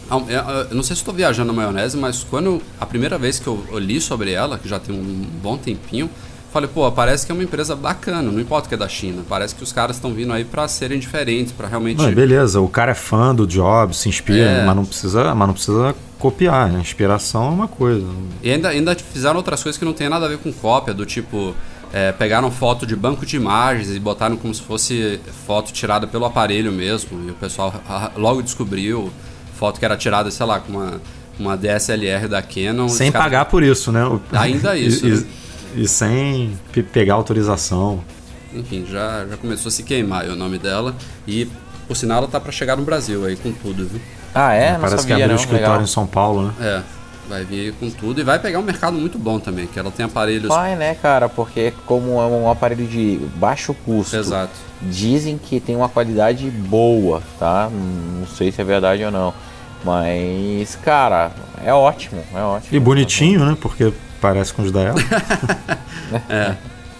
Ah, 0.10 0.20
Eu 0.28 0.66
eu 0.70 0.76
não 0.76 0.84
sei 0.84 0.96
se 0.96 1.02
estou 1.02 1.14
viajando 1.14 1.48
na 1.52 1.54
maionese, 1.54 1.98
mas 1.98 2.24
quando 2.24 2.62
a 2.80 2.86
primeira 2.86 3.18
vez 3.18 3.40
que 3.40 3.48
eu, 3.48 3.64
eu 3.72 3.80
li 3.80 4.00
sobre 4.02 4.32
ela, 4.32 4.58
que 4.58 4.68
já 4.68 4.80
tem 4.80 4.94
um 4.96 5.26
bom 5.42 5.58
tempinho, 5.58 6.10
falei, 6.52 6.70
pô, 6.74 6.90
parece 6.92 7.26
que 7.26 7.32
é 7.32 7.36
uma 7.36 7.44
empresa 7.44 7.76
bacana, 7.76 8.32
não 8.32 8.40
importa 8.40 8.70
que 8.70 8.76
é 8.76 8.78
da 8.78 8.88
China. 8.88 9.24
Parece 9.28 9.54
que 9.54 9.62
os 9.64 9.74
caras 9.74 9.98
estão 9.98 10.14
vindo 10.14 10.32
aí 10.32 10.46
para 10.46 10.68
serem 10.68 11.00
diferentes, 11.00 11.52
para 11.52 11.68
realmente. 11.68 12.02
Não, 12.02 12.12
beleza, 12.14 12.62
o 12.62 12.68
cara 12.70 12.92
é 12.92 12.96
fã 12.96 13.36
do 13.36 13.46
Jobs, 13.46 13.98
se 13.98 14.08
inspira, 14.10 14.40
É. 14.50 14.66
mas 14.66 14.76
não 14.76 14.86
precisa, 14.86 15.36
mas 15.36 15.48
não 15.48 15.54
precisa 15.54 15.96
copiar, 16.18 16.70
né? 16.72 16.80
Inspiração 16.80 17.48
é 17.48 17.50
uma 17.50 17.68
coisa. 17.68 18.08
E 18.42 18.50
ainda, 18.52 18.70
ainda 18.70 18.96
fizeram 18.96 19.36
outras 19.38 19.62
coisas 19.62 19.78
que 19.78 19.84
não 19.84 19.92
tem 19.94 20.08
nada 20.08 20.26
a 20.26 20.30
ver 20.30 20.38
com 20.38 20.52
cópia, 20.54 20.94
do 20.94 21.06
tipo. 21.06 21.54
é, 21.94 22.12
pegaram 22.12 22.50
foto 22.52 22.86
de 22.86 22.96
banco 22.96 23.26
de 23.26 23.36
imagens 23.38 23.90
e 23.96 24.00
botaram 24.00 24.36
como 24.38 24.54
se 24.54 24.62
fosse 24.62 25.20
foto 25.46 25.72
tirada 25.74 26.06
pelo 26.08 26.26
aparelho 26.26 26.72
mesmo. 26.72 27.26
E 27.28 27.32
o 27.32 27.36
pessoal 27.36 27.74
ah, 27.88 28.12
logo 28.18 28.42
descobriu 28.42 29.12
foto 29.58 29.80
que 29.80 29.86
era 29.86 29.96
tirada, 29.98 30.30
sei 30.32 30.46
lá, 30.46 30.60
com 30.60 30.72
uma, 30.74 31.02
uma 31.40 31.58
DSLR 31.58 32.28
da 32.28 32.42
Canon. 32.42 32.88
Sem 32.90 33.08
Os 33.08 33.14
caras- 33.14 33.26
pagar 33.26 33.46
por 33.46 33.64
isso, 33.64 33.92
né? 33.92 34.04
O- 34.06 34.22
Ainda 34.34 34.76
isso, 34.78 35.06
E, 35.08 35.10
né? 35.12 35.24
e- 35.76 35.82
e 35.84 35.88
sem 35.88 36.58
pe- 36.72 36.84
pegar 36.84 37.16
autorização. 37.16 38.04
Enfim, 38.54 38.86
já, 38.90 39.26
já 39.30 39.36
começou 39.38 39.68
a 39.70 39.72
se 39.72 39.84
queimar 39.84 40.22
aí 40.24 40.30
o 40.30 40.36
nome 40.36 40.58
dela. 40.58 40.96
E, 41.28 41.48
por 41.88 41.96
sinal, 41.98 42.20
ela 42.20 42.28
tá 42.28 42.40
pra 42.40 42.52
chegar 42.52 42.78
no 42.78 42.84
Brasil 42.84 43.26
aí 43.26 43.36
com 43.36 43.52
tudo, 43.52 43.86
viu? 43.88 44.00
Ah, 44.34 44.54
é? 44.54 44.74
Não 44.74 44.80
Parece 44.82 44.96
que 44.98 45.02
sabia, 45.10 45.16
abriu 45.26 45.28
não. 45.30 45.36
escritório 45.36 45.68
Legal. 45.72 45.84
em 45.84 45.88
São 45.88 46.06
Paulo, 46.08 46.48
né? 46.48 46.54
É, 46.60 46.82
vai 47.28 47.44
vir 47.44 47.74
com 47.74 47.90
tudo 47.90 48.22
e 48.22 48.24
vai 48.24 48.40
pegar 48.40 48.60
um 48.60 48.64
mercado 48.64 48.98
muito 48.98 49.18
bom 49.18 49.40
também, 49.40 49.68
que 49.68 49.78
ela 49.80 49.92
tem 49.92 50.06
aparelhos. 50.06 50.48
Vai, 50.48 50.76
né, 50.76 50.96
cara? 50.96 51.28
Porque 51.28 51.74
como 51.86 52.20
é 52.22 52.26
um 52.26 52.50
aparelho 52.50 52.86
de 52.86 53.20
baixo 53.36 53.74
custo, 53.74 54.16
Exato. 54.16 54.54
dizem 54.82 55.38
que 55.38 55.60
tem 55.60 55.76
uma 55.76 55.90
qualidade 55.90 56.50
boa, 56.50 57.22
tá? 57.40 57.70
Não 57.72 58.28
sei 58.28 58.52
se 58.52 58.62
é 58.62 58.64
verdade 58.64 59.04
ou 59.04 59.12
não. 59.12 59.34
Mas, 59.84 60.76
cara, 60.84 61.32
é 61.64 61.74
ótimo, 61.74 62.24
é 62.34 62.42
ótimo. 62.42 62.76
E 62.76 62.80
bonitinho, 62.80 63.46
né? 63.46 63.58
Porque 63.60 63.94
parece 64.20 64.54
com 64.54 64.64
os 64.64 64.72
da 64.72 64.92
Apple. 64.92 65.06
É, 66.30 66.56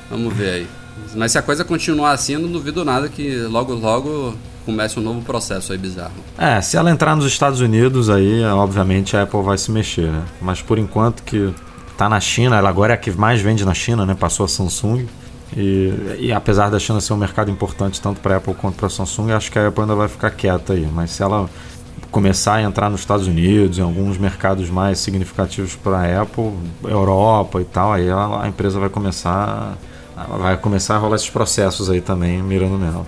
vamos 0.10 0.34
ver 0.34 0.50
aí. 0.50 0.68
Mas 1.14 1.32
se 1.32 1.38
a 1.38 1.42
coisa 1.42 1.64
continuar 1.64 2.12
assim, 2.12 2.34
eu 2.34 2.40
não 2.40 2.52
duvido 2.52 2.84
nada 2.84 3.08
que 3.08 3.38
logo, 3.44 3.74
logo 3.76 4.36
comece 4.66 5.00
um 5.00 5.04
novo 5.04 5.22
processo 5.22 5.72
aí 5.72 5.78
bizarro. 5.78 6.12
É, 6.38 6.60
se 6.62 6.76
ela 6.78 6.90
entrar 6.92 7.16
nos 7.16 7.26
Estados 7.26 7.60
Unidos, 7.62 8.10
aí 8.10 8.44
obviamente 8.46 9.16
a 9.16 9.24
Apple 9.24 9.42
vai 9.44 9.58
se 9.58 9.72
mexer, 9.72 10.12
né? 10.12 10.24
Mas 10.42 10.62
por 10.62 10.78
enquanto 10.80 11.24
que 11.24 11.54
tá 11.98 12.10
na 12.10 12.20
China, 12.20 12.58
ela 12.58 12.68
agora 12.70 12.94
é 12.94 12.96
a 12.96 12.98
que 12.98 13.12
mais 13.12 13.40
vende 13.42 13.64
na 13.64 13.74
China, 13.74 14.06
né? 14.06 14.14
Passou 14.14 14.46
a 14.46 14.50
Samsung. 14.50 15.06
E, 15.56 15.94
e 16.20 16.34
apesar 16.34 16.70
da 16.70 16.80
China 16.80 17.00
ser 17.00 17.14
um 17.14 17.18
mercado 17.18 17.50
importante 17.52 18.02
tanto 18.02 18.20
para 18.20 18.38
Apple 18.38 18.54
quanto 18.56 18.76
para 18.76 18.90
Samsung, 18.90 19.32
acho 19.32 19.52
que 19.52 19.60
a 19.60 19.68
Apple 19.68 19.82
ainda 19.84 19.96
vai 19.96 20.08
ficar 20.08 20.32
quieta 20.32 20.74
aí. 20.74 20.86
Mas 20.92 21.12
se 21.12 21.22
ela 21.24 21.48
começar 22.12 22.56
a 22.56 22.62
entrar 22.62 22.90
nos 22.90 23.02
Estados 23.02 23.28
Unidos, 23.28 23.78
em 23.78 23.82
alguns 23.82 24.18
mercados 24.18 24.70
mais 24.70 25.00
significativos 25.00 25.76
para 25.76 25.98
a 26.00 26.22
Apple, 26.24 26.52
Europa 26.84 27.62
e 27.62 27.66
tal, 27.66 27.94
aí 27.94 28.08
ela- 28.08 28.44
a 28.44 28.48
empresa 28.48 28.80
vai 28.80 28.90
começar, 28.90 29.78
vai 30.40 30.58
começar 30.58 30.96
a 30.96 30.98
rolar 30.98 31.16
esses 31.16 31.30
processos 31.30 31.90
aí 31.90 32.02
também, 32.02 32.42
mirando 32.42 32.78
nela. 32.78 33.06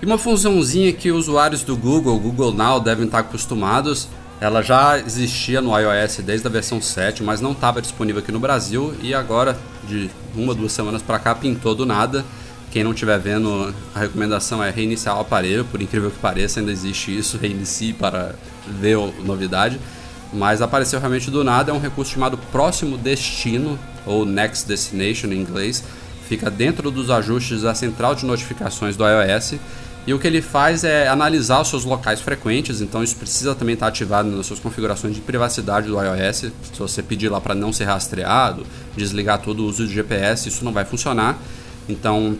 E 0.00 0.06
uma 0.06 0.16
funçãozinha 0.16 0.92
que 0.92 1.10
usuários 1.10 1.62
do 1.64 1.76
Google, 1.76 2.18
Google 2.18 2.52
Now, 2.52 2.78
devem 2.78 3.06
estar 3.06 3.18
acostumados. 3.18 4.08
Ela 4.40 4.62
já 4.62 4.96
existia 4.98 5.60
no 5.60 5.76
iOS 5.76 6.18
desde 6.18 6.46
a 6.46 6.50
versão 6.50 6.80
7, 6.80 7.24
mas 7.24 7.40
não 7.40 7.50
estava 7.50 7.82
disponível 7.82 8.22
aqui 8.22 8.30
no 8.30 8.38
Brasil 8.38 8.94
e 9.02 9.12
agora, 9.12 9.58
de 9.88 10.08
uma 10.36 10.54
duas 10.54 10.70
semanas 10.70 11.02
para 11.02 11.18
cá, 11.18 11.34
pintou 11.34 11.74
do 11.74 11.84
nada. 11.84 12.24
Quem 12.70 12.84
não 12.84 12.92
estiver 12.92 13.18
vendo, 13.18 13.74
a 13.92 13.98
recomendação 13.98 14.62
é 14.62 14.70
reiniciar 14.70 15.16
o 15.16 15.20
aparelho, 15.20 15.64
por 15.64 15.82
incrível 15.82 16.10
que 16.10 16.18
pareça, 16.18 16.60
ainda 16.60 16.70
existe 16.70 17.16
isso, 17.16 17.36
reinicie 17.42 17.92
para 17.92 18.36
ver 18.68 18.96
novidade. 19.24 19.80
Mas 20.32 20.62
apareceu 20.62 21.00
realmente 21.00 21.30
do 21.30 21.42
nada, 21.42 21.72
é 21.72 21.74
um 21.74 21.80
recurso 21.80 22.12
chamado 22.12 22.38
Próximo 22.52 22.96
Destino, 22.96 23.76
ou 24.06 24.24
Next 24.24 24.68
Destination 24.68 25.28
em 25.28 25.40
inglês. 25.40 25.82
Fica 26.28 26.50
dentro 26.50 26.90
dos 26.90 27.10
ajustes 27.10 27.62
da 27.62 27.74
central 27.74 28.14
de 28.14 28.26
notificações 28.26 28.96
do 28.96 29.04
iOS. 29.04 29.54
E 30.08 30.14
o 30.14 30.18
que 30.18 30.26
ele 30.26 30.40
faz 30.40 30.84
é 30.84 31.06
analisar 31.06 31.60
os 31.60 31.68
seus 31.68 31.84
locais 31.84 32.18
frequentes, 32.18 32.80
então 32.80 33.04
isso 33.04 33.14
precisa 33.14 33.54
também 33.54 33.74
estar 33.74 33.88
ativado 33.88 34.30
nas 34.30 34.46
suas 34.46 34.58
configurações 34.58 35.14
de 35.14 35.20
privacidade 35.20 35.86
do 35.86 36.02
iOS. 36.02 36.36
Se 36.72 36.78
você 36.78 37.02
pedir 37.02 37.28
lá 37.28 37.42
para 37.42 37.54
não 37.54 37.74
ser 37.74 37.84
rastreado, 37.84 38.64
desligar 38.96 39.38
todo 39.42 39.60
o 39.62 39.66
uso 39.66 39.86
de 39.86 39.92
GPS, 39.92 40.48
isso 40.48 40.64
não 40.64 40.72
vai 40.72 40.86
funcionar. 40.86 41.38
Então, 41.86 42.38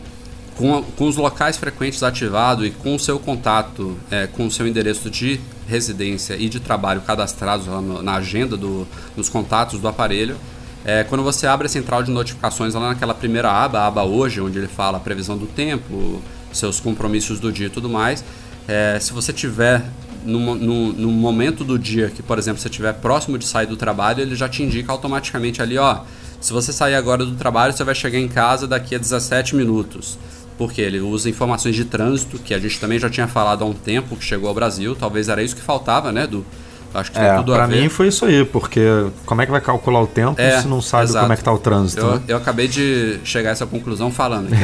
com, 0.57 0.81
com 0.81 1.07
os 1.07 1.15
locais 1.15 1.57
frequentes 1.57 2.01
ativados 2.01 2.65
e 2.65 2.71
com 2.71 2.95
o 2.95 2.99
seu 2.99 3.19
contato, 3.19 3.95
é, 4.09 4.25
com 4.25 4.47
o 4.47 4.51
seu 4.51 4.67
endereço 4.67 5.07
de 5.07 5.39
residência 5.67 6.35
e 6.39 6.49
de 6.49 6.59
trabalho 6.59 7.01
cadastrados 7.01 7.67
no- 7.67 8.01
na 8.01 8.15
agenda 8.15 8.57
do, 8.57 8.87
nos 9.15 9.29
contatos 9.29 9.79
do 9.79 9.87
aparelho, 9.87 10.35
é, 10.83 11.03
quando 11.03 11.23
você 11.23 11.45
abre 11.45 11.67
a 11.67 11.69
central 11.69 12.01
de 12.01 12.09
notificações 12.09 12.73
lá 12.73 12.89
naquela 12.89 13.13
primeira 13.13 13.51
aba, 13.51 13.81
a 13.81 13.85
aba 13.85 14.03
hoje, 14.05 14.41
onde 14.41 14.57
ele 14.57 14.67
fala 14.67 14.99
previsão 14.99 15.37
do 15.37 15.45
tempo, 15.45 16.19
seus 16.51 16.79
compromissos 16.79 17.39
do 17.39 17.51
dia 17.51 17.67
e 17.67 17.69
tudo 17.69 17.89
mais, 17.89 18.23
é, 18.67 18.97
se 18.99 19.13
você 19.13 19.33
tiver 19.33 19.83
no, 20.23 21.11
momento 21.11 21.63
do 21.63 21.79
dia 21.79 22.09
que, 22.09 22.21
por 22.21 22.37
exemplo, 22.37 22.61
você 22.61 22.67
estiver 22.67 22.93
próximo 22.93 23.37
de 23.37 23.45
sair 23.45 23.67
do 23.67 23.77
trabalho, 23.77 24.21
ele 24.21 24.35
já 24.35 24.49
te 24.49 24.63
indica 24.63 24.91
automaticamente 24.91 25.61
ali, 25.61 25.77
ó, 25.77 26.01
se 26.39 26.53
você 26.53 26.71
sair 26.71 26.95
agora 26.95 27.25
do 27.25 27.35
trabalho, 27.35 27.73
você 27.73 27.83
vai 27.83 27.95
chegar 27.95 28.19
em 28.19 28.27
casa 28.27 28.67
daqui 28.67 28.95
a 28.95 28.97
17 28.97 29.55
minutos. 29.55 30.17
Porque 30.57 30.81
ele 30.81 30.99
usa 30.99 31.29
informações 31.29 31.75
de 31.75 31.85
trânsito, 31.85 32.37
que 32.37 32.53
a 32.53 32.59
gente 32.59 32.79
também 32.79 32.99
já 32.99 33.09
tinha 33.09 33.27
falado 33.27 33.63
há 33.63 33.67
um 33.67 33.73
tempo 33.73 34.15
que 34.15 34.23
chegou 34.23 34.49
ao 34.49 34.55
Brasil. 34.55 34.95
Talvez 34.95 35.29
era 35.29 35.41
isso 35.41 35.55
que 35.55 35.61
faltava, 35.61 36.11
né, 36.11 36.23
Edu? 36.25 36.45
Acho 36.93 37.11
que 37.11 37.17
tem 37.19 37.27
É, 37.27 37.35
tudo 37.37 37.53
a 37.53 37.57
pra 37.57 37.65
ver. 37.67 37.81
mim 37.81 37.89
foi 37.89 38.07
isso 38.07 38.25
aí, 38.25 38.43
porque 38.45 38.81
como 39.25 39.41
é 39.41 39.45
que 39.45 39.51
vai 39.51 39.61
calcular 39.61 40.01
o 40.01 40.07
tempo 40.07 40.41
É, 40.41 40.61
se 40.61 40.67
não 40.67 40.81
sabe 40.81 41.03
exato. 41.03 41.23
como 41.23 41.33
é 41.33 41.37
que 41.37 41.43
tá 41.43 41.53
o 41.53 41.57
trânsito? 41.59 42.01
Eu, 42.01 42.15
né? 42.15 42.21
eu 42.27 42.37
acabei 42.37 42.67
de 42.67 43.19
chegar 43.23 43.49
a 43.49 43.51
essa 43.53 43.65
conclusão 43.67 44.11
falando. 44.11 44.49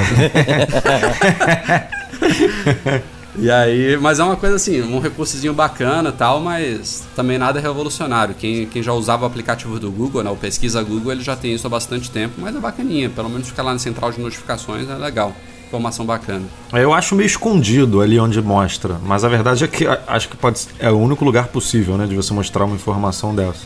e 3.38 3.52
aí, 3.52 3.98
mas 3.98 4.20
é 4.20 4.24
uma 4.24 4.36
coisa 4.38 4.56
assim, 4.56 4.82
um 4.82 5.00
recursozinho 5.00 5.54
bacana 5.54 6.10
e 6.10 6.14
tal, 6.14 6.40
mas 6.40 7.04
também 7.16 7.38
nada 7.38 7.60
revolucionário. 7.60 8.34
Quem, 8.34 8.66
quem 8.66 8.82
já 8.82 8.94
usava 8.94 9.24
o 9.24 9.28
aplicativo 9.28 9.78
do 9.80 9.92
Google, 9.92 10.24
né, 10.24 10.30
o 10.30 10.36
Pesquisa 10.36 10.82
Google, 10.82 11.12
ele 11.12 11.22
já 11.24 11.36
tem 11.36 11.54
isso 11.54 11.68
há 11.68 11.70
bastante 11.70 12.10
tempo, 12.10 12.36
mas 12.38 12.56
é 12.56 12.60
bacaninha. 12.60 13.10
Pelo 13.10 13.30
menos 13.30 13.48
ficar 13.48 13.64
lá 13.64 13.74
na 13.74 13.80
central 13.80 14.12
de 14.12 14.20
notificações 14.22 14.90
é 14.90 14.96
legal. 14.96 15.36
Informação 15.76 16.06
bacana. 16.06 16.44
Eu 16.74 16.94
acho 16.94 17.16
meio 17.16 17.28
escondido 17.28 18.02
ali 18.02 18.20
onde 18.20 18.42
mostra, 18.42 18.98
mas 19.04 19.24
a 19.24 19.30
verdade 19.30 19.64
é 19.64 19.68
que 19.68 19.86
acho 20.08 20.30
que 20.30 20.38
pode, 20.38 20.62
é 20.80 20.90
o 20.90 20.98
único 20.98 21.24
lugar 21.26 21.48
possível, 21.48 21.98
né, 21.98 22.06
de 22.08 22.16
você 22.16 22.34
mostrar 22.34 22.64
uma 22.66 22.76
informação 22.76 23.36
dessa. 23.36 23.62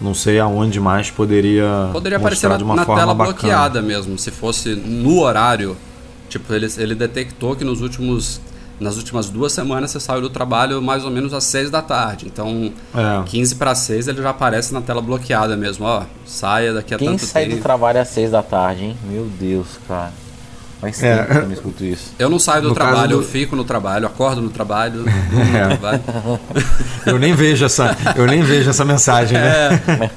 Não 0.00 0.12
sei 0.14 0.40
aonde 0.40 0.80
mais 0.80 1.10
poderia, 1.10 1.90
Poderia 1.92 2.18
aparecer 2.18 2.48
na, 2.48 2.56
de 2.56 2.64
uma 2.64 2.74
na 2.76 2.84
forma 2.84 3.00
tela 3.00 3.14
bacana. 3.14 3.38
bloqueada 3.38 3.80
mesmo, 3.82 4.18
se 4.18 4.30
fosse 4.30 4.74
no 4.74 5.20
horário. 5.20 5.76
Tipo, 6.28 6.52
ele, 6.52 6.66
ele 6.78 6.94
detectou 6.96 7.54
que 7.54 7.62
nos 7.62 7.80
últimos, 7.80 8.40
nas 8.80 8.96
últimas 8.96 9.28
duas 9.28 9.52
semanas 9.52 9.92
você 9.92 10.00
saiu 10.00 10.20
do 10.20 10.28
trabalho 10.28 10.82
mais 10.82 11.04
ou 11.04 11.10
menos 11.10 11.32
às 11.32 11.44
6 11.44 11.70
da 11.70 11.80
tarde. 11.80 12.26
Então, 12.26 12.72
É. 12.94 13.22
15 13.24 13.54
para 13.54 13.72
6 13.74 14.08
ele 14.08 14.20
já 14.20 14.30
aparece 14.30 14.74
na 14.74 14.80
tela 14.80 15.00
bloqueada 15.00 15.56
mesmo. 15.56 15.84
Ó, 15.86 16.02
saia 16.26 16.72
daqui 16.72 16.92
a 16.92 16.98
Quem 16.98 17.08
tanto 17.10 17.24
sai 17.24 17.44
tempo. 17.44 17.56
do 17.58 17.62
trabalho 17.62 18.00
às 18.00 18.08
seis 18.08 18.32
da 18.32 18.42
tarde, 18.42 18.84
hein? 18.84 18.96
Meu 19.04 19.26
Deus, 19.38 19.66
cara. 19.86 20.12
Faz 20.92 21.02
É. 21.02 21.16
tempo 21.16 21.30
que 21.32 21.36
eu 21.38 21.42
não 21.46 21.52
escuto 21.52 21.84
isso. 21.84 22.12
Eu 22.18 22.30
não 22.30 22.38
saio 22.38 22.62
do 22.62 22.68
No 22.68 22.74
trabalho, 22.74 23.08
do- 23.16 23.22
eu 23.22 23.22
fico 23.22 23.54
no 23.56 23.64
trabalho, 23.64 24.06
acordo 24.06 24.40
no 24.40 24.50
trabalho, 24.50 25.04
no 25.32 25.56
É. 25.56 25.66
trabalho. 25.76 26.00
Eu 27.06 27.18
nem 27.18 27.34
vejo 27.34 27.64
essa, 27.64 27.96
eu 28.16 28.26
nem 28.26 28.42
vejo 28.42 28.70
essa 28.70 28.84
mensagem, 28.84 29.36
né? 29.38 29.80
É. 29.86 30.10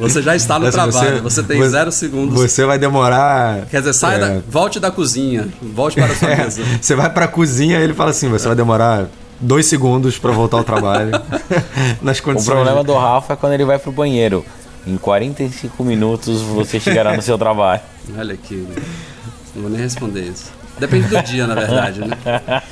Você 0.00 0.20
já 0.20 0.34
está 0.34 0.58
no 0.58 0.66
Essa 0.66 0.82
trabalho, 0.88 1.22
você, 1.22 1.42
tem 1.42 1.58
você- 1.58 1.68
zero 1.70 1.92
segundos. 1.92 2.34
Você 2.34 2.64
vai 2.64 2.78
demorar. 2.78 3.66
Quer 3.70 3.78
dizer, 3.80 3.92
saia 3.92 4.16
é, 4.16 4.18
da, 4.18 4.40
volte 4.48 4.80
da 4.80 4.90
cozinha, 4.90 5.48
volte 5.62 5.94
para 6.00 6.12
a 6.12 6.16
sua 6.16 6.30
É, 6.30 6.36
mesa. 6.36 6.62
você 6.80 6.94
vai 6.96 7.08
pra 7.10 7.28
cozinha 7.28 7.78
e 7.78 7.82
ele 7.82 7.94
fala 7.94 8.10
assim: 8.10 8.28
você 8.28 8.48
vai 8.48 8.56
demorar 8.56 9.06
dois 9.38 9.66
segundos 9.66 10.18
pra 10.18 10.32
voltar 10.32 10.56
ao 10.56 10.64
trabalho. 10.64 11.12
Nas 12.02 12.18
O 12.18 12.22
condições. 12.24 12.54
problema 12.54 12.82
do 12.82 12.94
Rafa 12.94 13.34
é 13.34 13.36
quando 13.36 13.52
ele 13.52 13.64
vai 13.64 13.78
pro 13.78 13.92
banheiro. 13.92 14.44
Em 14.84 14.96
45 14.96 15.84
minutos 15.84 16.40
você 16.40 16.80
chegará 16.80 17.14
no 17.14 17.22
seu 17.22 17.38
trabalho. 17.38 17.82
Olha 18.18 18.34
aqui, 18.34 18.66
não 19.54 19.62
vou 19.62 19.70
nem 19.70 19.80
responder 19.80 20.22
isso. 20.22 20.52
Depende 20.78 21.08
do 21.08 21.22
dia, 21.22 21.46
na 21.46 21.54
verdade, 21.54 22.00
né? 22.00 22.16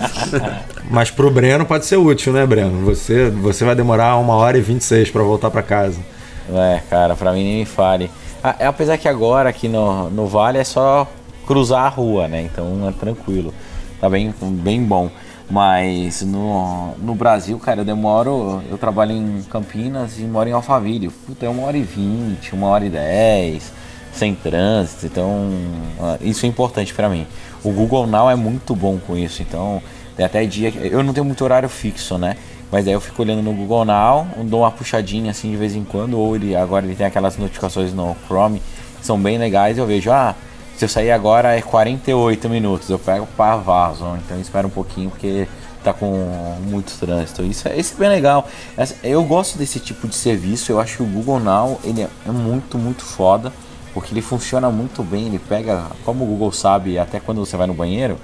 Mas 0.90 1.10
pro 1.10 1.30
Breno 1.30 1.64
pode 1.66 1.86
ser 1.86 1.96
útil, 1.96 2.32
né, 2.32 2.44
Breno? 2.46 2.84
Você, 2.84 3.30
você 3.30 3.64
vai 3.64 3.74
demorar 3.74 4.16
uma 4.16 4.34
hora 4.34 4.58
e 4.58 4.60
26 4.60 5.10
para 5.10 5.22
voltar 5.22 5.50
para 5.50 5.62
casa. 5.62 6.00
É, 6.48 6.80
cara, 6.88 7.14
pra 7.14 7.32
mim 7.32 7.44
nem 7.44 7.58
me 7.58 7.64
fale. 7.64 8.10
Ah, 8.42 8.56
é, 8.58 8.66
apesar 8.66 8.96
que 8.96 9.06
agora 9.06 9.50
aqui 9.50 9.68
no, 9.68 10.08
no 10.10 10.26
Vale 10.26 10.58
é 10.58 10.64
só 10.64 11.06
cruzar 11.46 11.84
a 11.84 11.88
rua, 11.88 12.26
né? 12.26 12.42
Então 12.42 12.88
é 12.88 12.92
tranquilo. 12.92 13.52
Tá 14.00 14.08
bem, 14.08 14.34
bem 14.40 14.82
bom. 14.82 15.10
Mas 15.48 16.22
no, 16.22 16.94
no 16.98 17.14
Brasil, 17.14 17.58
cara, 17.58 17.80
eu 17.80 17.84
demoro. 17.84 18.62
Eu 18.70 18.78
trabalho 18.78 19.12
em 19.12 19.42
Campinas 19.50 20.18
e 20.18 20.22
moro 20.22 20.48
em 20.48 20.52
Alphaville. 20.52 21.10
Puta, 21.10 21.44
é 21.44 21.48
uma 21.48 21.64
hora 21.64 21.76
e 21.76 21.82
vinte, 21.82 22.54
uma 22.54 22.68
hora 22.68 22.84
e 22.84 22.88
dez, 22.88 23.72
sem 24.12 24.34
trânsito. 24.34 25.06
Então, 25.06 25.50
ah, 26.00 26.18
isso 26.20 26.46
é 26.46 26.48
importante 26.48 26.94
para 26.94 27.08
mim. 27.08 27.26
O 27.62 27.70
Google 27.70 28.06
Now 28.06 28.30
é 28.30 28.36
muito 28.36 28.74
bom 28.74 28.98
com 28.98 29.16
isso. 29.16 29.42
Então, 29.42 29.82
tem 30.16 30.24
até 30.24 30.44
dia. 30.44 30.72
Eu 30.76 31.02
não 31.02 31.12
tenho 31.12 31.24
muito 31.24 31.42
horário 31.42 31.68
fixo, 31.68 32.18
né? 32.18 32.36
Mas 32.70 32.86
aí 32.86 32.92
eu 32.92 33.00
fico 33.00 33.20
olhando 33.22 33.42
no 33.42 33.52
Google 33.52 33.84
Now, 33.84 34.28
dou 34.44 34.60
uma 34.60 34.70
puxadinha 34.70 35.32
assim 35.32 35.50
de 35.50 35.56
vez 35.56 35.74
em 35.74 35.82
quando, 35.82 36.16
ou 36.16 36.36
ele 36.36 36.54
agora 36.54 36.86
ele 36.86 36.94
tem 36.94 37.04
aquelas 37.04 37.36
notificações 37.36 37.92
no 37.92 38.16
Chrome 38.26 38.62
que 39.00 39.06
são 39.06 39.18
bem 39.18 39.38
legais, 39.38 39.76
eu 39.76 39.86
vejo, 39.86 40.12
ah, 40.12 40.36
se 40.76 40.84
eu 40.84 40.88
sair 40.88 41.10
agora 41.10 41.56
é 41.56 41.60
48 41.60 42.48
minutos, 42.48 42.88
eu 42.88 42.98
pego 42.98 43.26
para 43.36 43.56
vaso, 43.56 44.04
então 44.24 44.40
espera 44.40 44.66
um 44.66 44.70
pouquinho 44.70 45.10
porque 45.10 45.48
tá 45.82 45.92
com 45.92 46.56
muito 46.66 46.92
trânsito. 46.98 47.42
Isso 47.42 47.66
é, 47.66 47.76
isso 47.78 47.94
é 47.94 47.98
bem 47.98 48.08
legal. 48.08 48.46
Eu 49.02 49.24
gosto 49.24 49.58
desse 49.58 49.80
tipo 49.80 50.06
de 50.06 50.14
serviço, 50.14 50.70
eu 50.70 50.78
acho 50.78 50.98
que 50.98 51.02
o 51.02 51.06
Google 51.06 51.40
Now 51.40 51.80
ele 51.82 52.02
é 52.02 52.30
muito, 52.30 52.78
muito 52.78 53.04
foda, 53.04 53.52
porque 53.92 54.12
ele 54.12 54.22
funciona 54.22 54.70
muito 54.70 55.02
bem, 55.02 55.26
ele 55.26 55.38
pega, 55.38 55.86
como 56.04 56.24
o 56.24 56.26
Google 56.26 56.52
sabe, 56.52 56.98
até 56.98 57.20
quando 57.20 57.38
você 57.38 57.56
vai 57.56 57.66
no 57.66 57.74
banheiro, 57.74 58.18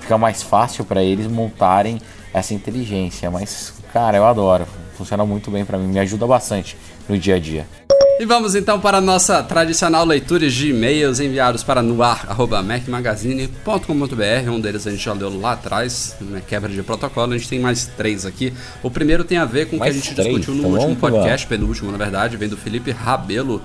fica 0.00 0.18
mais 0.18 0.42
fácil 0.42 0.84
para 0.84 1.02
eles 1.02 1.26
montarem 1.26 2.00
essa 2.32 2.54
inteligência, 2.54 3.30
mas 3.30 3.74
cara, 3.92 4.16
eu 4.16 4.26
adoro. 4.26 4.66
Funciona 4.96 5.24
muito 5.24 5.50
bem 5.50 5.64
para 5.64 5.78
mim, 5.78 5.88
me 5.88 5.98
ajuda 5.98 6.26
bastante 6.26 6.76
no 7.08 7.18
dia 7.18 7.36
a 7.36 7.38
dia. 7.38 7.66
E 8.20 8.24
vamos 8.24 8.54
então 8.54 8.78
para 8.78 8.98
a 8.98 9.00
nossa 9.00 9.42
tradicional 9.42 10.04
leitura 10.04 10.48
de 10.48 10.70
e-mails 10.70 11.18
enviados 11.18 11.64
para 11.64 11.82
noar.mecmagazine.com.br. 11.82 14.50
Um 14.50 14.60
deles 14.60 14.86
a 14.86 14.92
gente 14.92 15.02
já 15.02 15.12
leu 15.12 15.40
lá 15.40 15.54
atrás, 15.54 16.14
né, 16.20 16.40
quebra 16.46 16.68
de 16.68 16.80
protocolo. 16.84 17.32
A 17.32 17.38
gente 17.38 17.48
tem 17.48 17.58
mais 17.58 17.90
três 17.96 18.24
aqui. 18.24 18.52
O 18.80 18.88
primeiro 18.90 19.24
tem 19.24 19.38
a 19.38 19.44
ver 19.44 19.66
com 19.66 19.76
o 19.76 19.80
que 19.80 19.88
a 19.88 19.92
gente 19.92 20.14
três, 20.14 20.36
discutiu 20.36 20.54
no 20.54 20.62
tá 20.62 20.68
último 20.68 20.94
podcast, 20.96 21.48
penúltimo 21.48 21.90
na 21.90 21.98
verdade, 21.98 22.36
vem 22.36 22.48
do 22.48 22.56
Felipe 22.56 22.92
Rabelo. 22.92 23.60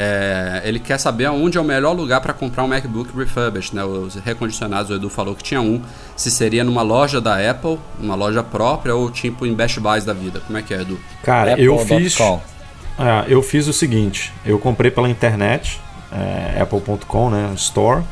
É, 0.00 0.62
ele 0.64 0.78
quer 0.78 0.96
saber 0.96 1.28
onde 1.28 1.58
é 1.58 1.60
o 1.60 1.64
melhor 1.64 1.92
lugar 1.92 2.20
para 2.20 2.32
comprar 2.32 2.62
um 2.62 2.68
MacBook 2.68 3.10
refurbished, 3.16 3.74
né? 3.74 3.82
Os 3.82 4.14
recondicionados, 4.14 4.92
o 4.92 4.94
Edu 4.94 5.10
falou 5.10 5.34
que 5.34 5.42
tinha 5.42 5.60
um. 5.60 5.82
Se 6.14 6.30
seria 6.30 6.62
numa 6.62 6.82
loja 6.82 7.20
da 7.20 7.50
Apple, 7.50 7.80
uma 8.00 8.14
loja 8.14 8.40
própria 8.40 8.94
ou 8.94 9.10
tipo 9.10 9.44
em 9.44 9.52
Best 9.52 9.80
Buys 9.80 10.04
da 10.04 10.12
vida. 10.12 10.40
Como 10.46 10.56
é 10.56 10.62
que 10.62 10.72
é, 10.72 10.82
Edu? 10.82 11.00
Cara, 11.24 11.54
Apple. 11.54 11.64
eu 11.64 11.78
fiz. 11.80 12.16
É, 12.20 13.24
eu 13.26 13.42
fiz 13.42 13.66
o 13.66 13.72
seguinte: 13.72 14.32
eu 14.46 14.56
comprei 14.60 14.88
pela 14.88 15.08
internet, 15.08 15.80
é, 16.12 16.62
apple.com, 16.62 17.30
né, 17.30 17.50
store, 17.56 18.04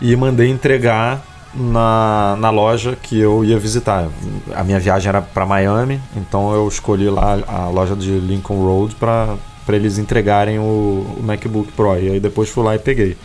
e 0.00 0.16
mandei 0.16 0.48
entregar 0.48 1.22
na, 1.54 2.36
na 2.40 2.50
loja 2.50 2.98
que 3.00 3.20
eu 3.20 3.44
ia 3.44 3.56
visitar. 3.56 4.08
A 4.52 4.64
minha 4.64 4.80
viagem 4.80 5.08
era 5.08 5.22
para 5.22 5.46
Miami, 5.46 6.00
então 6.16 6.52
eu 6.52 6.66
escolhi 6.66 7.08
lá 7.08 7.38
a 7.46 7.68
loja 7.68 7.94
de 7.94 8.18
Lincoln 8.18 8.64
Road 8.64 8.96
para 8.96 9.36
eles 9.68 9.98
entregarem 9.98 10.58
o, 10.58 11.06
o 11.18 11.22
MacBook 11.22 11.72
Pro. 11.72 11.98
E 11.98 12.10
aí 12.10 12.20
depois 12.20 12.48
fui 12.48 12.64
lá 12.64 12.74
e 12.74 12.78
peguei. 12.78 13.16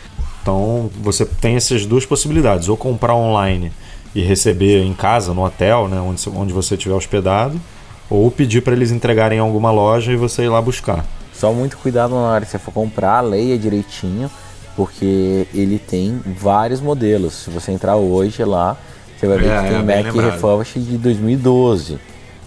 Então 0.42 0.90
você 1.02 1.26
tem 1.26 1.56
essas 1.56 1.86
duas 1.86 2.06
possibilidades: 2.06 2.70
ou 2.70 2.78
comprar 2.78 3.16
online 3.16 3.72
e 4.14 4.22
receber 4.22 4.84
em 4.84 4.94
casa, 4.94 5.34
no 5.34 5.44
hotel, 5.44 5.88
né, 5.88 6.00
onde, 6.00 6.30
onde 6.30 6.54
você 6.54 6.76
estiver 6.76 6.96
hospedado 6.96 7.60
ou 8.10 8.30
pedir 8.30 8.62
para 8.62 8.74
eles 8.74 8.92
entregarem 8.92 9.38
em 9.38 9.42
alguma 9.42 9.72
loja 9.72 10.12
e 10.12 10.16
você 10.16 10.44
ir 10.44 10.50
lá 10.50 10.62
buscar. 10.62 11.06
Só 11.34 11.52
muito 11.52 11.78
cuidado 11.78 12.12
na 12.12 12.22
hora 12.22 12.46
que 12.46 12.52
você 12.52 12.60
for 12.60 12.72
comprar, 12.72 13.22
leia 13.22 13.58
direitinho, 13.58 14.30
porque 14.76 15.48
ele 15.54 15.80
tem 15.80 16.22
vários 16.26 16.80
modelos. 16.80 17.34
Se 17.34 17.50
você 17.50 17.72
entrar 17.72 17.96
hoje 17.96 18.44
lá, 18.44 18.78
você 19.18 19.28
vai 19.28 19.38
ver 19.38 19.50
é, 19.50 19.62
que 19.62 19.70
tem 19.70 19.78
é 19.78 20.04
Mac 20.04 20.16
Refurbished 20.16 20.86
de 20.86 20.98
2012, 20.98 22.00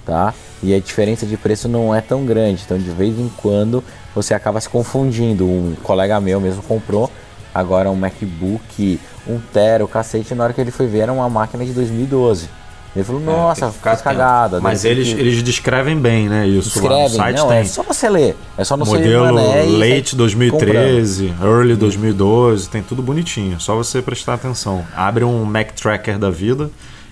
tá? 0.06 0.32
E 0.62 0.74
a 0.74 0.80
diferença 0.80 1.24
de 1.24 1.36
preço 1.36 1.68
não 1.68 1.94
é 1.94 2.00
tão 2.00 2.24
grande, 2.24 2.62
então 2.64 2.78
de 2.78 2.90
vez 2.90 3.18
em 3.18 3.30
quando 3.36 3.82
você 4.14 4.34
acaba 4.34 4.60
se 4.60 4.68
confundindo. 4.68 5.46
Um 5.46 5.76
colega 5.82 6.20
meu 6.20 6.40
mesmo 6.40 6.62
comprou 6.62 7.10
agora 7.54 7.90
um 7.90 7.96
MacBook 7.96 9.00
1 9.26 9.40
tera, 9.52 9.84
o 9.84 9.88
cacete, 9.88 10.34
na 10.34 10.44
hora 10.44 10.52
que 10.52 10.60
ele 10.60 10.70
foi 10.70 10.86
ver 10.86 11.00
era 11.00 11.12
uma 11.12 11.28
máquina 11.28 11.64
de 11.64 11.72
2012. 11.72 12.48
Ele 12.96 13.04
falou, 13.04 13.20
é, 13.20 13.24
nossa, 13.24 13.66
é, 13.66 13.70
fiz 13.70 14.02
cagada. 14.02 14.60
Mas 14.60 14.84
eles, 14.84 15.12
que... 15.12 15.20
eles 15.20 15.42
descrevem 15.42 15.96
bem, 15.96 16.28
né? 16.28 16.46
Isso 16.46 16.68
Escrevem, 16.68 16.96
lá 16.96 17.02
no 17.04 17.10
site 17.10 17.36
não, 17.36 17.48
tem. 17.48 17.58
É 17.58 17.64
só 17.64 17.82
você 17.82 18.08
ler. 18.08 18.36
É 18.56 18.64
só 18.64 18.76
não 18.76 18.86
Modelo 18.86 19.78
Late 19.78 20.16
2013, 20.16 21.28
comprando. 21.28 21.48
Early 21.48 21.76
2012, 21.76 22.68
tem 22.68 22.82
tudo 22.82 23.02
bonitinho. 23.02 23.60
Só 23.60 23.76
você 23.76 24.00
prestar 24.00 24.34
atenção. 24.34 24.84
Abre 24.96 25.22
um 25.22 25.44
Mac 25.44 25.72
Tracker 25.72 26.18
da 26.18 26.30
vida, 26.30 26.70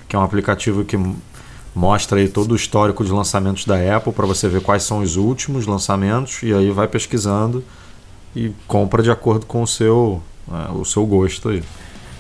que 0.09 0.17
é 0.17 0.19
um 0.19 0.23
aplicativo 0.23 0.85
que 0.85 0.99
mostra 1.77 2.19
aí 2.19 2.27
todo 2.27 2.53
o 2.53 2.57
histórico 2.57 3.05
de 3.05 3.13
lançamentos 3.13 3.67
da 3.67 3.77
Apple 3.95 4.11
para 4.11 4.25
você 4.25 4.49
ver 4.49 4.63
quais 4.63 4.83
são 4.83 5.01
os 5.01 5.17
últimos 5.17 5.67
lançamentos 5.67 6.43
e 6.43 6.55
aí 6.55 6.71
vai 6.71 6.89
pesquisando 6.89 7.63
e 8.35 8.51
compra 8.67 9.03
de 9.03 9.11
acordo 9.11 9.45
com 9.45 9.61
o 9.61 9.67
seu, 9.67 10.23
é, 10.51 10.73
o 10.73 10.87
seu 10.87 11.05
gosto 11.05 11.51
aí. 11.51 11.63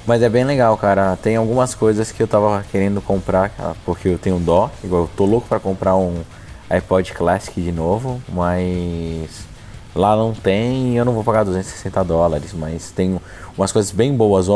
Mas 0.06 0.20
é 0.20 0.28
bem 0.28 0.44
legal, 0.44 0.76
cara. 0.76 1.16
Tem 1.16 1.36
algumas 1.36 1.74
coisas 1.74 2.12
que 2.12 2.22
eu 2.22 2.28
tava 2.28 2.62
querendo 2.70 3.00
comprar, 3.00 3.50
porque 3.84 4.08
eu 4.08 4.18
tenho 4.18 4.38
dó. 4.38 4.70
Igual 4.84 5.04
eu 5.04 5.10
tô 5.16 5.24
louco 5.24 5.48
para 5.48 5.58
comprar 5.58 5.96
um 5.96 6.22
iPod 6.68 7.12
Classic 7.12 7.60
de 7.60 7.72
novo, 7.72 8.22
mas 8.28 9.46
lá 9.94 10.14
não 10.14 10.34
tem 10.34 10.96
eu 10.98 11.04
não 11.04 11.14
vou 11.14 11.24
pagar 11.24 11.44
260 11.44 12.04
dólares. 12.04 12.52
Mas 12.52 12.90
tem 12.90 13.18
umas 13.56 13.72
coisas 13.72 13.90
bem 13.90 14.14
boas. 14.14 14.46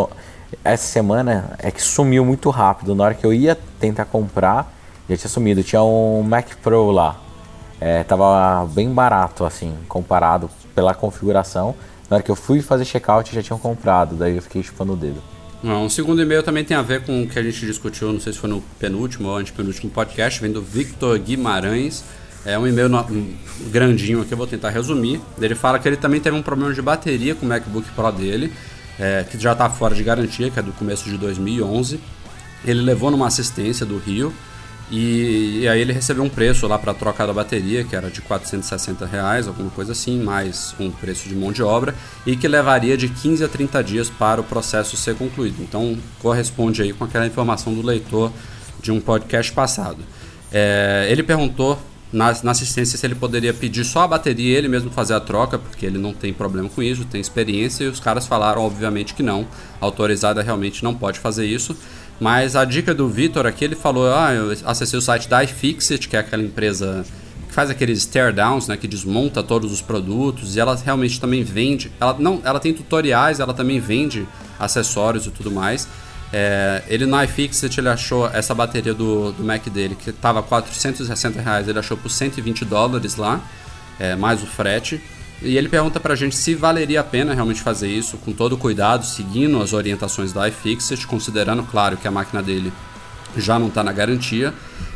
Essa 0.63 0.87
semana 0.87 1.55
é 1.59 1.71
que 1.71 1.83
sumiu 1.83 2.25
muito 2.25 2.49
rápido. 2.51 2.95
Na 2.95 3.05
hora 3.05 3.15
que 3.15 3.27
eu 3.27 3.33
ia 3.33 3.59
tentar 3.81 4.05
comprar, 4.05 4.80
já 5.11 5.17
tinha 5.17 5.31
sumido. 5.31 5.63
Tinha 5.63 5.83
um 5.83 6.23
Mac 6.23 6.55
Pro 6.63 6.91
lá. 6.91 7.21
É, 7.81 8.05
tava 8.05 8.67
bem 8.67 8.93
barato, 8.93 9.45
assim, 9.45 9.75
comparado 9.89 10.51
pela 10.75 10.95
configuração. 10.95 11.75
Na 12.09 12.17
hora 12.17 12.23
que 12.23 12.31
eu 12.31 12.37
fui 12.37 12.61
fazer 12.61 12.85
checkout, 12.85 13.35
já 13.35 13.43
tinham 13.43 13.59
comprado. 13.59 14.17
Daí 14.17 14.37
eu 14.37 14.43
fiquei 14.43 14.63
chupando 14.63 14.93
o 14.93 14.97
dedo. 14.97 15.23
Não, 15.63 15.85
um 15.85 15.89
segundo 15.91 16.23
e-mail 16.23 16.43
também 16.43 16.65
tem 16.65 16.77
a 16.77 16.83
ver 16.83 17.05
com 17.05 17.23
o 17.23 17.29
que 17.29 17.39
a 17.39 17.43
gente 17.43 17.67
discutiu, 17.67 18.11
não 18.11 18.21
sei 18.21 18.33
se 18.33 18.39
foi 18.39 18.49
no 18.49 18.63
penúltimo 18.79 19.29
ou 19.29 19.37
antepenúltimo 19.37 19.91
podcast, 19.91 20.41
vem 20.41 20.51
do 20.51 20.63
Victor 20.63 21.19
Guimarães. 21.19 22.03
É 22.47 22.59
um 22.59 22.67
e-mail 22.67 22.89
no, 22.89 23.05
grandinho 23.71 24.23
aqui, 24.23 24.33
eu 24.33 24.39
vou 24.39 24.47
tentar 24.47 24.71
resumir. 24.71 25.21
Ele 25.39 25.55
fala 25.55 25.79
que 25.79 25.87
ele 25.87 25.99
também 25.99 26.19
teve 26.19 26.35
um 26.35 26.43
problema 26.43 26.73
de 26.73 26.81
bateria 26.81 27.35
com 27.35 27.45
o 27.45 27.49
MacBook 27.49 27.87
Pro 27.91 28.11
dele, 28.11 28.51
é, 28.99 29.25
que 29.31 29.39
já 29.39 29.53
está 29.53 29.69
fora 29.69 29.95
de 29.95 30.03
garantia, 30.03 30.51
que 30.51 30.59
é 30.59 30.63
do 30.63 30.73
começo 30.73 31.05
de 31.05 31.19
2011. 31.19 32.01
Ele 32.65 32.81
levou 32.81 33.11
numa 33.11 33.27
assistência 33.27 33.85
do 33.85 33.99
Rio, 33.99 34.33
e, 34.91 35.61
e, 35.61 35.69
aí 35.69 35.81
ele 35.81 35.93
recebeu 35.93 36.25
um 36.25 36.29
preço 36.29 36.67
lá 36.67 36.79
para 36.79 36.93
trocar 36.93 37.27
da 37.27 37.33
bateria, 37.33 37.85
que 37.85 37.95
era 37.95 38.11
de 38.11 38.21
460 38.21 39.07
reais, 39.07 39.47
alguma 39.47 39.71
coisa 39.71 39.93
assim, 39.93 40.21
mais 40.21 40.75
um 40.81 40.91
preço 40.91 41.29
de 41.29 41.35
mão 41.37 41.53
de 41.53 41.63
obra, 41.63 41.95
e 42.27 42.37
que 42.37 42.49
levaria 42.49 42.97
de 42.97 43.09
15 43.09 43.45
a 43.45 43.49
30 43.49 43.85
dias 43.85 44.11
para 44.11 44.41
o 44.41 44.45
processo 44.45 44.97
ser 44.97 45.15
concluído. 45.15 45.63
Então 45.63 45.97
corresponde 46.21 46.83
aí 46.83 46.93
com 46.93 47.05
aquela 47.05 47.27
informação 47.27 47.73
do 47.73 47.83
leitor 47.83 48.33
de 48.83 48.91
um 48.91 49.01
podcast 49.01 49.53
passado. 49.53 49.99
É, 50.53 51.07
ele 51.09 51.23
perguntou 51.23 51.79
na, 52.13 52.35
na, 52.43 52.51
assistência 52.51 52.99
se 52.99 53.07
ele 53.07 53.15
poderia 53.15 53.55
pedir 53.55 53.85
só 53.85 54.01
a 54.01 54.09
bateria 54.09 54.55
e 54.55 54.57
ele 54.57 54.69
mesmo 54.69 54.91
fazer 54.91 55.15
a 55.15 55.21
troca, 55.21 55.59
porque 55.59 55.87
ele 55.87 55.99
não 55.99 56.13
tem 56.13 56.33
problema 56.33 56.69
com 56.69 56.83
isso, 56.83 57.05
tem 57.05 57.21
experiência, 57.21 57.85
e 57.85 57.87
os 57.87 58.01
caras 58.01 58.27
falaram 58.27 58.63
obviamente 58.63 59.15
que 59.15 59.23
não, 59.23 59.47
a 59.81 59.85
autorizada 59.85 60.43
realmente 60.43 60.83
não 60.83 60.95
pode 60.95 61.21
fazer 61.21 61.47
isso. 61.47 61.77
Mas 62.21 62.55
a 62.55 62.67
dica 62.67 62.95
do 62.95 63.09
Vitor 63.09 63.47
aqui, 63.47 63.65
ele 63.65 63.75
falou, 63.75 64.13
ah, 64.15 64.33
eu 64.33 64.55
acessei 64.67 64.99
o 64.99 65.03
site 65.03 65.27
da 65.27 65.43
iFixit, 65.43 66.07
que 66.07 66.17
é 66.17 66.21
aquela 66.21 66.43
empresa 66.43 67.05
que 67.49 67.55
faz 67.55 67.71
aqueles 67.71 68.05
teardowns, 68.05 68.69
né, 68.69 68.77
que 68.77 68.87
desmonta 68.87 69.43
todos 69.43 69.73
os 69.73 69.81
produtos, 69.81 70.55
e 70.55 70.61
ela 70.61 70.77
realmente 70.77 71.19
também 71.19 71.43
vende, 71.43 71.91
ela 71.99 72.15
não, 72.19 72.41
ela 72.45 72.61
tem 72.61 72.75
tutoriais, 72.75 73.41
ela 73.41 73.55
também 73.55 73.81
vende 73.81 74.29
acessórios 74.59 75.27
e 75.27 75.31
tudo 75.31 75.51
mais. 75.51 75.89
É, 76.33 76.83
ele 76.87 77.07
no 77.07 77.21
iFixit 77.25 77.81
ele 77.81 77.89
achou 77.89 78.29
essa 78.29 78.55
bateria 78.55 78.95
do, 78.95 79.33
do 79.33 79.43
Mac 79.43 79.67
dele 79.69 79.97
que 79.97 80.11
estava 80.11 80.41
460 80.43 81.41
reais, 81.41 81.67
ele 81.67 81.79
achou 81.79 81.97
por 81.97 82.09
120 82.09 82.65
dólares 82.65 83.17
lá, 83.17 83.41
é, 83.99 84.15
mais 84.15 84.43
o 84.43 84.47
frete. 84.47 85.03
E 85.43 85.57
ele 85.57 85.69
pergunta 85.69 85.99
pra 85.99 86.15
gente 86.15 86.37
se 86.37 86.55
valeria 86.55 87.01
a 87.01 87.05
pena 87.05 87.33
realmente 87.33 87.63
fazer 87.63 87.89
isso 87.89 88.19
com 88.19 88.33
todo 88.33 88.57
cuidado, 88.59 89.07
seguindo 89.07 89.61
as 89.63 89.73
orientações 89.73 90.33
da 90.33 90.47
iFixit, 90.49 91.07
considerando, 91.07 91.63
claro, 91.63 91.97
que 91.97 92.07
a 92.07 92.11
máquina 92.11 92.43
dele 92.43 92.71
já 93.37 93.59
não 93.59 93.69
está 93.69 93.83
na 93.83 93.93
garantia. 93.93 94.53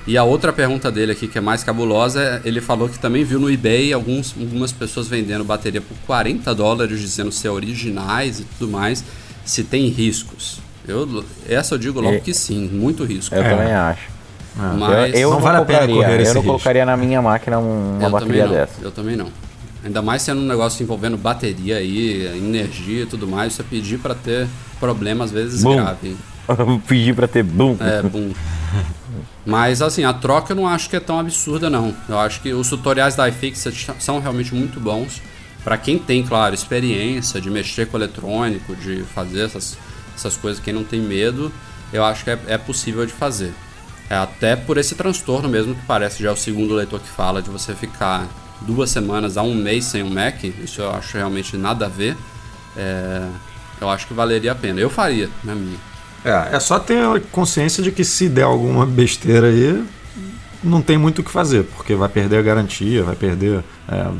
E 0.06 0.18
a 0.18 0.24
outra 0.24 0.52
pergunta 0.52 0.90
dele 0.92 1.12
aqui, 1.12 1.26
que 1.26 1.38
é 1.38 1.40
mais 1.40 1.64
cabulosa, 1.64 2.20
é, 2.22 2.40
ele 2.44 2.60
falou 2.60 2.90
que 2.90 2.98
também 2.98 3.24
viu 3.24 3.40
no 3.40 3.50
eBay 3.50 3.90
alguns, 3.94 4.34
algumas 4.38 4.70
pessoas 4.70 5.08
vendendo 5.08 5.42
bateria 5.44 5.80
por 5.80 5.96
40 6.06 6.54
dólares, 6.54 7.00
dizendo 7.00 7.32
ser 7.32 7.48
originais 7.48 8.40
e 8.40 8.44
tudo 8.44 8.70
mais, 8.70 9.02
se 9.46 9.64
tem 9.64 9.88
riscos. 9.88 10.60
Eu, 10.86 11.24
essa 11.48 11.74
eu 11.74 11.78
digo 11.78 12.00
logo 12.02 12.16
E- 12.16 12.20
que 12.20 12.34
sim, 12.34 12.68
muito 12.68 13.02
risco. 13.04 13.34
Eu 13.34 13.42
É. 13.42 13.48
também 13.48 13.72
acho. 13.72 14.12
Mas 14.56 15.14
eu 15.14 15.20
eu 15.20 15.30
não 15.30 15.36
não, 15.38 15.42
vale 15.42 15.56
a 15.58 15.64
pena 15.64 15.78
colocaria, 15.86 16.04
correr 16.04 16.16
eu 16.18 16.20
esse 16.22 16.34
não 16.34 16.40
risco. 16.42 16.46
colocaria 16.52 16.84
na 16.84 16.96
minha 16.98 17.22
máquina 17.22 17.58
um- 17.58 17.96
uma 17.98 18.06
eu 18.06 18.10
bateria 18.10 18.46
dessa. 18.46 18.74
Eu 18.82 18.90
também 18.90 19.16
não. 19.16 19.28
Ainda 19.84 20.00
mais 20.00 20.22
sendo 20.22 20.40
um 20.40 20.46
negócio 20.46 20.82
envolvendo 20.82 21.16
bateria 21.16 21.76
aí, 21.76 22.26
energia 22.38 23.02
e 23.02 23.06
tudo 23.06 23.26
mais, 23.26 23.52
você 23.52 23.62
pedir 23.62 23.98
pra 23.98 24.14
ter 24.14 24.48
problema 24.80 25.24
às 25.24 25.30
vezes 25.30 25.62
Bum. 25.62 25.76
grave. 25.76 26.16
Pedir 26.86 27.14
pra 27.14 27.26
ter 27.26 27.42
boom. 27.42 27.76
É, 27.80 28.02
bom. 28.02 28.30
Mas 29.46 29.80
assim, 29.82 30.04
a 30.04 30.12
troca 30.12 30.52
eu 30.52 30.56
não 30.56 30.66
acho 30.66 30.88
que 30.90 30.96
é 30.96 31.00
tão 31.00 31.18
absurda 31.18 31.70
não. 31.70 31.94
Eu 32.08 32.18
acho 32.18 32.40
que 32.40 32.52
os 32.52 32.68
tutoriais 32.68 33.14
da 33.14 33.28
iFixit 33.28 33.92
são 33.98 34.20
realmente 34.20 34.54
muito 34.54 34.80
bons. 34.80 35.22
Pra 35.62 35.78
quem 35.78 35.98
tem, 35.98 36.22
claro, 36.22 36.54
experiência 36.54 37.40
de 37.40 37.50
mexer 37.50 37.86
com 37.86 37.96
eletrônico, 37.96 38.76
de 38.76 39.02
fazer 39.14 39.46
essas, 39.46 39.78
essas 40.14 40.36
coisas, 40.36 40.62
quem 40.62 40.74
não 40.74 40.84
tem 40.84 41.00
medo, 41.00 41.50
eu 41.92 42.04
acho 42.04 42.24
que 42.24 42.30
é, 42.30 42.38
é 42.48 42.58
possível 42.58 43.06
de 43.06 43.12
fazer. 43.12 43.54
É 44.10 44.16
até 44.16 44.54
por 44.56 44.76
esse 44.76 44.94
transtorno 44.94 45.48
mesmo 45.48 45.74
que 45.74 45.82
parece 45.86 46.22
já 46.22 46.28
é 46.28 46.32
o 46.32 46.36
segundo 46.36 46.74
leitor 46.74 47.00
que 47.00 47.08
fala 47.08 47.40
de 47.40 47.48
você 47.48 47.74
ficar 47.74 48.28
duas 48.62 48.90
semanas 48.90 49.36
a 49.36 49.42
um 49.42 49.54
mês 49.54 49.84
sem 49.84 50.02
um 50.02 50.10
Mac. 50.10 50.44
Isso 50.44 50.80
eu 50.80 50.90
acho 50.90 51.16
realmente 51.16 51.56
nada 51.56 51.86
a 51.86 51.88
ver. 51.88 52.16
É, 52.76 53.26
eu 53.80 53.88
acho 53.88 54.06
que 54.06 54.14
valeria 54.14 54.52
a 54.52 54.54
pena. 54.54 54.80
Eu 54.80 54.90
faria, 54.90 55.28
na 55.42 55.54
minha. 55.54 55.78
É, 56.24 56.56
é 56.56 56.60
só 56.60 56.78
ter 56.78 57.20
consciência 57.30 57.82
de 57.82 57.92
que 57.92 58.04
se 58.04 58.28
der 58.28 58.44
alguma 58.44 58.86
besteira 58.86 59.48
aí, 59.48 59.84
não 60.62 60.80
tem 60.80 60.96
muito 60.96 61.20
o 61.20 61.24
que 61.24 61.30
fazer, 61.30 61.64
porque 61.76 61.94
vai 61.94 62.08
perder 62.08 62.38
a 62.38 62.42
garantia, 62.42 63.02
vai 63.02 63.14
perder. 63.14 63.62
é, 63.88 64.10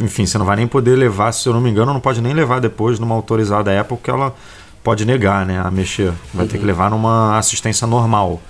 enfim, 0.00 0.26
você 0.26 0.38
não 0.38 0.44
vai 0.44 0.56
nem 0.56 0.66
poder 0.66 0.96
levar, 0.96 1.32
se 1.32 1.48
eu 1.48 1.52
não 1.52 1.60
me 1.60 1.70
engano, 1.70 1.92
não 1.92 2.00
pode 2.00 2.20
nem 2.20 2.34
levar 2.34 2.60
depois 2.60 2.98
numa 2.98 3.14
autorizada 3.14 3.78
Apple, 3.78 3.96
porque 3.96 4.10
ela 4.10 4.34
pode 4.82 5.04
negar 5.04 5.46
né, 5.46 5.60
a 5.64 5.70
mexer. 5.70 6.12
Vai 6.32 6.46
ter 6.46 6.58
que 6.58 6.64
levar 6.64 6.90
numa 6.90 7.38
assistência 7.38 7.86
normal, 7.86 8.40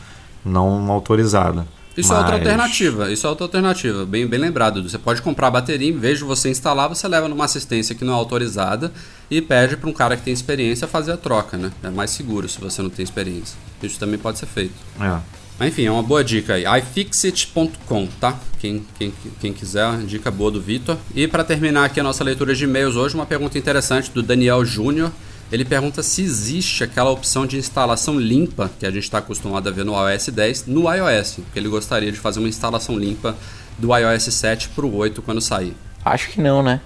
não 0.45 0.91
autorizada. 0.91 1.67
Isso 1.97 2.13
é 2.13 2.17
outra 2.17 2.33
Mas- 2.39 2.41
alternativa, 2.41 3.13
isso 3.13 3.27
é 3.27 3.31
outra 3.31 3.45
alternativa, 3.45 4.07
bem, 4.07 4.27
bem 4.27 4.41
lembrado. 4.41 4.83
Você 4.89 4.97
pode 4.99 5.21
comprar 5.21 5.49
a 5.49 5.51
bateria, 5.51 5.89
em 5.91 5.99
vez 5.99 6.19
de 6.19 6.25
você 6.25 6.49
instalar, 6.49 6.89
você 6.89 7.07
leva 7.07 7.29
numa 7.29 7.45
assistência 7.45 7.95
que 7.95 8.03
não 8.05 8.15
é 8.15 8.17
autorizada 8.17 8.91
e 9.31 9.43
pede 9.43 9.77
para 9.77 9.91
um 9.91 9.93
cara 9.93 10.17
que 10.17 10.23
tem 10.23 10.33
experiência 10.33 10.89
fazer 10.89 11.13
a 11.13 11.17
troca, 11.19 11.59
né? 11.59 11.71
É 11.83 11.91
mais 11.91 12.11
seguro 12.11 12.49
se 12.49 12.59
você 12.59 12.81
não 12.81 12.89
tem 12.89 13.03
experiência. 13.03 13.57
Isso 13.83 13.99
também 13.99 14.19
pode 14.19 14.39
ser 14.39 14.47
feito. 14.47 14.73
É. 14.99 15.19
Mas 15.59 15.69
enfim, 15.69 15.85
é 15.85 15.91
uma 15.91 16.03
boa 16.03 16.25
dica 16.25 16.55
aí. 16.55 16.65
iFixit.com, 16.81 18.07
tá? 18.19 18.39
Quem, 18.59 18.85
quem, 18.99 19.13
quem 19.41 19.53
quiser, 19.53 19.99
dica 19.99 20.31
boa 20.31 20.51
do 20.51 20.61
Vitor. 20.61 20.97
E 21.15 21.29
para 21.29 21.45
terminar 21.45 21.85
aqui 21.85 22.01
a 22.01 22.03
nossa 22.03 22.25
leitura 22.25 22.55
de 22.55 22.65
e-mails 22.65 22.97
hoje, 22.97 23.15
uma 23.15 23.27
pergunta 23.27 23.59
interessante 23.59 24.11
do 24.11 24.23
Daniel 24.23 24.65
Júnior. 24.65 25.13
Ele 25.53 25.65
pergunta 25.67 26.03
se 26.03 26.23
existe 26.23 26.83
aquela 26.83 27.11
opção 27.11 27.47
de 27.47 27.59
instalação 27.59 28.19
limpa 28.19 28.71
que 28.81 28.87
a 28.87 28.91
gente 28.91 29.03
está 29.05 29.19
acostumado 29.19 29.69
a 29.69 29.71
ver 29.71 29.85
no 29.85 29.93
iOS 29.93 30.29
10 30.29 30.67
no 30.67 30.91
iOS. 30.93 31.35
Porque 31.45 31.59
ele 31.59 31.69
gostaria 31.69 32.11
de 32.11 32.19
fazer 32.19 32.39
uma 32.41 32.49
instalação 32.49 32.99
limpa 32.99 33.37
do 33.79 33.95
iOS 33.97 34.25
7 34.25 34.71
para 34.71 34.87
o 34.87 34.97
8 34.97 35.21
quando 35.21 35.41
sair. 35.43 35.77
Acho 36.05 36.31
que 36.31 36.41
não, 36.41 36.63
né? 36.63 36.81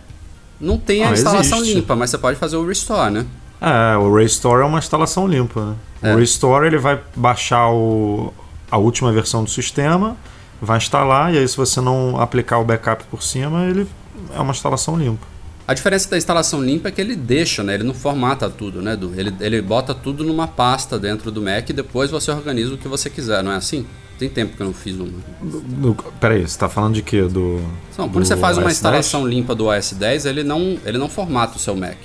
Não 0.61 0.77
tem 0.79 1.05
a 1.05 1.11
Ah, 1.11 1.13
instalação 1.13 1.59
existe. 1.59 1.75
limpa, 1.77 1.95
mas 1.95 2.11
você 2.11 2.19
pode 2.19 2.39
fazer 2.39 2.57
o 2.57 2.67
restore, 2.67 3.13
né? 3.13 3.27
É, 3.61 3.97
o 3.97 4.15
Restore 4.15 4.63
é 4.63 4.65
uma 4.67 4.79
instalação 4.79 5.27
limpa. 5.27 5.65
Né? 6.03 6.11
É. 6.11 6.15
O 6.15 6.19
Restore 6.19 6.67
ele 6.67 6.77
vai 6.79 7.01
baixar 7.15 7.71
o, 7.71 8.33
a 8.71 8.77
última 8.77 9.11
versão 9.13 9.43
do 9.45 9.49
sistema, 9.51 10.15
vai 10.61 10.77
instalar, 10.77 11.33
e 11.33 11.39
aí 11.39 11.49
se 11.49 11.57
você 11.57 11.81
não 11.81 12.21
aplicar 12.21 12.59
o 12.59 12.65
backup 12.65 13.05
por 13.05 13.23
cima, 13.23 13.65
ele 13.65 13.89
é 14.35 14.41
uma 14.41 14.53
instalação 14.53 14.97
limpa. 14.99 15.27
A 15.69 15.75
diferença 15.75 16.09
da 16.09 16.17
instalação 16.17 16.63
limpa 16.63 16.89
é 16.89 16.93
que 16.93 17.01
ele 17.01 17.17
deixa, 17.17 17.63
né? 17.63 17.75
Ele 17.75 17.83
não 17.83 17.95
formata 17.95 18.49
tudo, 18.49 18.81
né, 18.81 18.93
Edu? 18.93 19.13
Ele, 19.17 19.35
ele 19.41 19.61
bota 19.61 19.93
tudo 19.93 20.23
numa 20.23 20.47
pasta 20.47 20.99
dentro 20.99 21.31
do 21.31 21.43
Mac 21.43 21.69
e 21.69 21.73
depois 21.73 22.11
você 22.11 22.31
organiza 22.31 22.75
o 22.75 22.79
que 22.79 22.87
você 22.87 23.11
quiser, 23.11 23.43
não 23.43 23.51
é 23.51 23.57
assim? 23.57 23.85
Tem 24.19 24.29
tempo 24.29 24.57
que 24.57 24.63
eu 24.63 24.67
não 24.67 24.73
fiz 24.73 24.95
uma. 24.95 25.13
Peraí, 26.21 26.47
você 26.47 26.57
tá 26.57 26.69
falando 26.69 26.95
de 26.95 27.03
quê? 27.03 27.23
Do. 27.23 27.61
Não, 27.99 28.09
quando 28.09 28.23
do 28.23 28.25
você 28.25 28.37
faz 28.37 28.57
uma 28.57 28.69
OS 28.69 28.73
instalação 28.73 29.27
limpa 29.27 29.55
do 29.55 29.67
OS 29.67 29.93
10, 29.93 30.25
ele 30.25 30.43
não, 30.43 30.79
ele 30.87 30.97
não 30.97 31.09
formata 31.09 31.57
o 31.57 31.59
seu 31.59 31.77
Mac. 31.77 31.99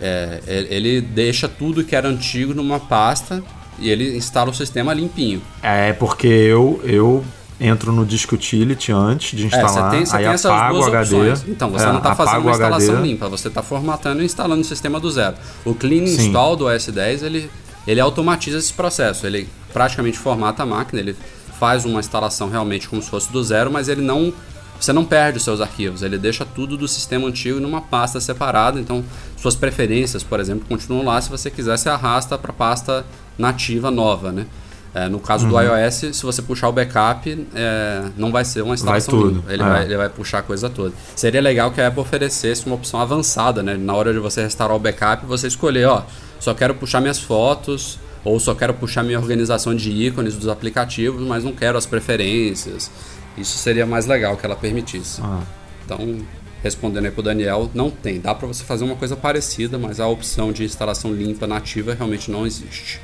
É, 0.00 0.40
ele 0.46 0.74
ele 0.74 1.00
deixa 1.00 1.48
tudo 1.48 1.82
que 1.82 1.96
era 1.96 2.08
antigo 2.08 2.54
numa 2.54 2.78
pasta 2.78 3.42
e 3.78 3.90
ele 3.90 4.16
instala 4.16 4.50
o 4.50 4.54
sistema 4.54 4.92
limpinho. 4.92 5.42
É 5.62 5.92
porque 5.92 6.28
eu, 6.28 6.80
eu 6.84 7.24
entro 7.60 7.92
no 7.92 8.06
Disk 8.06 8.32
Utility 8.32 8.90
antes 8.90 9.36
de 9.36 9.44
É, 9.44 9.46
instalar, 9.46 9.90
você 9.90 9.90
tem, 9.90 10.18
aí 10.18 10.26
apago 10.26 10.78
o 10.78 10.84
HD. 10.84 11.16
opções. 11.16 11.44
Então, 11.46 11.70
você 11.70 11.84
é, 11.84 11.88
não 11.88 11.98
está 11.98 12.14
fazendo 12.14 12.40
uma 12.40 12.50
instalação 12.52 12.94
HD. 12.94 13.08
limpa, 13.08 13.28
você 13.28 13.48
está 13.48 13.62
formatando 13.62 14.22
e 14.22 14.24
instalando 14.24 14.62
o 14.62 14.64
sistema 14.64 14.98
do 14.98 15.10
zero. 15.10 15.36
O 15.64 15.74
Clean 15.74 16.06
Sim. 16.06 16.26
Install 16.26 16.56
do 16.56 16.66
OS 16.66 16.86
10, 16.86 17.22
ele, 17.22 17.50
ele 17.86 18.00
automatiza 18.00 18.58
esse 18.58 18.72
processo. 18.72 19.26
Ele 19.26 19.48
praticamente 19.72 20.18
formata 20.18 20.62
a 20.62 20.66
máquina, 20.66 21.00
ele 21.00 21.14
faz 21.58 21.84
uma 21.84 22.00
instalação 22.00 22.48
realmente 22.48 22.88
como 22.88 23.02
se 23.02 23.10
fosse 23.10 23.30
do 23.30 23.44
zero, 23.44 23.70
mas 23.70 23.88
ele 23.88 24.00
não... 24.00 24.32
Você 24.80 24.94
não 24.94 25.04
perde 25.04 25.36
os 25.36 25.44
seus 25.44 25.60
arquivos, 25.60 26.02
ele 26.02 26.16
deixa 26.16 26.42
tudo 26.42 26.74
do 26.74 26.88
sistema 26.88 27.28
antigo 27.28 27.60
numa 27.60 27.82
pasta 27.82 28.18
separada, 28.18 28.80
então 28.80 29.04
suas 29.36 29.54
preferências, 29.54 30.22
por 30.22 30.40
exemplo, 30.40 30.64
continuam 30.66 31.04
lá. 31.04 31.20
Se 31.20 31.28
você 31.28 31.50
quiser, 31.50 31.76
você 31.76 31.90
arrasta 31.90 32.38
para 32.38 32.50
a 32.50 32.54
pasta 32.54 33.04
nativa 33.36 33.90
nova, 33.90 34.32
né? 34.32 34.46
É, 34.92 35.08
no 35.08 35.20
caso 35.20 35.46
do 35.46 35.54
Uhum. 35.54 35.62
iOS, 35.62 36.16
se 36.16 36.22
você 36.24 36.42
puxar 36.42 36.68
o 36.68 36.72
backup, 36.72 37.46
é, 37.54 38.10
não 38.16 38.32
vai 38.32 38.44
ser 38.44 38.62
uma 38.62 38.74
instalação 38.74 39.14
tudo, 39.14 39.36
limpa. 39.36 39.52
Ele, 39.52 39.62
é. 39.62 39.66
vai, 39.66 39.84
ele 39.84 39.96
vai 39.96 40.08
puxar 40.08 40.38
a 40.38 40.42
coisa 40.42 40.68
toda. 40.68 40.92
Seria 41.14 41.40
legal 41.40 41.70
que 41.70 41.80
a 41.80 41.86
Apple 41.86 42.00
oferecesse 42.00 42.66
uma 42.66 42.74
opção 42.74 43.00
avançada, 43.00 43.62
né? 43.62 43.76
Na 43.76 43.94
hora 43.94 44.12
de 44.12 44.18
você 44.18 44.42
restaurar 44.42 44.76
o 44.76 44.80
backup, 44.80 45.24
você 45.26 45.46
escolher, 45.46 45.86
ó, 45.86 46.02
só 46.40 46.54
quero 46.54 46.74
puxar 46.74 47.00
minhas 47.00 47.20
fotos, 47.20 48.00
ou 48.24 48.40
só 48.40 48.54
quero 48.54 48.74
puxar 48.74 49.02
minha 49.04 49.18
organização 49.18 49.74
de 49.74 49.90
ícones 49.90 50.34
dos 50.34 50.48
aplicativos, 50.48 51.22
mas 51.22 51.44
não 51.44 51.52
quero 51.52 51.78
as 51.78 51.86
preferências. 51.86 52.90
Isso 53.38 53.58
seria 53.58 53.86
mais 53.86 54.06
legal 54.06 54.36
que 54.36 54.44
ela 54.44 54.56
permitisse. 54.56 55.20
Ah. 55.22 55.40
Então, 55.84 56.18
respondendo 56.62 57.04
aí 57.04 57.10
pro 57.12 57.22
Daniel, 57.22 57.70
não 57.72 57.90
tem. 57.90 58.20
Dá 58.20 58.34
para 58.34 58.48
você 58.48 58.64
fazer 58.64 58.84
uma 58.84 58.96
coisa 58.96 59.16
parecida, 59.16 59.78
mas 59.78 60.00
a 60.00 60.08
opção 60.08 60.52
de 60.52 60.64
instalação 60.64 61.12
limpa 61.12 61.46
nativa 61.46 61.94
realmente 61.94 62.30
não 62.30 62.44
existe. 62.44 63.00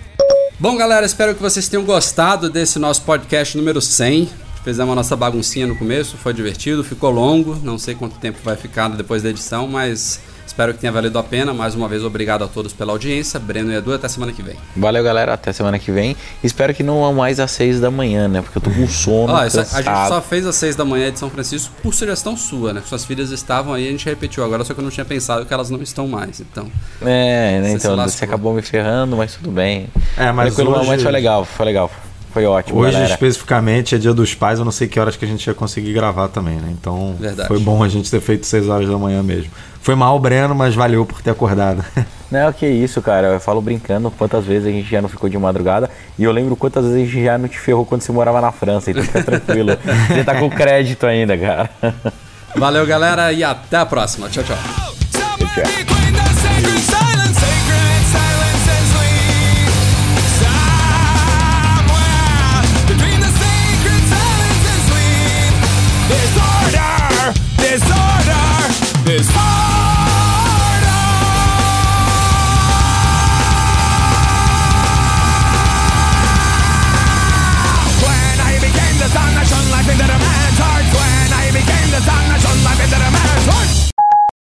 Bom, 0.59 0.74
galera, 0.74 1.05
espero 1.05 1.35
que 1.35 1.43
vocês 1.43 1.69
tenham 1.69 1.85
gostado 1.85 2.49
desse 2.49 2.78
nosso 2.78 3.03
podcast 3.03 3.59
número 3.59 3.78
100. 3.78 4.31
Fizemos 4.65 4.91
a 4.91 4.95
nossa 4.97 5.15
baguncinha 5.15 5.66
no 5.66 5.77
começo, 5.77 6.16
foi 6.16 6.33
divertido, 6.33 6.83
ficou 6.83 7.11
longo. 7.11 7.57
Não 7.62 7.77
sei 7.77 7.95
quanto 7.95 8.19
tempo 8.19 8.39
vai 8.43 8.57
ficar 8.57 8.89
depois 8.89 9.23
da 9.23 9.28
edição, 9.28 9.69
mas 9.69 10.19
espero 10.47 10.73
que 10.73 10.78
tenha 10.81 10.93
valido 10.93 11.18
a 11.18 11.23
pena. 11.23 11.52
Mais 11.52 11.74
uma 11.74 11.89
vez, 11.89 12.05
obrigado 12.05 12.44
a 12.44 12.48
todos 12.48 12.73
pela 12.73 12.93
audiência. 12.93 13.39
Breno 13.40 13.73
e 13.73 13.77
Edu, 13.77 13.93
até 13.93 14.09
semana 14.09 14.32
que 14.32 14.43
vem. 14.43 14.56
Valeu, 14.77 15.02
galera. 15.02 15.35
Até 15.35 15.52
semana 15.52 15.78
que 15.78 15.90
vem. 15.90 16.16
Espero 16.43 16.73
que 16.74 16.82
não 16.82 17.12
mais 17.12 17.40
às 17.40 17.51
seis 17.51 17.81
da 17.81 17.90
manhã, 17.90 18.28
né? 18.28 18.43
Porque 18.43 18.59
eu 18.59 18.62
tô 18.62 18.70
com 18.70 18.86
sono. 18.89 19.35
A 19.35 19.48
gente 19.48 19.66
só 20.09 20.20
fez 20.20 20.47
às 20.47 20.56
6 20.56 20.77
da 20.77 20.85
manhã 20.85 21.10
de 21.12 21.18
São 21.18 21.28
Francisco 21.31 21.73
por 21.82 21.93
sugestão 21.94 22.36
sua, 22.36 22.73
né? 22.73 22.82
Suas 22.86 23.05
filhas 23.05 23.31
estavam 23.31 23.73
aí, 23.74 23.89
a 23.89 23.90
gente 23.90 24.05
repetiu 24.06 24.44
agora, 24.44 24.64
só 24.64 24.73
que 24.74 24.81
eu 24.81 24.85
não 24.85 24.90
tinha 24.90 25.05
pensado 25.05 25.44
que 25.44 25.52
elas 25.52 25.70
não 25.70 25.81
estão 25.82 26.06
mais, 26.09 26.40
então. 26.40 26.68
É, 27.02 27.60
né? 27.60 27.73
Então 27.73 27.97
você 27.97 28.24
acabou 28.24 28.55
me 28.55 28.62
ferrando, 28.62 29.16
mas 29.16 29.35
tudo 29.35 29.51
bem. 29.51 29.89
É, 30.16 30.31
mas 30.32 30.55
Tranquilo, 30.55 30.78
hoje- 30.78 30.89
mas 30.89 31.02
foi 31.02 31.12
legal, 31.12 31.44
foi 31.44 31.66
legal. 31.66 31.90
Foi 32.32 32.44
ótimo, 32.44 32.81
Hoje, 32.81 32.93
galera. 32.93 33.10
especificamente, 33.14 33.94
é 33.94 33.98
dia 33.98 34.12
dos 34.12 34.35
pais, 34.35 34.59
eu 34.59 34.64
não 34.66 34.73
sei 34.73 34.86
que 34.86 35.01
horas 35.01 35.16
que 35.16 35.24
a 35.24 35.28
gente 35.28 35.47
ia 35.47 35.55
conseguir 35.55 35.94
gravar 35.94 36.28
também, 36.28 36.56
né? 36.56 36.68
Então, 36.70 37.16
Verdade. 37.18 37.48
foi 37.48 37.59
bom 37.59 37.82
a 37.82 37.89
gente 37.89 38.10
ter 38.10 38.20
feito 38.20 38.44
6 38.44 38.68
horas 38.68 38.86
da 38.86 38.98
manhã 38.98 39.23
mesmo. 39.23 39.51
Foi 39.87 39.95
mal, 39.95 40.19
Breno, 40.19 40.53
mas 40.53 40.75
valeu 40.75 41.07
por 41.07 41.23
ter 41.23 41.31
acordado. 41.31 41.85
Não, 42.29 42.53
que 42.53 42.67
isso, 42.67 43.01
cara. 43.01 43.29
Eu 43.29 43.39
falo 43.39 43.63
brincando 43.63 44.11
quantas 44.11 44.45
vezes 44.45 44.67
a 44.67 44.71
gente 44.73 44.91
já 44.91 45.01
não 45.01 45.09
ficou 45.09 45.31
de 45.31 45.39
madrugada. 45.39 45.89
E 46.19 46.25
eu 46.25 46.33
lembro 46.33 46.57
quantas 46.57 46.85
vezes 46.85 47.03
a 47.03 47.05
gente 47.05 47.25
já 47.25 47.39
não 47.39 47.47
te 47.47 47.57
ferrou 47.57 47.87
quando 47.87 48.03
você 48.03 48.11
morava 48.11 48.41
na 48.41 48.51
França. 48.51 48.91
Então 48.91 49.05
fica 49.05 49.23
tranquilo. 49.23 49.79
você 50.11 50.25
tá 50.25 50.35
com 50.35 50.51
crédito 50.51 51.07
ainda, 51.07 51.39
cara. 51.39 51.71
Valeu, 52.57 52.85
galera, 52.85 53.33
e 53.33 53.45
até 53.45 53.77
a 53.77 53.87
próxima. 53.87 54.29
Tchau, 54.29 54.43
tchau. 54.43 54.57
Tchau. 55.13 56.06